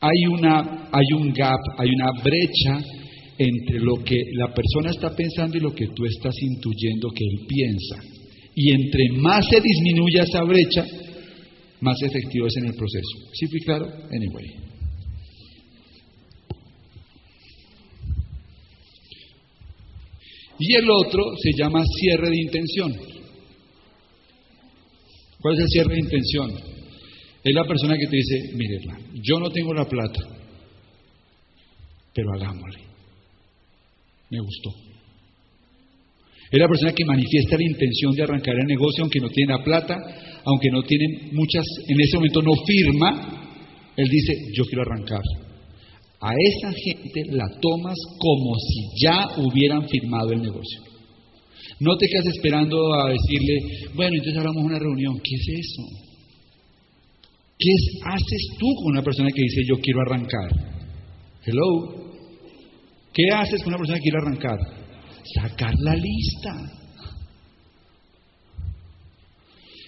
Hay, 0.01 0.25
una, 0.27 0.89
hay 0.91 1.13
un 1.15 1.35
gap, 1.35 1.61
hay 1.77 1.91
una 1.91 2.23
brecha 2.23 2.81
entre 3.37 3.81
lo 3.81 4.03
que 4.03 4.17
la 4.37 4.55
persona 4.55 4.89
está 4.89 5.15
pensando 5.15 5.59
y 5.59 5.61
lo 5.61 5.75
que 5.75 5.89
tú 5.89 6.07
estás 6.07 6.35
intuyendo 6.41 7.11
que 7.11 7.25
él 7.25 7.47
piensa. 7.47 7.97
Y 8.55 8.71
entre 8.71 9.21
más 9.21 9.47
se 9.51 9.61
disminuya 9.61 10.23
esa 10.23 10.43
brecha, 10.45 10.83
más 11.81 11.97
efectivo 12.03 12.47
es 12.47 12.57
en 12.57 12.67
el 12.67 12.75
proceso. 12.75 13.33
¿Sí 13.33 13.47
fui 13.47 13.61
claro? 13.61 13.87
Anyway. 13.87 14.67
Y 20.59 20.75
el 20.75 20.91
otro 20.91 21.23
se 21.43 21.51
llama 21.57 21.83
cierre 22.01 22.31
de 22.31 22.43
intención. 22.43 22.93
¿Cuál 25.41 25.55
es 25.55 25.61
el 25.61 25.69
cierre 25.69 25.95
de 25.95 26.01
intención? 26.01 26.51
Es 27.45 27.55
la 27.55 27.65
persona 27.65 27.97
que 27.97 28.07
te 28.07 28.17
dice, 28.17 28.53
mire, 28.55 28.81
yo 29.23 29.39
no 29.39 29.51
tengo 29.51 29.73
la 29.75 29.87
plata, 29.87 30.21
pero 32.13 32.33
hagámosle. 32.35 32.81
Me 34.31 34.41
gustó. 34.41 34.71
Es 36.51 36.59
la 36.59 36.69
persona 36.69 36.93
que 36.93 37.05
manifiesta 37.05 37.57
la 37.57 37.71
intención 37.71 38.13
de 38.13 38.23
arrancar 38.23 38.55
el 38.59 38.67
negocio, 38.67 39.03
aunque 39.03 39.21
no 39.21 39.29
tiene 39.29 39.53
la 39.53 39.63
plata, 39.63 39.97
aunque 40.47 40.71
no 40.71 40.83
tiene 40.83 41.33
muchas, 41.33 41.65
en 41.89 42.01
ese 42.01 42.17
momento 42.17 42.41
no 42.41 42.53
firma, 42.65 43.53
él 43.97 44.09
dice, 44.09 44.33
yo 44.55 44.65
quiero 44.65 44.83
arrancar. 44.83 45.23
A 46.21 46.31
esa 46.33 46.73
gente 46.73 47.37
la 47.37 47.47
tomas 47.61 47.97
como 48.19 48.55
si 48.55 49.05
ya 49.05 49.27
hubieran 49.39 49.89
firmado 49.89 50.33
el 50.33 50.43
negocio. 50.43 50.83
No 51.81 51.97
te 51.97 52.07
quedas 52.07 52.27
esperando 52.27 52.95
a 52.95 53.11
decirle, 53.11 53.91
bueno, 53.95 54.15
entonces 54.15 54.39
hablamos 54.39 54.65
una 54.65 54.79
reunión. 54.79 55.19
¿Qué 55.23 55.35
es 55.35 55.49
eso? 55.59 55.83
¿Qué 57.59 57.71
haces 58.05 58.49
tú 58.59 58.67
con 58.77 58.93
una 58.93 59.03
persona 59.03 59.29
que 59.35 59.43
dice, 59.43 59.63
yo 59.69 59.81
quiero 59.81 60.01
arrancar? 60.03 60.49
Hello. 61.45 62.15
¿Qué 63.13 63.31
haces 63.31 63.63
con 63.63 63.75
una 63.75 63.79
persona 63.79 63.99
que 63.99 64.03
quiere 64.03 64.19
arrancar? 64.19 64.59
Sacar 65.35 65.75
la 65.81 65.97
lista. 65.97 66.86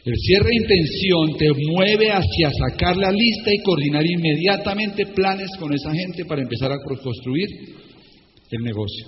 El 0.04 0.14
cierre 0.16 0.48
de 0.48 0.56
intención 0.56 1.38
te 1.38 1.48
mueve 1.72 2.06
hacia 2.10 2.50
sacar 2.52 2.96
la 2.96 3.10
lista 3.10 3.52
y 3.52 3.62
coordinar 3.62 4.04
inmediatamente 4.06 5.06
planes 5.06 5.50
con 5.58 5.72
esa 5.74 5.92
gente 5.92 6.24
para 6.24 6.42
empezar 6.42 6.72
a 6.72 6.78
construir 6.78 7.48
el 8.50 8.62
negocio. 8.62 9.06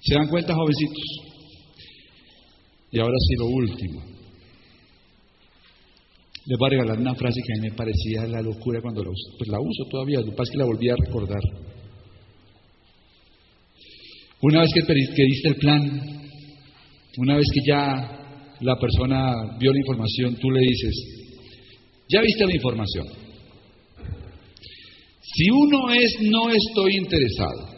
¿Se 0.00 0.14
dan 0.14 0.28
cuenta, 0.28 0.54
jovencitos? 0.54 1.04
Y 2.92 2.98
ahora 3.00 3.16
sí, 3.28 3.34
lo 3.36 3.46
último. 3.46 4.02
Les 6.46 6.56
voy 6.56 6.66
a 6.68 6.70
regalar 6.70 6.98
una 7.00 7.14
frase 7.16 7.40
que 7.44 7.52
a 7.52 7.60
mí 7.60 7.68
me 7.70 7.76
parecía 7.76 8.24
la 8.26 8.40
locura 8.40 8.80
cuando 8.80 9.02
la 9.02 9.10
uso. 9.10 9.36
Pues 9.36 9.50
la 9.50 9.58
uso 9.60 9.84
todavía, 9.90 10.20
lo 10.20 10.26
que 10.26 10.30
pasa 10.30 10.44
es 10.44 10.50
que 10.52 10.58
la 10.58 10.64
volví 10.64 10.88
a 10.88 10.96
recordar. 10.96 11.42
Una 14.42 14.60
vez 14.60 14.70
que, 14.72 14.82
que 14.82 15.24
diste 15.24 15.48
el 15.48 15.56
plan, 15.56 16.30
una 17.18 17.36
vez 17.36 17.46
que 17.52 17.60
ya 17.66 18.15
la 18.60 18.76
persona 18.76 19.56
vio 19.58 19.72
la 19.72 19.78
información, 19.78 20.36
tú 20.36 20.50
le 20.50 20.60
dices, 20.60 20.94
ya 22.08 22.20
viste 22.20 22.46
la 22.46 22.54
información. 22.54 23.06
Si 25.22 25.50
uno 25.50 25.90
es 25.90 26.16
no 26.22 26.50
estoy 26.50 26.96
interesado 26.96 27.76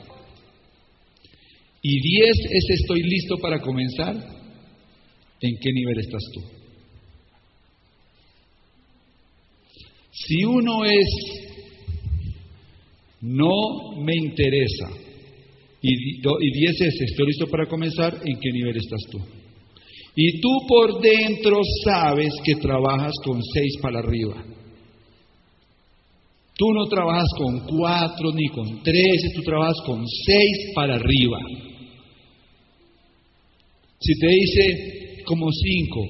y 1.83 2.01
diez 2.01 2.37
es 2.51 2.81
estoy 2.81 3.03
listo 3.03 3.37
para 3.39 3.61
comenzar, 3.61 4.15
¿en 5.41 5.57
qué 5.61 5.73
nivel 5.73 5.99
estás 5.99 6.23
tú? 6.33 6.41
Si 10.13 10.45
uno 10.45 10.85
es 10.85 11.09
no 13.21 13.97
me 14.05 14.15
interesa 14.15 14.91
y 15.81 16.51
diez 16.53 16.81
es 16.81 17.01
estoy 17.01 17.27
listo 17.27 17.47
para 17.47 17.67
comenzar, 17.67 18.15
¿en 18.15 18.39
qué 18.41 18.53
nivel 18.53 18.77
estás 18.77 19.01
tú? 19.11 19.38
Y 20.21 20.41
tú 20.41 20.49
por 20.67 21.01
dentro 21.01 21.61
sabes 21.85 22.35
que 22.43 22.57
trabajas 22.57 23.13
con 23.25 23.41
seis 23.41 23.77
para 23.81 24.01
arriba. 24.01 24.45
Tú 26.57 26.73
no 26.73 26.87
trabajas 26.87 27.29
con 27.39 27.61
cuatro 27.61 28.33
ni 28.33 28.49
con 28.49 28.83
tres, 28.83 29.33
tú 29.33 29.43
trabajas 29.43 29.77
con 29.87 30.05
seis 30.27 30.73
para 30.75 30.97
arriba. 30.97 31.39
Si 34.01 34.19
te 34.19 34.27
dice 34.27 35.23
como 35.25 35.47
cinco, 35.53 36.01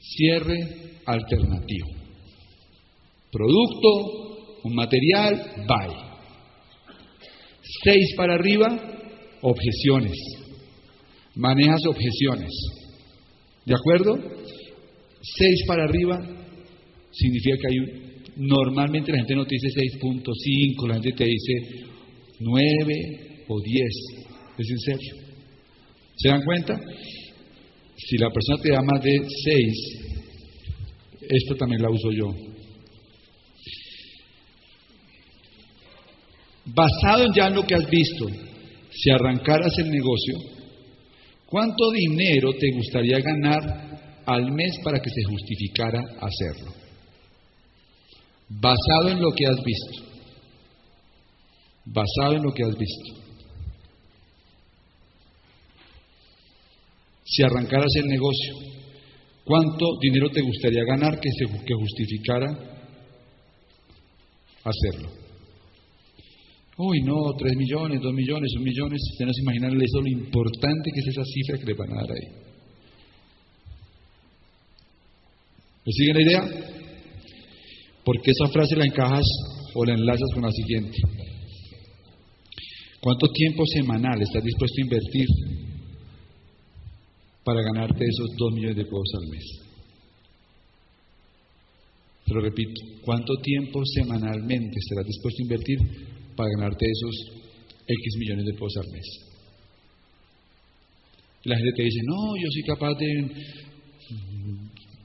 cierre 0.00 0.58
alternativo. 1.06 1.88
Producto, 3.32 4.58
un 4.64 4.74
material, 4.74 5.64
buy. 5.66 5.96
Seis 7.84 8.14
para 8.18 8.34
arriba, 8.34 8.68
objeciones. 9.40 10.12
Manejas 11.36 11.80
objeciones. 11.86 12.83
¿De 13.66 13.74
acuerdo? 13.74 14.16
Seis 15.22 15.64
para 15.66 15.84
arriba 15.84 16.18
significa 17.10 17.56
que 17.56 17.66
hay 17.68 17.78
un... 17.78 18.14
Normalmente 18.36 19.12
la 19.12 19.18
gente 19.18 19.36
no 19.36 19.46
te 19.46 19.54
dice 19.54 19.68
6.5, 20.00 20.88
la 20.88 20.94
gente 20.94 21.12
te 21.12 21.24
dice 21.24 21.52
9 22.40 23.44
o 23.48 23.60
10. 23.60 23.84
Es 24.58 24.70
en 24.70 24.78
serio. 24.78 25.14
¿Se 26.16 26.28
dan 26.28 26.42
cuenta? 26.42 26.78
Si 27.96 28.18
la 28.18 28.30
persona 28.30 28.60
te 28.60 28.72
da 28.72 28.82
más 28.82 29.02
de 29.02 29.20
6, 29.44 30.04
esta 31.28 31.54
también 31.54 31.82
la 31.82 31.90
uso 31.90 32.10
yo. 32.10 32.34
Basado 36.66 37.26
ya 37.34 37.48
en 37.48 37.54
lo 37.54 37.62
que 37.62 37.74
has 37.74 37.88
visto, 37.88 38.26
si 38.90 39.10
arrancaras 39.10 39.78
el 39.78 39.90
negocio, 39.90 40.53
¿cuánto 41.46 41.90
dinero 41.90 42.52
te 42.58 42.70
gustaría 42.72 43.18
ganar 43.20 44.22
al 44.26 44.52
mes 44.52 44.78
para 44.82 45.00
que 45.00 45.10
se 45.10 45.24
justificara 45.24 46.00
hacerlo? 46.20 46.72
Basado 48.48 49.08
en 49.10 49.20
lo 49.20 49.30
que 49.32 49.46
has 49.46 49.62
visto. 49.64 50.02
Basado 51.84 52.36
en 52.36 52.42
lo 52.42 52.52
que 52.52 52.62
has 52.62 52.76
visto. 52.76 53.24
Si 57.24 57.42
arrancaras 57.42 57.94
el 57.96 58.06
negocio, 58.06 58.54
¿cuánto 59.44 59.98
dinero 60.00 60.28
te 60.30 60.42
gustaría 60.42 60.84
ganar 60.84 61.18
que, 61.18 61.30
se, 61.30 61.46
que 61.64 61.74
justificara 61.74 62.48
hacerlo? 64.62 65.23
Uy, 66.76 67.02
no, 67.02 67.32
tres 67.38 67.56
millones, 67.56 68.00
dos 68.00 68.12
millones, 68.12 68.50
un 68.56 68.64
millones. 68.64 69.00
Ustedes 69.12 69.28
no 69.28 69.32
se 69.32 69.42
imaginan 69.42 69.80
eso, 69.80 70.00
lo 70.00 70.08
importante 70.08 70.90
que 70.92 71.00
es 71.00 71.06
esa 71.06 71.24
cifra 71.24 71.58
que 71.58 71.66
le 71.66 71.74
van 71.74 71.92
a 71.92 72.00
dar 72.00 72.10
ahí. 72.10 72.44
¿Me 75.86 75.92
siguen 75.92 76.16
la 76.16 76.22
idea? 76.22 76.42
Porque 78.04 78.30
esa 78.30 78.48
frase 78.48 78.74
la 78.74 78.86
encajas 78.86 79.24
o 79.74 79.84
la 79.84 79.94
enlazas 79.94 80.30
con 80.32 80.42
la 80.42 80.50
siguiente. 80.50 80.96
¿Cuánto 83.00 83.28
tiempo 83.28 83.62
semanal 83.66 84.20
estás 84.20 84.42
dispuesto 84.42 84.80
a 84.80 84.84
invertir 84.84 85.26
para 87.44 87.62
ganarte 87.62 88.04
esos 88.04 88.30
dos 88.36 88.52
millones 88.52 88.76
de 88.76 88.84
pesos 88.84 89.10
al 89.20 89.28
mes? 89.28 89.44
Te 92.24 92.34
lo 92.34 92.40
repito, 92.40 92.80
¿cuánto 93.04 93.34
tiempo 93.42 93.82
semanalmente 93.84 94.78
estarás 94.78 95.06
dispuesto 95.06 95.42
a 95.42 95.44
invertir 95.44 96.13
para 96.36 96.50
ganarte 96.56 96.86
esos 96.86 97.44
X 97.86 98.16
millones 98.18 98.44
de 98.46 98.52
pesos 98.52 98.76
al 98.76 98.90
mes? 98.92 99.34
La 101.44 101.56
gente 101.56 101.72
te 101.76 101.82
dice, 101.82 102.00
no, 102.06 102.36
yo 102.40 102.48
soy 102.50 102.62
capaz 102.62 102.94
de, 102.98 103.22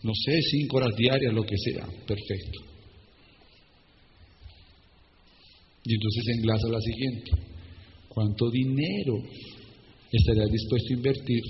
no 0.04 0.14
sé, 0.14 0.42
cinco 0.42 0.78
horas 0.78 0.96
diarias, 0.96 1.34
lo 1.34 1.44
que 1.44 1.58
sea. 1.58 1.86
Perfecto. 2.08 2.60
Y 5.84 5.94
entonces 5.94 6.24
enlaza 6.38 6.68
la 6.70 6.82
siguiente. 6.82 7.32
¿Cuánto 8.08 8.50
dinero 8.50 9.16
estarías 10.12 10.52
dispuesto 10.52 10.94
a 10.94 10.98
invertir 10.98 11.42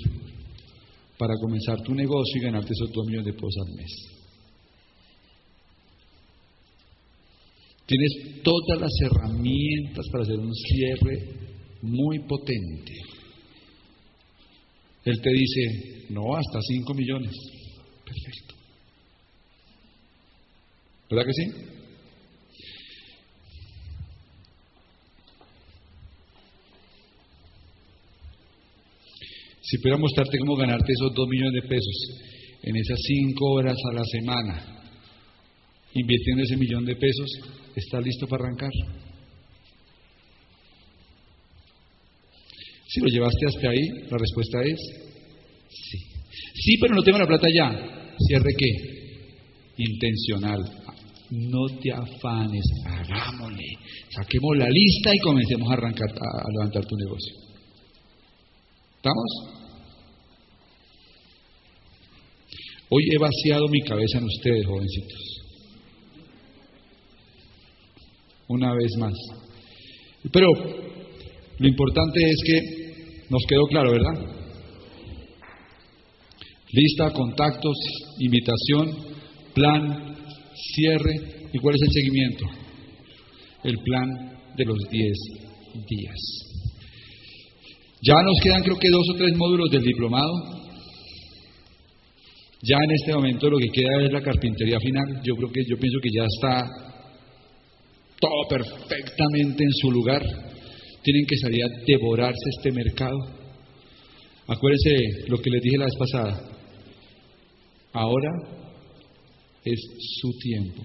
para 1.18 1.34
comenzar 1.40 1.80
tu 1.82 1.94
negocio 1.94 2.40
y 2.40 2.44
ganarte 2.44 2.72
esos 2.72 2.90
dos 2.92 3.06
millones 3.06 3.26
de 3.26 3.32
pesos 3.32 3.56
al 3.66 3.74
mes? 3.74 4.19
Tienes 7.90 8.40
todas 8.44 8.80
las 8.80 8.92
herramientas 9.02 10.06
para 10.12 10.22
hacer 10.22 10.38
un 10.38 10.54
cierre 10.54 11.26
muy 11.82 12.20
potente. 12.20 12.92
Él 15.04 15.20
te 15.20 15.30
dice, 15.30 16.06
no, 16.10 16.36
hasta 16.36 16.60
cinco 16.68 16.94
millones. 16.94 17.32
Perfecto. 18.04 18.54
¿Verdad 21.10 21.24
que 21.26 21.32
sí? 21.32 21.50
Si 29.62 29.78
pudiera 29.78 29.98
mostrarte 29.98 30.38
cómo 30.38 30.54
ganarte 30.54 30.92
esos 30.92 31.12
dos 31.12 31.26
millones 31.28 31.60
de 31.60 31.68
pesos 31.68 32.20
en 32.62 32.76
esas 32.76 32.98
cinco 33.02 33.50
horas 33.54 33.76
a 33.90 33.94
la 33.94 34.04
semana, 34.04 34.80
invirtiendo 35.92 36.44
ese 36.44 36.56
millón 36.56 36.84
de 36.84 36.94
pesos, 36.94 37.59
¿estás 37.76 38.04
listo 38.04 38.26
para 38.26 38.44
arrancar? 38.44 38.70
Si 42.88 43.00
lo 43.00 43.06
llevaste 43.06 43.46
hasta 43.46 43.70
ahí, 43.70 43.88
la 44.10 44.18
respuesta 44.18 44.58
es 44.64 44.78
sí. 45.68 45.98
Sí, 46.54 46.76
pero 46.80 46.94
no 46.94 47.02
tengo 47.02 47.18
la 47.18 47.26
plata 47.26 47.46
ya. 47.54 47.70
¿Cierre 48.18 48.52
qué? 48.58 48.66
Intencional. 49.76 50.60
No 51.30 51.66
te 51.80 51.92
afanes, 51.92 52.64
hagámosle. 52.84 53.64
Saquemos 54.10 54.56
la 54.56 54.68
lista 54.68 55.14
y 55.14 55.18
comencemos 55.20 55.70
a 55.70 55.74
arrancar, 55.74 56.10
a 56.10 56.50
levantar 56.52 56.84
tu 56.84 56.96
negocio. 56.96 57.34
¿Estamos? 58.96 59.60
Hoy 62.90 63.04
he 63.12 63.18
vaciado 63.18 63.68
mi 63.68 63.80
cabeza 63.82 64.18
en 64.18 64.24
ustedes, 64.24 64.66
jovencitos. 64.66 65.39
Una 68.50 68.74
vez 68.74 68.90
más. 68.98 69.14
Pero 70.32 70.48
lo 71.58 71.68
importante 71.68 72.20
es 72.20 72.36
que 72.44 73.24
nos 73.30 73.42
quedó 73.48 73.64
claro, 73.66 73.92
¿verdad? 73.92 74.26
Lista, 76.72 77.12
contactos, 77.12 77.76
invitación, 78.18 78.90
plan, 79.54 80.16
cierre. 80.74 81.14
¿Y 81.52 81.58
cuál 81.58 81.76
es 81.76 81.82
el 81.82 81.92
seguimiento? 81.92 82.44
El 83.62 83.76
plan 83.84 84.08
de 84.56 84.64
los 84.64 84.78
10 84.90 85.12
días. 85.88 86.18
Ya 88.02 88.14
nos 88.24 88.40
quedan 88.42 88.64
creo 88.64 88.78
que 88.78 88.90
dos 88.90 89.06
o 89.14 89.16
tres 89.16 89.36
módulos 89.36 89.70
del 89.70 89.82
diplomado. 89.82 90.32
Ya 92.62 92.76
en 92.82 92.90
este 92.96 93.14
momento 93.14 93.48
lo 93.48 93.58
que 93.58 93.70
queda 93.72 94.06
es 94.06 94.12
la 94.12 94.22
carpintería 94.22 94.80
final. 94.80 95.22
Yo 95.22 95.36
creo 95.36 95.52
que 95.52 95.60
yo 95.68 95.76
pienso 95.78 95.98
que 96.02 96.10
ya 96.12 96.24
está 96.24 96.89
todo 98.20 98.48
perfectamente 98.48 99.64
en 99.64 99.72
su 99.80 99.90
lugar. 99.90 100.22
Tienen 101.02 101.24
que 101.26 101.36
salir 101.36 101.64
a 101.64 101.68
devorarse 101.86 102.50
este 102.58 102.70
mercado. 102.72 103.18
Acuérdense 104.46 105.28
lo 105.28 105.38
que 105.38 105.50
les 105.50 105.62
dije 105.62 105.78
la 105.78 105.86
vez 105.86 105.96
pasada. 105.98 106.42
Ahora 107.92 108.30
es 109.64 109.80
su 110.20 110.30
tiempo. 110.38 110.82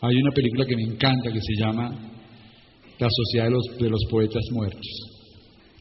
Hay 0.00 0.16
una 0.16 0.32
película 0.32 0.66
que 0.66 0.76
me 0.76 0.82
encanta 0.82 1.30
que 1.32 1.40
se 1.40 1.62
llama 1.62 1.88
La 2.98 3.08
Sociedad 3.08 3.44
de 3.44 3.50
los, 3.50 3.64
de 3.78 4.10
Poetas 4.10 4.42
Muertos. 4.50 4.86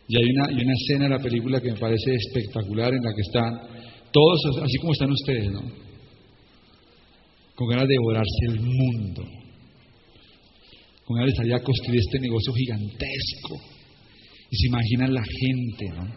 Y 0.07 0.17
hay 0.17 0.29
una, 0.29 0.45
una 0.45 0.73
escena 0.73 1.05
en 1.05 1.11
la 1.11 1.19
película 1.19 1.59
que 1.59 1.71
me 1.71 1.79
parece 1.79 2.13
espectacular 2.13 2.93
en 2.93 3.03
la 3.03 3.13
que 3.15 3.21
están 3.21 3.81
todos, 4.11 4.57
así 4.61 4.77
como 4.77 4.93
están 4.93 5.11
ustedes, 5.11 5.51
¿no? 5.51 5.90
Con 7.61 7.69
ganas 7.69 7.87
de 7.87 7.93
devorarse 7.93 8.45
el 8.47 8.59
mundo. 8.59 9.23
Con 11.05 11.15
ganas 11.15 11.29
de 11.31 11.37
salir 11.37 11.53
a 11.53 11.61
construir 11.61 11.99
este 11.99 12.19
negocio 12.19 12.53
gigantesco. 12.53 13.61
Y 14.49 14.55
se 14.57 14.67
imaginan 14.67 15.13
la 15.13 15.21
gente, 15.21 15.85
¿no? 15.95 16.07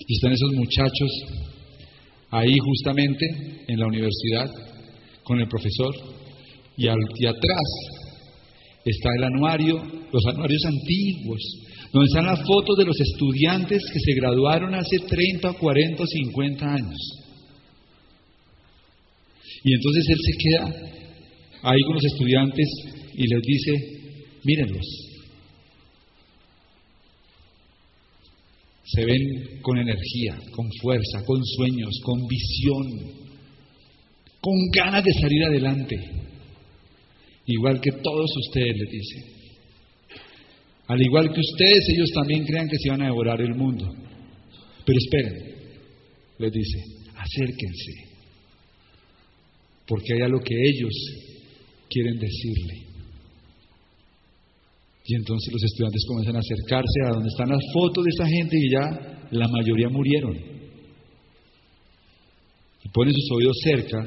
Y 0.00 0.14
están 0.14 0.32
esos 0.32 0.52
muchachos 0.54 1.10
ahí 2.30 2.56
justamente 2.58 3.24
en 3.68 3.78
la 3.78 3.86
universidad 3.86 4.50
con 5.22 5.38
el 5.38 5.46
profesor 5.46 5.94
y, 6.76 6.88
al, 6.88 6.98
y 7.14 7.26
atrás 7.26 7.68
está 8.84 9.10
el 9.16 9.24
anuario, 9.32 9.76
los 10.12 10.26
anuarios 10.26 10.64
antiguos, 10.64 11.40
donde 11.92 12.08
están 12.08 12.26
las 12.26 12.40
fotos 12.44 12.76
de 12.78 12.84
los 12.84 13.00
estudiantes 13.00 13.80
que 13.92 14.00
se 14.00 14.12
graduaron 14.14 14.74
hace 14.74 14.98
30, 15.06 15.52
40, 15.52 16.04
50 16.04 16.66
años. 16.66 17.19
Y 19.62 19.74
entonces 19.74 20.04
él 20.08 20.18
se 20.22 20.38
queda 20.38 20.90
ahí 21.62 21.80
con 21.86 21.94
los 21.94 22.04
estudiantes 22.04 22.66
y 23.14 23.26
les 23.26 23.42
dice, 23.42 24.00
mírenlos, 24.44 24.86
se 28.84 29.04
ven 29.04 29.60
con 29.62 29.78
energía, 29.78 30.38
con 30.52 30.68
fuerza, 30.80 31.24
con 31.24 31.44
sueños, 31.44 32.00
con 32.02 32.26
visión, 32.26 33.20
con 34.40 34.54
ganas 34.74 35.04
de 35.04 35.12
salir 35.12 35.44
adelante, 35.44 35.96
igual 37.46 37.80
que 37.80 37.92
todos 37.92 38.30
ustedes 38.46 38.76
les 38.76 38.90
dicen. 38.90 39.40
Al 40.88 41.00
igual 41.00 41.32
que 41.32 41.40
ustedes, 41.40 41.88
ellos 41.94 42.10
también 42.12 42.44
crean 42.44 42.68
que 42.68 42.78
se 42.78 42.90
van 42.90 43.02
a 43.02 43.06
devorar 43.06 43.40
el 43.40 43.54
mundo. 43.54 43.94
Pero 44.84 44.98
esperen, 44.98 45.54
les 46.38 46.50
dice, 46.50 46.78
acérquense, 47.14 48.09
porque 49.90 50.14
hay 50.14 50.20
algo 50.22 50.38
que 50.38 50.54
ellos 50.54 50.94
quieren 51.88 52.16
decirle. 52.16 52.86
Y 55.04 55.16
entonces 55.16 55.52
los 55.52 55.64
estudiantes 55.64 56.04
comienzan 56.06 56.36
a 56.36 56.38
acercarse 56.38 57.00
a 57.06 57.14
donde 57.14 57.28
están 57.28 57.48
las 57.48 57.64
fotos 57.74 58.04
de 58.04 58.10
esa 58.10 58.28
gente 58.28 58.56
y 58.56 58.70
ya 58.70 59.28
la 59.32 59.48
mayoría 59.48 59.88
murieron. 59.88 60.36
Y 62.84 62.88
ponen 62.90 63.12
sus 63.12 63.30
oídos 63.32 63.56
cerca 63.64 63.98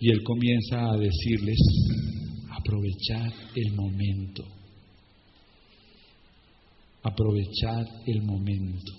y 0.00 0.10
él 0.10 0.22
comienza 0.24 0.90
a 0.90 0.96
decirles, 0.96 1.58
aprovechar 2.50 3.30
el 3.54 3.72
momento. 3.74 4.44
Aprovechar 7.02 7.84
el 8.06 8.22
momento. 8.22 8.92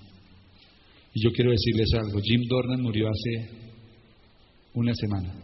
Y 1.16 1.24
yo 1.24 1.32
quiero 1.32 1.50
decirles 1.50 1.90
algo, 1.96 2.20
Jim 2.22 2.48
Dornan 2.48 2.84
murió 2.84 3.08
hace 3.10 3.50
una 4.76 4.94
semana. 4.94 5.43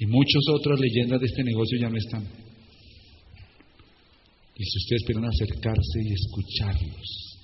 Y 0.00 0.06
muchas 0.06 0.42
otras 0.52 0.80
leyendas 0.80 1.20
de 1.20 1.26
este 1.26 1.44
negocio 1.44 1.78
ya 1.80 1.88
no 1.88 1.96
están. 1.96 2.24
Y 4.56 4.64
si 4.64 4.78
ustedes 4.78 5.02
quieren 5.04 5.24
acercarse 5.24 6.00
y 6.02 6.12
escucharlos, 6.12 7.38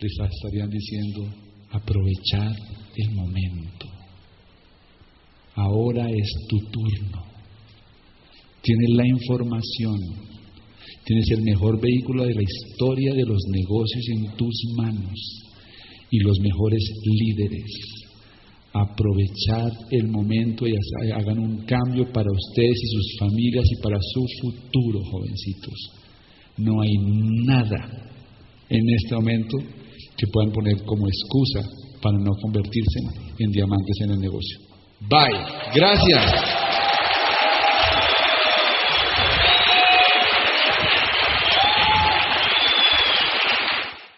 les 0.00 0.12
estarían 0.12 0.68
diciendo, 0.68 1.34
aprovechar 1.70 2.54
el 2.96 3.10
momento. 3.12 3.86
Ahora 5.54 6.10
es 6.10 6.46
tu 6.48 6.58
turno. 6.70 7.24
Tienes 8.62 8.90
la 8.90 9.06
información, 9.06 9.98
Tienes 11.04 11.30
el 11.30 11.42
mejor 11.42 11.80
vehículo 11.80 12.24
de 12.24 12.34
la 12.34 12.42
historia 12.42 13.12
de 13.14 13.24
los 13.24 13.42
negocios 13.48 14.04
en 14.14 14.36
tus 14.36 14.54
manos 14.76 15.42
y 16.10 16.18
los 16.20 16.38
mejores 16.40 16.82
líderes. 17.04 17.99
Aprovechar 18.72 19.72
el 19.90 20.08
momento 20.08 20.66
y 20.66 20.74
hagan 21.12 21.38
un 21.38 21.64
cambio 21.64 22.10
para 22.12 22.30
ustedes 22.30 22.76
y 22.82 22.86
sus 22.86 23.16
familias 23.18 23.64
y 23.68 23.82
para 23.82 23.98
su 24.00 24.24
futuro, 24.42 25.00
jovencitos. 25.10 25.74
No 26.56 26.80
hay 26.80 26.92
nada 27.46 28.10
en 28.68 28.88
este 28.88 29.14
momento 29.14 29.58
que 30.16 30.26
puedan 30.32 30.52
poner 30.52 30.82
como 30.84 31.08
excusa 31.08 31.68
para 32.00 32.18
no 32.18 32.32
convertirse 32.42 33.00
en 33.38 33.50
diamantes 33.50 33.96
en 34.04 34.10
el 34.12 34.20
negocio. 34.20 34.58
Bye. 35.08 35.34
Gracias. 35.74 36.69